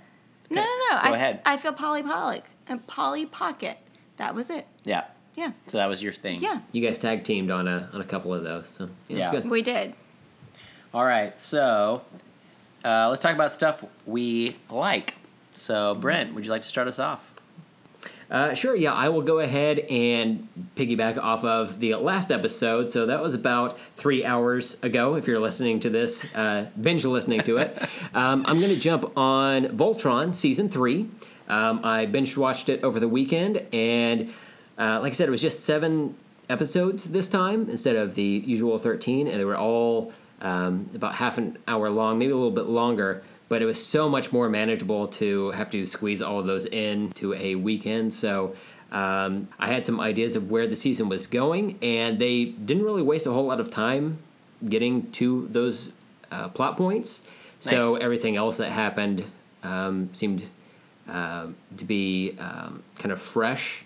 no, 0.50 0.62
no, 0.62 0.66
no. 0.66 1.02
Go 1.02 1.08
I, 1.08 1.16
ahead. 1.16 1.40
I 1.44 1.56
feel 1.56 1.72
Polly 1.72 2.02
Pollock 2.02 2.44
and 2.66 2.86
Polly 2.86 3.26
Pocket. 3.26 3.78
That 4.16 4.34
was 4.34 4.50
it. 4.50 4.66
yeah. 4.84 5.04
Yeah, 5.36 5.52
So 5.68 5.78
that 5.78 5.86
was 5.86 6.02
your 6.02 6.12
thing. 6.12 6.40
yeah, 6.40 6.62
You 6.72 6.82
guys 6.84 6.98
tag 6.98 7.22
teamed 7.22 7.52
on 7.52 7.68
a 7.68 7.88
on 7.92 8.00
a 8.00 8.04
couple 8.04 8.34
of 8.34 8.42
those, 8.42 8.68
so 8.68 8.90
yeah, 9.06 9.18
Yeah. 9.18 9.30
it's 9.30 9.42
good. 9.42 9.48
we 9.50 9.62
did. 9.62 9.94
All 10.92 11.04
right. 11.04 11.38
So 11.38 12.02
uh, 12.84 13.08
let's 13.08 13.20
talk 13.20 13.34
about 13.36 13.52
stuff 13.52 13.84
we 14.04 14.56
like. 14.68 15.14
So 15.52 15.94
Brent, 15.94 16.34
would 16.34 16.44
you 16.44 16.50
like 16.50 16.62
to 16.62 16.68
start 16.68 16.88
us 16.88 16.98
off? 16.98 17.27
Uh, 18.30 18.52
sure, 18.52 18.76
yeah, 18.76 18.92
I 18.92 19.08
will 19.08 19.22
go 19.22 19.38
ahead 19.38 19.78
and 19.78 20.48
piggyback 20.76 21.16
off 21.16 21.44
of 21.44 21.80
the 21.80 21.94
last 21.94 22.30
episode. 22.30 22.90
So 22.90 23.06
that 23.06 23.22
was 23.22 23.32
about 23.32 23.78
three 23.94 24.24
hours 24.24 24.82
ago, 24.82 25.14
if 25.14 25.26
you're 25.26 25.38
listening 25.38 25.80
to 25.80 25.90
this, 25.90 26.26
uh, 26.34 26.70
binge 26.80 27.04
listening 27.04 27.40
to 27.42 27.58
it. 27.58 27.78
Um, 28.14 28.44
I'm 28.46 28.58
going 28.58 28.72
to 28.74 28.80
jump 28.80 29.16
on 29.16 29.66
Voltron 29.66 30.34
Season 30.34 30.68
3. 30.68 31.08
Um, 31.48 31.80
I 31.84 32.06
binge 32.06 32.36
watched 32.36 32.68
it 32.68 32.82
over 32.82 32.98
the 32.98 33.08
weekend, 33.08 33.66
and 33.72 34.32
uh, 34.78 34.98
like 35.00 35.10
I 35.10 35.14
said, 35.14 35.28
it 35.28 35.30
was 35.30 35.42
just 35.42 35.64
seven 35.64 36.16
episodes 36.48 37.10
this 37.10 37.28
time 37.28 37.68
instead 37.68 37.96
of 37.96 38.14
the 38.14 38.42
usual 38.46 38.78
13, 38.78 39.28
and 39.28 39.38
they 39.38 39.44
were 39.44 39.56
all 39.56 40.12
um, 40.40 40.90
about 40.94 41.14
half 41.16 41.38
an 41.38 41.58
hour 41.68 41.90
long, 41.90 42.18
maybe 42.18 42.32
a 42.32 42.36
little 42.36 42.50
bit 42.50 42.66
longer 42.66 43.22
but 43.48 43.62
it 43.62 43.64
was 43.64 43.84
so 43.84 44.08
much 44.08 44.32
more 44.32 44.48
manageable 44.48 45.06
to 45.06 45.50
have 45.52 45.70
to 45.70 45.86
squeeze 45.86 46.20
all 46.20 46.38
of 46.40 46.46
those 46.46 46.66
in 46.66 47.10
to 47.12 47.34
a 47.34 47.54
weekend. 47.54 48.12
So 48.12 48.54
um, 48.92 49.48
I 49.58 49.68
had 49.68 49.84
some 49.84 50.00
ideas 50.00 50.36
of 50.36 50.50
where 50.50 50.66
the 50.66 50.76
season 50.76 51.08
was 51.08 51.26
going, 51.26 51.78
and 51.82 52.18
they 52.18 52.46
didn't 52.46 52.84
really 52.84 53.02
waste 53.02 53.26
a 53.26 53.32
whole 53.32 53.46
lot 53.46 53.60
of 53.60 53.70
time 53.70 54.18
getting 54.66 55.10
to 55.12 55.46
those 55.50 55.92
uh, 56.30 56.48
plot 56.48 56.76
points. 56.76 57.26
So 57.60 57.96
everything 57.96 58.36
else 58.36 58.58
that 58.58 58.70
happened 58.70 59.24
um, 59.64 60.10
seemed 60.12 60.48
um, 61.08 61.56
to 61.76 61.84
be 61.84 62.36
um, 62.38 62.82
kind 62.96 63.12
of 63.12 63.20
fresh 63.20 63.84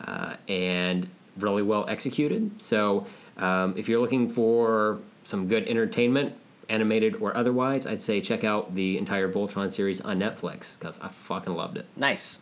uh, 0.00 0.36
and 0.48 1.08
really 1.36 1.62
well 1.62 1.84
executed. 1.88 2.62
So 2.62 3.06
um, 3.36 3.74
if 3.76 3.88
you're 3.88 4.00
looking 4.00 4.28
for 4.30 4.98
some 5.24 5.48
good 5.48 5.68
entertainment, 5.68 6.34
animated 6.70 7.16
or 7.16 7.36
otherwise, 7.36 7.86
I'd 7.86 8.00
say 8.02 8.20
check 8.20 8.44
out 8.44 8.74
the 8.74 8.96
entire 8.96 9.30
Voltron 9.30 9.70
series 9.72 10.00
on 10.00 10.18
Netflix 10.18 10.78
because 10.78 10.98
I 11.00 11.08
fucking 11.08 11.54
loved 11.54 11.76
it. 11.76 11.86
Nice. 11.96 12.40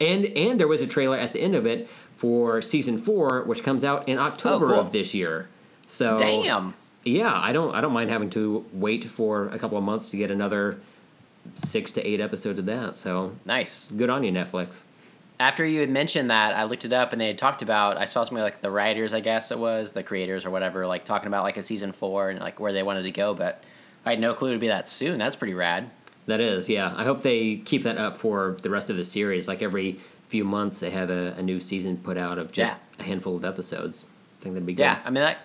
And 0.00 0.26
and 0.26 0.58
there 0.60 0.68
was 0.68 0.80
a 0.80 0.86
trailer 0.86 1.16
at 1.18 1.32
the 1.32 1.40
end 1.40 1.54
of 1.54 1.66
it 1.66 1.88
for 2.16 2.62
season 2.62 2.98
four, 2.98 3.42
which 3.42 3.62
comes 3.62 3.84
out 3.84 4.08
in 4.08 4.18
oh, 4.18 4.22
October 4.22 4.68
cool. 4.68 4.80
of 4.80 4.92
this 4.92 5.14
year. 5.14 5.48
So 5.86 6.18
Damn. 6.18 6.74
yeah, 7.04 7.32
I 7.32 7.52
don't 7.52 7.74
I 7.74 7.80
don't 7.80 7.92
mind 7.92 8.10
having 8.10 8.30
to 8.30 8.64
wait 8.72 9.04
for 9.04 9.48
a 9.48 9.58
couple 9.58 9.78
of 9.78 9.84
months 9.84 10.10
to 10.10 10.16
get 10.16 10.30
another 10.30 10.78
six 11.54 11.92
to 11.92 12.06
eight 12.06 12.20
episodes 12.20 12.58
of 12.58 12.66
that. 12.66 12.96
So 12.96 13.36
Nice. 13.44 13.90
good 13.90 14.10
on 14.10 14.24
you, 14.24 14.32
Netflix. 14.32 14.82
After 15.40 15.64
you 15.64 15.80
had 15.80 15.90
mentioned 15.90 16.30
that, 16.30 16.54
I 16.54 16.64
looked 16.64 16.84
it 16.84 16.92
up 16.92 17.12
and 17.12 17.20
they 17.20 17.26
had 17.26 17.38
talked 17.38 17.60
about. 17.60 17.96
I 17.96 18.04
saw 18.04 18.22
something 18.22 18.42
like 18.42 18.60
the 18.60 18.70
writers, 18.70 19.12
I 19.12 19.20
guess 19.20 19.50
it 19.50 19.58
was 19.58 19.92
the 19.92 20.02
creators 20.02 20.44
or 20.44 20.50
whatever, 20.50 20.86
like 20.86 21.04
talking 21.04 21.26
about 21.26 21.42
like 21.42 21.56
a 21.56 21.62
season 21.62 21.92
four 21.92 22.30
and 22.30 22.38
like 22.38 22.60
where 22.60 22.72
they 22.72 22.82
wanted 22.82 23.02
to 23.02 23.10
go. 23.10 23.34
But 23.34 23.62
I 24.06 24.10
had 24.10 24.20
no 24.20 24.34
clue 24.34 24.50
it'd 24.50 24.60
be 24.60 24.68
that 24.68 24.88
soon. 24.88 25.18
That's 25.18 25.36
pretty 25.36 25.54
rad. 25.54 25.90
That 26.26 26.40
is, 26.40 26.68
yeah. 26.68 26.94
I 26.96 27.04
hope 27.04 27.22
they 27.22 27.56
keep 27.56 27.82
that 27.82 27.98
up 27.98 28.14
for 28.14 28.56
the 28.62 28.70
rest 28.70 28.90
of 28.90 28.96
the 28.96 29.04
series. 29.04 29.48
Like 29.48 29.60
every 29.60 29.98
few 30.28 30.44
months, 30.44 30.80
they 30.80 30.90
have 30.90 31.10
a, 31.10 31.34
a 31.36 31.42
new 31.42 31.60
season 31.60 31.96
put 31.98 32.16
out 32.16 32.38
of 32.38 32.52
just 32.52 32.76
a 32.98 33.02
handful 33.02 33.36
of 33.36 33.44
episodes. 33.44 34.06
I 34.40 34.42
think 34.42 34.54
that'd 34.54 34.66
be 34.66 34.74
good. 34.74 34.82
Yeah, 34.82 35.00
I 35.04 35.10
mean 35.10 35.22
that, 35.22 35.38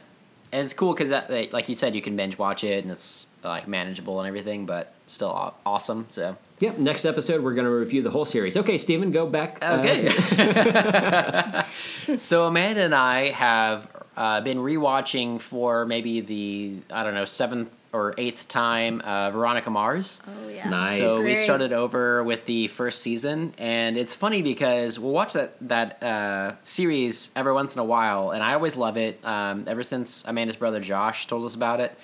and 0.51 0.63
it's 0.63 0.73
cool 0.73 0.93
because 0.93 1.09
that, 1.09 1.51
like 1.51 1.67
you 1.67 1.75
said, 1.75 1.95
you 1.95 2.01
can 2.01 2.15
binge 2.15 2.37
watch 2.37 2.63
it 2.63 2.83
and 2.83 2.91
it's 2.91 3.27
like 3.43 3.67
manageable 3.67 4.19
and 4.19 4.27
everything, 4.27 4.65
but 4.65 4.93
still 5.07 5.53
awesome. 5.65 6.05
So 6.09 6.37
Yep. 6.59 6.77
Next 6.77 7.05
episode, 7.05 7.41
we're 7.41 7.53
going 7.53 7.65
to 7.65 7.71
review 7.71 8.01
the 8.01 8.09
whole 8.09 8.25
series. 8.25 8.57
Okay, 8.57 8.77
Stephen, 8.77 9.11
go 9.11 9.25
back. 9.25 9.59
uh, 9.61 9.77
Okay. 9.79 10.01
to- 10.01 11.65
so 12.17 12.45
Amanda 12.45 12.81
and 12.83 12.93
I 12.93 13.29
have 13.29 13.89
uh, 14.17 14.41
been 14.41 14.57
rewatching 14.57 15.39
for 15.39 15.85
maybe 15.85 16.19
the 16.21 16.81
I 16.91 17.03
don't 17.03 17.13
know 17.13 17.23
seventh 17.25 17.71
or 17.93 18.13
eighth 18.17 18.47
time 18.49 18.99
uh, 19.05 19.31
Veronica 19.31 19.69
Mars. 19.69 20.21
Oh 20.27 20.49
yeah. 20.49 20.69
Nice. 20.69 20.97
So 20.97 21.23
we 21.23 21.35
started 21.37 21.71
over 21.71 22.23
with 22.25 22.45
the 22.45 22.67
first 22.67 23.01
season, 23.01 23.53
and 23.57 23.97
it's 23.97 24.13
funny 24.13 24.41
because 24.41 24.99
we'll 24.99 25.13
watch 25.13 25.31
that 25.33 25.53
that 25.69 26.03
uh, 26.03 26.55
series 26.63 27.31
every 27.37 27.53
once 27.53 27.75
in 27.75 27.79
a 27.79 27.85
while, 27.85 28.31
and 28.31 28.43
I 28.43 28.53
always 28.53 28.75
love 28.75 28.97
it. 28.97 29.23
Um, 29.25 29.63
ever 29.65 29.81
since 29.83 30.25
Amanda's 30.25 30.57
brother 30.57 30.81
Josh 30.81 31.25
told 31.27 31.45
us 31.45 31.55
about 31.55 31.79
it, 31.79 31.97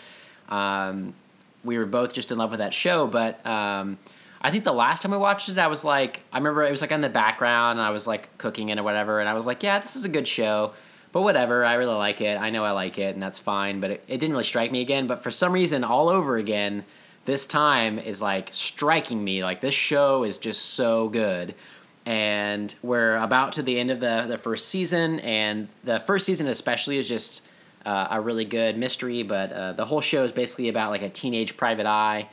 um, 0.48 1.14
we 1.66 1.78
were 1.78 1.86
both 1.86 2.14
just 2.14 2.32
in 2.32 2.38
love 2.38 2.52
with 2.52 2.60
that 2.60 2.74
show. 2.74 3.06
But 3.06 3.46
um, 3.46 3.98
I 4.46 4.52
think 4.52 4.64
the 4.64 4.72
last 4.72 5.02
time 5.02 5.12
we 5.12 5.18
watched 5.18 5.50
it, 5.50 5.58
I 5.58 5.66
was 5.66 5.84
like, 5.84 6.22
I 6.32 6.38
remember 6.38 6.62
it 6.62 6.70
was 6.70 6.82
like 6.82 6.92
in 6.92 7.02
the 7.02 7.10
background, 7.10 7.80
and 7.80 7.86
I 7.88 7.90
was 7.90 8.06
like 8.06 8.38
cooking 8.38 8.70
it 8.70 8.78
or 8.78 8.84
whatever, 8.84 9.20
and 9.20 9.28
I 9.28 9.34
was 9.34 9.48
like, 9.48 9.64
yeah, 9.64 9.80
this 9.80 9.96
is 9.96 10.06
a 10.06 10.10
good 10.10 10.28
show. 10.28 10.74
But 11.12 11.24
whatever, 11.24 11.66
I 11.66 11.74
really 11.74 11.96
like 11.96 12.22
it. 12.22 12.40
I 12.40 12.52
know 12.52 12.64
I 12.64 12.70
like 12.70 13.00
it, 13.00 13.16
and 13.16 13.24
that's 13.24 13.40
fine. 13.40 13.80
But 13.80 13.90
it, 13.90 14.04
it 14.08 14.18
didn't 14.20 14.34
really 14.34 14.44
strike 14.44 14.72
me 14.72 14.82
again. 14.82 15.08
But 15.08 15.24
for 15.24 15.32
some 15.32 15.52
reason, 15.52 15.84
all 15.84 16.10
over 16.10 16.38
again, 16.38 16.86
this 17.26 17.48
time 17.48 17.98
is 17.98 18.22
like 18.22 18.50
striking 18.52 19.24
me. 19.24 19.44
Like 19.44 19.62
this 19.62 19.74
show 19.74 20.24
is 20.24 20.38
just 20.38 20.64
so 20.64 21.10
good. 21.10 21.56
And 22.06 22.76
we're 22.84 23.18
about 23.18 23.54
to 23.54 23.64
the 23.64 23.80
end 23.80 23.90
of 23.90 24.00
the, 24.00 24.26
the 24.28 24.38
first 24.38 24.70
season, 24.70 25.22
and 25.22 25.70
the 25.84 26.02
first 26.02 26.24
season 26.24 26.46
especially 26.46 27.00
is 27.00 27.10
just 27.10 27.44
uh, 27.84 28.10
a 28.12 28.22
really 28.22 28.46
good 28.46 28.78
mystery. 28.78 29.24
But 29.24 29.52
uh, 29.52 29.74
the 29.74 29.86
whole 29.86 30.02
show 30.02 30.24
is 30.24 30.32
basically 30.32 30.70
about 30.70 30.92
like 30.92 31.02
a 31.02 31.10
teenage 31.10 31.58
private 31.58 31.88
eye, 31.88 32.30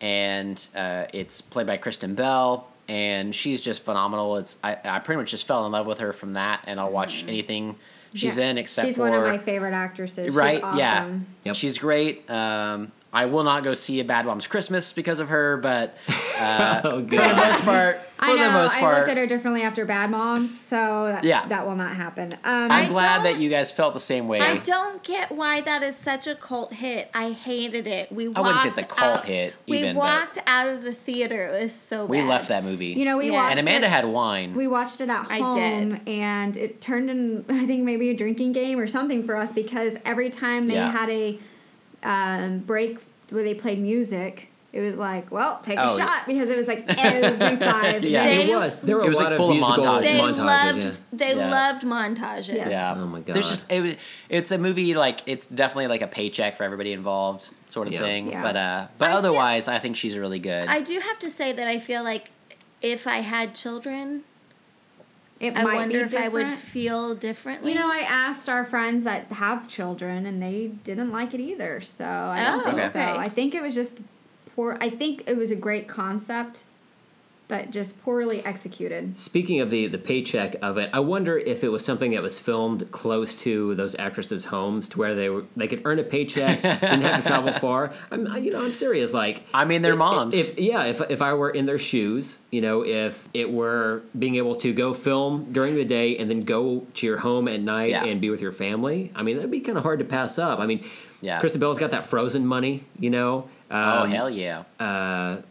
and 0.00 0.66
uh, 0.74 1.06
it's 1.12 1.40
played 1.40 1.66
by 1.66 1.76
Kristen 1.76 2.14
Bell. 2.14 2.68
and 2.88 3.34
she's 3.34 3.62
just 3.62 3.82
phenomenal. 3.82 4.36
It's 4.36 4.58
I, 4.62 4.76
I 4.84 4.98
pretty 4.98 5.18
much 5.20 5.30
just 5.30 5.46
fell 5.46 5.64
in 5.66 5.72
love 5.72 5.86
with 5.86 5.98
her 6.00 6.12
from 6.12 6.34
that, 6.34 6.64
and 6.66 6.78
I'll 6.78 6.90
watch 6.90 7.24
anything 7.26 7.76
she's 8.14 8.34
Mm. 8.36 8.38
Yeah. 8.38 8.44
in 8.50 8.58
except 8.58 8.88
she's 8.88 8.96
for 8.96 9.08
one 9.10 9.14
of 9.14 9.22
my 9.24 9.38
favorite 9.38 9.72
actresses. 9.74 10.26
She's 10.26 10.34
right 10.36 10.62
awesome. 10.62 10.78
yeah 10.78 11.18
Yep. 11.44 11.56
she's 11.56 11.78
great 11.78 12.30
um, 12.30 12.92
i 13.14 13.24
will 13.26 13.44
not 13.44 13.62
go 13.62 13.72
see 13.74 14.00
a 14.00 14.04
bad 14.04 14.26
mom's 14.26 14.46
christmas 14.46 14.92
because 14.92 15.20
of 15.20 15.28
her 15.30 15.56
but 15.56 15.96
uh, 16.38 16.80
Oh, 16.84 17.00
for 17.00 17.16
the 17.16 17.34
most 17.34 17.62
part 17.62 18.00
for 18.14 18.24
I 18.30 18.32
know. 18.34 18.44
the 18.46 18.50
most 18.52 18.76
part, 18.76 18.94
I 18.94 18.98
looked 18.98 19.08
at 19.10 19.16
her 19.18 19.26
differently 19.26 19.62
after 19.62 19.84
Bad 19.84 20.10
Moms, 20.10 20.58
so 20.58 21.06
that, 21.12 21.24
Yeah. 21.24 21.46
that 21.48 21.66
will 21.66 21.74
not 21.74 21.94
happen. 21.94 22.30
Um, 22.42 22.70
i'm 22.70 22.88
glad 22.88 23.24
that 23.24 23.38
you 23.38 23.50
guys 23.50 23.70
felt 23.70 23.92
the 23.92 24.00
same 24.00 24.28
way 24.28 24.40
I 24.40 24.56
don't 24.58 25.02
get 25.02 25.30
why 25.30 25.60
that 25.62 25.82
is 25.82 25.94
such 25.96 26.26
a 26.26 26.34
cult 26.34 26.72
hit. 26.72 27.10
I 27.12 27.32
hated 27.32 27.86
it. 27.86 28.10
We 28.10 28.28
walked 28.28 28.38
I 28.38 28.42
wouldn't 28.42 28.62
say 28.62 28.68
it's 28.70 28.78
a 28.78 28.82
cult 28.84 29.18
out- 29.18 29.24
hit 29.24 29.54
We 29.68 29.78
even, 29.78 29.94
but- 29.96 30.00
walked 30.00 30.38
out 30.46 30.68
of 30.68 30.84
the 30.84 30.94
theater. 30.94 31.48
It 31.48 31.62
was 31.64 31.74
so 31.74 32.06
we 32.06 32.18
bad. 32.18 32.28
left 32.28 32.48
that 32.48 32.64
movie 32.64 32.86
you 32.88 33.04
know, 33.04 33.18
we 33.18 33.26
Yeah. 33.26 33.32
watched 33.42 33.50
and 33.58 33.60
amanda 33.60 33.88
it, 33.88 33.90
had 33.90 34.06
wine 34.06 34.54
We 34.54 34.68
watched 34.68 35.00
it 35.02 35.10
at 35.10 35.26
I 35.30 35.38
home, 35.38 35.90
did. 35.90 36.08
and 36.08 36.56
it 36.56 36.80
turned 36.80 37.10
in 37.10 37.44
I 37.50 37.66
think 37.66 37.82
maybe 37.84 38.08
a 38.10 38.14
drinking 38.14 38.52
game 38.52 38.78
or 38.78 38.86
something 38.86 39.24
for 39.26 39.36
us 39.36 39.52
because 39.52 39.98
every 40.06 40.30
time 40.30 40.68
they 40.68 40.74
Yeah. 40.76 40.90
had 40.90 41.10
a 41.10 41.38
um, 42.04 42.58
break 42.58 42.98
where 43.30 43.42
they 43.42 43.54
played 43.54 43.80
music, 43.80 44.50
it 44.72 44.80
was 44.80 44.98
like, 44.98 45.30
well, 45.30 45.60
take 45.62 45.78
a 45.78 45.88
Oh, 45.88 45.96
yeah. 45.96 46.04
shot 46.04 46.26
because 46.26 46.50
it 46.50 46.56
was 46.56 46.66
like 46.68 46.84
every 47.02 47.56
five 47.64 48.02
Yeah. 48.04 48.24
minutes. 48.24 48.44
They- 48.44 48.50
it 48.52 48.56
was. 48.56 48.80
There 48.80 48.96
were 48.96 49.02
It 49.02 49.06
a 49.06 49.08
was, 49.08 49.18
lot 49.18 49.24
like, 49.24 49.32
of 49.32 49.36
full 49.38 49.50
of 49.52 49.56
musical 49.56 49.84
montages. 49.84 50.02
They 50.02 50.18
montages. 50.18 50.44
loved. 50.44 50.78
yeah. 50.78 50.90
They 51.12 51.36
Yeah. 51.36 51.50
loved 51.50 51.82
montages. 51.84 52.48
Yes. 52.54 52.68
yeah 52.70 52.94
Oh 52.96 53.06
my 53.06 53.20
God. 53.20 53.34
there's 53.36 53.48
just 53.48 53.70
it, 53.70 53.80
was- 53.80 53.96
it's 54.28 54.50
a 54.50 54.58
movie 54.58 54.94
like 54.94 55.20
it's 55.26 55.46
definitely 55.46 55.86
like 55.86 56.02
a 56.02 56.08
paycheck 56.08 56.56
for 56.56 56.64
everybody 56.64 56.92
involved 56.92 57.50
sort 57.68 57.86
of 57.86 57.92
Yeah. 57.94 58.00
thing 58.00 58.30
Yeah. 58.30 58.42
but 58.42 58.56
uh 58.56 58.86
but 58.98 59.06
I 59.06 59.08
feel- 59.10 59.18
otherwise 59.18 59.68
i 59.68 59.78
think 59.78 59.96
she's 59.96 60.18
really 60.18 60.38
good 60.40 60.68
I 60.68 60.80
do 60.80 60.98
have 60.98 61.18
to 61.20 61.30
say 61.30 61.52
that 61.52 61.68
I 61.68 61.78
feel 61.78 62.02
like 62.02 62.30
if 62.82 63.06
I 63.06 63.18
had 63.18 63.54
children, 63.54 64.24
It 65.40 65.56
I 65.56 65.62
might 65.64 65.74
wonder 65.74 65.98
be 65.98 66.02
if 66.04 66.14
I 66.16 66.28
would 66.28 66.46
feel 66.48 67.14
differently. 67.14 67.72
You 67.72 67.78
know, 67.78 67.90
I 67.90 67.98
asked 68.08 68.48
our 68.48 68.64
friends 68.64 69.04
that 69.04 69.30
have 69.32 69.68
children, 69.68 70.26
and 70.26 70.40
they 70.42 70.68
didn't 70.84 71.10
like 71.12 71.34
it 71.34 71.40
either. 71.40 71.80
So 71.80 72.04
I 72.06 72.40
don't 72.44 72.60
Oh, 72.60 72.64
think 72.64 72.78
Okay. 72.78 72.88
so. 72.90 73.00
I 73.00 73.28
think 73.28 73.54
it 73.54 73.60
was 73.62 73.74
just 73.74 73.98
poor. 74.54 74.78
I 74.80 74.88
think 74.90 75.24
it 75.26 75.36
was 75.36 75.50
a 75.50 75.56
great 75.56 75.88
concept, 75.88 76.64
but 77.46 77.70
just 77.70 78.00
poorly 78.02 78.42
executed. 78.44 79.18
Speaking 79.18 79.60
of 79.60 79.70
the 79.70 79.86
the 79.86 79.98
paycheck 79.98 80.56
of 80.62 80.78
it, 80.78 80.88
I 80.92 81.00
wonder 81.00 81.36
if 81.38 81.62
it 81.62 81.68
was 81.68 81.84
something 81.84 82.12
that 82.12 82.22
was 82.22 82.38
filmed 82.38 82.90
close 82.90 83.34
to 83.36 83.74
those 83.74 83.94
actresses' 83.96 84.46
homes, 84.46 84.88
to 84.90 84.98
where 84.98 85.14
they 85.14 85.28
were 85.28 85.44
they 85.56 85.68
could 85.68 85.82
earn 85.84 85.98
a 85.98 86.04
paycheck, 86.04 86.62
didn't 86.62 87.02
have 87.02 87.22
to 87.22 87.28
travel 87.28 87.52
far. 87.60 87.92
I'm 88.10 88.26
you 88.42 88.50
know 88.50 88.64
I'm 88.64 88.72
serious. 88.74 89.12
Like 89.12 89.42
I 89.52 89.64
mean, 89.66 89.82
they're 89.82 89.92
if- 89.92 89.98
moms. 89.98 90.38
If 90.38 90.58
yeah, 90.58 90.84
if 90.84 91.00
if 91.10 91.20
I 91.20 91.34
were 91.34 91.50
in 91.50 91.66
their 91.66 91.78
shoes, 91.78 92.40
you 92.50 92.60
know, 92.62 92.84
if 92.84 93.28
it 93.34 93.50
were 93.52 94.02
being 94.18 94.36
able 94.36 94.54
to 94.56 94.72
go 94.72 94.94
film 94.94 95.52
during 95.52 95.74
the 95.74 95.84
day 95.84 96.16
and 96.16 96.30
then 96.30 96.44
go 96.44 96.86
to 96.94 97.06
your 97.06 97.18
home 97.18 97.46
at 97.48 97.60
night 97.60 97.90
Yeah. 97.90 98.04
and 98.04 98.20
be 98.20 98.30
with 98.30 98.40
your 98.40 98.52
family, 98.52 99.12
I 99.14 99.22
mean 99.22 99.36
that'd 99.36 99.50
be 99.50 99.60
kind 99.60 99.76
of 99.76 99.84
hard 99.84 99.98
to 99.98 100.04
pass 100.06 100.38
up. 100.38 100.60
I 100.60 100.66
mean, 100.66 100.82
Yeah. 101.20 101.40
Kristen 101.40 101.60
Bell's 101.60 101.78
got 101.78 101.90
that 101.90 102.06
Frozen 102.06 102.46
money, 102.46 102.84
you 102.98 103.10
know. 103.10 103.48
oh 103.70 104.02
Um, 104.04 104.10
hell 104.10 104.30
yeah 104.30 104.64
Uh, 104.80 105.42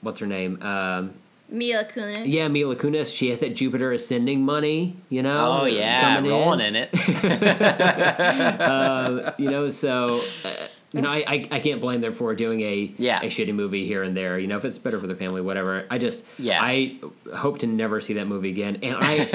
what's 0.00 0.20
her 0.20 0.26
name? 0.26 0.58
Um, 0.62 1.14
Mila 1.54 1.84
Kunis. 1.84 2.22
yeah, 2.26 2.48
Mila 2.48 2.76
Kunis. 2.76 3.16
She 3.16 3.30
has 3.30 3.38
that 3.40 3.54
Jupiter 3.56 3.92
ascending 3.92 4.42
money, 4.44 4.96
you 5.08 5.22
know. 5.22 5.60
oh 5.62 5.64
yeah 5.66 6.00
coming 6.14 6.30
rolling 6.30 6.60
in. 6.60 6.76
in 6.76 6.88
it 6.92 6.94
You 9.38 9.50
know, 9.50 9.68
so 9.68 10.20
uh, 10.44 10.48
you 10.92 11.02
know, 11.02 11.08
I, 11.10 11.24
I 11.26 11.48
I 11.52 11.60
can't 11.60 11.80
blame 11.80 12.00
them 12.00 12.12
for 12.14 12.34
doing 12.34 12.60
a 12.60 12.92
Yeah. 12.98 13.20
a 13.20 13.26
shitty 13.26 13.54
movie 13.54 13.86
here 13.86 14.02
and 14.02 14.16
there. 14.16 14.38
You 14.38 14.46
know, 14.46 14.56
if 14.56 14.64
it's 14.64 14.78
better 14.78 15.00
for 15.00 15.06
the 15.08 15.16
family, 15.16 15.40
whatever. 15.40 15.86
I 15.90 15.98
just 15.98 16.24
Yeah. 16.38 16.60
I 16.62 16.96
hope 17.34 17.58
to 17.60 17.66
never 17.66 18.00
see 18.00 18.14
that 18.14 18.26
movie 18.26 18.50
again. 18.50 18.78
And 18.82 18.96
I 19.00 19.28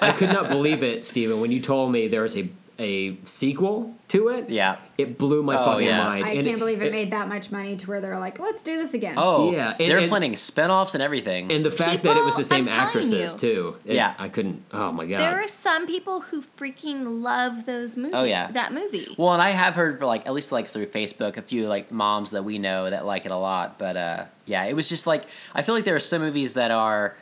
I, 0.00 0.08
I 0.08 0.12
could 0.12 0.30
not 0.30 0.48
believe 0.48 0.82
it, 0.82 1.04
Steven, 1.04 1.40
when 1.40 1.52
you 1.52 1.60
told 1.60 1.92
me 1.92 2.08
there 2.08 2.22
was 2.22 2.36
a 2.36 2.48
a 2.78 3.16
sequel 3.24 3.94
to 4.08 4.28
it. 4.28 4.50
yeah 4.50 4.76
It 4.98 5.16
blew 5.18 5.42
my 5.42 5.56
Oh, 5.56 5.64
fucking 5.64 5.86
yeah. 5.86 6.04
mind. 6.04 6.26
I 6.26 6.32
And 6.32 6.46
can't 6.46 6.58
believe 6.58 6.82
it, 6.82 6.92
made 6.92 7.10
that 7.10 7.26
much 7.28 7.50
money 7.50 7.74
to 7.76 7.86
where 7.88 8.00
they're 8.02 8.18
like, 8.18 8.38
let's 8.38 8.60
do 8.62 8.76
this 8.76 8.92
again. 8.94 9.14
Oh, 9.16 9.50
Yeah, 9.52 9.70
and- 9.70 9.90
they're 9.90 9.98
and- 9.98 10.08
planning 10.08 10.36
spin-offs 10.36 10.94
and 10.94 11.02
everything. 11.02 11.50
And 11.50 11.64
the 11.64 11.70
fact 11.70 12.02
that 12.02 12.16
it 12.16 12.24
was 12.24 12.36
the 12.36 12.44
same 12.44 12.68
actresses 12.68 13.34
you. 13.34 13.38
too. 13.40 13.76
It- 13.86 13.94
Yeah. 13.96 14.14
I 14.18 14.28
couldn't. 14.28 14.62
Oh 14.72 14.92
my 14.92 15.06
god. 15.06 15.20
There 15.20 15.42
are 15.42 15.48
some 15.48 15.86
people 15.86 16.20
who 16.20 16.42
freaking 16.58 17.04
love 17.22 17.64
those 17.66 17.96
movies. 17.96 18.12
Oh, 18.14 18.24
yeah. 18.24 18.50
that 18.52 18.72
movie. 18.74 19.14
well, 19.18 19.32
and 19.32 19.40
I 19.42 19.50
have 19.50 19.74
heard 19.74 19.98
for 19.98 20.04
like 20.06 20.26
at 20.26 20.34
least 20.34 20.52
like 20.52 20.66
through 20.68 20.86
Facebook 20.86 21.36
a 21.38 21.42
few 21.42 21.66
like 21.68 21.90
moms 21.90 22.30
that 22.32 22.44
we 22.44 22.58
know 22.58 22.90
that 22.90 23.06
like 23.06 23.24
it 23.24 23.32
a 23.32 23.36
lot. 23.38 23.78
But 23.78 23.96
uh, 23.96 24.24
yeah, 24.44 24.64
it 24.64 24.74
was 24.76 24.88
just 24.88 25.06
like 25.06 25.24
I 25.54 25.62
feel 25.62 25.74
like 25.74 25.84
there 25.84 25.96
are 25.96 26.00
some 26.00 26.20
movies 26.22 26.54
that 26.54 26.70
are 26.70 27.16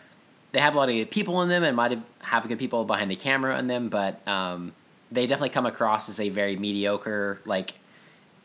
they 0.52 0.60
have 0.60 0.74
a 0.74 0.78
lot 0.78 0.88
of 0.88 0.94
good 0.94 1.10
people 1.10 1.42
in 1.42 1.48
them 1.48 1.64
and 1.64 1.74
might 1.76 1.90
have, 1.90 2.02
have 2.20 2.46
good 2.48 2.58
people 2.60 2.84
behind 2.84 3.10
the 3.10 3.16
camera 3.16 3.58
in 3.58 3.66
them, 3.66 3.88
but 3.88 4.26
um, 4.28 4.72
they 5.12 5.26
definitely 5.26 5.50
come 5.50 5.66
across 5.66 6.08
as 6.08 6.20
a 6.20 6.28
very 6.28 6.56
mediocre 6.56 7.40
like. 7.44 7.74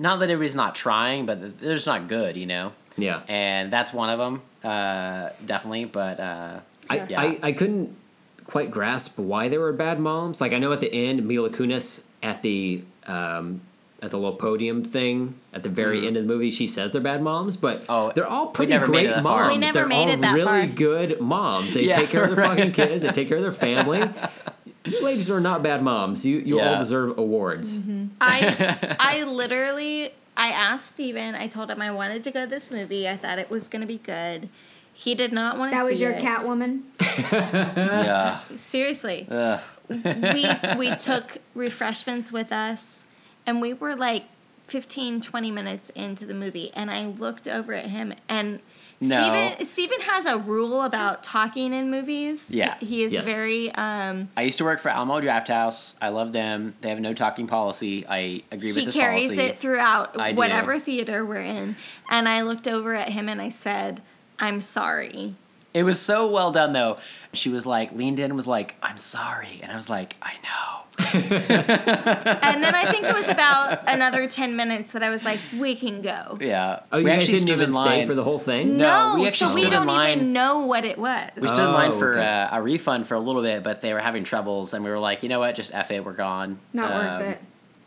Not 0.02 0.20
that 0.20 0.30
everybody's 0.30 0.56
not 0.56 0.76
trying, 0.76 1.26
but 1.26 1.60
they're 1.60 1.74
just 1.76 1.86
not 1.86 2.08
good, 2.08 2.38
you 2.38 2.46
know. 2.46 2.72
yeah. 2.96 3.22
And 3.28 3.70
that's 3.70 3.92
one 3.92 4.10
of 4.10 4.18
them, 4.18 4.42
uh, 4.64 5.32
definitely. 5.46 5.84
But 5.86 6.22
uh, 6.22 6.60
I, 6.90 7.06
yeah. 7.06 7.20
I, 7.22 7.40
I 7.44 7.52
couldn't 7.52 7.98
quite 8.46 8.72
grasp 8.72 9.20
why 9.20 9.50
they 9.50 9.58
were 9.58 9.74
bad 9.74 10.00
moms. 10.00 10.40
Like 10.40 10.54
I 10.54 10.58
know 10.58 10.72
at 10.72 10.80
the 10.80 10.94
end, 10.94 11.26
Mila 11.28 11.50
Kunis 11.50 12.04
at 12.24 12.42
the 12.44 12.82
um, 13.08 13.60
at 14.02 14.12
the 14.12 14.18
little 14.18 14.38
podium 14.38 14.82
thing 14.86 15.36
at 15.54 15.64
the 15.64 15.70
very 15.70 16.08
end 16.08 16.16
of 16.16 16.24
the 16.26 16.34
movie, 16.34 16.50
she 16.52 16.66
says 16.66 16.92
they're 16.92 17.02
bad 17.02 17.22
moms, 17.22 17.58
but. 17.58 17.86
Oh, 17.90 18.14
they're 18.16 18.26
all 18.26 18.48
pretty 18.48 18.72
never 18.72 18.86
great 18.86 19.10
moms. 19.10 19.24
far. 19.24 19.50
We 19.50 19.58
never 19.58 19.74
they're 19.80 19.88
made 19.88 20.08
all 20.08 20.14
it 20.14 20.22
that 20.22 20.34
really 20.34 20.46
far. 20.46 20.66
good 20.68 21.20
moms. 21.20 21.74
They 21.74 21.84
Yeah, 21.88 21.98
take 21.98 22.10
care 22.10 22.24
of 22.24 22.30
their 22.34 22.46
right. 22.48 22.58
fucking 22.58 22.72
kids. 22.72 23.04
They 23.04 23.12
take 23.12 23.28
care 23.28 23.36
of 23.36 23.44
their 23.44 23.52
family. 23.52 24.10
You 24.86 25.04
ladies 25.04 25.30
are 25.30 25.42
not 25.42 25.62
bad 25.62 25.84
moms. 25.84 26.26
You 26.26 26.40
you 26.40 26.60
all 26.60 26.78
deserve 26.78 27.18
awards. 27.18 27.80
Mm-hmm. 27.80 28.08
I 28.22 28.96
I 29.00 29.24
literally 29.24 30.14
I 30.40 30.50
asked 30.52 30.88
Steven, 30.88 31.36
I 31.36 31.48
told 31.48 31.70
him 31.70 31.82
I 31.82 31.92
wanted 31.92 32.24
to 32.24 32.32
go 32.32 32.42
to 32.42 32.48
this 32.48 32.72
movie. 32.72 33.10
I 33.10 33.18
thought 33.18 33.40
it 33.40 33.50
was 33.50 33.68
going 33.68 33.82
to 33.82 33.88
be 33.88 33.98
good. 33.98 34.48
He 34.94 35.14
did 35.14 35.34
not 35.34 35.58
want 35.58 35.72
to 35.72 35.78
that 35.78 35.84
was 35.84 36.00
your 36.00 36.12
it. 36.12 36.24
Catwoman. 36.24 36.84
yeah. 37.32 38.40
Seriously. 38.56 39.28
Ugh. 39.30 39.62
we 39.90 40.50
we 40.78 40.96
took 40.96 41.40
refreshments 41.54 42.32
with 42.32 42.52
us 42.52 43.06
and 43.46 43.62
we 43.62 43.74
were 43.74 43.96
like 43.96 44.26
15 44.64 45.22
20 45.22 45.52
minutes 45.52 45.90
into 45.92 46.26
the 46.26 46.34
movie 46.34 46.72
and 46.74 46.92
I 46.92 47.08
looked 47.08 47.48
over 47.48 47.74
at 47.74 47.86
him 47.88 48.14
and 48.28 48.60
No. 49.02 49.16
Steven 49.16 49.66
Steven 49.66 50.02
has 50.02 50.26
a 50.26 50.38
rule 50.38 50.84
about 50.84 51.24
talking 51.24 51.74
in 51.74 51.90
movies. 51.90 52.48
Yeah. 52.50 52.78
He, 52.80 52.86
he 52.86 53.04
is 53.04 53.14
Yes. 53.14 53.26
very 53.26 53.72
um 53.76 54.30
I 54.36 54.42
used 54.42 54.58
to 54.58 54.66
work 54.66 54.80
for 54.82 54.90
Alamo 54.90 55.22
Draft 55.22 55.48
House. 55.48 55.96
I 56.02 56.10
love 56.10 56.34
them. 56.34 56.76
They 56.82 56.90
have 56.90 57.00
no 57.00 57.14
talking 57.14 57.48
policy. 57.48 58.06
I 58.08 58.44
agree 58.52 58.70
with 58.70 58.78
he 58.78 58.86
this 58.86 58.94
carries 58.94 59.28
policy. 59.28 59.42
it 59.44 59.60
throughout 59.62 60.20
I 60.20 60.32
do. 60.34 60.38
whatever 60.38 60.78
theater 60.80 61.26
we're 61.26 61.42
in. 61.42 61.78
And 62.12 62.28
I 62.28 62.42
looked 62.42 62.68
over 62.68 62.94
at 62.96 63.10
him 63.10 63.30
and 63.30 63.42
I 63.42 63.50
said, 63.50 64.02
"I'm 64.38 64.60
sorry." 64.60 65.36
It 65.74 65.84
was 65.84 66.00
so 66.00 66.32
well 66.32 66.52
done 66.52 66.74
though. 66.74 66.98
She 67.34 67.50
was 67.50 67.66
like 67.68 67.92
leaned 67.94 68.18
in 68.20 68.26
and 68.26 68.36
was 68.36 68.48
like, 68.48 68.76
"I'm 68.82 68.98
sorry," 68.98 69.60
and 69.62 69.72
I 69.72 69.76
was 69.76 69.90
like, 69.90 70.16
"I 70.22 70.34
know." 70.44 70.76
And 71.30 72.64
then 72.64 72.76
I 72.76 72.86
think 72.92 73.06
it 73.06 73.14
was 73.14 73.28
about 73.30 73.88
another 73.88 74.28
10 74.28 74.56
minutes 74.56 74.92
that 74.94 75.04
I 75.04 75.10
was 75.10 75.24
like, 75.24 75.40
"We 75.60 75.76
can 75.76 76.02
go." 76.02 76.38
Yeah. 76.42 76.80
Oh, 76.92 76.98
you 76.98 77.04
we 77.06 77.10
guys 77.12 77.22
actually 77.24 77.38
didn't 77.40 77.50
even 77.52 77.66
in 77.66 77.72
stay 77.72 78.06
for 78.06 78.16
the 78.16 78.24
whole 78.24 78.40
thing. 78.40 78.78
No, 78.78 79.16
we 79.20 79.28
actually 79.28 79.48
so 79.48 79.56
we 79.56 79.62
stood 79.62 79.74
in 79.74 79.80
don't 79.80 79.88
line. 79.88 80.18
even 80.18 80.34
know 80.34 80.66
what 80.66 80.86
it 80.86 80.98
was. 80.98 81.30
We 81.38 81.48
stood 81.48 81.66
in 81.68 81.74
line 81.74 81.92
Oh, 81.94 82.00
for 82.00 82.14
okay. 82.18 82.26
uh, 82.28 82.58
a 82.58 82.62
refund 82.62 83.08
for 83.08 83.14
a 83.16 83.20
little 83.20 83.42
bit, 83.44 83.64
but 83.64 83.82
they 83.82 83.94
were 83.94 84.00
having 84.00 84.24
troubles, 84.24 84.74
and 84.74 84.84
we 84.84 84.90
were 84.90 85.00
like, 85.00 85.22
you 85.24 85.30
know 85.30 85.40
what, 85.40 85.54
just 85.56 85.74
f 85.74 85.92
it, 85.92 86.04
we're 86.04 86.14
gone. 86.14 86.60
Not 86.74 86.92
Um, 86.92 86.98
worth 87.22 87.30
it. 87.30 87.42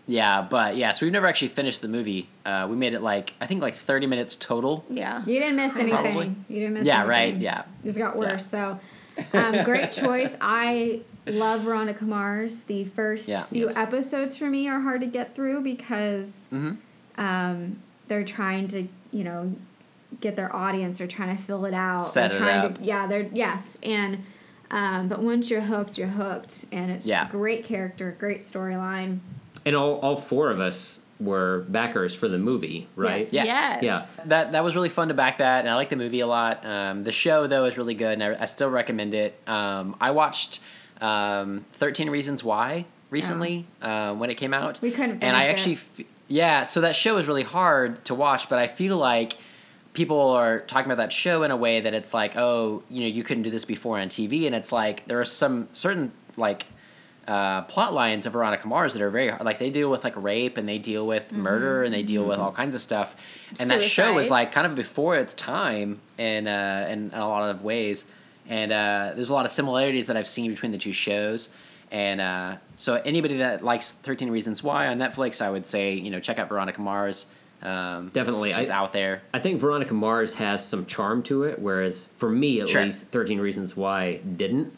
Yeah, 0.06 0.42
but 0.48 0.76
yeah, 0.76 0.90
so 0.90 1.06
we've 1.06 1.12
never 1.12 1.26
actually 1.26 1.48
finished 1.48 1.80
the 1.80 1.88
movie. 1.88 2.28
Uh, 2.44 2.66
we 2.68 2.76
made 2.76 2.92
it 2.92 3.02
like 3.02 3.34
I 3.40 3.46
think 3.46 3.62
like 3.62 3.74
thirty 3.74 4.06
minutes 4.06 4.34
total. 4.36 4.84
yeah. 4.90 5.20
You 5.24 5.38
didn't 5.40 5.56
miss 5.56 5.74
anything. 5.76 5.92
Probably. 6.12 6.34
You 6.48 6.60
didn't 6.60 6.74
miss 6.74 6.84
Yeah, 6.86 6.94
anything. 7.04 7.08
right. 7.10 7.36
Yeah. 7.36 7.60
It 7.82 7.86
just 7.86 7.98
got 7.98 8.14
Yeah. 8.14 8.20
worse. 8.20 8.46
So, 8.46 8.80
um, 9.32 9.62
great 9.64 9.92
choice. 9.92 10.36
I 10.40 11.00
love 11.26 11.60
Veronica 11.60 12.04
Mars. 12.04 12.64
The 12.64 12.84
first 12.84 13.28
Yeah. 13.28 13.44
few 13.44 13.66
Yes. 13.66 13.76
episodes 13.76 14.36
for 14.36 14.50
me 14.50 14.68
are 14.68 14.80
hard 14.80 15.00
to 15.02 15.06
get 15.06 15.34
through 15.36 15.62
because 15.62 16.48
Mhm. 16.52 16.78
um, 17.18 17.76
they're 18.08 18.24
trying 18.24 18.66
to, 18.68 18.88
you 19.12 19.22
know, 19.22 19.54
get 20.20 20.34
their 20.34 20.54
audience. 20.54 20.98
They're 20.98 21.06
trying 21.06 21.36
to 21.36 21.40
fill 21.42 21.64
it 21.64 21.74
out. 21.74 22.04
Set 22.04 22.32
they're 22.32 22.42
it 22.42 22.48
up. 22.64 22.78
to, 22.78 22.84
yeah. 22.84 23.06
They're 23.06 23.28
yes, 23.32 23.78
and 23.84 24.24
um, 24.70 25.06
but 25.08 25.20
once 25.22 25.50
you're 25.50 25.60
hooked, 25.60 25.96
you're 25.98 26.08
hooked, 26.08 26.64
and 26.72 26.90
it's 26.90 27.06
Yeah. 27.06 27.28
great 27.28 27.62
character, 27.64 28.16
great 28.18 28.38
storyline. 28.38 29.18
And 29.64 29.76
all, 29.76 29.94
all 30.00 30.16
four 30.16 30.50
of 30.50 30.60
us 30.60 30.98
were 31.20 31.64
backers 31.68 32.14
for 32.14 32.26
the 32.28 32.38
movie, 32.38 32.88
right? 32.96 33.20
Yes. 33.30 33.32
Yeah. 33.32 33.78
Yes. 33.80 33.82
Yeah. 34.18 34.24
That 34.26 34.52
that 34.52 34.64
was 34.64 34.74
really 34.74 34.88
fun 34.88 35.08
to 35.08 35.14
back 35.14 35.38
that, 35.38 35.60
and 35.60 35.68
I 35.68 35.74
like 35.76 35.88
the 35.88 35.96
movie 35.96 36.20
a 36.20 36.26
lot. 36.26 36.64
Um, 36.66 37.04
the 37.04 37.12
show 37.12 37.46
though 37.46 37.64
is 37.66 37.78
really 37.78 37.94
good, 37.94 38.14
and 38.20 38.22
I, 38.24 38.42
I 38.42 38.44
still 38.46 38.70
recommend 38.70 39.14
it. 39.14 39.38
Um, 39.46 39.96
I 40.00 40.10
watched 40.10 40.60
um, 41.00 41.64
Thirteen 41.72 42.10
Reasons 42.10 42.42
Why 42.42 42.86
recently 43.10 43.66
uh, 43.82 44.14
when 44.14 44.30
it 44.30 44.34
came 44.36 44.52
out. 44.54 44.80
We 44.82 44.90
couldn't 44.90 45.22
and 45.22 45.36
I 45.36 45.42
finish 45.42 45.48
it. 45.48 45.52
actually, 45.52 45.72
f- 45.74 46.10
yeah. 46.28 46.62
So 46.64 46.80
that 46.80 46.96
show 46.96 47.16
is 47.18 47.26
really 47.26 47.42
hard 47.44 48.04
to 48.06 48.14
watch, 48.14 48.48
but 48.48 48.58
I 48.58 48.66
feel 48.66 48.96
like 48.96 49.34
people 49.92 50.30
are 50.30 50.60
talking 50.60 50.90
about 50.90 51.02
that 51.02 51.12
show 51.12 51.42
in 51.42 51.50
a 51.50 51.56
way 51.56 51.80
that 51.80 51.92
it's 51.92 52.14
like, 52.14 52.36
oh, 52.36 52.82
you 52.88 53.02
know, 53.02 53.06
you 53.06 53.22
couldn't 53.22 53.42
do 53.42 53.50
this 53.50 53.64
before 53.64 53.98
on 54.00 54.08
TV, 54.08 54.46
and 54.46 54.54
it's 54.54 54.72
like 54.72 55.06
there 55.06 55.20
are 55.20 55.24
some 55.24 55.68
certain 55.72 56.10
like 56.36 56.64
uh, 57.28 57.62
plot 57.62 57.94
lines 57.94 58.26
of 58.26 58.32
Veronica 58.32 58.66
Mars 58.66 58.94
that 58.94 59.02
are 59.02 59.10
very 59.10 59.28
hard. 59.28 59.44
Like 59.44 59.58
they 59.58 59.70
deal 59.70 59.90
with 59.90 60.02
like 60.04 60.14
rape 60.16 60.56
and 60.58 60.68
they 60.68 60.78
deal 60.78 61.06
with 61.06 61.32
murder 61.32 61.84
and 61.84 61.92
they 61.94 62.02
deal 62.02 62.24
with 62.24 62.38
all 62.38 62.52
kinds 62.52 62.74
of 62.74 62.80
stuff. 62.80 63.14
And 63.60 63.70
that 63.70 63.82
show 63.82 64.12
was 64.14 64.26
Suicide. 64.26 64.34
like 64.34 64.52
kind 64.52 64.66
of 64.66 64.74
before 64.74 65.16
its 65.16 65.34
time 65.34 66.00
in 66.18 66.46
uh, 66.48 66.88
in 66.90 67.10
a 67.14 67.26
lot 67.26 67.48
of 67.50 67.62
ways. 67.62 68.06
And 68.48 68.72
uh, 68.72 69.12
there's 69.14 69.30
a 69.30 69.34
lot 69.34 69.44
of 69.44 69.50
similarities 69.52 70.08
that 70.08 70.16
I've 70.16 70.26
seen 70.26 70.50
between 70.50 70.72
the 70.72 70.78
two 70.78 70.92
shows. 70.92 71.48
And 71.92 72.20
uh, 72.20 72.56
so 72.76 72.94
anybody 73.04 73.36
that 73.38 73.62
likes 73.62 73.92
13 73.92 74.30
Reasons 74.30 74.62
Why 74.62 74.88
on 74.88 74.98
Netflix, 74.98 75.40
I 75.42 75.50
would 75.50 75.66
say 75.66 75.92
you 75.94 76.10
know 76.10 76.18
check 76.20 76.38
out 76.38 76.48
Veronica 76.48 76.80
Mars. 76.80 77.26
Um, 77.62 78.08
Definitely. 78.12 78.50
it's, 78.50 78.62
it's 78.62 78.70
I- 78.72 78.74
out 78.76 78.92
there. 78.92 79.22
I 79.32 79.38
think 79.38 79.60
Veronica 79.60 79.94
Mars 79.94 80.34
has 80.34 80.66
some 80.66 80.86
charm 80.86 81.22
to 81.24 81.44
it, 81.44 81.60
whereas 81.60 82.08
for 82.16 82.28
me 82.28 82.60
at 82.60 82.68
Sure. 82.68 82.82
least, 82.84 83.06
Thirteen 83.08 83.38
Reasons 83.40 83.76
Why 83.76 84.16
didn't. 84.16 84.72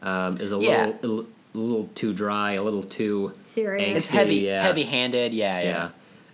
Um, 0.00 0.36
is 0.36 0.52
a 0.52 0.58
Yeah. 0.58 0.92
little 1.02 1.26
a 1.58 1.62
little 1.62 1.88
too 1.94 2.12
dry, 2.12 2.52
a 2.52 2.62
little 2.62 2.82
too 2.82 3.34
Serious. 3.42 3.96
It's 3.96 4.08
heavy, 4.08 4.36
yeah. 4.36 4.62
heavy-handed. 4.62 5.32
Yeah, 5.34 5.60
yeah. 5.60 5.90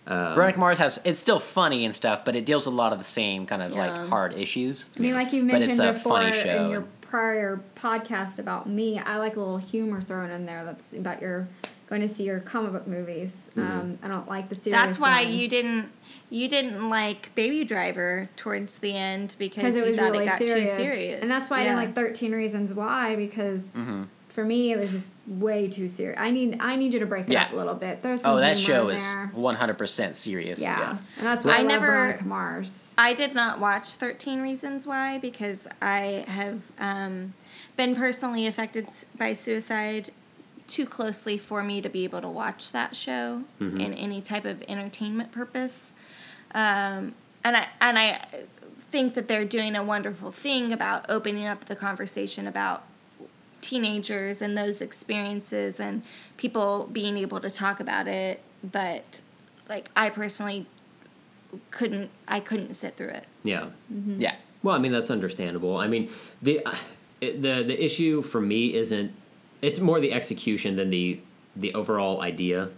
yeah. 0.07 0.35
Veronica 0.35 0.59
Mars 0.61 0.79
has 0.79 1.01
it's 1.05 1.21
still 1.21 1.39
funny 1.39 1.85
and 1.85 1.95
stuff, 1.95 2.25
but 2.25 2.37
it 2.37 2.45
deals 2.45 2.67
with 2.67 2.75
a 2.75 2.77
lot 2.77 2.93
of 2.93 2.99
the 2.99 3.05
same 3.05 3.47
kind 3.47 3.63
of 3.63 3.73
Yeah. 3.73 3.87
like 4.01 4.09
hard 4.09 4.35
issues. 4.35 4.91
I 4.97 5.01
mean, 5.01 5.15
like 5.15 5.33
you 5.33 5.45
But 5.47 5.59
it's 5.63 5.67
mentioned 5.69 5.89
a 5.89 5.93
before 5.95 6.19
funny 6.19 6.33
show. 6.33 6.65
in 6.67 6.71
your 6.71 6.85
prior 7.01 7.61
podcast 7.77 8.39
about 8.39 8.69
me, 8.69 8.99
I 8.99 9.17
like 9.17 9.37
a 9.37 9.41
little 9.41 9.59
humor 9.59 10.01
thrown 10.03 10.31
in 10.31 10.45
there. 10.47 10.65
That's 10.65 10.93
about 10.93 11.23
your 11.23 11.49
going 11.89 12.01
to 12.01 12.09
see 12.09 12.25
your 12.25 12.41
comic 12.41 12.73
book 12.73 12.87
movies. 12.87 13.51
Mm-hmm. 13.57 13.61
Um, 13.81 13.99
I 14.03 14.09
don't 14.09 14.27
like 14.29 14.49
the 14.49 14.55
serious. 14.55 14.79
That's 14.79 14.99
why 14.99 15.21
you 15.23 15.49
didn't 15.49 15.91
you 16.31 16.49
didn't 16.49 16.89
like 16.89 17.35
Baby 17.35 17.65
Driver 17.65 18.29
towards 18.37 18.79
the 18.79 18.93
end 18.95 19.37
because 19.39 19.57
because 19.63 19.77
you 19.77 19.85
it 19.85 19.89
was 19.91 19.99
thought 19.99 20.13
really 20.13 20.25
it 20.25 20.29
got 20.29 20.39
serious. 20.39 20.71
too 20.71 20.77
serious. 20.85 21.21
and 21.23 21.31
that's 21.31 21.49
why 21.51 21.61
I 21.61 21.63
didn't 21.65 21.77
like 21.77 21.95
Thirteen 21.95 22.33
Reasons 22.33 22.75
Why 22.75 23.15
because 23.17 23.65
Mm-hmm. 23.71 24.03
For 24.35 24.45
me 24.45 24.73
it 24.73 24.79
was 24.79 24.91
just 24.91 25.13
way 25.27 25.69
too 25.69 25.87
serious. 25.89 26.19
I 26.21 26.31
need 26.33 26.59
I 26.61 26.75
need 26.77 26.93
you 26.93 26.99
to 27.01 27.07
break 27.07 27.27
it 27.29 27.33
Yeah. 27.33 27.45
up 27.45 27.53
a 27.53 27.57
little 27.57 27.75
bit. 27.75 28.03
There's 28.03 28.21
some 28.23 28.35
Oh, 28.37 28.41
that 28.41 28.59
show 28.59 28.89
is 28.89 29.01
there. 29.03 29.31
100% 29.35 30.17
serious. 30.17 30.61
Yeah. 30.61 30.91
and 31.19 31.27
that's 31.27 31.45
why 31.45 31.53
I, 31.53 31.59
I 31.59 31.63
never- 31.63 31.87
Veronica 31.87 32.25
Mars. 32.25 32.95
I 32.99 33.15
did 33.15 33.33
not 33.35 33.61
watch 33.61 33.91
13 33.95 34.41
Reasons 34.43 34.87
Why 34.87 35.19
because 35.19 35.69
I 35.81 36.25
have 36.27 36.61
um, 36.79 37.33
been 37.77 37.95
personally 37.95 38.47
affected 38.49 38.89
by 39.17 39.33
suicide 39.35 40.11
too 40.67 40.85
closely 40.87 41.39
for 41.39 41.63
me 41.63 41.81
to 41.81 41.89
be 41.89 42.03
able 42.05 42.21
to 42.23 42.29
watch 42.29 42.73
that 42.73 42.97
show 42.97 43.43
in 43.61 43.93
any 43.95 44.21
type 44.21 44.45
of 44.47 44.63
entertainment 44.69 45.31
purpose. 45.31 45.93
Um, 46.55 47.15
and 47.45 47.57
I 47.57 47.67
and 47.81 47.99
I 47.99 48.25
think 48.91 49.15
that 49.15 49.29
they're 49.29 49.45
doing 49.45 49.77
a 49.77 49.83
wonderful 49.85 50.33
thing 50.33 50.73
about 50.73 51.05
opening 51.11 51.47
up 51.47 51.67
the 51.67 51.77
conversation 51.77 52.47
about 52.47 52.85
teenagers 53.69 54.43
and 54.43 54.57
those 54.57 54.81
experiences 54.81 55.81
and 55.81 56.03
people 56.37 56.89
being 56.93 57.17
able 57.17 57.41
to 57.41 57.51
talk 57.51 57.81
about 57.81 58.07
it 58.07 58.41
but 58.63 59.21
like 59.69 59.89
I 59.97 60.11
personally 60.11 60.67
couldn't 61.71 62.11
I 62.29 62.41
couldn't 62.41 62.75
sit 62.75 62.97
through 62.97 63.09
it. 63.21 63.25
yeah. 63.43 63.69
Yeah. 64.17 64.35
Well, 64.63 64.75
I 64.75 64.79
mean 64.79 64.93
that's 64.93 65.11
understandable. 65.11 65.77
I 65.77 65.87
mean 65.89 66.11
the 66.43 66.65
uh, 66.67 66.75
it, 67.21 67.43
the 67.43 67.63
the 67.67 67.85
issue 67.85 68.23
for 68.23 68.41
me 68.41 68.75
isn't 68.75 69.13
it's 69.63 69.81
more 69.81 70.01
the 70.01 70.13
execution 70.13 70.77
than 70.77 70.91
the 70.91 71.21
the 71.57 71.73
overall 71.75 72.21
idea 72.21 72.71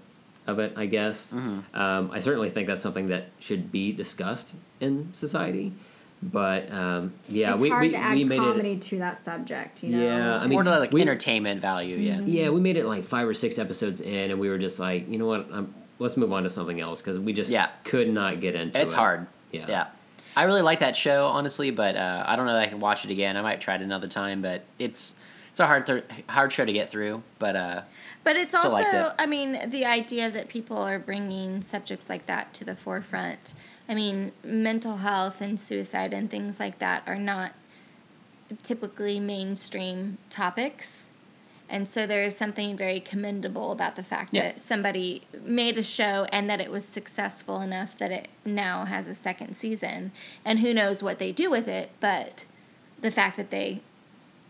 of 0.46 0.58
it. 0.58 0.72
I 0.76 0.86
guess 0.86 1.32
Mm-hmm. 1.32 1.58
um, 1.82 2.10
I 2.12 2.20
certainly 2.20 2.50
think 2.50 2.68
that's 2.68 2.82
something 2.82 3.06
that 3.08 3.24
should 3.40 3.72
be 3.72 3.92
discussed 3.92 4.54
in 4.80 5.12
society. 5.12 5.72
But 6.22 6.72
um, 6.72 7.12
yeah, 7.28 7.52
it's 7.54 7.62
we 7.62 7.68
hard 7.68 7.82
we, 7.82 7.90
to 7.90 7.96
add 7.98 8.14
we 8.14 8.24
made 8.24 8.38
comedy 8.38 8.72
it. 8.72 8.82
to 8.82 8.98
that 8.98 9.22
subject. 9.24 9.82
You 9.84 9.96
know. 9.96 10.02
Yeah, 10.02 10.36
I 10.38 10.42
mean, 10.42 10.52
More 10.54 10.62
to 10.64 10.78
like 10.78 10.92
we- 10.92 11.02
entertainment 11.02 11.60
value, 11.60 11.96
yeah. 11.96 12.20
Yeah, 12.24 12.48
we 12.50 12.60
made 12.60 12.76
it 12.76 12.86
like 12.86 13.04
five 13.04 13.28
or 13.28 13.34
six 13.34 13.58
episodes 13.58 14.00
in, 14.00 14.30
and 14.30 14.40
we 14.40 14.48
were 14.48 14.58
just 14.58 14.78
like, 14.80 15.08
you 15.10 15.18
know 15.18 15.26
what? 15.26 15.46
Um 15.52 15.74
let's 15.98 16.16
move 16.16 16.30
on 16.32 16.42
to 16.42 16.50
something 16.50 16.78
else 16.80 17.00
because 17.00 17.18
we 17.18 17.32
just 17.32 17.50
Yeah. 17.50 17.68
could 17.84 18.10
not 18.12 18.38
get 18.40 18.54
into 18.54 18.68
It's 18.68 18.78
it. 18.78 18.82
It's 18.82 18.92
hard. 18.94 19.26
Yeah. 19.50 19.64
Yeah. 19.68 19.86
I 20.36 20.42
really 20.42 20.60
like 20.60 20.80
that 20.80 20.94
show, 20.94 21.26
honestly, 21.28 21.70
but 21.70 21.96
uh, 21.96 22.22
I 22.26 22.36
don't 22.36 22.44
know 22.44 22.52
that 22.52 22.60
I 22.62 22.66
can 22.66 22.80
watch 22.80 23.06
it 23.06 23.10
again. 23.10 23.38
I 23.38 23.40
might 23.42 23.62
try 23.62 23.76
it 23.76 23.80
another 23.80 24.06
time, 24.06 24.42
but 24.42 24.64
it's 24.78 25.14
it's 25.50 25.60
a 25.60 25.66
hard 25.66 25.86
th- 25.86 26.04
hard 26.28 26.52
show 26.52 26.66
to 26.66 26.72
get 26.72 26.90
through. 26.90 27.22
But 27.38 27.56
uh, 27.56 27.82
But 28.24 28.36
it's 28.36 28.56
Still 28.58 28.70
liked 28.72 28.92
also 28.94 29.06
it. 29.08 29.14
I 29.18 29.24
mean 29.24 29.70
the 29.70 29.86
idea 29.86 30.30
that 30.30 30.48
people 30.48 30.76
are 30.76 30.98
bringing 30.98 31.62
subjects 31.62 32.10
like 32.10 32.26
that 32.26 32.52
to 32.54 32.64
the 32.66 32.76
forefront. 32.76 33.54
I 33.88 33.94
mean 33.94 34.32
mental 34.42 34.96
health 34.98 35.40
and 35.40 35.58
suicide 35.58 36.12
and 36.12 36.30
things 36.30 36.58
like 36.58 36.78
that 36.80 37.02
are 37.06 37.18
not 37.18 37.52
typically 38.62 39.18
mainstream 39.20 40.18
topics. 40.30 41.10
And 41.68 41.88
so 41.88 42.06
there 42.06 42.22
is 42.22 42.36
something 42.36 42.76
very 42.76 43.00
commendable 43.00 43.72
about 43.72 43.96
the 43.96 44.04
fact 44.04 44.32
Yeah. 44.32 44.42
that 44.42 44.60
somebody 44.60 45.22
made 45.42 45.76
a 45.78 45.82
show 45.82 46.26
and 46.32 46.48
that 46.48 46.60
it 46.60 46.70
was 46.70 46.84
successful 46.86 47.60
enough 47.60 47.98
that 47.98 48.12
it 48.12 48.28
now 48.44 48.84
has 48.84 49.08
a 49.08 49.14
second 49.16 49.56
season. 49.56 50.12
And 50.44 50.60
who 50.60 50.72
knows 50.72 51.02
what 51.02 51.18
they 51.18 51.32
do 51.32 51.50
with 51.50 51.66
it, 51.66 51.90
but 51.98 52.44
the 53.00 53.10
fact 53.10 53.36
that 53.36 53.50
they 53.50 53.80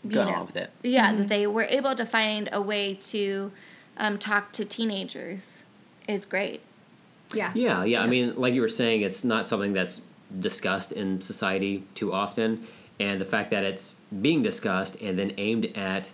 you 0.04 0.10
go 0.10 0.24
know, 0.26 0.34
on 0.34 0.46
with 0.46 0.56
it. 0.56 0.70
yeah, 0.82 1.08
Mm-hmm. 1.08 1.18
that 1.20 1.28
they 1.28 1.46
were 1.46 1.64
able 1.64 1.94
to 1.94 2.04
find 2.04 2.50
a 2.52 2.60
way 2.60 2.92
to 2.94 3.50
um, 3.96 4.18
talk 4.18 4.52
to 4.52 4.66
teenagers 4.66 5.64
is 6.06 6.26
great. 6.26 6.60
Yeah. 7.36 7.52
Yeah, 7.54 7.84
yeah. 7.84 8.02
I 8.02 8.06
mean, 8.06 8.34
like 8.36 8.54
you 8.54 8.60
were 8.60 8.68
saying, 8.68 9.02
it's 9.02 9.24
not 9.24 9.46
something 9.46 9.72
that's 9.72 10.02
discussed 10.40 10.92
in 10.92 11.20
society 11.20 11.84
too 11.94 12.12
often, 12.12 12.64
and 12.98 13.20
the 13.20 13.24
fact 13.24 13.50
that 13.50 13.62
it's 13.64 13.94
being 14.22 14.42
discussed 14.42 15.00
and 15.02 15.18
then 15.18 15.32
aimed 15.36 15.66
at 15.76 16.12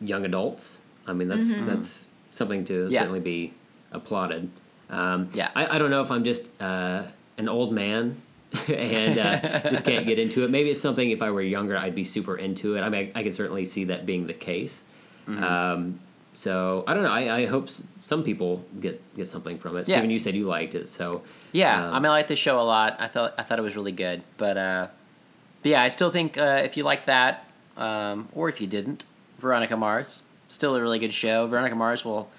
young 0.00 0.24
adults, 0.24 0.78
I 1.06 1.12
mean, 1.12 1.28
that's 1.28 1.54
that's 1.54 2.06
something 2.30 2.64
to 2.66 2.88
Yeah. 2.90 3.00
certainly 3.00 3.20
be 3.20 3.52
applauded. 3.92 4.50
Um, 4.90 5.28
Yeah. 5.34 5.50
I, 5.54 5.76
I 5.76 5.78
don't 5.78 5.90
know 5.90 6.02
if 6.02 6.10
I'm 6.10 6.24
just 6.24 6.50
uh, 6.62 7.04
an 7.38 7.48
old 7.48 7.72
man 7.72 8.20
and 8.68 9.18
uh, 9.18 9.70
just 9.70 9.84
can't 9.84 10.06
get 10.06 10.18
into 10.18 10.44
it. 10.44 10.50
Maybe 10.50 10.70
it's 10.70 10.80
something 10.80 11.10
if 11.10 11.22
I 11.22 11.30
were 11.30 11.40
younger, 11.42 11.76
I'd 11.76 11.94
be 11.94 12.04
super 12.04 12.36
into 12.36 12.76
it. 12.76 12.80
I 12.82 12.88
mean, 12.90 13.10
I, 13.14 13.20
I 13.20 13.22
could 13.22 13.34
certainly 13.34 13.64
see 13.64 13.84
that 13.84 14.04
being 14.06 14.26
the 14.26 14.34
case. 14.34 14.82
Mm-hmm. 15.26 15.42
Um, 15.44 16.00
so 16.32 16.84
I 16.86 16.94
don't 16.94 17.02
know. 17.02 17.10
I, 17.10 17.36
I 17.38 17.46
hope 17.46 17.68
some 18.02 18.22
people 18.22 18.64
get 18.80 19.00
get 19.14 19.28
something 19.28 19.58
from 19.58 19.76
it. 19.76 19.88
Yeah. 19.88 19.96
Steven, 19.96 20.10
you 20.10 20.18
said 20.18 20.34
you 20.34 20.46
liked 20.46 20.74
it, 20.74 20.88
so 20.88 21.22
Yeah, 21.52 21.88
um, 21.88 21.94
I 21.94 21.98
mean, 21.98 22.06
I 22.06 22.10
like 22.10 22.28
the 22.28 22.36
show 22.36 22.60
a 22.60 22.62
lot. 22.62 22.96
I 22.98 23.08
thought 23.08 23.34
I 23.38 23.42
thought 23.42 23.58
it 23.58 23.62
was 23.62 23.76
really 23.76 23.92
good, 23.92 24.22
but 24.38 24.56
uh, 24.56 24.88
but 25.62 25.70
yeah, 25.70 25.82
I 25.82 25.88
still 25.88 26.10
think 26.10 26.38
uh, 26.38 26.62
if 26.64 26.76
you 26.76 26.84
like 26.84 27.04
that, 27.06 27.46
um, 27.76 28.28
or 28.34 28.48
if 28.48 28.60
you 28.60 28.66
didn't, 28.66 29.04
Veronica 29.38 29.76
Mars, 29.76 30.22
still 30.48 30.74
a 30.74 30.80
really 30.80 30.98
good 30.98 31.12
show. 31.12 31.46
Veronica 31.46 31.76
Mars 31.76 32.04
will 32.04 32.30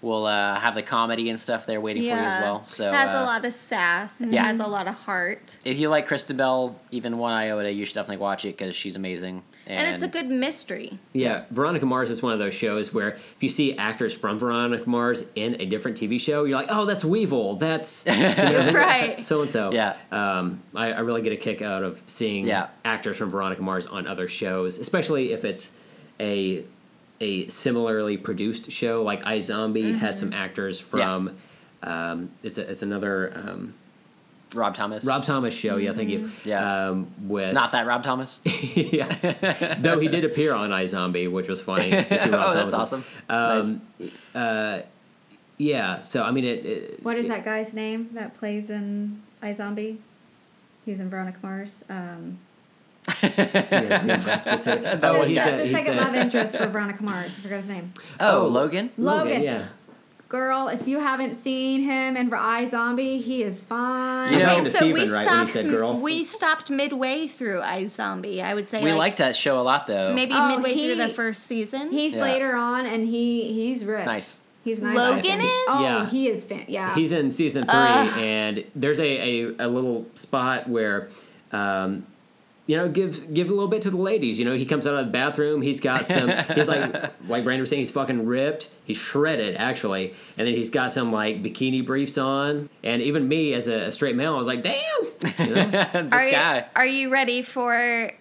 will 0.00 0.26
uh, 0.26 0.60
have 0.60 0.74
the 0.74 0.82
comedy 0.82 1.30
and 1.30 1.40
stuff 1.40 1.66
there 1.66 1.80
waiting 1.80 2.02
for 2.02 2.08
you 2.08 2.14
as 2.14 2.42
well. 2.42 2.64
So 2.64 2.92
has 2.92 3.14
uh, 3.14 3.22
a 3.22 3.24
lot 3.24 3.44
of 3.44 3.52
sass 3.52 4.20
and 4.20 4.32
yeah. 4.32 4.44
has 4.44 4.60
a 4.60 4.66
lot 4.66 4.86
of 4.86 4.94
heart. 4.94 5.58
if 5.64 5.78
you 5.78 5.88
like 5.88 6.06
Kristen 6.06 6.36
Bell, 6.36 6.78
even 6.90 7.18
one 7.18 7.32
iota, 7.32 7.72
you 7.72 7.84
should 7.84 7.94
definitely 7.94 8.22
watch 8.22 8.44
it 8.44 8.56
because 8.56 8.76
she's 8.76 8.96
amazing. 8.96 9.42
And, 9.66 9.94
it's 9.94 10.02
a 10.02 10.08
good 10.08 10.28
mystery. 10.28 10.98
yeah. 11.12 11.44
Veronica 11.50 11.86
Mars 11.86 12.10
is 12.10 12.22
one 12.22 12.32
of 12.32 12.38
those 12.38 12.54
shows 12.54 12.92
where 12.92 13.10
if 13.10 13.36
you 13.42 13.48
see 13.48 13.76
actors 13.78 14.12
from 14.12 14.38
Veronica 14.38 14.88
Mars 14.88 15.30
in 15.34 15.60
a 15.60 15.66
different 15.66 15.96
TV 15.96 16.20
show, 16.20 16.44
you're 16.44 16.58
like, 16.58 16.68
oh, 16.70 16.84
that's 16.84 17.04
Weevil. 17.04 17.56
That's 17.56 18.04
right. 18.08 19.24
so 19.24 19.42
and 19.42 19.50
so. 19.50 19.72
Yeah. 19.72 19.96
Um, 20.12 20.62
I, 20.74 20.92
I 20.92 21.00
really 21.00 21.22
get 21.22 21.32
a 21.32 21.36
kick 21.36 21.62
out 21.62 21.82
of 21.82 22.02
seeing 22.06 22.46
Yeah. 22.46 22.68
actors 22.84 23.16
from 23.16 23.30
Veronica 23.30 23.62
Mars 23.62 23.86
on 23.86 24.06
other 24.06 24.28
shows, 24.28 24.78
especially 24.78 25.32
if 25.32 25.44
it's 25.44 25.76
a 26.20 26.64
a 27.20 27.46
similarly 27.48 28.16
produced 28.16 28.70
show. 28.70 29.02
Like 29.02 29.22
iZombie 29.22 29.96
has 29.98 30.18
some 30.18 30.32
actors 30.32 30.78
from. 30.80 31.36
Um, 31.82 32.30
it's, 32.42 32.56
a, 32.56 32.70
it's 32.70 32.82
another 32.82 33.30
um, 33.36 33.74
Rob 34.54 34.74
Thomas. 34.74 35.04
Rob 35.04 35.24
Thomas 35.24 35.54
show. 35.54 35.76
Yeah, 35.76 35.92
thank 35.92 36.10
you. 36.10 36.30
Yeah. 36.44 36.88
Um, 36.88 37.08
with 37.28 37.54
not 37.54 37.72
that 37.72 37.86
Rob 37.86 38.02
Thomas. 38.02 38.40
yeah. 38.74 39.06
Though 39.78 39.98
he 40.00 40.08
did 40.08 40.24
appear 40.24 40.54
on 40.54 40.70
iZombie, 40.70 41.30
which 41.30 41.48
was 41.48 41.60
funny. 41.60 41.90
the 41.90 42.02
two 42.24 42.30
Rob 42.32 42.46
oh, 42.48 42.54
that's 42.54 42.74
awesome. 42.74 43.04
Um, 43.28 43.82
uh, 44.34 44.80
yeah. 45.58 46.00
So 46.00 46.22
I 46.22 46.30
mean, 46.30 46.44
it. 46.44 46.64
it 46.66 47.02
What 47.04 47.16
is 47.16 47.28
that 47.28 47.44
guy's 47.44 47.72
name 47.72 48.10
that 48.12 48.36
plays 48.38 48.70
in 48.70 49.22
iZombie? 49.42 49.98
He's 50.84 51.00
in 51.00 51.08
Veronica 51.08 51.38
Mars. 51.42 51.82
Um, 51.88 52.38
yeah, 53.22 53.98
to 54.18 54.30
be 54.32 54.38
specific. 54.38 54.82
Oh, 54.86 54.96
the, 54.96 55.00
well, 55.02 55.22
he's 55.24 55.42
the 55.44 55.60
a- 55.60 55.64
he's 55.64 55.72
second 55.74 55.98
a- 55.98 56.00
love 56.00 56.14
interest 56.14 56.56
for 56.56 56.66
Veronica 56.66 57.02
Mars. 57.04 57.36
I 57.38 57.42
forgot 57.42 57.56
his 57.58 57.68
name. 57.68 57.92
oh, 58.20 58.42
Oh. 58.44 58.48
Logan. 58.48 58.90
Logan. 58.96 59.42
Yeah. 59.42 59.66
Girl, 60.34 60.66
if 60.66 60.88
you 60.88 60.98
haven't 60.98 61.32
seen 61.34 61.82
him 61.82 62.16
in 62.16 62.28
iZombie, 62.28 63.22
he 63.22 63.44
is 63.44 63.60
fine. 63.60 64.32
You 64.32 64.38
know- 64.40 64.52
Okay, 64.56 64.62
so 64.62 64.78
Steven, 64.78 64.92
we 64.92 65.08
right, 65.08 65.22
stopped. 65.22 65.50
said 65.50 65.70
girl? 65.70 65.96
We 65.96 66.24
stopped 66.24 66.70
midway 66.70 67.28
through 67.28 67.60
iZombie. 67.60 68.42
I 68.42 68.52
would 68.52 68.68
say 68.68 68.82
We 68.82 68.90
like, 68.90 68.98
liked 68.98 69.18
that 69.18 69.36
show 69.36 69.60
a 69.60 69.62
lot, 69.62 69.86
though. 69.86 70.12
maybe 70.12 70.34
Oh, 70.34 70.48
midway 70.48 70.74
he- 70.74 70.86
through 70.92 71.06
the 71.06 71.08
first 71.08 71.46
season. 71.46 71.92
He's 71.92 72.14
Yeah. 72.14 72.22
later 72.22 72.56
on, 72.56 72.84
and 72.84 73.06
he 73.08 73.52
he's 73.52 73.84
ripped. 73.84 74.06
Nice. 74.06 74.40
He's 74.64 74.82
nice. 74.82 74.96
Logan 74.96 75.16
looking. 75.18 75.40
is? 75.46 75.50
Oh, 75.68 75.82
Yeah. 75.84 76.06
he 76.10 76.26
is. 76.26 76.42
Fan- 76.44 76.64
yeah. 76.66 76.94
He's 76.96 77.12
in 77.12 77.30
season 77.30 77.62
three, 77.64 77.72
Ugh. 77.78 78.18
and 78.18 78.64
there's 78.74 78.98
a, 78.98 79.04
a, 79.04 79.54
a 79.60 79.68
little 79.68 80.04
spot 80.16 80.68
where, 80.68 81.10
um, 81.52 82.06
you 82.66 82.76
know, 82.78 82.88
give 82.88 83.32
give 83.34 83.48
a 83.48 83.50
little 83.50 83.68
bit 83.68 83.82
to 83.82 83.90
the 83.90 83.98
ladies. 83.98 84.38
You 84.38 84.46
know, 84.46 84.54
he 84.54 84.64
comes 84.64 84.86
out 84.86 84.94
of 84.94 85.06
the 85.06 85.12
bathroom. 85.12 85.60
He's 85.60 85.80
got 85.80 86.08
some. 86.08 86.30
he's 86.54 86.66
like 86.66 86.92
like 87.28 87.44
Brandon 87.44 87.60
was 87.60 87.70
saying. 87.70 87.80
He's 87.80 87.90
fucking 87.90 88.24
ripped. 88.24 88.70
He's 88.84 88.96
shredded 88.96 89.56
actually, 89.56 90.14
and 90.38 90.46
then 90.46 90.54
he's 90.54 90.70
got 90.70 90.90
some 90.90 91.12
like 91.12 91.42
bikini 91.42 91.84
briefs 91.84 92.16
on. 92.16 92.70
And 92.82 93.02
even 93.02 93.28
me 93.28 93.52
as 93.52 93.68
a, 93.68 93.92
straight 93.92 94.16
male, 94.16 94.34
I 94.34 94.38
was 94.38 94.46
like, 94.46 94.62
damn. 94.62 94.80
You 95.38 95.54
know? 95.54 95.66
this 95.70 96.12
are 96.12 96.30
guy. 96.30 96.56
You, 96.56 96.64
are 96.76 96.86
you 96.86 97.10
ready 97.10 97.42
for 97.42 98.12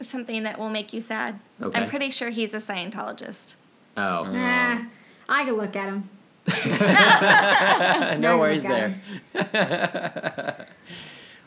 something 0.00 0.44
that 0.44 0.58
will 0.58 0.70
make 0.70 0.94
you 0.94 1.02
sad? 1.02 1.38
Okay. 1.60 1.78
I'm 1.78 1.88
pretty 1.88 2.10
sure 2.10 2.30
he's 2.30 2.54
a 2.54 2.58
Scientologist. 2.58 3.54
oh, 3.98 4.24
Nah, 4.24 4.82
I 5.28 5.44
can 5.44 5.54
look 5.54 5.76
at 5.76 5.88
him. 5.88 6.08
no 8.20 8.34
I 8.34 8.36
worries 8.36 8.62
there. 8.64 9.00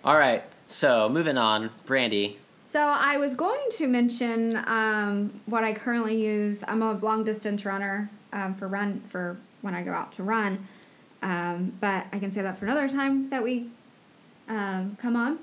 Him. 0.05 0.11
All 0.11 0.17
right. 0.17 0.43
So 0.65 1.09
moving 1.09 1.37
on, 1.37 1.69
Brandy. 1.85 2.39
So 2.63 2.81
I 2.81 3.17
was 3.17 3.35
going 3.35 3.61
to 3.71 3.87
mention 3.87 4.57
um, 4.67 5.39
what 5.45 5.63
I 5.63 5.73
currently 5.73 6.19
use. 6.21 6.63
I'm 6.67 6.81
a 6.81 6.93
long 6.93 7.23
distance 7.23 7.65
runner 7.65 8.09
um, 8.33 8.55
for 8.55 8.67
run 8.67 9.01
for 9.09 9.37
when 9.61 9.75
I 9.75 9.83
go 9.83 9.91
out 9.93 10.11
to 10.13 10.23
run, 10.23 10.67
um, 11.21 11.73
but 11.79 12.07
I 12.11 12.19
can 12.19 12.31
say 12.31 12.41
that 12.41 12.57
for 12.57 12.65
another 12.65 12.89
time 12.89 13.29
that 13.29 13.43
we 13.43 13.69
um, 14.47 14.95
come 14.99 15.15
on. 15.15 15.39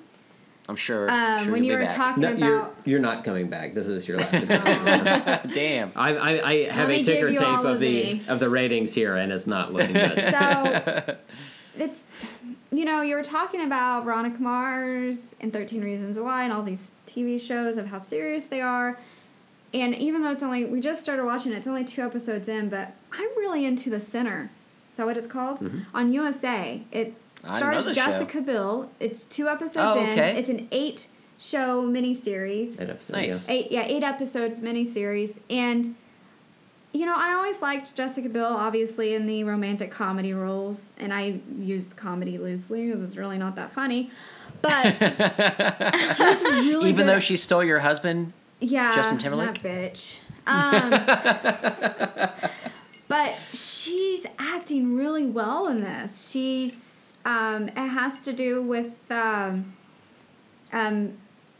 I'm 0.68 0.76
sure. 0.76 1.10
Um, 1.10 1.44
sure 1.44 1.52
when 1.52 1.64
you'll 1.64 1.78
were 1.78 1.86
back. 1.86 1.96
talking 1.96 2.22
no, 2.22 2.30
you're 2.30 2.58
about 2.58 2.76
you're 2.84 3.00
not 3.00 3.24
coming 3.24 3.48
back. 3.48 3.74
This 3.74 3.88
is 3.88 4.06
your 4.06 4.18
last. 4.18 4.46
Damn. 5.52 5.92
I, 5.96 6.14
I, 6.16 6.48
I 6.48 6.70
have 6.70 6.88
me 6.88 7.00
a 7.00 7.04
ticker 7.04 7.30
tape 7.30 7.40
of 7.40 7.64
of 7.64 7.80
the 7.80 8.14
the- 8.14 8.32
of 8.32 8.38
the 8.40 8.48
ratings 8.48 8.94
here, 8.94 9.16
and 9.16 9.32
it's 9.32 9.46
not 9.46 9.72
looking 9.72 9.94
good. 9.94 10.18
so 10.30 11.16
it's 11.78 12.12
you 12.72 12.84
know 12.84 13.02
you 13.02 13.14
were 13.14 13.22
talking 13.22 13.60
about 13.60 14.04
Veronica 14.04 14.40
Mars 14.42 15.36
and 15.40 15.52
13 15.52 15.82
Reasons 15.82 16.18
Why 16.18 16.44
and 16.44 16.52
all 16.52 16.62
these 16.62 16.92
TV 17.06 17.40
shows 17.40 17.76
of 17.76 17.86
how 17.88 17.98
serious 17.98 18.46
they 18.46 18.60
are. 18.60 18.98
And 19.74 19.94
even 19.94 20.22
though 20.22 20.32
it's 20.32 20.42
only 20.42 20.64
we 20.64 20.80
just 20.80 21.00
started 21.00 21.24
watching 21.24 21.52
it, 21.52 21.56
it's 21.56 21.66
only 21.66 21.84
two 21.84 22.02
episodes 22.02 22.48
in, 22.48 22.68
but 22.68 22.94
I'm 23.12 23.28
really 23.38 23.64
into 23.64 23.88
The 23.90 24.00
Sinner. 24.00 24.50
Is 24.92 24.98
that 24.98 25.06
what 25.06 25.16
it's 25.16 25.26
called? 25.26 25.58
On 25.94 26.12
USA. 26.12 26.82
It 26.90 27.18
Mm-hmm. 27.18 27.50
I 27.50 27.54
know 27.54 27.58
stars 27.58 27.84
the 27.86 27.94
show. 27.94 28.06
Jessica 28.06 28.40
Biel. 28.40 28.90
It's 29.00 29.22
two 29.22 29.48
episodes 29.48 29.96
Oh, 29.96 30.00
in. 30.00 30.10
okay. 30.10 30.38
It's 30.38 30.48
an 30.48 30.68
eight 30.70 31.08
show 31.38 31.82
miniseries. 31.82 32.80
Eight 32.80 32.88
episodes, 32.88 33.10
Nice. 33.10 33.48
Eight 33.48 33.72
yeah, 33.72 33.82
eight 33.86 34.04
episodes 34.04 34.60
miniseries. 34.60 35.40
And 35.50 35.96
you 36.92 37.06
know, 37.06 37.14
I 37.16 37.32
always 37.34 37.62
liked 37.62 37.94
Jessica 37.96 38.28
Biel, 38.28 38.44
obviously, 38.44 39.14
in 39.14 39.26
the 39.26 39.44
romantic 39.44 39.90
comedy 39.90 40.34
roles, 40.34 40.92
and 40.98 41.12
I 41.12 41.40
use 41.58 41.92
comedy 41.92 42.36
loosely 42.38 42.86
because 42.86 43.02
it's 43.02 43.16
really 43.16 43.38
not 43.38 43.56
that 43.56 43.70
funny. 43.72 44.10
But 44.60 44.92
she's 45.96 46.42
really 46.42 46.90
Even 46.90 47.06
good- 47.06 47.14
though 47.14 47.18
she 47.20 47.36
stole 47.36 47.64
your 47.64 47.80
husband, 47.80 48.32
yeah, 48.60 48.94
Justin 48.94 49.18
Timberlake? 49.18 49.60
that 49.62 49.92
bitch. 49.94 50.20
Um, 50.44 50.90
but 53.08 53.34
she's 53.52 54.26
acting 54.40 54.96
really 54.96 55.24
well 55.24 55.68
in 55.68 55.76
this. 55.76 56.30
She's 56.30 57.14
um, 57.24 57.68
it 57.68 57.76
has 57.76 58.22
to 58.22 58.32
do 58.32 58.60
with 58.60 58.94
um, 59.10 59.74
um, 60.72 61.12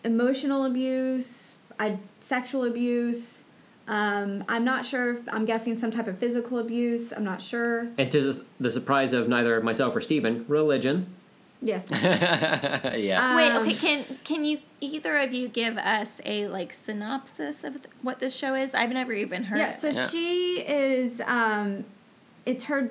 emotional 0.02 0.64
abuse, 0.64 1.54
uh, 1.78 1.92
sexual 2.20 2.64
abuse. 2.64 3.41
Um, 3.88 4.44
I'm 4.48 4.64
not 4.64 4.86
sure. 4.86 5.14
If, 5.14 5.28
I'm 5.28 5.44
guessing 5.44 5.74
some 5.74 5.90
type 5.90 6.06
of 6.06 6.18
physical 6.18 6.58
abuse. 6.58 7.12
I'm 7.12 7.24
not 7.24 7.40
sure. 7.40 7.88
And 7.98 8.10
to 8.12 8.20
the- 8.20 8.44
the 8.60 8.70
surprise 8.70 9.12
of 9.12 9.28
neither 9.28 9.60
myself 9.60 9.94
or 9.96 10.00
Steven, 10.00 10.44
religion. 10.48 11.06
Yes. 11.64 11.88
yeah. 11.92 13.36
Wait, 13.36 13.50
Um, 13.50 13.62
okay. 13.62 13.74
Can 13.74 14.04
can 14.24 14.44
you 14.44 14.58
either 14.80 15.16
of 15.18 15.32
you 15.32 15.46
give 15.48 15.78
us 15.78 16.20
a 16.24 16.48
like 16.48 16.72
synopsis 16.72 17.62
of 17.62 17.74
th- 17.74 17.84
what 18.02 18.18
this 18.18 18.34
show 18.34 18.54
is? 18.54 18.74
I've 18.74 18.90
never 18.90 19.12
even 19.12 19.44
heard. 19.44 19.58
Yeah, 19.58 19.68
of 19.68 19.74
so 19.74 19.88
it. 19.88 19.94
Yeah. 19.94 20.06
she 20.08 20.60
is. 20.60 21.20
Um, 21.24 21.84
it's 22.46 22.64
her. 22.64 22.90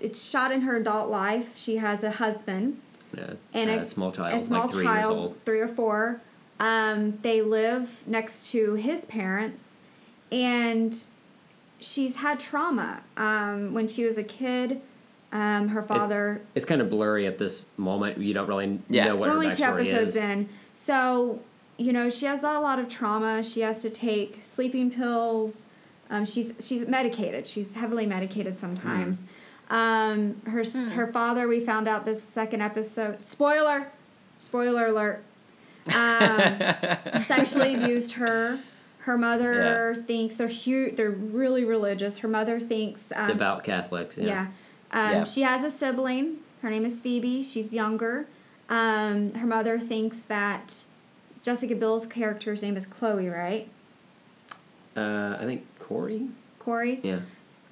It's 0.00 0.28
shot 0.28 0.50
in 0.52 0.62
her 0.62 0.76
adult 0.76 1.08
life. 1.10 1.56
She 1.56 1.76
has 1.76 2.02
a 2.04 2.10
husband 2.12 2.80
Yeah, 3.16 3.34
and 3.54 3.70
a, 3.70 3.80
a, 3.80 3.86
small 3.86 4.10
child, 4.12 4.40
a 4.40 4.44
small 4.44 4.62
like 4.62 4.72
three 4.72 4.84
child, 4.84 4.98
years 5.12 5.20
old. 5.26 5.36
three 5.44 5.60
or 5.60 5.68
four. 5.68 6.20
Um, 6.60 7.18
they 7.22 7.42
live 7.42 8.02
next 8.06 8.50
to 8.50 8.74
his 8.74 9.04
parents, 9.04 9.76
and 10.32 10.96
she's 11.80 12.16
had 12.16 12.40
trauma. 12.40 13.02
Um, 13.16 13.72
when 13.74 13.88
she 13.88 14.04
was 14.04 14.18
a 14.18 14.22
kid, 14.22 14.80
um, 15.32 15.68
her 15.68 15.82
father. 15.82 16.40
It's 16.54 16.64
kind 16.64 16.80
of 16.80 16.88
blurry 16.90 17.26
at 17.26 17.38
this 17.38 17.64
moment. 17.76 18.18
You 18.18 18.34
don't 18.34 18.48
really 18.48 18.80
Yeah. 18.88 19.06
know 19.08 19.16
what 19.16 19.28
We're 19.28 19.34
her 19.36 19.42
only 19.44 19.54
two 19.54 19.62
episodes 19.64 20.10
is. 20.10 20.16
in, 20.16 20.48
so 20.74 21.40
you 21.76 21.92
know 21.92 22.08
she 22.10 22.26
has 22.26 22.42
a 22.42 22.58
lot 22.60 22.78
of 22.78 22.88
trauma. 22.88 23.42
She 23.42 23.60
has 23.60 23.82
to 23.82 23.90
take 23.90 24.40
sleeping 24.42 24.90
pills. 24.90 25.66
Um, 26.10 26.24
she's 26.24 26.54
she's 26.58 26.86
medicated. 26.86 27.46
She's 27.46 27.74
heavily 27.74 28.06
medicated 28.06 28.58
sometimes. 28.58 29.24
Um, 29.70 30.40
her 30.46 30.60
s 30.60 30.74
her 30.92 31.12
father. 31.12 31.46
We 31.46 31.60
found 31.60 31.86
out 31.86 32.06
this 32.06 32.22
second 32.22 32.62
episode. 32.62 33.20
Spoiler, 33.20 33.88
spoiler 34.38 34.86
alert. 34.86 35.22
Um, 35.94 37.20
sexually 37.20 37.74
abused 37.74 38.12
her. 38.14 38.58
Her 39.08 39.16
mother 39.16 39.94
thinks 40.06 40.36
they're 40.36 40.48
huge. 40.48 40.96
They're 40.96 41.08
really 41.08 41.64
religious. 41.64 42.18
Her 42.18 42.28
mother 42.28 42.60
thinks 42.60 43.10
um, 43.16 43.26
Devout 43.26 43.64
Catholics. 43.64 44.18
Yeah. 44.18 44.48
yeah. 44.92 45.00
Um, 45.00 45.12
Yeah. 45.14 45.24
She 45.24 45.40
has 45.40 45.64
a 45.64 45.70
sibling. 45.70 46.40
Her 46.60 46.68
name 46.68 46.84
is 46.84 47.00
Phoebe. 47.00 47.42
She's 47.42 47.72
younger. 47.72 48.26
Um, 48.68 49.32
her 49.32 49.46
mother 49.46 49.78
thinks 49.78 50.20
that 50.24 50.84
Jessica 51.42 51.74
Biel's 51.74 52.04
character's 52.04 52.60
name 52.60 52.76
is 52.76 52.84
Chloe, 52.84 53.30
right? 53.30 53.70
Uh, 54.94 55.38
I 55.40 55.44
think 55.44 55.64
Corey. 55.78 56.28
Corey. 56.58 57.00
Yeah. 57.02 57.20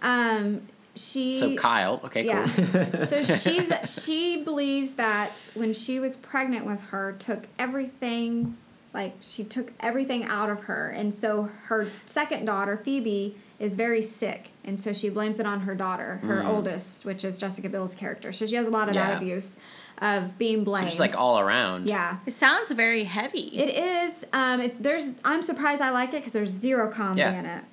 Um, 0.01 0.63
she. 0.95 1.37
so 1.37 1.55
Kyle. 1.55 2.01
Okay, 2.03 2.25
yeah. 2.25 2.49
cool. 2.49 3.07
so 3.07 3.23
she's 3.37 3.71
she 3.85 4.43
believes 4.43 4.95
that 4.95 5.51
when 5.53 5.75
she 5.75 6.01
was 6.01 6.17
pregnant 6.17 6.65
with 6.65 6.81
her, 6.85 7.13
took 7.13 7.49
everything, 7.59 8.57
like 8.97 9.15
she 9.21 9.45
took 9.45 9.73
everything 9.79 10.25
out 10.25 10.51
of 10.51 10.65
her, 10.65 10.89
and 10.91 11.15
so 11.15 11.51
her 11.67 11.87
second 12.07 12.47
daughter 12.47 12.77
Phoebe 12.77 13.37
is 13.59 13.75
very 13.77 14.03
sick, 14.03 14.51
and 14.65 14.79
so 14.79 14.93
she 14.93 15.09
blames 15.09 15.39
it 15.41 15.47
on 15.47 15.61
her 15.61 15.75
daughter, 15.75 16.17
her 16.25 16.43
oldest, 16.45 17.05
which 17.05 17.25
is 17.25 17.39
Jessica 17.39 17.69
Biel's 17.69 17.95
character. 17.95 18.31
So 18.33 18.45
she 18.47 18.57
has 18.57 18.67
a 18.67 18.71
lot 18.71 18.89
of 18.89 18.95
Mm. 18.95 18.99
Yeah. 18.99 19.07
that 19.09 19.17
abuse 19.23 19.57
of 20.03 20.37
being 20.37 20.59
So 20.59 20.65
blamed. 20.65 20.87
just 20.89 21.01
like 21.01 21.19
all 21.19 21.39
around. 21.39 21.87
yeah. 21.89 22.19
it 22.27 22.35
sounds 22.35 22.71
very 22.73 23.05
heavy. 23.05 23.47
It 23.57 23.71
is. 23.79 24.25
Um, 24.33 24.61
it's 24.61 24.79
there's. 24.79 25.13
I'm 25.25 25.41
surprised 25.43 25.81
I 25.81 25.91
like 25.91 26.11
it 26.11 26.17
because 26.17 26.33
there's 26.33 26.51
zero 26.51 26.91
comedy 26.91 27.21
Yeah. 27.21 27.39
in 27.39 27.47
it. 27.47 27.65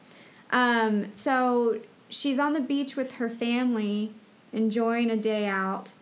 Um, 0.51 1.11
so 1.11 1.79
she's 2.09 2.39
on 2.39 2.53
the 2.53 2.61
beach 2.61 2.95
with 2.95 3.13
her 3.13 3.29
family, 3.29 4.11
enjoying 4.53 5.09
a 5.09 5.17
day 5.17 5.47
out, 5.47 5.93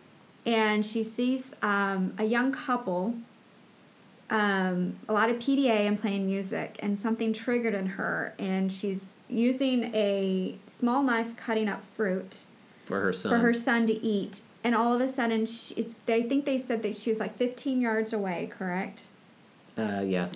and 0.46 0.84
she 0.86 1.02
sees 1.02 1.50
um, 1.62 2.12
a 2.18 2.24
young 2.24 2.52
couple. 2.52 3.14
Um, 4.32 4.96
a 5.08 5.12
lot 5.12 5.28
of 5.28 5.36
PDA 5.36 5.86
and 5.86 6.00
playing 6.00 6.24
music, 6.24 6.76
and 6.78 6.98
something 6.98 7.34
triggered 7.34 7.74
in 7.74 7.86
her, 7.86 8.34
and 8.38 8.72
she's 8.72 9.10
using 9.28 9.94
a 9.94 10.56
small 10.66 11.02
knife 11.02 11.36
cutting 11.36 11.68
up 11.68 11.82
fruit 11.94 12.44
For 12.86 13.00
her 13.00 13.12
son. 13.12 13.30
for 13.30 13.38
her 13.38 13.52
son 13.52 13.86
to 13.86 14.02
eat. 14.02 14.40
And 14.64 14.74
all 14.74 14.94
of 14.94 15.00
a 15.02 15.08
sudden, 15.08 15.44
she, 15.44 15.74
it's, 15.74 15.94
they 16.06 16.22
think 16.22 16.46
they 16.46 16.56
said 16.56 16.82
that 16.82 16.96
she 16.96 17.10
was 17.10 17.20
like 17.20 17.36
15 17.36 17.80
yards 17.80 18.12
away, 18.14 18.48
correct? 18.50 19.02
Uh, 19.76 20.02
yeah. 20.04 20.28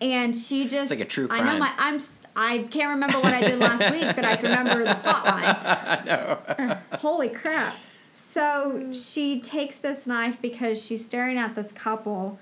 and 0.00 0.34
she 0.34 0.66
just 0.66 0.90
like 0.90 1.00
a 1.00 1.04
true 1.04 1.26
crime. 1.28 1.46
I 1.46 1.52
know 1.52 1.58
my 1.58 1.72
I'm 1.78 1.98
I 2.36 2.58
can't 2.70 2.90
remember 2.90 3.18
what 3.20 3.32
I 3.34 3.40
did 3.40 3.58
last 3.58 3.90
week, 3.92 4.14
but 4.14 4.24
I 4.24 4.36
can 4.36 4.50
remember 4.56 4.84
the 4.84 4.94
plot 4.94 5.24
line. 6.58 6.78
Holy 7.00 7.28
crap! 7.28 7.76
So 8.12 8.92
she 8.92 9.40
takes 9.40 9.78
this 9.78 10.06
knife 10.06 10.40
because 10.40 10.84
she's 10.84 11.04
staring 11.04 11.38
at 11.38 11.54
this 11.54 11.72
couple, 11.72 12.38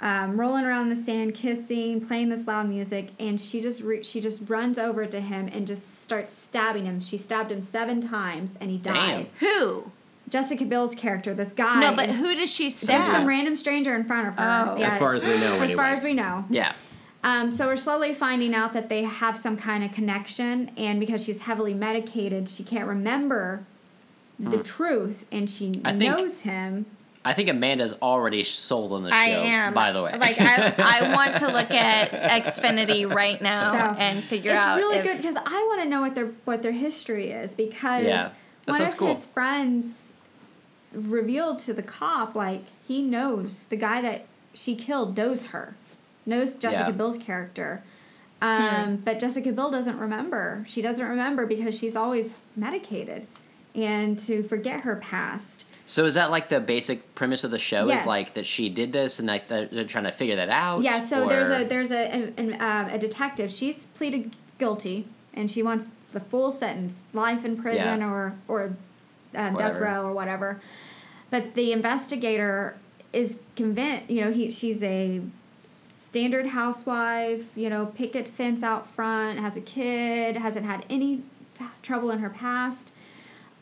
um, 0.00 0.38
rolling 0.38 0.64
around 0.64 0.84
in 0.84 0.88
the 0.90 0.96
sand, 1.02 1.34
kissing, 1.34 2.06
playing 2.06 2.28
this 2.28 2.46
loud 2.46 2.68
music, 2.68 3.10
and 3.18 3.40
she 3.40 3.60
just 3.60 3.82
re- 3.82 4.02
she 4.02 4.20
just 4.20 4.42
runs 4.48 4.78
over 4.78 5.06
to 5.06 5.20
him 5.20 5.48
and 5.52 5.66
just 5.66 6.02
starts 6.02 6.30
stabbing 6.30 6.84
him. 6.84 7.00
She 7.00 7.16
stabbed 7.16 7.50
him 7.50 7.60
seven 7.62 8.00
times, 8.00 8.56
and 8.60 8.70
he 8.70 8.76
Damn. 8.78 8.94
dies. 8.94 9.36
who? 9.40 9.90
Jessica 10.28 10.64
Biel's 10.64 10.94
character, 10.94 11.32
this 11.34 11.52
guy. 11.52 11.80
No, 11.80 11.94
but 11.94 12.10
who 12.10 12.34
does 12.34 12.52
she 12.52 12.68
stab? 12.68 13.00
Just 13.00 13.12
some 13.12 13.26
random 13.26 13.54
stranger 13.56 13.94
in 13.94 14.02
front 14.04 14.26
of 14.28 14.34
her. 14.36 14.72
Oh. 14.76 14.82
As 14.82 14.98
far 14.98 15.14
as 15.14 15.24
we 15.24 15.38
know, 15.38 15.54
As 15.62 15.72
far 15.72 15.86
as 15.86 16.02
we 16.02 16.12
know. 16.14 16.44
Yeah. 16.50 16.72
Um, 17.24 17.50
so 17.50 17.66
we're 17.66 17.76
slowly 17.76 18.12
finding 18.12 18.54
out 18.54 18.72
that 18.74 18.88
they 18.88 19.02
have 19.04 19.38
some 19.38 19.56
kind 19.56 19.82
of 19.82 19.92
connection, 19.92 20.70
and 20.76 21.00
because 21.00 21.24
she's 21.24 21.40
heavily 21.42 21.74
medicated, 21.74 22.48
she 22.48 22.62
can't 22.64 22.86
remember 22.88 23.64
the 24.38 24.62
truth, 24.62 25.24
and 25.32 25.48
she 25.48 25.80
I 25.84 25.92
think- 25.92 26.02
knows 26.18 26.40
him. 26.42 26.86
I 27.26 27.32
think 27.34 27.48
Amanda's 27.48 27.94
already 28.00 28.44
sold 28.44 28.92
on 28.92 29.02
the 29.02 29.10
show. 29.10 29.16
I 29.16 29.24
am. 29.26 29.74
By 29.74 29.90
the 29.90 30.00
way, 30.00 30.16
like 30.16 30.40
I, 30.40 30.72
I 30.78 31.12
want 31.16 31.36
to 31.38 31.48
look 31.48 31.72
at 31.72 32.12
Xfinity 32.44 33.12
right 33.12 33.42
now 33.42 33.72
So, 33.72 33.98
and 33.98 34.22
figure 34.22 34.52
it's 34.52 34.62
out. 34.62 34.78
It's 34.78 34.84
really 34.84 34.98
if, 34.98 35.04
good 35.04 35.16
because 35.16 35.36
I 35.36 35.66
want 35.68 35.82
to 35.82 35.88
know 35.88 36.00
what 36.02 36.14
their 36.14 36.26
what 36.44 36.62
their 36.62 36.70
history 36.72 37.30
is 37.30 37.54
because 37.54 38.04
Yeah, 38.04 38.30
one 38.66 38.80
of 38.80 38.96
cool. 38.96 39.08
his 39.08 39.26
friends 39.26 40.12
revealed 40.92 41.58
to 41.60 41.74
the 41.74 41.82
cop 41.82 42.34
like 42.36 42.64
he 42.86 43.02
knows 43.02 43.66
the 43.66 43.76
guy 43.76 44.00
that 44.02 44.26
she 44.54 44.76
killed 44.76 45.16
knows 45.16 45.46
her, 45.46 45.74
knows 46.24 46.54
Jessica 46.54 46.90
Yeah. 46.90 46.96
Bill's 46.96 47.18
character. 47.18 47.82
Um, 48.40 48.96
But 49.04 49.18
Jessica 49.18 49.50
Biel 49.50 49.70
doesn't 49.70 49.98
remember. 49.98 50.62
She 50.68 50.80
doesn't 50.82 51.04
remember 51.06 51.46
because 51.46 51.76
she's 51.76 51.96
always 51.96 52.40
medicated, 52.54 53.26
and 53.74 54.18
to 54.20 54.42
forget 54.42 54.82
her 54.82 54.94
past. 54.96 55.64
So 55.88 56.04
is 56.04 56.14
that 56.14 56.32
like 56.32 56.48
the 56.48 56.58
basic 56.60 57.14
premise 57.14 57.44
of 57.44 57.52
the 57.52 57.60
show? 57.60 57.86
Yes. 57.86 58.00
Is 58.00 58.06
like 58.06 58.34
that 58.34 58.44
she 58.44 58.68
did 58.68 58.92
this 58.92 59.20
and 59.20 59.28
like 59.28 59.46
they're, 59.46 59.84
trying 59.84 60.04
to 60.04 60.12
figure 60.12 60.34
that 60.36 60.50
out? 60.50 60.82
Yeah, 60.82 60.98
so 60.98 61.28
there's 61.28 61.48
a 61.48 61.64
there's 61.64 61.92
a 61.92 62.32
an, 62.36 62.60
um, 62.60 62.86
a 62.86 62.98
detective. 62.98 63.52
She's 63.52 63.86
pleaded 63.86 64.34
guilty, 64.58 65.06
and 65.32 65.48
she 65.48 65.62
wants 65.62 65.86
the 66.12 66.18
full 66.18 66.50
sentence, 66.50 67.02
life 67.12 67.44
in 67.44 67.56
prison 67.56 68.00
Yeah. 68.00 68.10
or 68.10 68.34
or 68.48 68.76
um, 69.36 69.54
death 69.54 69.80
row 69.80 70.04
or 70.04 70.12
whatever. 70.12 70.60
But 71.30 71.54
the 71.54 71.72
investigator 71.72 72.76
is 73.12 73.40
convinced. 73.54 74.10
You 74.10 74.22
know, 74.24 74.32
he 74.32 74.50
she's 74.50 74.82
a 74.82 75.20
standard 75.96 76.48
housewife. 76.48 77.56
You 77.56 77.70
know, 77.70 77.86
picket 77.86 78.26
fence 78.26 78.64
out 78.64 78.88
front, 78.88 79.38
has 79.38 79.56
a 79.56 79.60
kid, 79.60 80.36
hasn't 80.36 80.66
had 80.66 80.84
any 80.90 81.22
trouble 81.82 82.10
in 82.10 82.18
her 82.18 82.30
past. 82.30 82.92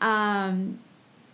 Um, 0.01 0.79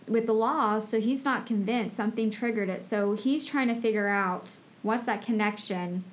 with 0.08 0.26
the 0.26 0.32
law, 0.32 0.78
so 0.78 1.00
he's 1.00 1.24
not 1.24 1.46
convinced 1.46 1.96
something 1.96 2.30
triggered 2.30 2.68
it. 2.68 2.82
So 2.82 3.14
he's 3.14 3.44
trying 3.44 3.68
to 3.68 3.74
figure 3.74 4.08
out 4.08 4.56
what's 4.82 5.04
that 5.04 5.22
connection. 5.22 6.04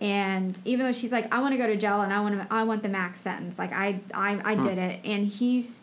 And 0.00 0.60
even 0.64 0.84
though 0.84 0.92
she's 0.92 1.12
like, 1.12 1.32
I 1.32 1.40
want 1.40 1.52
to 1.52 1.58
go 1.58 1.66
to 1.66 1.76
jail 1.76 2.00
and 2.00 2.12
I 2.12 2.20
want 2.20 2.40
to, 2.40 2.52
I 2.52 2.64
want 2.64 2.82
the 2.82 2.88
max 2.88 3.20
sentence. 3.20 3.58
Like 3.58 3.72
I, 3.72 4.00
I, 4.12 4.40
I 4.44 4.54
did 4.56 4.78
it, 4.78 5.00
and 5.04 5.26
he's 5.26 5.80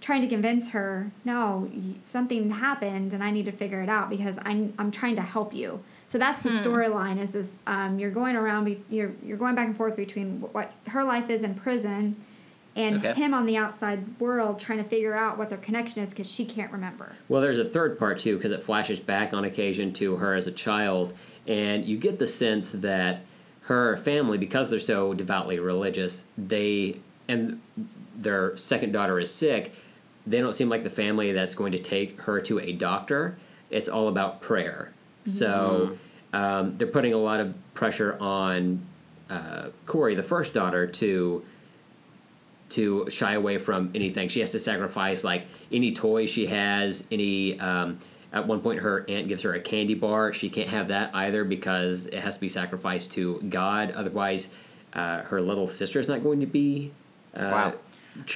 trying 0.00 0.22
to 0.22 0.26
convince 0.26 0.70
her, 0.70 1.12
no, 1.24 1.70
something 2.02 2.50
happened, 2.50 3.12
and 3.12 3.22
I 3.22 3.30
need 3.30 3.44
to 3.44 3.52
figure 3.52 3.82
it 3.82 3.88
out 3.88 4.10
because 4.10 4.38
I'm, 4.42 4.72
I'm 4.78 4.90
trying 4.90 5.14
to 5.16 5.22
help 5.22 5.54
you. 5.54 5.80
So 6.06 6.18
that's 6.18 6.40
the 6.40 6.48
storyline. 6.48 7.18
Is 7.18 7.32
this? 7.32 7.56
Um, 7.66 7.98
you're 7.98 8.10
going 8.10 8.34
around, 8.34 8.64
be, 8.64 8.82
you're, 8.90 9.12
you're 9.22 9.38
going 9.38 9.54
back 9.54 9.68
and 9.68 9.76
forth 9.76 9.96
between 9.96 10.40
what 10.40 10.72
her 10.88 11.04
life 11.04 11.30
is 11.30 11.44
in 11.44 11.54
prison, 11.54 12.16
and 12.74 12.96
Okay. 12.96 13.12
him 13.14 13.34
on 13.34 13.46
the 13.46 13.56
outside 13.56 14.18
world 14.20 14.58
trying 14.58 14.78
to 14.78 14.88
figure 14.88 15.14
out 15.14 15.36
what 15.38 15.48
their 15.50 15.58
connection 15.58 16.02
is 16.02 16.10
because 16.10 16.30
she 16.30 16.44
can't 16.44 16.72
remember. 16.72 17.12
Well, 17.28 17.42
there's 17.42 17.58
a 17.58 17.64
third 17.64 17.98
part 17.98 18.18
too 18.18 18.36
because 18.36 18.52
it 18.52 18.62
flashes 18.62 19.00
back 19.00 19.34
on 19.34 19.44
occasion 19.44 19.92
to 19.94 20.16
her 20.16 20.34
as 20.34 20.46
a 20.46 20.52
child, 20.52 21.12
and 21.46 21.84
you 21.84 21.96
get 21.96 22.18
the 22.18 22.26
sense 22.26 22.72
that 22.72 23.20
her 23.62 23.96
family, 23.96 24.38
because 24.38 24.70
they're 24.70 24.78
so 24.80 25.14
devoutly 25.14 25.58
religious, 25.58 26.24
they 26.36 26.96
and 27.28 27.60
their 28.16 28.56
second 28.56 28.92
daughter 28.92 29.18
is 29.20 29.32
sick. 29.32 29.72
They 30.26 30.40
don't 30.40 30.52
seem 30.54 30.68
like 30.68 30.84
the 30.84 30.90
family 30.90 31.32
that's 31.32 31.54
going 31.54 31.72
to 31.72 31.78
take 31.78 32.20
her 32.22 32.40
to 32.42 32.58
a 32.60 32.72
doctor. 32.72 33.36
It's 33.70 33.88
all 33.88 34.08
about 34.08 34.40
prayer. 34.40 34.92
So 35.24 35.96
um, 36.32 36.76
they're 36.76 36.86
putting 36.88 37.14
a 37.14 37.18
lot 37.18 37.40
of 37.40 37.56
pressure 37.74 38.16
on 38.20 38.84
uh, 39.30 39.68
Corey, 39.86 40.14
the 40.14 40.22
first 40.22 40.52
daughter, 40.52 40.86
to 40.86 41.44
to 42.72 43.08
shy 43.10 43.34
away 43.34 43.58
from 43.58 43.90
anything. 43.94 44.28
She 44.28 44.40
has 44.40 44.50
to 44.52 44.60
sacrifice 44.60 45.24
like 45.24 45.46
any 45.70 45.92
toy 45.92 46.26
she 46.26 46.46
has, 46.46 47.06
any 47.10 47.58
um, 47.60 47.98
at 48.32 48.46
one 48.46 48.60
point 48.60 48.80
her 48.80 49.04
aunt 49.08 49.28
gives 49.28 49.42
her 49.42 49.52
a 49.54 49.60
candy 49.60 49.94
bar. 49.94 50.32
She 50.32 50.48
can't 50.50 50.68
have 50.68 50.88
that 50.88 51.14
either 51.14 51.44
because 51.44 52.06
it 52.06 52.20
has 52.20 52.34
to 52.36 52.40
be 52.40 52.48
sacrificed 52.48 53.12
to 53.12 53.40
God. 53.48 53.90
Otherwise, 53.92 54.50
uh, 54.92 55.22
her 55.22 55.40
little 55.40 55.66
sister 55.68 56.00
is 56.00 56.08
not 56.08 56.22
going 56.22 56.40
to 56.40 56.46
be 56.46 56.92
uh, 57.34 57.48
Wow. 57.50 57.74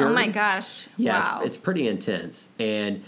oh 0.01 0.09
my 0.13 0.29
gosh! 0.29 0.89
Yeah, 0.97 1.21
wow. 1.21 1.39
it's, 1.41 1.49
it's 1.49 1.57
pretty 1.57 1.87
intense, 1.87 2.51
and 2.59 3.03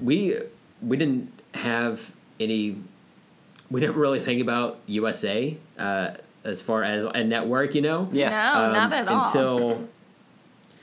we 0.00 0.36
we 0.82 0.96
didn't 0.96 1.32
have 1.54 2.14
any. 2.38 2.76
We 3.70 3.80
didn't 3.80 3.96
really 3.96 4.20
think 4.20 4.42
about 4.42 4.80
USA 4.86 5.56
uh, 5.78 6.10
as 6.44 6.60
far 6.60 6.82
as 6.82 7.04
a 7.04 7.22
network, 7.22 7.74
you 7.74 7.80
know. 7.82 8.08
Yeah. 8.12 8.30
no, 8.30 8.66
Um, 8.66 8.72
not 8.72 8.92
at 8.92 9.08
all. 9.08 9.24
Until 9.26 9.88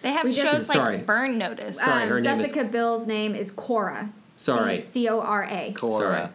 they 0.08 0.14
have 0.14 0.24
We 0.26 0.34
just- 0.34 0.48
shows 0.48 0.70
like 0.70 0.76
Sorry. 0.78 0.98
Burn 1.00 1.38
Notice. 1.38 1.78
Sorry, 1.80 2.04
um, 2.04 2.10
her 2.10 2.22
name 2.22 2.34
is- 2.34 2.42
Jessica 2.44 2.64
Biel's 2.64 3.06
name 3.06 3.36
is 3.36 3.52
Cora. 3.52 4.10
Sorry. 4.38 4.82
C 4.82 5.08
O 5.10 5.20
R 5.20 5.44
A. 5.44 5.74
Cora. 5.74 6.32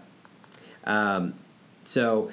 Sorry. 0.85 1.33
So 1.85 2.31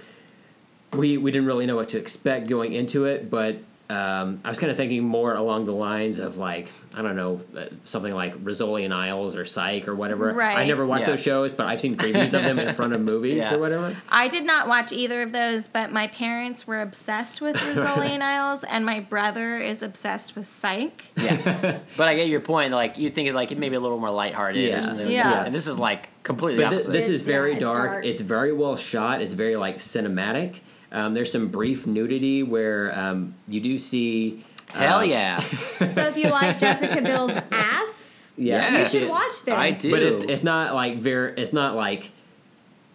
we 0.94 1.18
we 1.18 1.32
didn't 1.32 1.48
really 1.48 1.66
know 1.66 1.76
what 1.78 1.90
to 1.90 1.98
expect 1.98 2.48
going 2.48 2.74
into 2.74 3.06
it, 3.06 3.30
but 3.30 3.58
um, 3.92 4.40
I 4.44 4.50
was 4.50 4.60
kind 4.60 4.70
of 4.70 4.78
thinking 4.78 5.04
more 5.04 5.34
along 5.34 5.64
the 5.64 5.72
lines 5.72 6.20
of 6.20 6.38
like 6.38 6.68
I 6.94 7.02
don't 7.02 7.16
know 7.16 7.42
uh, 7.58 7.66
something 7.86 8.14
like 8.14 8.36
Rizzoli 8.44 8.86
and 8.86 8.94
Isles 8.94 9.36
or 9.36 9.46
Psych 9.46 9.88
or 9.88 9.96
whatever. 9.96 10.32
Right. 10.32 10.58
I 10.60 10.66
never 10.66 10.86
watched 10.86 11.02
Yeah. 11.02 11.12
those 11.12 11.24
shows, 11.24 11.54
but 11.54 11.66
I've 11.66 11.82
seen 11.82 11.96
previews 11.96 12.26
of 12.36 12.44
them 12.44 12.60
in 12.60 12.74
front 12.76 12.94
of 12.94 13.02
movies 13.02 13.38
Yeah. 13.50 13.56
or 13.56 13.60
whatever. 13.60 13.98
I 14.12 14.28
did 14.28 14.46
not 14.46 14.68
watch 14.68 14.92
either 14.92 15.24
of 15.24 15.32
those, 15.32 15.68
but 15.68 15.92
my 15.92 16.06
parents 16.08 16.68
were 16.68 16.82
obsessed 16.82 17.42
with 17.42 17.56
Rizzoli 17.56 18.10
and 18.10 18.24
Isles, 18.36 18.64
and 18.64 18.86
my 18.86 19.00
brother 19.00 19.58
is 19.58 19.82
obsessed 19.82 20.36
with 20.36 20.46
Psych. 20.46 21.06
Yeah, 21.18 21.80
but 21.98 22.08
I 22.08 22.16
get 22.16 22.28
your 22.28 22.42
point. 22.42 22.72
Like 22.74 23.00
you 23.00 23.10
think 23.10 23.34
like 23.34 23.52
it 23.52 23.58
may 23.58 23.70
be 23.70 23.76
a 23.76 23.80
little 23.80 23.98
more 24.00 24.12
lighthearted 24.12 24.62
Yeah. 24.70 24.80
or 24.80 24.84
something. 24.84 25.10
Yeah. 25.10 25.46
and 25.46 25.56
this 25.56 25.66
is 25.66 25.80
like 25.80 26.10
completely 26.22 26.64
But 26.64 26.70
thi- 26.70 26.76
opposite. 26.76 26.92
this 26.92 27.06
is 27.06 27.22
It's- 27.22 27.28
very 27.28 27.50
yeah, 27.52 27.56
it's 27.56 27.64
dark. 27.64 27.92
dark. 27.92 28.06
It's 28.06 28.22
very 28.22 28.54
well 28.54 28.76
shot. 28.76 29.22
It's 29.24 29.34
very 29.34 29.56
like 29.56 29.78
cinematic. 29.78 30.60
Um, 30.92 31.14
there's 31.14 31.32
some 31.32 31.48
brief 31.50 31.86
nudity 31.86 32.44
where 32.44 32.98
um, 32.98 33.36
you 33.48 33.62
do 33.62 33.78
see. 33.78 34.44
Hell 34.70 35.00
uh, 35.00 35.04
yeah! 35.04 35.40
So 35.94 36.04
if 36.04 36.18
you 36.18 36.30
like 36.30 36.60
Jessica 36.60 37.02
Biel's 37.02 37.32
ass, 37.52 38.20
Yeah, 38.38 38.80
you 38.80 38.86
should 38.86 39.10
watch 39.10 39.44
this. 39.44 39.54
I 39.54 39.72
do. 39.72 39.92
But 39.92 40.02
it's 40.02 40.20
it's 40.22 40.44
not 40.44 40.74
like 40.74 40.98
very. 40.98 41.34
It's 41.38 41.54
not 41.54 41.76
like 41.76 42.12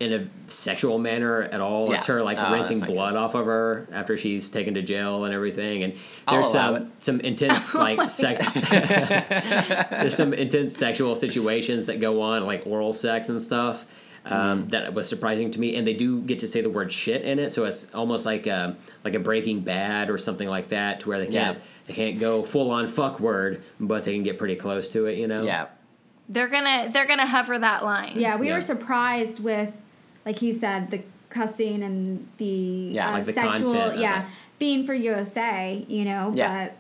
in 0.00 0.12
a 0.12 0.28
sexual 0.50 0.98
manner 0.98 1.42
at 1.42 1.60
all. 1.60 1.92
It's 1.92 2.06
her 2.06 2.22
like 2.22 2.38
Oh, 2.38 2.52
rinsing 2.52 2.78
that's 2.78 2.88
not 2.90 2.94
blood 2.94 3.16
off 3.16 3.34
of 3.34 3.46
her 3.46 3.86
after 3.92 4.16
she's 4.16 4.48
taken 4.48 4.74
to 4.74 4.82
jail 4.82 5.24
and 5.24 5.34
everything. 5.34 5.82
And 5.82 5.94
I'll 6.26 6.36
there's 6.36 6.54
allow 6.54 6.74
some 6.74 6.92
some 6.98 7.20
intense 7.20 7.74
like 7.74 8.10
sex. 8.10 8.44
there's 9.90 10.16
some 10.16 10.32
intense 10.34 10.76
sexual 10.76 11.14
situations 11.14 11.86
that 11.86 12.00
go 12.00 12.22
on, 12.22 12.44
like 12.44 12.66
oral 12.66 12.92
sex 12.92 13.28
and 13.28 13.40
stuff. 13.40 13.86
Um, 14.26 14.68
That 14.70 14.94
was 14.94 15.08
surprising 15.08 15.50
to 15.50 15.60
me, 15.60 15.76
and 15.76 15.86
they 15.86 15.92
do 15.92 16.20
get 16.22 16.38
to 16.40 16.48
say 16.48 16.60
the 16.62 16.70
word 16.70 16.92
"shit" 16.92 17.22
in 17.22 17.38
it, 17.38 17.50
so 17.52 17.64
it's 17.64 17.92
almost 17.94 18.24
like 18.24 18.46
a, 18.46 18.76
like 19.04 19.14
a 19.14 19.18
Breaking 19.18 19.60
Bad 19.60 20.08
or 20.10 20.16
something 20.18 20.48
like 20.48 20.68
that, 20.68 21.00
to 21.00 21.08
where 21.10 21.18
they 21.18 21.26
can't 21.26 21.58
Yeah. 21.58 21.64
they 21.86 21.92
can't 21.94 22.18
go 22.18 22.42
full 22.42 22.70
on 22.70 22.86
fuck 22.86 23.20
word, 23.20 23.62
but 23.78 24.04
they 24.04 24.14
can 24.14 24.22
get 24.22 24.38
pretty 24.38 24.56
close 24.56 24.88
to 24.90 25.04
it, 25.06 25.18
you 25.18 25.26
know. 25.26 25.42
yeah, 25.42 25.66
They're 26.28 26.48
gonna 26.48 26.88
they're 26.90 27.06
gonna 27.06 27.26
hover 27.26 27.58
that 27.58 27.84
line. 27.84 28.12
Yeah, 28.16 28.36
we 28.36 28.48
Yeah. 28.48 28.54
were 28.54 28.60
surprised 28.62 29.40
with, 29.40 29.82
like 30.24 30.38
he 30.38 30.52
said, 30.54 30.90
the 30.90 31.02
cussing 31.28 31.82
and 31.82 32.26
the 32.38 32.44
Yeah, 32.92 33.10
uh, 33.10 33.12
like 33.12 33.24
the 33.26 33.32
sexual. 33.34 33.70
content 33.72 33.94
of 33.94 34.00
Yeah, 34.00 34.22
it. 34.22 34.28
being 34.58 34.84
for 34.86 34.94
USA, 34.94 35.84
you 35.86 36.04
know. 36.06 36.32
Yeah. 36.34 36.68
But 36.68 36.76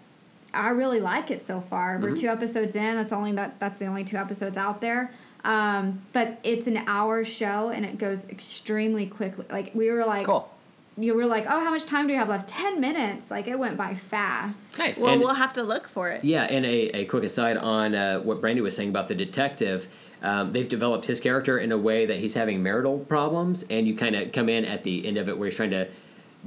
I 0.58 0.68
really 0.68 1.00
like 1.00 1.30
it 1.30 1.42
so 1.42 1.60
far. 1.68 1.94
Mm-hmm. 1.96 2.02
We're 2.04 2.16
two 2.16 2.28
episodes 2.28 2.74
in. 2.76 2.94
That's 2.94 3.12
only 3.12 3.32
that. 3.32 3.58
That's 3.60 3.80
the 3.80 3.86
only 3.86 4.04
two 4.04 4.16
episodes 4.16 4.56
out 4.56 4.80
there. 4.80 5.10
Um, 5.44 6.00
but 6.12 6.38
it's 6.42 6.66
an 6.66 6.78
hour 6.86 7.22
show 7.24 7.68
and 7.68 7.84
it 7.84 7.98
goes 7.98 8.26
extremely 8.28 9.06
quickly. 9.06 9.44
Like 9.50 9.72
we 9.74 9.90
were 9.90 10.04
like, 10.06 10.26
cool, 10.26 10.50
you 10.96 11.14
were 11.14 11.26
like, 11.26 11.44
oh, 11.46 11.60
how 11.62 11.70
much 11.70 11.84
time 11.86 12.06
do 12.06 12.12
we 12.14 12.18
have 12.18 12.28
left? 12.28 12.48
Ten 12.48 12.80
minutes. 12.80 13.30
Like 13.30 13.46
it 13.46 13.58
went 13.58 13.76
by 13.76 13.94
fast. 13.94 14.78
nice. 14.78 14.98
Well, 15.00 15.10
And- 15.10 15.20
we'll 15.20 15.34
have 15.34 15.52
to 15.54 15.62
look 15.62 15.86
for 15.88 16.08
it. 16.10 16.24
Yeah, 16.24 16.44
and 16.44 16.64
a, 16.64 17.00
a 17.00 17.04
quick 17.04 17.24
aside 17.24 17.56
on 17.58 17.94
uh, 17.94 18.20
what 18.20 18.40
Brandy 18.40 18.60
was 18.62 18.74
saying 18.74 18.88
about 18.88 19.08
the 19.08 19.14
detective. 19.14 19.86
Um, 20.22 20.52
they've 20.52 20.68
developed 20.68 21.04
his 21.04 21.20
character 21.20 21.58
in 21.58 21.70
a 21.70 21.76
way 21.76 22.06
that 22.06 22.16
he's 22.18 22.32
having 22.32 22.62
marital 22.62 22.98
problems, 23.00 23.62
and 23.68 23.86
you 23.86 23.94
kind 23.94 24.16
of 24.16 24.32
come 24.32 24.48
in 24.48 24.64
at 24.64 24.82
the 24.82 25.06
end 25.06 25.18
of 25.18 25.28
it 25.28 25.36
where 25.36 25.46
he's 25.46 25.56
trying 25.56 25.72
to 25.72 25.88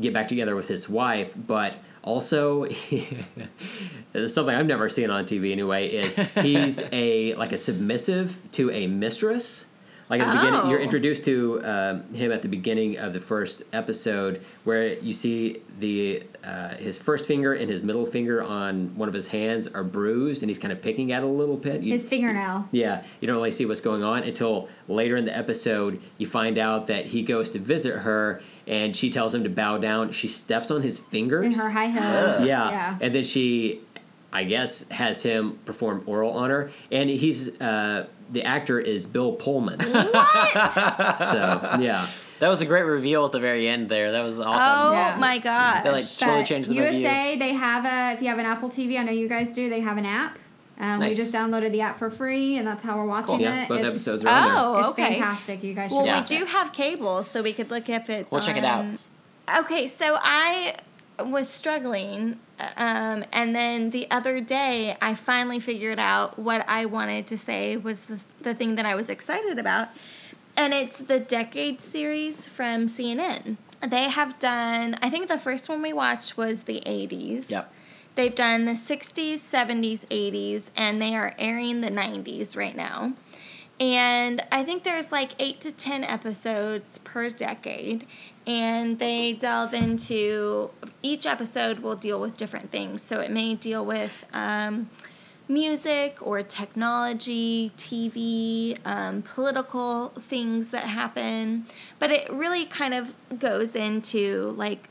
get 0.02 0.14
back 0.14 0.28
together 0.28 0.56
with 0.56 0.68
his 0.68 0.90
wife, 0.90 1.36
but 1.38 1.78
also 2.08 2.66
something 4.26 4.56
I've 4.56 4.66
never 4.66 4.90
seen 4.90 5.10
on 5.10 5.26
TV 5.26 5.52
anyway. 5.52 5.88
Is 5.90 6.16
he's 6.42 6.82
a 6.92 7.36
like 7.36 7.52
a 7.52 7.58
submissive 7.58 8.42
to 8.54 8.72
a 8.72 8.88
mistress. 8.88 9.68
Like 10.10 10.22
at 10.22 10.32
the 10.32 10.38
beginning, 10.40 10.70
you're 10.70 10.80
Oh. 10.80 10.84
introduced 10.84 11.26
to 11.26 11.62
um, 11.66 12.14
him 12.14 12.32
at 12.32 12.42
the 12.42 12.48
beginning 12.48 12.98
of 12.98 13.12
the 13.12 13.20
first 13.20 13.64
episode, 13.74 14.40
where 14.64 14.94
you 15.00 15.12
see 15.12 15.62
the 15.82 16.24
uh, 16.46 16.76
his 16.76 16.98
first 16.98 17.26
finger 17.26 17.54
and 17.54 17.70
his 17.70 17.84
middle 17.84 18.06
finger 18.06 18.42
on 18.42 18.96
one 18.96 19.10
of 19.10 19.14
his 19.14 19.28
hands 19.28 19.68
are 19.68 19.84
bruised, 19.84 20.42
and 20.42 20.50
he's 20.50 20.58
kind 20.58 20.72
of 20.72 20.82
picking 20.82 21.12
at 21.12 21.24
it 21.24 21.26
a 21.26 21.30
little 21.30 21.58
bit. 21.58 21.84
You, 21.84 21.92
His 21.92 22.06
fingernail. 22.06 22.70
yeah, 22.72 23.04
you 23.20 23.28
don't 23.28 23.36
really 23.36 23.52
see 23.52 23.66
what's 23.66 23.82
going 23.82 24.02
on 24.02 24.24
until 24.24 24.70
later 24.88 25.18
in 25.18 25.26
the 25.26 25.38
episode. 25.38 26.00
You 26.18 26.26
find 26.26 26.58
out 26.58 26.88
that 26.88 27.08
he 27.08 27.22
goes 27.22 27.50
to 27.50 27.60
visit 27.60 27.98
her, 27.98 28.42
and 28.68 28.96
she 28.96 29.10
tells 29.10 29.34
him 29.34 29.44
to 29.44 29.50
bow 29.50 29.78
down. 29.78 30.12
She 30.12 30.28
steps 30.28 30.70
on 30.72 30.82
his 30.82 31.00
fingers 31.00 31.46
In 31.46 31.54
her 31.54 31.70
high 31.70 31.88
heels. 31.88 32.46
yeah. 32.48 32.70
Yeah. 32.70 32.98
and 33.02 33.16
then 33.16 33.24
she 33.24 33.82
I 34.32 34.44
guess 34.44 34.88
has 34.90 35.24
him 35.24 35.58
perform 35.66 36.04
oral 36.06 36.32
on 36.34 36.50
her, 36.50 36.70
and 36.92 37.10
he's 37.10 37.60
uh, 37.62 38.08
the 38.30 38.44
actor 38.44 38.78
is 38.80 39.08
Bill 39.08 39.32
Pullman. 39.34 39.80
What? 39.80 40.12
so 41.18 41.78
yeah, 41.80 42.08
That 42.40 42.50
was 42.50 42.60
a 42.62 42.66
great 42.66 42.84
reveal 42.84 43.26
at 43.26 43.32
the 43.32 43.40
very 43.40 43.68
end 43.70 43.88
there. 43.88 44.12
That 44.12 44.24
was 44.24 44.40
awesome. 44.42 44.68
oh 44.70 44.92
Yeah. 44.92 45.16
my 45.18 45.38
gosh. 45.38 45.84
They 45.84 45.92
like 45.92 46.06
totally 46.18 46.40
But 46.42 46.46
changed 46.48 46.70
the 46.70 46.76
USA, 46.76 47.24
review. 47.32 47.40
they 47.40 47.54
have 47.54 47.86
a. 47.86 48.16
If 48.16 48.22
you 48.22 48.28
have 48.28 48.38
an 48.38 48.46
Apple 48.46 48.68
TV, 48.70 49.00
I 49.00 49.04
know 49.04 49.14
you 49.14 49.30
guys 49.30 49.52
do. 49.54 49.70
They 49.70 49.80
have 49.80 49.98
an 49.98 50.06
app. 50.06 50.38
Um, 50.80 51.00
Nice. 51.00 51.10
We 51.12 51.16
just 51.24 51.34
downloaded 51.34 51.72
the 51.72 51.82
app 51.82 51.98
for 51.98 52.10
free, 52.12 52.58
and 52.58 52.68
that's 52.68 52.84
how 52.84 52.98
we're 52.98 53.06
watching 53.08 53.40
yeah, 53.40 53.64
it. 53.64 53.70
both 53.70 53.80
it's, 53.80 53.88
episodes 53.96 54.24
are 54.26 54.28
on 54.30 54.44
there. 54.48 54.54
oh, 54.58 54.80
It's 54.80 54.90
okay. 54.90 55.14
fantastic. 55.16 55.64
You 55.64 55.74
guys 55.74 55.90
should. 55.90 55.98
Well, 55.98 56.06
Yeah. 56.06 56.20
watch 56.20 56.30
we 56.30 56.38
do 56.38 56.44
it. 56.44 56.50
have 56.50 56.72
cable, 56.74 57.24
so 57.24 57.42
we 57.42 57.54
could 57.54 57.72
look 57.72 57.90
if 57.90 58.10
it's. 58.10 58.32
We'll 58.32 58.42
check 58.42 58.58
it 58.58 58.64
out. 58.64 58.80
on- 58.80 59.00
Okay, 59.60 59.88
so 59.88 60.18
I 60.22 60.76
was 61.20 61.50
struggling, 61.50 62.38
um, 62.76 63.24
and 63.32 63.56
then 63.56 63.90
the 63.90 64.08
other 64.12 64.40
day 64.40 64.98
I 65.02 65.16
finally 65.16 65.60
figured 65.60 65.98
out 66.00 66.38
what 66.38 66.64
I 66.70 66.86
wanted 66.86 67.26
to 67.28 67.38
say 67.38 67.76
was 67.76 68.04
the 68.06 68.20
the 68.42 68.54
thing 68.54 68.76
that 68.76 68.86
I 68.86 68.94
was 68.94 69.10
excited 69.10 69.58
about, 69.58 69.88
and 70.56 70.74
it's 70.74 71.00
the 71.00 71.20
Decade 71.20 71.82
series 71.82 72.48
from 72.48 72.88
CNN. 72.88 73.56
They 73.82 74.10
have 74.10 74.38
done. 74.40 74.98
I 75.02 75.10
think 75.10 75.28
the 75.28 75.40
first 75.40 75.70
one 75.70 75.82
we 75.82 75.92
watched 75.94 76.38
was 76.38 76.64
the 76.64 76.82
'80s. 76.86 77.50
Yep. 77.50 77.74
They've 78.18 78.34
done 78.34 78.66
the 78.66 78.72
60s, 78.72 79.36
70s, 79.36 80.08
80s, 80.08 80.72
and 80.76 81.00
they 81.00 81.16
are 81.16 81.36
airing 81.38 81.82
the 81.82 81.92
90s 81.92 82.58
right 82.58 82.76
now. 82.76 83.14
And 83.80 84.44
I 84.52 84.64
think 84.64 84.84
there's 84.84 85.12
like 85.12 85.34
eight 85.38 85.62
to 85.62 85.72
10 85.72 86.04
episodes 86.04 86.98
per 86.98 87.30
decade. 87.30 88.08
And 88.48 88.98
they 88.98 89.34
delve 89.34 89.76
into 89.76 90.72
each 91.04 91.28
episode 91.28 91.82
will 91.82 91.96
deal 91.96 92.20
with 92.20 92.38
different 92.38 92.72
things. 92.72 93.04
So 93.04 93.20
it 93.20 93.30
may 93.30 93.54
deal 93.54 93.86
with 93.86 94.26
um, 94.34 94.90
music 95.48 96.18
or 96.20 96.42
technology, 96.42 97.72
TV, 97.78 98.80
um, 98.84 99.22
political 99.22 100.08
things 100.08 100.70
that 100.70 100.86
happen. 100.86 101.68
But 102.00 102.10
it 102.10 102.34
really 102.34 102.66
kind 102.66 102.96
of 102.96 103.14
goes 103.38 103.76
into 103.76 104.56
like 104.58 104.90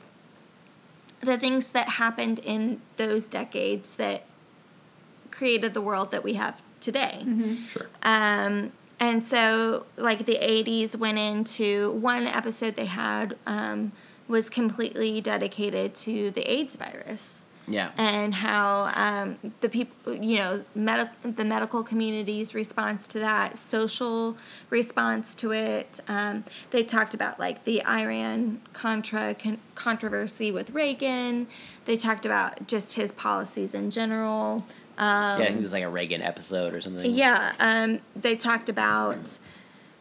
the 1.21 1.39
things 1.39 1.71
that 1.71 1.91
happened 1.91 2.39
in 2.41 2.81
those 2.97 3.27
decades 3.27 3.97
that 3.97 4.25
created 5.31 5.75
the 5.75 5.81
world 5.81 6.11
that 6.11 6.23
we 6.23 6.35
have 6.35 6.61
today. 6.81 7.25
sure. 7.69 7.89
Um, 8.03 8.73
and 8.99 9.23
so, 9.23 9.87
like 9.97 10.25
the 10.25 10.37
80s 10.37 10.97
went 10.97 11.19
into 11.19 11.91
one 11.93 12.27
episode 12.27 12.77
they 12.77 12.87
had 12.87 13.37
um, 13.47 13.93
was 14.29 14.49
completely 14.49 15.21
dedicated 15.21 15.95
to 15.95 16.31
the 16.31 16.51
AIDS 16.51 16.77
virus 16.77 17.46
Yeah. 17.69 17.91
and 17.97 18.35
how 18.35 18.93
um, 18.95 19.39
the 19.61 19.69
people, 19.69 20.15
you 20.15 20.39
know, 20.39 20.65
med- 20.75 21.11
the 21.25 21.45
medical 21.45 21.83
community's 21.83 22.55
response 22.55 23.07
to 23.09 23.19
that, 23.19 23.59
social 23.59 24.37
response 24.71 25.35
to 25.37 25.53
it. 25.53 26.01
Um, 26.09 26.45
they 26.71 26.85
talked 26.85 27.15
about 27.15 27.41
like 27.41 27.65
the 27.65 27.85
Iran 27.85 28.61
Contra 28.73 29.35
con- 29.35 29.59
controversy 29.75 30.53
with 30.53 30.71
Reagan. 30.71 31.47
They 31.87 31.97
talked 31.97 32.25
about 32.25 32.67
just 32.67 32.95
his 32.95 33.13
policies 33.13 33.75
in 33.75 33.91
general. 33.91 34.65
Um, 34.99 35.39
yeah, 35.41 35.45
I 35.45 35.47
think 35.49 35.59
there's 35.61 35.73
like 35.73 35.83
a 35.83 35.89
Reagan 35.91 36.23
episode 36.23 36.73
or 36.73 36.81
something. 36.81 37.13
yeah, 37.15 37.53
um, 37.59 38.01
they 38.15 38.35
talked 38.37 38.69
about 38.69 39.39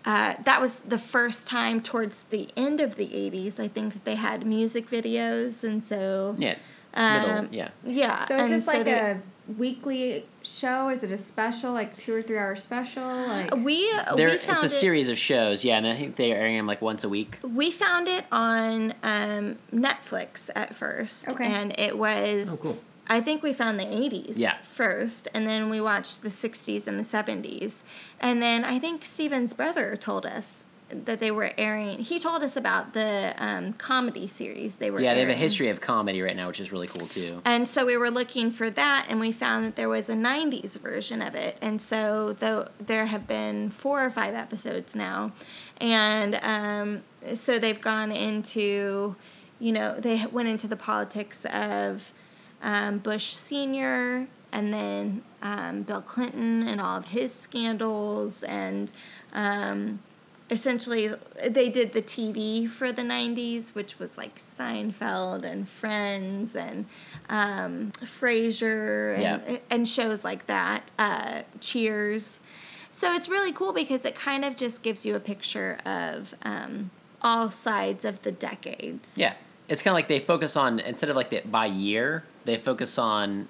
uh, 0.05 0.35
that 0.43 0.61
was 0.61 0.75
the 0.87 0.99
first 0.99 1.47
time 1.47 1.81
towards 1.81 2.21
the 2.29 2.47
end 2.55 2.79
of 2.79 2.95
the 2.95 3.07
80s, 3.07 3.59
I 3.59 3.67
think 3.67 3.93
that 3.93 4.05
they 4.05 4.13
had 4.15 4.45
music 4.45 4.87
videos, 4.89 5.63
and 5.63 5.83
so 5.83 6.35
Yeah. 6.37 6.55
Middle, 6.95 7.29
um, 7.29 7.49
yeah. 7.51 7.69
yeah. 7.85 8.25
So 8.25 8.37
is 8.37 8.43
and 8.45 8.53
this 8.53 8.67
like 8.67 8.85
they- 8.85 8.93
a 8.93 9.21
weekly 9.57 10.25
show? 10.41 10.89
Is 10.89 11.03
it 11.03 11.11
a 11.11 11.17
special, 11.17 11.71
like 11.73 11.95
two 11.97 12.15
or 12.15 12.21
three 12.21 12.37
hour 12.37 12.55
special? 12.55 13.03
Like 13.03 13.55
we 13.55 13.89
There, 14.15 14.29
we 14.29 14.37
found 14.37 14.55
it's 14.55 14.63
a 14.63 14.65
it, 14.65 14.69
series 14.69 15.09
of 15.09 15.17
shows, 15.17 15.63
yeah, 15.63 15.77
and 15.77 15.85
I 15.87 15.95
think 15.95 16.15
they're 16.15 16.35
airing 16.37 16.57
them 16.57 16.67
like 16.67 16.81
once 16.81 17.03
a 17.03 17.09
week. 17.09 17.37
We 17.43 17.69
found 17.71 18.07
it 18.07 18.25
on 18.31 18.93
um, 19.03 19.57
Netflix 19.73 20.49
at 20.55 20.73
first, 20.75 21.27
Okay. 21.29 21.45
and 21.45 21.77
it 21.77 21.97
was. 21.97 22.49
Oh, 22.49 22.57
cool. 22.57 22.77
I 23.07 23.21
think 23.21 23.43
we 23.43 23.53
found 23.53 23.79
the 23.79 23.85
80s 23.85 24.33
Yeah. 24.39 24.55
first, 24.63 25.27
and 25.31 25.45
then 25.45 25.69
we 25.69 25.79
watched 25.79 26.23
the 26.23 26.29
60s 26.31 26.87
and 26.87 26.99
the 26.99 27.03
70s. 27.03 27.83
And 28.19 28.41
then 28.41 28.65
I 28.65 28.79
think 28.79 29.05
Steven's 29.05 29.53
brother 29.53 29.95
told 29.95 30.25
us 30.25 30.63
that 30.89 31.19
they 31.19 31.31
were 31.31 31.51
airing. 31.57 31.99
He 31.99 32.19
told 32.19 32.43
us 32.43 32.55
about 32.55 32.93
the 32.93 33.33
um, 33.37 33.73
comedy 33.73 34.27
series 34.27 34.75
they 34.75 34.91
were 34.91 35.01
Yeah, 35.01 35.15
they 35.15 35.21
have 35.21 35.29
a 35.29 35.33
history 35.33 35.69
of 35.69 35.81
comedy 35.81 36.21
right 36.21 36.35
now, 36.35 36.47
which 36.47 36.59
is 36.59 36.71
really 36.71 36.87
cool 36.87 37.07
too. 37.07 37.41
And 37.43 37.67
so 37.67 37.85
we 37.85 37.97
were 37.97 38.11
looking 38.11 38.51
for 38.51 38.69
that, 38.69 39.07
and 39.09 39.19
we 39.19 39.31
found 39.31 39.65
that 39.65 39.75
there 39.75 39.89
was 39.89 40.09
a 40.09 40.13
90s 40.13 40.79
version 40.79 41.21
of 41.21 41.33
it. 41.33 41.57
And 41.61 41.81
so 41.81 42.33
though 42.33 42.69
there 42.79 43.07
have 43.07 43.25
been 43.25 43.69
four 43.71 44.05
or 44.05 44.09
five 44.11 44.35
episodes 44.35 44.95
now. 44.95 45.31
And 45.77 46.39
um, 46.41 47.03
so 47.33 47.57
they've 47.57 47.81
gone 47.81 48.11
into, 48.11 49.15
you 49.59 49.71
know, 49.71 49.99
they 49.99 50.25
went 50.27 50.47
into 50.47 50.67
the 50.67 50.77
politics 50.77 51.45
of 51.45 52.13
um, 52.61 52.99
Bush 52.99 53.33
Sr. 53.33 54.27
and 54.51 54.73
then 54.73 55.23
um, 55.41 55.81
Bill 55.81 56.01
Clinton 56.01 56.67
and 56.67 56.79
all 56.79 56.97
of 56.97 57.05
his 57.05 57.33
scandals. 57.33 58.43
And 58.43 58.91
um, 59.33 59.99
essentially, 60.49 61.09
they 61.47 61.69
did 61.69 61.93
the 61.93 62.01
TV 62.01 62.69
for 62.69 62.91
the 62.91 63.01
90s, 63.01 63.69
which 63.73 63.97
was 63.99 64.17
like 64.17 64.37
Seinfeld 64.37 65.43
and 65.43 65.67
Friends 65.67 66.55
and 66.55 66.85
um, 67.29 67.91
Frasier 68.01 69.13
and, 69.15 69.21
Yeah. 69.21 69.57
and 69.69 69.87
shows 69.87 70.23
like 70.23 70.45
that, 70.47 70.91
uh, 70.99 71.41
Cheers. 71.59 72.39
So 72.91 73.13
it's 73.13 73.27
really 73.27 73.51
cool 73.51 73.73
because 73.73 74.05
it 74.05 74.15
kind 74.15 74.45
of 74.45 74.55
just 74.55 74.81
gives 74.83 75.05
you 75.05 75.15
a 75.15 75.19
picture 75.19 75.79
of 75.85 76.33
um, 76.43 76.91
all 77.21 77.49
sides 77.49 78.05
of 78.05 78.21
the 78.21 78.31
decades. 78.31 79.13
Yeah, 79.17 79.33
it's 79.67 79.81
kind 79.81 79.91
of 79.91 79.95
like 79.95 80.07
they 80.07 80.19
focus 80.19 80.55
on 80.55 80.79
instead 80.79 81.09
of 81.09 81.15
like 81.15 81.29
the 81.29 81.41
by 81.41 81.65
year, 81.65 82.23
they 82.45 82.55
focus 82.57 82.97
on 82.97 83.47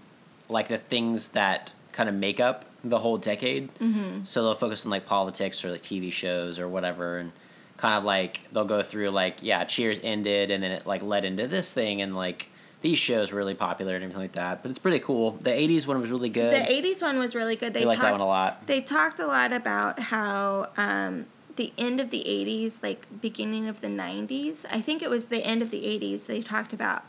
like 0.49 0.67
the 0.67 0.77
things 0.79 1.29
that 1.29 1.71
kind 1.91 2.09
of 2.09 2.15
make 2.15 2.39
up 2.39 2.65
the 2.89 2.99
whole 2.99 3.17
decade. 3.17 3.73
Mm-hmm. 3.75 4.23
So 4.23 4.43
they'll 4.43 4.55
focus 4.55 4.85
on 4.85 4.91
like 4.91 5.05
politics 5.05 5.63
or 5.63 5.71
like 5.71 5.81
TV 5.81 6.11
shows 6.11 6.59
or 6.59 6.67
whatever, 6.67 7.17
and 7.17 7.31
kind 7.77 7.97
of 7.97 8.03
like 8.03 8.41
they'll 8.51 8.65
go 8.65 8.81
through 8.81 9.09
like 9.09 9.37
yeah, 9.41 9.63
Cheers 9.63 9.99
ended, 10.03 10.51
and 10.51 10.63
then 10.63 10.71
it 10.71 10.85
like 10.85 11.01
led 11.01 11.25
into 11.25 11.47
this 11.47 11.73
thing, 11.73 12.01
and 12.01 12.15
like 12.15 12.49
these 12.81 12.99
shows 12.99 13.31
were 13.31 13.37
really 13.37 13.55
popular 13.55 13.95
and 13.95 14.03
everything 14.03 14.21
like 14.21 14.33
that. 14.33 14.61
But 14.61 14.69
it's 14.69 14.79
pretty 14.79 14.99
cool. 14.99 15.31
The 15.31 15.51
'80s 15.51 15.87
one 15.87 15.99
was 15.99 16.11
really 16.11 16.29
good. 16.29 16.53
The 16.53 16.71
80s 16.71 17.01
one 17.01 17.17
was 17.17 17.35
really 17.35 17.55
good. 17.55 17.73
They 17.73 17.83
I 17.83 17.87
like 17.87 17.97
that 17.97 18.03
talked- 18.03 18.11
one 18.13 18.21
a 18.21 18.27
lot. 18.27 18.67
They 18.67 18.81
talked 18.81 19.19
a 19.19 19.27
lot 19.27 19.51
about 19.51 19.99
how 19.99 20.69
um, 20.77 21.25
the 21.55 21.73
end 21.77 21.99
of 21.99 22.09
the 22.09 22.23
80s, 22.27 22.83
like 22.83 23.07
beginning 23.21 23.67
of 23.67 23.81
the 23.81 23.87
90s, 23.87 24.65
I 24.69 24.81
think 24.81 25.01
it 25.01 25.09
was 25.09 25.25
the 25.25 25.43
end 25.43 25.61
of 25.61 25.71
the 25.71 25.83
80s, 25.83 26.25
they 26.25 26.41
talked 26.41 26.73
about 26.73 27.05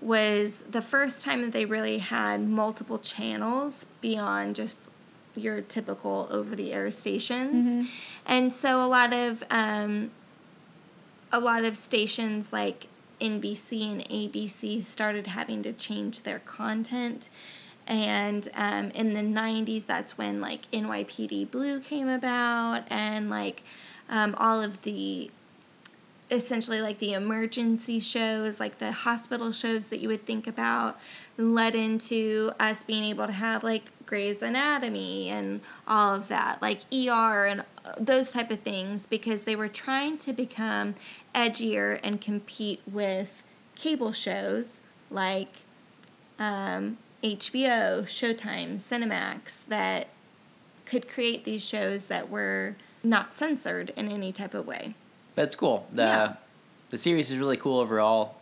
was 0.00 0.62
the 0.70 0.82
first 0.82 1.24
time 1.24 1.42
that 1.42 1.52
they 1.52 1.64
really 1.64 1.98
had 1.98 2.48
multiple 2.48 2.98
channels 2.98 3.86
beyond 4.00 4.54
just 4.54 4.80
your 5.34 5.60
typical 5.60 6.28
over 6.30 6.56
the 6.56 6.72
air 6.72 6.90
stations. 6.90 7.88
And 8.26 8.52
so 8.52 8.84
a 8.84 8.88
lot 8.88 9.12
of 9.12 9.44
um, 9.50 10.10
a 11.32 11.40
lot 11.40 11.64
of 11.64 11.76
stations 11.76 12.52
like 12.52 12.88
NBC 13.20 13.90
and 13.90 14.08
ABC 14.08 14.82
started 14.82 15.26
having 15.26 15.62
to 15.62 15.72
change 15.72 16.22
their 16.22 16.38
content. 16.40 17.28
And 17.86 18.48
um, 18.54 18.90
in 18.90 19.14
the 19.14 19.20
90s, 19.22 19.86
that's 19.86 20.18
when 20.18 20.40
like 20.40 20.70
NYPD 20.72 21.50
Blue 21.50 21.80
came 21.80 22.08
about 22.08 22.84
and 22.90 23.30
like 23.30 23.62
um, 24.10 24.34
all 24.38 24.62
of 24.62 24.82
the 24.82 25.30
essentially 26.30 26.80
like 26.82 26.98
the 26.98 27.12
emergency 27.12 28.00
shows, 28.00 28.60
like 28.60 28.78
the 28.78 28.92
hospital 28.92 29.52
shows 29.52 29.86
that 29.86 30.00
you 30.00 30.08
would 30.08 30.24
think 30.24 30.46
about, 30.46 30.98
led 31.36 31.74
into 31.74 32.52
us 32.60 32.82
being 32.82 33.04
able 33.04 33.26
to 33.26 33.32
have 33.32 33.64
like 33.64 33.90
Grey's 34.04 34.42
Anatomy 34.42 35.28
and 35.28 35.60
all 35.86 36.14
of 36.14 36.28
that, 36.28 36.60
like 36.60 36.80
ER 36.92 37.46
and 37.46 37.60
uh, 37.84 37.92
those 37.98 38.32
type 38.32 38.50
of 38.50 38.60
things, 38.60 39.06
because 39.06 39.42
they 39.42 39.56
were 39.56 39.68
trying 39.68 40.18
to 40.18 40.32
become 40.32 40.94
edgier 41.34 42.00
and 42.02 42.20
compete 42.20 42.80
with 42.86 43.42
cable 43.74 44.12
shows 44.12 44.80
like 45.10 45.62
um, 46.38 46.98
HBO, 47.22 48.02
Showtime, 48.04 48.76
Cinemax 48.76 49.58
that 49.68 50.08
could 50.84 51.08
create 51.08 51.44
these 51.44 51.64
shows 51.64 52.06
that 52.06 52.30
were 52.30 52.76
not 53.02 53.36
censored 53.36 53.92
in 53.96 54.10
any 54.10 54.32
type 54.32 54.54
of 54.54 54.66
way. 54.66 54.94
But 55.38 55.44
it's 55.44 55.54
cool. 55.54 55.86
The 55.92 56.02
Yeah. 56.02 56.32
the 56.90 56.98
series 56.98 57.30
is 57.30 57.38
really 57.38 57.56
cool 57.56 57.78
overall. 57.78 58.34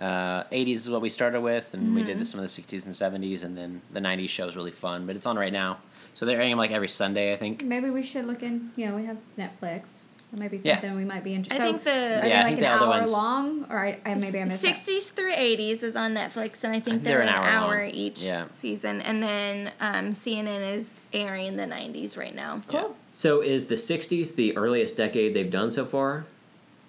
Uh, 0.00 0.44
80s 0.52 0.76
is 0.86 0.90
what 0.90 1.00
we 1.00 1.08
started 1.08 1.40
with, 1.40 1.74
and 1.74 1.82
we 1.96 2.02
Mm-hmm. 2.02 2.06
did 2.06 2.20
this 2.20 2.30
some 2.30 2.38
of 2.38 2.44
the 2.46 2.62
60s 2.62 2.84
and 2.86 2.94
70s, 2.94 3.42
and 3.42 3.56
then 3.58 3.80
the 3.92 3.98
90s 4.00 4.28
show 4.30 4.46
is 4.46 4.54
really 4.54 4.70
fun. 4.70 5.04
But 5.04 5.16
it's 5.16 5.26
on 5.26 5.36
right 5.36 5.52
now, 5.52 5.78
so 6.14 6.24
they're 6.26 6.36
airing 6.36 6.50
them 6.50 6.58
like 6.58 6.70
every 6.70 6.86
Sunday, 6.86 7.32
I 7.32 7.36
think. 7.36 7.64
maybe 7.64 7.90
we 7.90 8.04
should 8.04 8.24
look 8.26 8.44
in. 8.44 8.70
You 8.76 8.86
know, 8.86 8.94
we 8.94 9.04
have 9.06 9.16
Netflix. 9.36 10.02
That 10.30 10.38
might 10.40 10.52
be 10.52 10.58
Yeah. 10.58 10.74
something 10.74 10.94
we 10.94 11.04
might 11.04 11.24
be 11.24 11.34
interested. 11.34 11.60
I 11.60 11.68
interested. 11.70 11.90
think 11.90 12.00
the 12.12 12.18
are 12.18 12.22
they 12.22 12.28
Yeah, 12.28 12.34
I 12.40 12.42
like 12.42 12.46
think 12.54 12.58
an 12.58 12.62
the 12.64 12.70
other 12.70 12.84
hour 12.84 12.88
ones- 13.00 13.12
long, 13.12 13.66
or 13.70 13.78
I, 13.84 13.98
I 14.06 14.14
maybe 14.14 14.38
I 14.40 14.44
missed 14.44 14.62
that. 14.62 14.76
60s 14.76 15.10
through 15.10 15.32
80s 15.34 15.82
is 15.82 15.96
on 15.96 16.14
Netflix, 16.14 16.62
and 16.62 16.70
I 16.72 16.78
think 16.78 16.84
think 16.84 17.02
they're, 17.02 17.18
they're 17.18 17.22
an 17.22 17.28
an 17.28 17.34
hour 17.34 17.46
hour, 17.74 17.80
long. 17.86 17.90
each 17.94 18.22
Yeah. 18.22 18.44
season. 18.44 19.00
And 19.00 19.20
then 19.20 19.72
um, 19.80 20.12
CNN 20.12 20.72
is 20.72 20.94
airing 21.12 21.56
the 21.56 21.66
90s 21.66 22.16
right 22.16 22.34
now. 22.34 22.62
Cool. 22.68 22.94
So 23.12 23.40
is 23.42 23.66
the 23.66 23.76
'60s 23.76 24.34
the 24.36 24.56
earliest 24.56 24.96
decade 24.96 25.34
they've 25.34 25.50
done 25.50 25.70
so 25.72 25.84
far? 25.84 26.26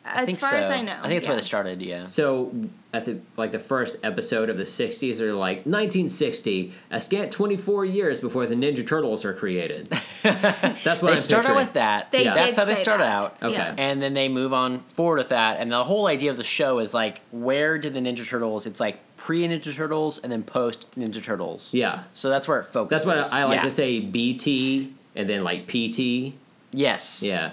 As 0.05 0.21
I 0.21 0.25
think 0.25 0.39
far 0.39 0.51
so. 0.51 0.57
as 0.57 0.65
I 0.69 0.81
know. 0.81 0.95
I 1.01 1.07
think 1.07 1.13
it's 1.17 1.27
where 1.27 1.35
they 1.35 1.41
started. 1.41 1.81
Yeah. 1.81 2.03
So 2.03 2.53
at 2.93 3.05
the 3.05 3.19
like 3.37 3.51
the 3.51 3.59
first 3.59 3.97
episode 4.03 4.49
of 4.51 4.57
the 4.57 4.63
'60s, 4.63 5.17
they're 5.17 5.33
like 5.33 5.65
1960, 5.65 6.73
a 6.91 7.01
scant 7.01 7.31
24 7.31 7.85
years 7.85 8.19
before 8.21 8.45
the 8.45 8.55
Ninja 8.55 8.85
Turtles 8.87 9.25
are 9.25 9.33
created. 9.33 9.87
That's 10.23 10.83
what 10.85 11.01
They 11.01 11.07
I'm 11.11 11.17
started 11.17 11.47
picturing. 11.47 11.55
with 11.65 11.73
that. 11.73 12.11
They 12.11 12.23
Yeah. 12.25 12.35
That's 12.35 12.55
did 12.55 12.59
how 12.61 12.65
they 12.65 12.75
say 12.75 12.81
start 12.83 12.99
that. 12.99 13.21
out. 13.21 13.43
Okay. 13.43 13.53
Yeah. 13.53 13.73
And 13.77 14.01
then 14.01 14.13
they 14.13 14.29
move 14.29 14.53
on 14.53 14.79
forward 14.93 15.17
with 15.17 15.29
that. 15.29 15.59
And 15.59 15.71
the 15.71 15.83
whole 15.83 16.07
idea 16.07 16.29
of 16.31 16.37
the 16.37 16.43
show 16.43 16.79
is 16.79 16.93
like, 16.93 17.21
where 17.31 17.77
did 17.77 17.93
the 17.93 17.99
Ninja 17.99 18.27
Turtles? 18.27 18.65
It's 18.67 18.79
like 18.79 18.99
pre 19.17 19.39
Ninja 19.47 19.73
Turtles 19.73 20.19
and 20.19 20.31
then 20.31 20.43
post 20.43 20.89
Ninja 20.91 21.23
Turtles. 21.23 21.73
Yeah, 21.73 22.03
So 22.13 22.29
that's 22.29 22.47
where 22.47 22.59
it 22.59 22.65
focuses. 22.65 23.05
that's 23.05 23.29
what 23.31 23.33
I 23.33 23.45
like 23.45 23.55
Yeah. 23.57 23.63
to 23.63 23.71
say. 23.71 23.99
BT 24.01 24.93
and 25.15 25.27
then 25.29 25.43
like 25.43 25.67
PT. 25.67 26.35
Yes. 26.71 27.23
Yeah. 27.23 27.51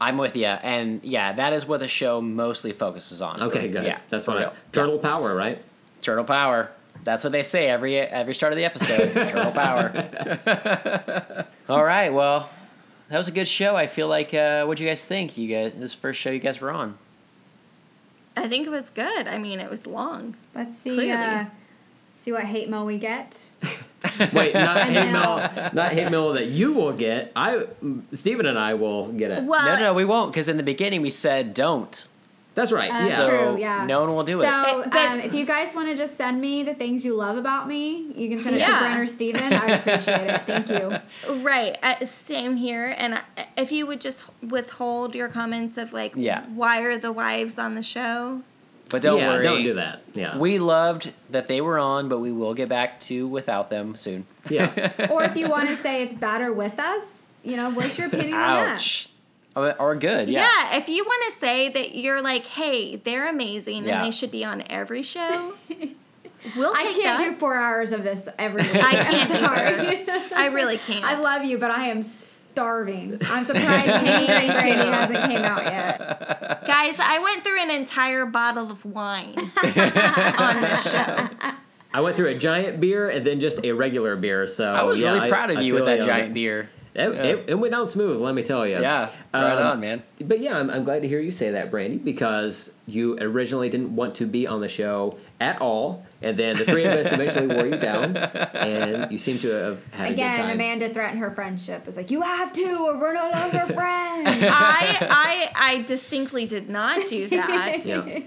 I'm 0.00 0.16
with 0.16 0.34
you. 0.34 0.46
And 0.46 1.04
yeah, 1.04 1.32
that 1.34 1.52
is 1.52 1.66
what 1.66 1.80
the 1.80 1.88
show 1.88 2.20
mostly 2.20 2.72
focuses 2.72 3.20
on. 3.20 3.40
Okay, 3.42 3.68
good. 3.68 3.84
Yeah. 3.84 3.98
That's 4.08 4.26
what 4.26 4.38
I, 4.38 4.40
real. 4.40 4.54
Turtle 4.72 4.98
Power, 4.98 5.34
right? 5.34 5.62
Turtle 6.00 6.24
power. 6.24 6.70
That's 7.04 7.24
what 7.24 7.32
they 7.32 7.42
say 7.42 7.68
every 7.68 7.96
every 7.98 8.34
start 8.34 8.52
of 8.52 8.56
the 8.56 8.64
episode. 8.64 9.12
Turtle 9.28 9.52
power. 9.52 11.46
All 11.68 11.84
right. 11.84 12.12
Well, 12.12 12.48
that 13.08 13.18
was 13.18 13.28
a 13.28 13.32
good 13.32 13.48
show. 13.48 13.76
I 13.76 13.86
feel 13.86 14.08
like. 14.08 14.34
Uh, 14.34 14.64
what 14.64 14.76
do 14.78 14.84
you 14.84 14.88
guys 14.88 15.04
think? 15.04 15.36
You 15.36 15.54
guys, 15.54 15.74
this 15.74 15.94
first 15.94 16.20
show 16.20 16.30
you 16.30 16.38
guys 16.38 16.60
were 16.60 16.70
on. 16.70 16.98
I 18.36 18.48
think 18.48 18.66
it 18.66 18.70
was 18.70 18.90
good. 18.90 19.28
I 19.28 19.38
mean, 19.38 19.60
it 19.60 19.70
was 19.70 19.86
long. 19.86 20.36
Let's 20.54 20.76
see. 20.78 20.94
Clearly. 20.94 21.12
Uh, 21.12 21.44
see 22.20 22.32
what 22.32 22.44
hate 22.44 22.68
mail 22.68 22.84
we 22.86 22.98
get. 22.98 23.48
Wait, 24.32 24.54
not 24.54 24.76
And 24.78 24.90
hate 24.90 24.94
then 24.94 25.12
mail, 25.12 25.70
not 25.72 25.92
hate 25.92 26.10
mail 26.10 26.32
that 26.34 26.46
you 26.46 26.72
will 26.72 26.92
get. 26.92 27.32
I, 27.34 27.66
Steven 28.12 28.46
and 28.46 28.58
I 28.58 28.74
will 28.74 29.12
get 29.12 29.30
it. 29.30 29.44
Well, 29.44 29.64
no, 29.64 29.74
no, 29.76 29.80
no, 29.80 29.94
we 29.94 30.04
won't 30.04 30.32
because 30.32 30.48
in 30.48 30.56
the 30.56 30.62
beginning 30.62 31.02
we 31.02 31.10
said 31.10 31.54
don't. 31.54 32.08
That's 32.54 32.72
right. 32.72 32.90
That's 32.90 33.08
yeah. 33.08 33.16
so 33.16 33.28
true, 33.28 33.60
yeah. 33.60 33.86
no 33.86 34.00
one 34.00 34.10
will 34.10 34.24
do 34.24 34.40
so, 34.40 34.40
it. 34.40 34.44
So, 34.84 34.90
but- 34.90 34.96
um, 34.96 35.20
if 35.20 35.32
you 35.32 35.46
guys 35.46 35.74
want 35.74 35.88
to 35.88 35.96
just 35.96 36.16
send 36.16 36.40
me 36.40 36.62
the 36.62 36.74
things 36.74 37.04
you 37.04 37.14
love 37.14 37.36
about 37.36 37.68
me, 37.68 38.12
you 38.16 38.28
can 38.28 38.38
send 38.38 38.56
it 38.56 38.58
Yeah. 38.58 38.74
to 38.74 38.78
Brent 38.80 39.00
or 39.00 39.06
Steven. 39.06 39.52
I 39.52 39.66
appreciate 39.76 40.28
it. 40.30 40.42
Thank 40.46 40.68
you. 40.68 40.96
Right. 41.42 41.78
Uh, 41.82 42.04
same 42.04 42.56
here. 42.56 42.94
And 42.98 43.14
I- 43.14 43.46
if 43.56 43.70
you 43.70 43.86
would 43.86 44.00
just 44.00 44.24
withhold 44.42 45.14
your 45.14 45.28
comments 45.28 45.78
of 45.78 45.92
like, 45.92 46.12
Yeah. 46.16 46.44
why 46.46 46.80
are 46.80 46.98
the 46.98 47.12
wives 47.12 47.58
on 47.58 47.76
the 47.76 47.82
show? 47.84 48.42
But 48.90 49.02
don't 49.02 49.18
yeah, 49.20 49.28
worry. 49.28 49.42
don't 49.44 49.62
do 49.62 49.74
that. 49.74 50.02
Yeah. 50.14 50.36
We 50.38 50.58
loved 50.58 51.12
that 51.30 51.46
they 51.46 51.60
were 51.60 51.78
on, 51.78 52.08
but 52.08 52.18
we 52.18 52.32
will 52.32 52.54
get 52.54 52.68
back 52.68 52.98
to 53.00 53.26
without 53.28 53.70
them 53.70 53.94
soon. 53.94 54.26
yeah. 54.48 55.08
Or 55.10 55.22
if 55.24 55.36
you 55.36 55.48
want 55.48 55.68
to 55.68 55.76
say 55.76 56.02
it's 56.02 56.14
better 56.14 56.52
with 56.52 56.78
us, 56.80 57.26
you 57.44 57.56
know, 57.56 57.70
what's 57.70 57.96
your 57.98 58.08
opinion 58.08 58.34
on 58.34 58.54
that? 58.54 58.74
Ouch. 58.74 59.08
Or, 59.56 59.80
or 59.80 59.94
good. 59.96 60.28
Yeah. 60.28 60.40
Yeah, 60.70 60.76
if 60.76 60.88
you 60.88 61.04
want 61.04 61.32
to 61.32 61.38
say 61.38 61.68
that 61.68 61.94
you're 61.96 62.20
like, 62.22 62.46
hey, 62.46 62.96
they're 62.96 63.28
amazing 63.28 63.84
Yeah. 63.84 63.96
and 63.98 64.06
they 64.06 64.10
should 64.16 64.30
be 64.30 64.44
on 64.44 64.62
every 64.70 65.02
show, 65.02 65.54
we'll 66.56 66.72
I 66.74 66.82
take 66.84 66.96
can't 67.02 67.18
that. 67.18 67.30
do 67.30 67.34
four 67.34 67.56
hours 67.56 67.92
of 67.92 68.02
this 68.04 68.28
every 68.38 68.62
week. 68.62 68.74
I 68.76 68.98
I'm 68.98 69.04
can't 69.26 69.28
sorry. 69.28 70.32
I 70.36 70.46
really 70.46 70.78
can't. 70.78 71.04
I 71.04 71.18
love 71.20 71.44
you, 71.44 71.58
but 71.58 71.70
I 71.70 71.86
am 71.86 72.02
starving. 72.52 73.18
I'm 73.26 73.46
surprised 73.46 73.88
Hangry 74.06 74.46
Brandy 74.52 74.90
hasn't 74.90 75.30
came 75.30 75.42
out 75.42 75.64
yet. 75.64 76.66
Guys, 76.66 76.96
I 76.98 77.18
went 77.22 77.44
through 77.44 77.60
an 77.62 77.70
entire 77.70 78.26
bottle 78.26 78.70
of 78.70 78.84
wine 78.84 79.38
on 79.38 80.60
this 80.60 80.90
show. 80.90 81.28
I 81.92 82.00
went 82.00 82.16
through 82.16 82.28
a 82.28 82.38
giant 82.38 82.80
beer 82.80 83.10
and 83.10 83.26
then 83.26 83.40
just 83.40 83.64
a 83.64 83.72
regular 83.72 84.16
beer. 84.16 84.46
So 84.46 84.72
I 84.72 84.82
was 84.84 85.00
yeah, 85.00 85.14
really 85.14 85.28
proud 85.28 85.50
of 85.50 85.58
I 85.58 85.60
you 85.62 85.74
with 85.74 85.86
that 85.86 86.00
you. 86.00 86.06
giant 86.06 86.34
beer. 86.34 86.70
It, 86.94 87.08
it, 87.10 87.44
it 87.50 87.54
went 87.54 87.72
down 87.72 87.86
smooth. 87.86 88.20
Let 88.20 88.34
me 88.34 88.42
tell 88.42 88.66
you. 88.66 88.80
Yeah. 88.80 89.10
Right 89.32 89.58
Um, 89.58 89.66
on, 89.66 89.80
man. 89.80 90.02
But 90.24 90.40
yeah, 90.40 90.58
I'm, 90.58 90.68
I'm 90.70 90.82
glad 90.84 91.02
to 91.02 91.08
hear 91.08 91.20
you 91.20 91.30
say 91.30 91.50
that, 91.52 91.70
Brandy, 91.70 91.98
because 91.98 92.74
you 92.86 93.16
originally 93.20 93.68
didn't 93.68 93.94
want 93.94 94.16
to 94.16 94.26
be 94.26 94.46
on 94.46 94.60
the 94.60 94.68
show 94.68 95.16
at 95.40 95.60
all, 95.60 96.04
and 96.20 96.36
then 96.36 96.56
the 96.56 96.64
three 96.64 96.84
of 96.84 96.92
us 96.92 97.12
eventually 97.12 97.46
wore 97.46 97.64
you 97.66 97.76
down, 97.76 98.16
and 98.54 99.10
you 99.12 99.18
seem 99.18 99.38
to 99.38 99.48
have 99.50 99.92
had 99.92 100.06
a 100.06 100.08
good 100.08 100.12
Again, 100.14 100.36
time. 100.38 100.50
Amanda 100.50 100.92
threatened 100.92 101.20
her 101.20 101.30
friendship. 101.30 101.84
It's 101.86 101.96
like, 101.96 102.10
you 102.10 102.22
have 102.22 102.52
to, 102.54 102.66
or 102.88 102.98
we're 102.98 103.14
no 103.14 103.30
longer 103.30 103.60
friends. 103.72 104.28
I, 104.42 104.98
I, 105.00 105.50
I 105.54 105.82
distinctly 105.82 106.44
did 106.44 106.68
not 106.68 107.06
do 107.06 107.28
that. 107.28 107.86
Yeah. 107.86 108.20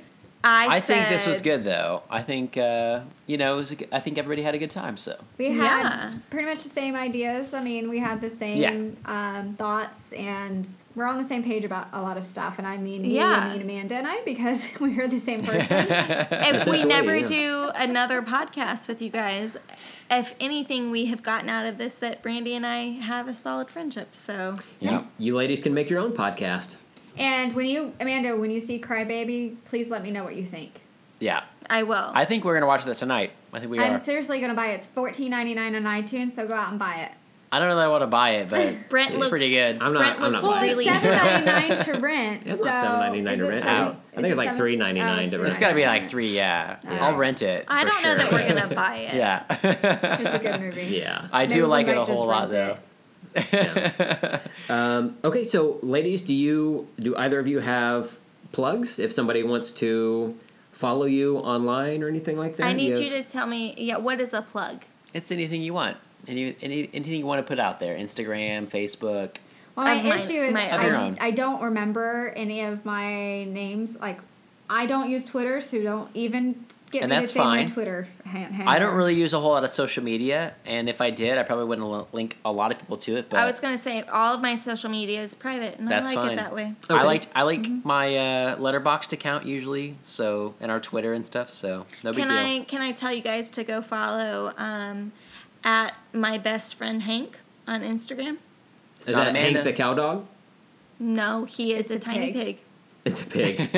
I, 0.46 0.68
I 0.78 0.80
think 0.82 1.08
this 1.10 1.26
was 1.26 1.42
good 1.42 1.64
though. 1.64 2.04
I 2.10 2.22
think 2.22 2.58
uh, 2.58 3.02
you 3.28 3.38
know, 3.38 3.56
it 3.56 3.58
was 3.58 3.72
a 3.72 3.76
good, 3.78 3.88
I 3.92 4.00
think 4.02 4.18
everybody 4.18 4.42
had 4.42 4.56
a 4.56 4.58
good 4.58 4.70
time. 4.72 4.98
So 4.98 5.18
We 5.38 5.54
had 5.54 5.84
Yeah. 5.84 6.14
pretty 6.30 6.46
much 6.48 6.64
the 6.64 6.70
same 6.70 6.96
ideas. 6.96 7.54
I 7.54 7.62
mean, 7.64 7.90
we 7.90 8.00
had 8.00 8.20
the 8.20 8.30
same 8.30 8.98
um, 9.06 9.54
thoughts, 9.56 10.12
and 10.14 10.68
we're 10.96 11.06
on 11.06 11.18
the 11.18 11.24
same 11.24 11.44
page 11.44 11.64
about 11.64 11.88
a 11.94 12.02
lot 12.02 12.18
of 12.18 12.26
stuff. 12.26 12.58
And 12.60 12.68
I 12.68 12.76
mean, 12.78 13.06
Yeah. 13.06 13.24
I 13.24 13.54
mean 13.54 13.62
Amanda 13.62 13.96
and 13.96 14.08
I, 14.08 14.22
because 14.26 14.70
we're 14.82 15.08
the 15.08 15.20
same 15.20 15.40
person. 15.40 15.88
If 16.54 16.68
we 16.68 16.84
never 16.84 17.16
yeah. 17.16 17.26
do 17.26 17.72
another 17.76 18.22
podcast 18.22 18.88
with 18.90 19.02
you 19.02 19.10
guys, 19.10 19.56
if 20.12 20.36
anything, 20.42 20.92
we 20.92 21.06
have 21.06 21.24
gotten 21.24 21.50
out 21.50 21.66
of 21.66 21.78
this 21.78 21.96
that 22.00 22.22
Brandy 22.22 22.54
and 22.54 22.66
I 22.66 22.92
have 22.92 23.28
a 23.30 23.36
solid 23.36 23.70
friendship. 23.70 24.14
So 24.14 24.56
yeah. 24.82 25.06
You 25.18 25.36
ladies 25.38 25.62
can 25.62 25.74
make 25.74 25.90
your 25.90 26.00
own 26.00 26.12
podcast. 26.12 26.76
And 27.18 27.54
when 27.54 27.66
you, 27.66 27.94
Amanda, 28.00 28.36
when 28.36 28.52
you 28.52 28.60
see 28.60 28.80
Crybaby, 28.80 29.56
please 29.66 29.90
let 29.90 30.04
me 30.04 30.12
know 30.12 30.24
what 30.24 30.36
you 30.36 30.46
think. 30.46 30.82
Yeah. 31.20 31.44
I 31.70 31.84
will. 31.84 32.12
I 32.14 32.26
think 32.26 32.44
we're 32.44 32.54
gonna 32.56 32.68
watch 32.68 32.84
this 32.84 33.00
tonight. 33.00 33.32
I 33.54 33.60
think 33.60 33.72
we 33.72 33.80
are. 33.80 33.84
I'm 33.84 33.94
are. 33.94 34.00
seriously 34.00 34.40
gonna 34.42 34.54
buy 34.54 34.68
it. 34.68 34.76
It's 34.76 34.88
fourteen 34.88 35.32
ninety 35.32 35.54
nine 35.54 35.76
on 35.76 35.84
iTunes, 35.84 36.32
so 36.32 36.46
go 36.48 36.54
out 36.56 36.70
and 36.72 36.78
buy 36.80 36.96
it. 36.96 37.12
I 37.54 37.60
don't 37.60 37.70
know 37.70 37.76
that 37.76 37.86
I 37.86 37.88
want 37.88 38.02
to 38.02 38.08
buy 38.08 38.32
it, 38.32 38.50
but 38.50 38.76
Brent 38.90 39.12
it's 39.12 39.20
looks- 39.20 39.30
pretty 39.30 39.50
good. 39.52 39.78
I'm 39.82 39.94
not. 39.94 40.00
Brent 40.00 40.16
I'm 40.20 40.32
looks 40.32 40.44
not 40.44 40.50
Well, 40.52 40.60
buying 40.60 40.72
it's 40.72 40.80
really- 40.80 40.90
it. 40.98 41.02
seven 41.02 41.46
ninety 41.46 41.46
nine 41.68 41.78
to 41.86 41.92
rent. 42.00 42.42
It's 42.48 42.60
so 42.60 42.66
not 42.66 42.74
$7.99 43.14 43.38
to 43.38 43.44
rent. 43.48 43.64
seven- 43.64 43.98
I 44.12 44.16
think 44.16 44.28
it's 44.28 44.38
like 44.38 44.50
seven- 44.52 44.66
$3.99 44.80 45.28
oh, 45.28 45.30
to 45.30 45.38
rent. 45.38 45.48
it's 45.50 45.58
got 45.60 45.70
to 45.70 45.76
be 45.76 45.86
like 45.86 46.10
three. 46.10 46.36
Yeah, 46.36 46.78
Yeah. 46.84 47.06
I'll 47.06 47.16
rent 47.16 47.42
it. 47.44 47.66
I 47.70 47.84
for 47.86 47.90
don't 47.92 48.04
know 48.04 48.16
that 48.24 48.32
we're 48.34 48.48
gonna 48.56 48.76
buy 48.76 48.96
it. 48.98 49.16
yeah. 49.16 49.44
It's 50.20 50.34
a 50.36 50.40
good 50.40 50.60
movie. 50.62 50.84
Yeah. 50.98 51.28
I 51.32 51.46
do 51.46 51.62
we 51.62 51.68
like 51.68 51.88
it 51.88 51.96
a 51.96 52.04
whole 52.04 52.26
lot 52.28 52.50
though. 52.50 52.70
it. 52.72 52.80
Um, 54.70 55.18
okay, 55.24 55.44
so 55.44 55.80
ladies, 55.82 56.22
do 56.22 56.34
you 56.34 56.88
do 57.00 57.16
either 57.18 57.40
of 57.40 57.48
you 57.48 57.60
have 57.60 58.20
plugs? 58.52 58.98
If 59.00 59.12
somebody 59.12 59.44
wants 59.44 59.72
to 59.74 60.38
follow 60.72 61.06
you 61.06 61.38
online 61.38 62.02
or 62.02 62.08
anything 62.08 62.38
like 62.38 62.56
that, 62.58 62.66
I 62.68 62.74
need 62.74 62.92
have- 62.92 63.02
you 63.02 63.10
to 63.12 63.24
tell 63.24 63.46
me. 63.46 63.74
Yeah, 63.78 63.98
what 63.98 64.22
is 64.22 64.34
a 64.34 64.42
plug? 64.42 64.84
It's 65.14 65.32
anything 65.32 65.62
you 65.62 65.74
want. 65.74 65.98
Any, 66.28 66.56
any 66.62 66.90
anything 66.94 67.20
you 67.20 67.26
want 67.26 67.40
to 67.40 67.44
put 67.48 67.60
out 67.60 67.80
there. 67.80 67.98
Instagram, 67.98 68.70
Facebook. 68.70 69.36
Well, 69.76 69.86
my 69.86 70.02
my- 70.02 70.16
issue 70.16 70.42
is 70.42 70.54
my 70.54 70.72
I. 70.72 71.16
I 71.20 71.32
don't 71.32 71.62
remember 71.62 72.32
any 72.36 72.62
of 72.62 72.86
my 72.86 73.44
names. 73.44 73.98
Like, 74.00 74.20
I 74.70 74.86
don't 74.86 75.10
use 75.10 75.26
Twitter, 75.26 75.60
so 75.60 75.82
don't 75.84 76.10
even 76.16 76.66
get 76.94 77.04
And 77.04 77.10
me 77.10 77.18
that's 77.18 77.34
to 77.34 77.40
say 77.40 77.44
my 77.44 77.66
fine. 77.66 77.74
Twitter 77.74 78.08
hand. 78.26 78.64
I 78.70 78.80
don't 78.80 78.96
really 78.96 79.16
use 79.16 79.34
a 79.34 79.40
whole 79.40 79.52
lot 79.52 79.64
of 79.66 79.70
social 79.70 80.04
media, 80.04 80.56
and 80.66 80.88
if 80.88 81.02
I 81.02 81.10
did, 81.10 81.38
I 81.38 81.44
probably 81.44 81.66
wouldn't 81.66 82.14
link 82.14 82.38
a 82.46 82.52
lot 82.52 82.72
of 82.72 82.80
people 82.80 82.96
to 82.98 83.18
it. 83.18 83.30
But 83.30 83.40
I 83.40 83.46
was 83.46 83.60
gonna 83.60 83.78
say 83.78 84.02
all 84.04 84.34
of 84.36 84.42
my 84.42 84.56
social 84.56 84.90
media 84.90 85.22
is 85.22 85.36
private, 85.36 85.78
and 85.80 85.90
That's 85.90 86.12
I 86.12 86.16
like 86.16 86.26
fine. 86.30 86.32
it 86.34 86.36
that 86.38 86.56
way. 86.56 86.74
Okay. 86.90 87.00
I 87.00 87.04
like 87.04 87.24
I 87.36 87.42
like 87.44 87.62
Mm-hmm. 87.64 87.88
my 87.88 88.16
uh, 88.16 88.56
Letterboxd 88.58 89.12
account 89.14 89.46
usually, 89.46 89.96
so 90.02 90.56
and 90.62 90.72
our 90.72 90.80
Twitter 90.80 91.14
and 91.14 91.26
stuff. 91.26 91.50
So 91.50 91.86
no 92.04 92.12
big 92.14 92.26
deal. 92.26 92.28
Can. 92.28 92.38
I 92.38 92.60
can 92.66 92.82
I 92.82 92.92
tell 92.94 93.12
you 93.12 93.22
guys 93.22 93.50
to 93.52 93.64
go 93.66 93.82
follow 93.82 94.54
um, 94.58 95.12
at 95.64 95.94
my 96.14 96.38
best 96.38 96.76
friend 96.76 97.02
Hank 97.04 97.40
on 97.68 97.82
Instagram? 97.84 98.38
It's 99.00 99.10
Is 99.10 99.16
that 99.16 99.30
Amanda. 99.30 99.40
Hank 99.60 99.64
the 99.64 99.74
cow 99.74 99.94
dog? 99.94 100.26
No, 101.00 101.44
he 101.46 101.74
is 101.74 101.92
It's 101.92 101.92
a, 101.92 101.96
a 102.10 102.14
tiny 102.14 102.32
pig. 102.32 102.34
pig. 102.58 102.60
It's 103.06 103.22
a 103.22 103.26
pig. 103.26 103.60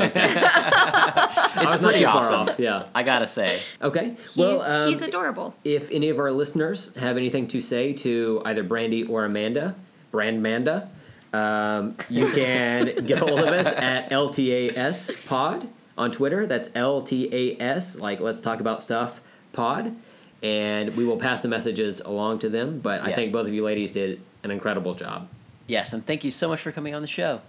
Okay. 1.57 1.61
It's 1.63 1.81
not 1.81 1.81
pretty 1.81 1.99
too 1.99 2.05
far 2.05 2.17
awesome. 2.17 2.39
off, 2.49 2.59
Yeah. 2.59 2.87
I 2.93 3.03
gotta 3.03 3.25
say. 3.25 3.61
Okay. 3.81 4.09
He's, 4.09 4.35
well, 4.35 4.61
um, 4.61 4.89
he's 4.91 5.01
adorable. 5.01 5.55
if 5.63 5.89
any 5.89 6.09
of 6.09 6.19
our 6.19 6.29
listeners 6.31 6.93
have 6.95 7.15
anything 7.17 7.47
to 7.47 7.61
say 7.61 7.93
to 7.93 8.41
either 8.45 8.61
Brandy 8.63 9.03
or 9.05 9.23
Amanda, 9.25 9.75
Brandmanda, 10.13 10.89
um, 11.33 11.95
you 12.09 12.27
can 12.27 12.85
get 13.05 13.21
a 13.21 13.25
hold 13.25 13.39
of 13.39 13.47
us 13.47 13.67
at 13.67 14.09
LTAS 14.11 15.25
Pod 15.25 15.67
on 15.97 16.11
Twitter. 16.11 16.45
That's 16.45 16.69
LTAS, 16.69 17.99
like 18.01 18.19
Let's 18.19 18.41
Talk 18.41 18.59
About 18.59 18.81
Stuff 18.81 19.21
Pod. 19.53 19.95
And 20.43 20.95
we 20.97 21.05
will 21.05 21.17
pass 21.17 21.41
the 21.41 21.47
messages 21.47 22.01
along 22.01 22.39
to 22.39 22.49
them. 22.49 22.79
But 22.79 23.01
I 23.01 23.07
Yes. 23.09 23.15
think 23.19 23.31
both 23.31 23.47
of 23.47 23.53
you 23.53 23.63
ladies 23.63 23.93
did 23.93 24.21
an 24.43 24.51
incredible 24.51 24.93
job. 24.93 25.29
Yes, 25.67 25.93
and 25.93 26.05
thank 26.05 26.23
you 26.23 26.29
so 26.31 26.49
much 26.49 26.59
for 26.61 26.71
coming 26.71 26.93
on 26.93 27.01
the 27.01 27.07
show. 27.07 27.41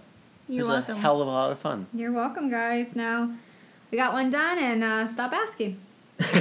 You're 0.47 0.59
it 0.59 0.67
was 0.67 0.69
welcome. 0.69 0.95
a 0.95 0.99
hell 0.99 1.21
of 1.21 1.27
a 1.27 1.31
lot 1.31 1.51
of 1.51 1.59
fun. 1.59 1.87
You're 1.93 2.11
welcome, 2.11 2.49
guys. 2.49 2.95
Now 2.95 3.31
we 3.91 3.97
got 3.97 4.13
one 4.13 4.29
done, 4.29 4.57
and 4.57 4.83
uh, 4.83 5.07
stop 5.07 5.33
asking. 5.33 5.79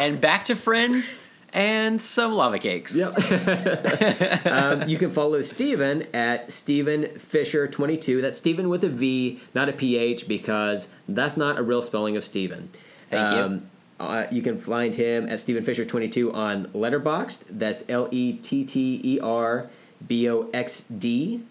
and 0.00 0.20
back 0.20 0.44
to 0.44 0.54
friends 0.54 1.16
and 1.52 2.00
some 2.00 2.32
lava 2.32 2.58
cakes. 2.58 2.96
Yep. 2.96 4.46
um, 4.46 4.88
you 4.88 4.98
can 4.98 5.10
follow 5.10 5.42
Steven 5.42 6.06
at 6.12 6.52
Steven 6.52 7.04
Fisher22. 7.04 8.20
That's 8.20 8.38
Steven 8.38 8.68
with 8.68 8.84
a 8.84 8.88
V, 8.88 9.40
not 9.54 9.68
a 9.68 9.72
PH, 9.72 10.28
because 10.28 10.88
that's 11.08 11.36
not 11.36 11.58
a 11.58 11.62
real 11.62 11.82
spelling 11.82 12.16
of 12.16 12.24
Steven. 12.24 12.70
Thank 13.10 13.36
you. 13.36 13.42
Um, 13.42 13.70
uh, 13.98 14.26
you 14.30 14.42
can 14.42 14.58
find 14.58 14.94
him 14.94 15.28
at 15.28 15.40
Steven 15.40 15.64
Fisher22 15.64 16.32
on 16.32 16.66
Letterboxd. 16.66 17.44
That's 17.50 17.88
L 17.88 18.08
E 18.12 18.34
T 18.34 18.64
T 18.64 19.00
E 19.02 19.20
R 19.20 19.68
B 20.06 20.28
O 20.28 20.48
X 20.52 20.84
D. 20.84 21.42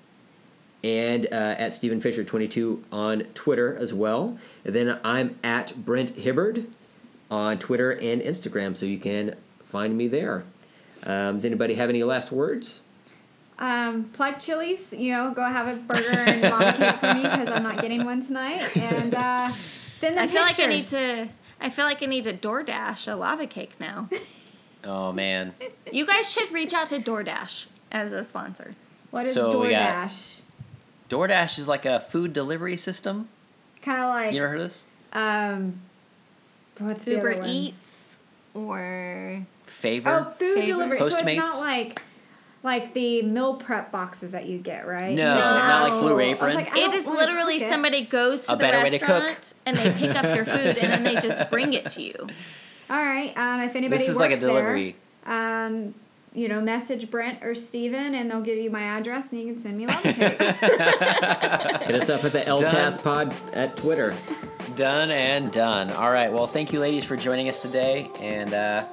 And 0.84 1.26
uh, 1.32 1.56
at 1.58 1.74
Steven 1.74 2.00
Fisher22 2.00 2.84
on 2.92 3.22
Twitter 3.34 3.76
as 3.76 3.94
well. 3.94 4.38
And 4.64 4.76
then 4.76 5.00
I'm 5.04 5.38
at 5.44 5.74
Brent 5.86 6.12
Hibbard 6.12 6.68
on 7.32 7.58
Twitter 7.60 7.92
and 7.92 8.22
Instagram, 8.22 8.78
so 8.78 8.86
you 8.86 9.00
can 9.00 9.36
find 9.64 9.98
me 9.98 10.08
there. 10.08 10.44
Um, 11.06 11.36
does 11.36 11.46
anybody 11.46 11.76
have 11.76 11.90
any 11.90 12.04
last 12.04 12.32
words? 12.32 12.82
Um, 13.60 14.06
plug 14.14 14.40
Chili's, 14.40 14.94
you 14.94 15.12
know, 15.14 15.32
go 15.32 15.44
have 15.44 15.68
a 15.68 15.76
burger 15.82 16.10
and 16.12 16.42
lava 16.44 16.74
cake 16.78 16.96
for 16.98 17.14
me 17.16 17.24
because 17.24 17.50
I'm 17.50 17.64
not 17.64 17.82
getting 17.82 18.06
one 18.06 18.22
tonight. 18.22 18.78
And 18.78 19.16
uh, 19.16 19.50
send 19.50 20.16
them 20.18 20.24
I 20.26 20.28
feel 20.28 20.42
like 20.44 20.60
I 20.60 20.66
need 20.68 20.76
pictures. 20.76 20.90
to. 20.92 21.30
I 21.60 21.70
feel 21.70 21.86
like 21.86 22.04
I 22.04 22.06
need 22.06 22.26
to 22.26 22.34
DoorDash 22.34 23.12
a 23.12 23.16
lava 23.16 23.48
cake 23.48 23.74
now. 23.80 24.10
Oh 24.84 25.12
man. 25.12 25.54
you 25.92 26.06
guys 26.06 26.32
should 26.32 26.50
reach 26.52 26.72
out 26.72 26.88
to 26.90 27.00
DoorDash 27.00 27.66
as 27.92 28.14
a 28.14 28.24
sponsor. 28.24 28.74
What 29.12 29.26
is 29.26 29.34
So 29.34 29.60
we 29.60 29.72
got- 29.72 30.08
DoorDash? 30.08 30.42
DoorDash 31.10 31.58
is 31.60 31.68
like 31.68 31.86
a 31.86 32.00
food 32.00 32.34
delivery 32.34 32.78
system. 32.78 33.30
Kind 33.82 34.02
of 34.02 34.10
like 34.10 34.34
You 34.34 34.40
ever 34.42 34.50
heard 34.50 34.58
of 34.60 34.64
this? 34.66 34.86
um, 35.14 35.82
what's 36.80 37.06
the 37.06 37.12
Uber 37.12 37.32
other 37.32 37.40
ones? 37.42 37.52
Eats 37.54 38.18
or 38.54 39.46
Favor. 39.66 40.10
Oh, 40.10 40.24
food 40.32 40.38
Favorite? 40.56 40.66
delivery. 40.66 41.00
So 41.00 41.06
it's 41.08 41.36
not 41.38 41.66
like 41.66 42.02
like 42.64 42.94
the 42.94 43.22
meal 43.22 43.54
prep 43.54 43.92
boxes 43.92 44.32
that 44.34 44.48
you 44.48 44.58
get, 44.58 44.86
right? 44.88 45.16
No, 45.16 45.36
It's 45.36 45.44
not 45.46 45.84
like 45.84 45.92
Blue 46.02 46.10
actual- 46.10 46.20
I 46.20 46.24
Apron. 46.24 46.56
like, 46.56 46.74
I 46.74 46.78
it 46.80 46.82
don't 46.88 46.96
is 46.96 47.06
wanna 47.06 47.20
literally 47.20 47.60
cook 47.60 47.68
it. 47.68 47.70
somebody 47.70 48.02
goes 48.02 48.46
to 48.48 48.54
A 48.54 48.56
the 48.56 48.60
better 48.62 48.84
way 48.84 48.90
to 48.90 49.00
cook. 49.00 49.10
restaurant 49.10 49.54
and 49.66 49.78
they 49.78 49.92
pick 49.92 50.16
up 50.16 50.36
your 50.36 50.44
food 50.44 50.78
and 50.78 50.92
then 50.92 51.04
they 51.04 51.16
just 51.22 51.50
bring 51.50 51.74
it 51.74 51.86
to 51.92 52.02
you. 52.02 52.14
All 52.90 52.98
right. 53.02 53.38
Um, 53.38 53.62
if 53.62 53.76
anybody 53.76 54.00
this 54.00 54.10
is 54.10 54.16
works 54.18 54.20
like 54.20 54.32
a 54.32 54.38
delivery. 54.38 54.96
there, 55.26 55.66
um, 55.68 55.94
you 56.38 56.48
know, 56.48 56.62
message 56.62 57.10
Brent 57.10 57.44
or 57.44 57.56
Steven 57.56 58.14
and 58.14 58.30
they'll 58.30 58.42
give 58.42 58.60
you 58.60 58.70
my 58.70 58.84
address 58.84 59.32
and 59.32 59.42
you 59.42 59.48
can 59.48 59.58
send 59.58 59.76
me 59.76 59.88
lava 59.88 60.02
cakes. 60.14 60.60
Hit 61.88 61.96
us 61.96 62.10
up 62.10 62.24
at 62.24 62.32
the 62.32 62.44
LTAS 62.46 63.04
Pod 63.04 63.34
at 63.54 63.76
Twitter. 63.76 64.16
Done 64.76 65.10
and 65.10 65.52
done. 65.52 65.90
All 65.92 66.12
right. 66.12 66.32
Well, 66.32 66.46
thank 66.46 66.72
you, 66.72 66.80
ladies, 66.80 67.04
for 67.06 67.18
joining 67.18 67.50
us 67.50 67.60
today, 67.60 68.12
and 68.20 68.54
uh, 68.54 68.84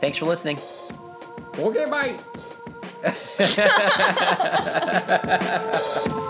thanks 0.00 0.16
for 0.16 0.26
listening. 0.26 0.60
Okay, 1.58 1.86
bye. 1.90 2.14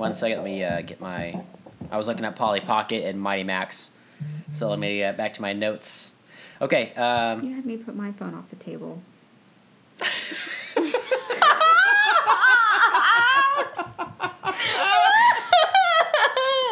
One 0.00 0.14
second. 0.14 0.38
Let 0.38 0.46
me 0.46 0.64
uh, 0.64 0.80
get 0.80 0.98
my. 0.98 1.38
I 1.90 1.98
was 1.98 2.08
looking 2.08 2.24
at 2.24 2.34
Polly 2.34 2.60
Pocket 2.60 3.04
and 3.04 3.20
Mighty 3.20 3.44
Max, 3.44 3.90
so 4.50 4.70
let 4.70 4.78
me 4.78 4.96
get 4.96 5.18
back 5.18 5.34
to 5.34 5.42
my 5.42 5.52
notes. 5.52 6.12
Okay. 6.62 6.94
Um, 6.94 7.44
you 7.44 7.54
had 7.54 7.66
me 7.66 7.76
put 7.76 7.94
my 7.94 8.10
phone 8.12 8.34
off 8.34 8.48
the 8.48 8.56
table. 8.56 9.02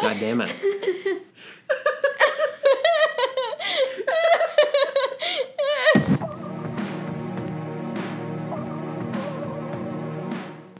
God 0.01 0.17
damn 0.19 0.41
it. 0.41 0.55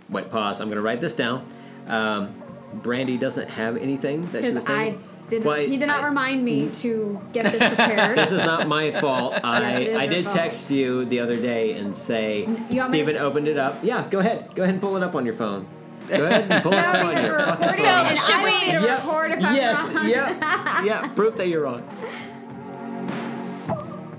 Wait, 0.09 0.31
pause. 0.31 0.59
I'm 0.59 0.67
going 0.67 0.77
to 0.77 0.81
write 0.81 0.99
this 0.99 1.13
down. 1.13 1.45
Um, 1.85 2.38
Brandy 2.73 3.17
doesn't 3.17 3.49
have 3.49 3.77
anything 3.77 4.29
that 4.31 4.43
she 4.43 4.51
was 4.51 4.65
Because 4.65 4.69
I 4.69 4.83
saying. 4.89 5.03
did. 5.27 5.43
Well, 5.43 5.57
he 5.57 5.77
did 5.77 5.87
not 5.87 6.03
I- 6.03 6.07
remind 6.07 6.43
me 6.43 6.69
to 6.69 7.19
get 7.33 7.43
this 7.51 7.57
prepared. 7.67 8.15
This 8.17 8.31
is 8.31 8.39
not 8.39 8.67
my 8.67 8.91
fault. 8.91 9.39
I, 9.43 9.73
it 9.79 9.87
is 9.89 9.97
I 9.97 10.07
did 10.07 10.23
fault. 10.25 10.35
text 10.35 10.71
you 10.71 11.05
the 11.05 11.19
other 11.19 11.37
day 11.37 11.73
and 11.73 11.95
say 11.95 12.47
Steven 12.69 13.15
me 13.15 13.19
opened 13.19 13.47
it 13.47 13.57
up. 13.57 13.79
Yeah, 13.83 14.07
go 14.09 14.19
ahead. 14.19 14.53
Go 14.55 14.63
ahead 14.63 14.75
and 14.75 14.81
pull 14.81 14.95
it 14.97 15.03
up 15.03 15.15
on 15.15 15.25
your 15.25 15.33
phone. 15.33 15.67
Go 16.07 16.25
ahead 16.25 16.49
and 16.51 16.63
pull 16.63 16.73
it 16.73 16.79
up 16.79 16.95
on 17.05 17.23
your 17.23 17.31
we're 17.33 17.45
fucking 17.45 17.67
recording, 17.67 17.69
So, 17.69 17.87
and 17.87 18.17
should 18.17 18.35
I 18.35 18.41
don't 18.41 18.43
we- 18.43 18.65
need 18.65 18.79
to 18.79 18.85
Yep. 18.85 18.97
record 18.99 19.31
if 19.31 19.45
I'm 19.45 19.55
yes, 19.55 19.95
wrong. 19.95 20.09
yeah, 20.09 20.83
yeah. 20.83 21.07
Proof 21.09 21.35
that 21.37 21.47
you're 21.47 21.61
wrong. 21.63 21.87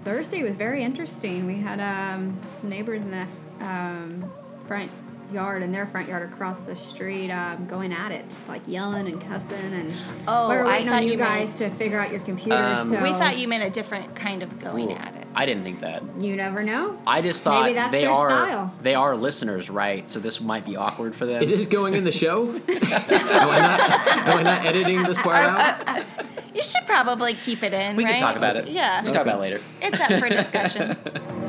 Thursday 0.02 0.42
was 0.42 0.56
very 0.56 0.82
interesting. 0.82 1.46
We 1.46 1.56
had 1.56 1.80
um, 1.80 2.38
some 2.54 2.70
neighbors 2.70 3.00
in 3.02 3.10
the 3.10 3.26
um, 3.64 4.30
front 4.66 4.90
yard, 5.32 5.62
in 5.62 5.72
their 5.72 5.86
front 5.86 6.08
yard 6.08 6.22
across 6.30 6.62
the 6.62 6.74
street, 6.76 7.30
um, 7.30 7.66
going 7.66 7.92
at 7.92 8.12
it, 8.12 8.36
like 8.48 8.66
yelling 8.66 9.06
and 9.06 9.20
cussing, 9.20 9.72
and 9.72 9.94
Oh, 10.28 10.48
we 10.48 10.56
were 10.56 10.64
I 10.64 10.68
waiting 10.68 10.86
thought 10.88 10.96
on 10.98 11.02
you 11.04 11.12
you 11.12 11.18
guys 11.18 11.60
meant- 11.60 11.72
to 11.72 11.78
figure 11.78 12.00
out 12.00 12.10
your 12.10 12.20
computer. 12.20 12.56
Um, 12.56 12.88
so 12.88 13.02
We 13.02 13.10
thought 13.12 13.38
you 13.38 13.48
meant 13.48 13.64
a 13.64 13.70
different 13.70 14.14
kind 14.14 14.42
of 14.42 14.58
going 14.60 14.90
Ooh, 14.90 14.94
at 14.96 15.14
it. 15.16 15.26
I 15.34 15.46
didn't 15.46 15.62
think 15.64 15.80
that. 15.80 16.02
you 16.18 16.34
never 16.36 16.62
know. 16.62 16.98
I 17.06 17.20
just 17.20 17.42
thought 17.44 17.62
Maybe 17.64 17.74
thought 17.76 17.82
that's 17.82 17.92
they 17.92 18.00
their 18.02 18.10
are 18.10 18.28
style. 18.28 18.74
they 18.82 18.94
are 18.94 19.16
listeners, 19.16 19.70
right? 19.70 20.08
So 20.10 20.18
this 20.20 20.40
might 20.40 20.64
be 20.64 20.76
awkward 20.76 21.14
for 21.14 21.24
them. 21.26 21.42
Is 21.42 21.50
this 21.50 21.66
going 21.68 21.94
in 21.94 22.04
the 22.04 22.12
show? 22.12 22.48
am, 22.54 22.60
I 22.68 23.58
not, 23.60 23.80
am 24.28 24.38
I 24.38 24.42
not 24.42 24.66
editing 24.66 25.02
this 25.04 25.16
part 25.18 25.36
out? 25.36 26.04
You 26.52 26.64
should 26.64 26.84
probably 26.86 27.34
keep 27.34 27.62
it 27.62 27.72
in. 27.72 27.94
we 27.94 28.04
right? 28.04 28.12
can 28.16 28.20
talk 28.20 28.36
about 28.36 28.56
it. 28.56 28.66
Yeah, 28.68 29.00
we 29.02 29.06
can 29.06 29.14
talk 29.14 29.22
about 29.22 29.36
it 29.36 29.40
later. 29.40 29.60
it's 29.80 30.00
up 30.00 30.12
for 30.20 30.28
discussion. 30.28 30.96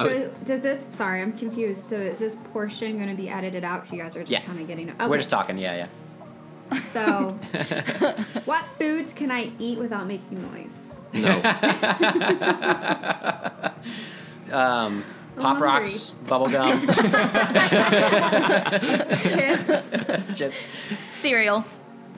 I 0.00 0.04
So 0.04 0.08
was- 0.08 0.24
does 0.44 0.62
this? 0.62 0.86
Sorry, 0.92 1.20
I'm 1.22 1.32
confused. 1.32 1.88
So 1.88 1.96
is 1.96 2.18
this 2.18 2.36
portion 2.52 2.96
going 2.96 3.08
to 3.10 3.14
be 3.14 3.28
edited 3.28 3.62
out? 3.64 3.82
Because 3.82 3.92
you 3.96 4.02
guys 4.02 4.16
are 4.16 4.20
just 4.20 4.30
Yeah. 4.32 4.40
kind 4.42 4.58
of 4.60 4.66
getting. 4.66 4.90
Okay. 4.90 5.06
We're 5.06 5.16
just 5.18 5.30
talking. 5.30 5.58
Yeah, 5.58 5.76
yeah. 5.76 5.86
So, 6.84 7.30
what 8.44 8.64
foods 8.78 9.12
can 9.12 9.30
I 9.32 9.50
eat 9.58 9.78
without 9.78 10.06
making 10.06 10.40
noise? 10.52 10.86
No. 11.12 11.40
Um, 14.52 15.04
Pop 15.36 15.44
hungry. 15.58 15.68
rocks, 15.68 16.10
bubble 16.26 16.48
gum, 16.48 16.80
Chips. 19.30 19.92
chips. 20.36 20.64
Cereal. 21.12 21.64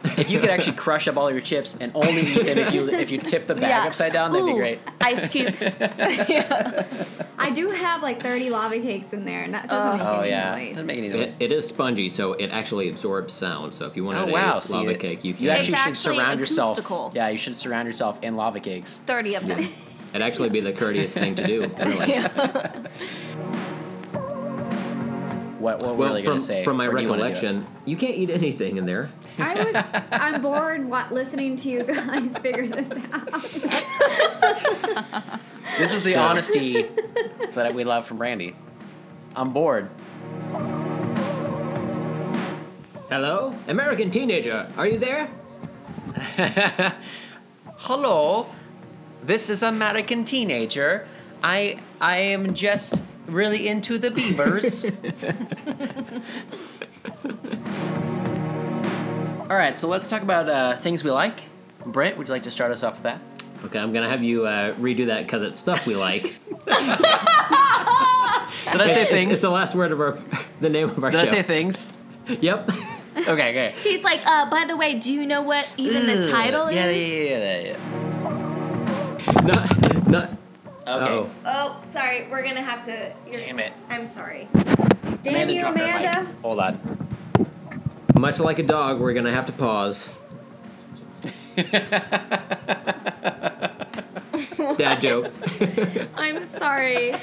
If 0.04 0.30
you 0.30 0.40
could 0.40 0.50
actually 0.50 0.76
crush 0.76 1.06
up 1.08 1.16
all 1.16 1.30
your 1.30 1.40
chips 1.40 1.76
and 1.80 1.92
only 1.94 2.22
eat 2.22 2.44
them 2.46 2.58
if 2.58 2.74
you 2.74 2.88
if 2.88 3.10
you 3.10 3.18
tip 3.18 3.46
the 3.46 3.54
bag 3.54 3.64
Yeah. 3.70 3.84
upside 3.84 4.12
down, 4.12 4.32
that'd 4.32 4.46
be 4.46 4.54
great. 4.54 4.80
Ice 5.00 5.28
cubes. 5.28 5.76
yeah. 5.80 6.86
I 7.38 7.50
do 7.50 7.70
have 7.70 8.02
like 8.02 8.22
30 8.22 8.50
lava 8.50 8.78
cakes 8.80 9.12
in 9.12 9.24
there, 9.24 9.42
and 9.44 9.54
that 9.54 9.68
doesn't 9.68 9.98
make 9.98 10.06
Oh 10.06 10.20
any 10.20 10.30
yeah, 10.30 10.54
noise. 10.56 10.70
doesn't 10.70 10.86
make 10.86 10.98
any 10.98 11.08
noise. 11.08 11.36
It, 11.40 11.44
it 11.50 11.52
is 11.52 11.66
spongy, 11.68 12.08
so 12.08 12.32
it 12.34 12.48
actually 12.48 12.88
absorbs 12.88 13.32
sound. 13.32 13.74
So 13.74 13.86
if 13.86 13.96
you 13.96 14.04
want 14.04 14.18
oh 14.18 14.26
wow, 14.32 14.60
a 14.62 14.72
lava 14.72 14.90
it- 14.90 15.00
cake, 15.00 15.24
you 15.24 15.34
can. 15.34 15.44
You 15.44 15.50
actually 15.50 15.66
should 15.66 15.74
actually 15.76 16.16
surround 16.16 16.40
yourself. 16.40 17.12
Yeah, 17.14 17.28
you 17.28 17.38
should 17.38 17.56
surround 17.56 17.86
yourself 17.86 18.18
in 18.22 18.36
lava 18.36 18.60
cakes. 18.60 19.00
Thirty 19.06 19.34
of 19.34 19.46
them. 19.46 19.60
It'd 20.10 20.20
actually 20.22 20.50
be 20.50 20.60
the 20.60 20.72
courteous 20.72 21.14
thing 21.14 21.34
to 21.36 21.46
do. 21.46 21.60
Really. 21.78 22.22
What 25.58 25.78
what 25.78 25.90
we're 25.90 25.94
Well, 25.94 26.08
really 26.08 26.22
from, 26.24 26.32
gonna 26.32 26.40
say? 26.40 26.64
from 26.64 26.76
my 26.76 26.86
or 26.86 26.98
you 26.98 27.08
wanna 27.08 27.22
do 27.22 27.28
it? 27.28 27.28
recollection, 27.28 27.66
you 27.84 27.96
can't 27.96 28.16
eat 28.16 28.30
anything 28.30 28.78
in 28.78 28.86
there. 28.86 29.10
I 29.38 29.64
was, 29.64 29.74
I'm 30.12 30.40
bored 30.42 30.84
wa- 30.88 31.06
listening 31.10 31.56
to 31.56 31.70
you 31.70 31.82
guys 31.84 32.36
figure 32.38 32.66
this 32.66 32.90
out. 33.12 33.42
This 35.78 35.92
is 35.92 36.04
the 36.04 36.12
So- 36.14 36.22
honesty 36.22 36.86
that 37.54 37.74
we 37.74 37.84
love 37.84 38.06
from 38.06 38.18
Brandy. 38.18 38.54
I'm 39.34 39.52
bored. 39.52 39.88
Hello, 43.08 43.54
American 43.68 44.10
teenager, 44.10 44.70
are 44.76 44.86
you 44.86 44.98
there? 44.98 45.30
Hello, 47.78 48.46
this 49.22 49.48
is 49.50 49.62
American 49.62 50.24
teenager. 50.24 51.06
I 51.42 51.78
I 52.00 52.18
am 52.18 52.54
just 52.54 53.02
really 53.26 53.68
into 53.68 53.98
the 53.98 54.10
beavers. 54.10 54.86
All 59.52 59.58
right, 59.58 59.76
so 59.76 59.86
let's 59.86 60.08
talk 60.08 60.22
about 60.22 60.48
uh, 60.48 60.78
things 60.78 61.04
we 61.04 61.10
like. 61.10 61.38
Brent, 61.84 62.16
would 62.16 62.26
you 62.26 62.32
like 62.32 62.44
to 62.44 62.50
start 62.50 62.72
us 62.72 62.82
off 62.82 62.94
with 62.94 63.02
that? 63.02 63.20
Okay, 63.66 63.78
I'm 63.78 63.92
gonna 63.92 64.08
have 64.08 64.22
you 64.22 64.46
uh, 64.46 64.72
redo 64.76 65.08
that 65.08 65.24
because 65.24 65.42
it's 65.42 65.58
stuff 65.58 65.86
we 65.86 65.94
like. 65.94 66.22
Did 66.22 66.40
I 68.80 68.86
say 68.86 69.04
things? 69.04 69.32
It's 69.32 69.42
the 69.42 69.50
last 69.50 69.74
word 69.74 69.92
of 69.92 70.00
our, 70.00 70.18
the 70.62 70.70
name 70.70 70.88
of 70.88 71.04
our 71.04 71.10
Did 71.10 71.20
I 71.20 71.24
say 71.24 71.42
things? 71.42 71.92
yep. 72.26 72.70
Okay, 73.14 73.28
okay. 73.28 73.74
He's 73.82 74.02
like, 74.02 74.26
uh, 74.26 74.48
by 74.48 74.64
the 74.64 74.74
way, 74.74 74.98
do 74.98 75.12
you 75.12 75.26
know 75.26 75.42
what 75.42 75.70
even 75.76 76.06
the 76.06 76.30
title 76.30 76.72
yeah, 76.72 76.86
is? 76.86 76.96
Yeah, 76.96 77.36
yeah, 77.36 77.60
yeah, 77.60 77.76
yeah. 79.26 79.40
not, 79.42 80.08
not. 80.08 80.30
Okay. 80.30 81.12
Oh. 81.12 81.30
Oh, 81.44 81.82
sorry. 81.92 82.26
We're 82.30 82.42
gonna 82.42 82.62
have 82.62 82.84
to. 82.84 83.12
You're, 83.30 83.42
Damn 83.42 83.58
it. 83.58 83.74
I'm 83.90 84.06
sorry. 84.06 84.48
Damn 84.54 85.34
Amanda 85.34 85.52
you, 85.52 85.60
dropped 85.60 85.78
her 85.78 85.84
mic. 85.84 85.94
Amanda. 85.94 86.32
Hold 86.40 86.60
on. 86.60 87.01
Much 88.14 88.38
like 88.40 88.58
a 88.58 88.62
dog, 88.62 89.00
we're 89.00 89.14
gonna 89.14 89.34
have 89.34 89.46
to 89.46 89.52
pause. 89.52 90.10
Dad 94.76 95.02
joke. 95.02 95.30
I'm 96.16 96.44
sorry. 96.44 97.14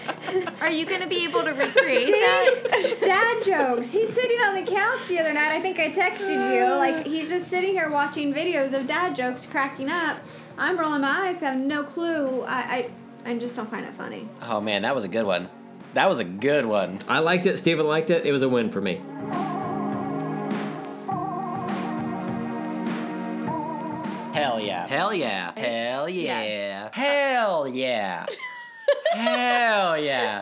Are 0.61 0.69
you 0.69 0.85
gonna 0.85 1.07
be 1.07 1.25
able 1.25 1.43
to 1.43 1.51
recreate 1.51 2.07
that? 2.07 2.97
Dad 3.01 3.43
jokes. 3.43 3.91
He's 3.91 4.13
sitting 4.13 4.37
on 4.39 4.55
the 4.55 4.69
couch 4.69 5.07
the 5.07 5.19
other 5.19 5.33
night. 5.33 5.51
I 5.51 5.59
think 5.61 5.79
I 5.79 5.89
texted 5.91 6.53
you. 6.53 6.59
Like 6.79 7.05
he's 7.05 7.29
just 7.29 7.47
sitting 7.47 7.71
here 7.71 7.89
watching 7.89 8.33
videos 8.33 8.73
of 8.73 8.87
dad 8.87 9.15
jokes, 9.15 9.45
cracking 9.45 9.89
up. 9.89 10.19
I'm 10.57 10.79
rolling 10.79 11.01
my 11.01 11.27
eyes, 11.27 11.41
have 11.41 11.57
no 11.57 11.83
clue. 11.83 12.41
I, 12.43 12.89
I, 13.25 13.31
I 13.31 13.37
just 13.37 13.55
don't 13.55 13.69
find 13.69 13.85
it 13.85 13.93
funny. 13.93 14.29
Oh 14.43 14.61
man, 14.61 14.83
that 14.83 14.95
was 14.95 15.03
a 15.03 15.07
good 15.09 15.25
one. 15.25 15.49
That 15.93 16.07
was 16.07 16.19
a 16.19 16.23
good 16.23 16.65
one. 16.65 16.99
I 17.07 17.19
liked 17.19 17.45
it. 17.47 17.57
Steven 17.57 17.85
liked 17.85 18.09
it. 18.09 18.25
It 18.25 18.31
was 18.31 18.41
a 18.41 18.49
win 18.49 18.69
for 18.69 18.79
me. 18.81 19.01
Hell 24.39 24.59
mm. 24.59 24.67
yeah. 24.67 24.87
Hell 24.87 25.13
yeah. 25.13 25.51
Hell 25.57 26.09
yeah. 26.09 26.89
Hell 26.93 27.67
yeah. 27.67 28.25
Hell 29.13 29.97
yeah. 29.97 30.41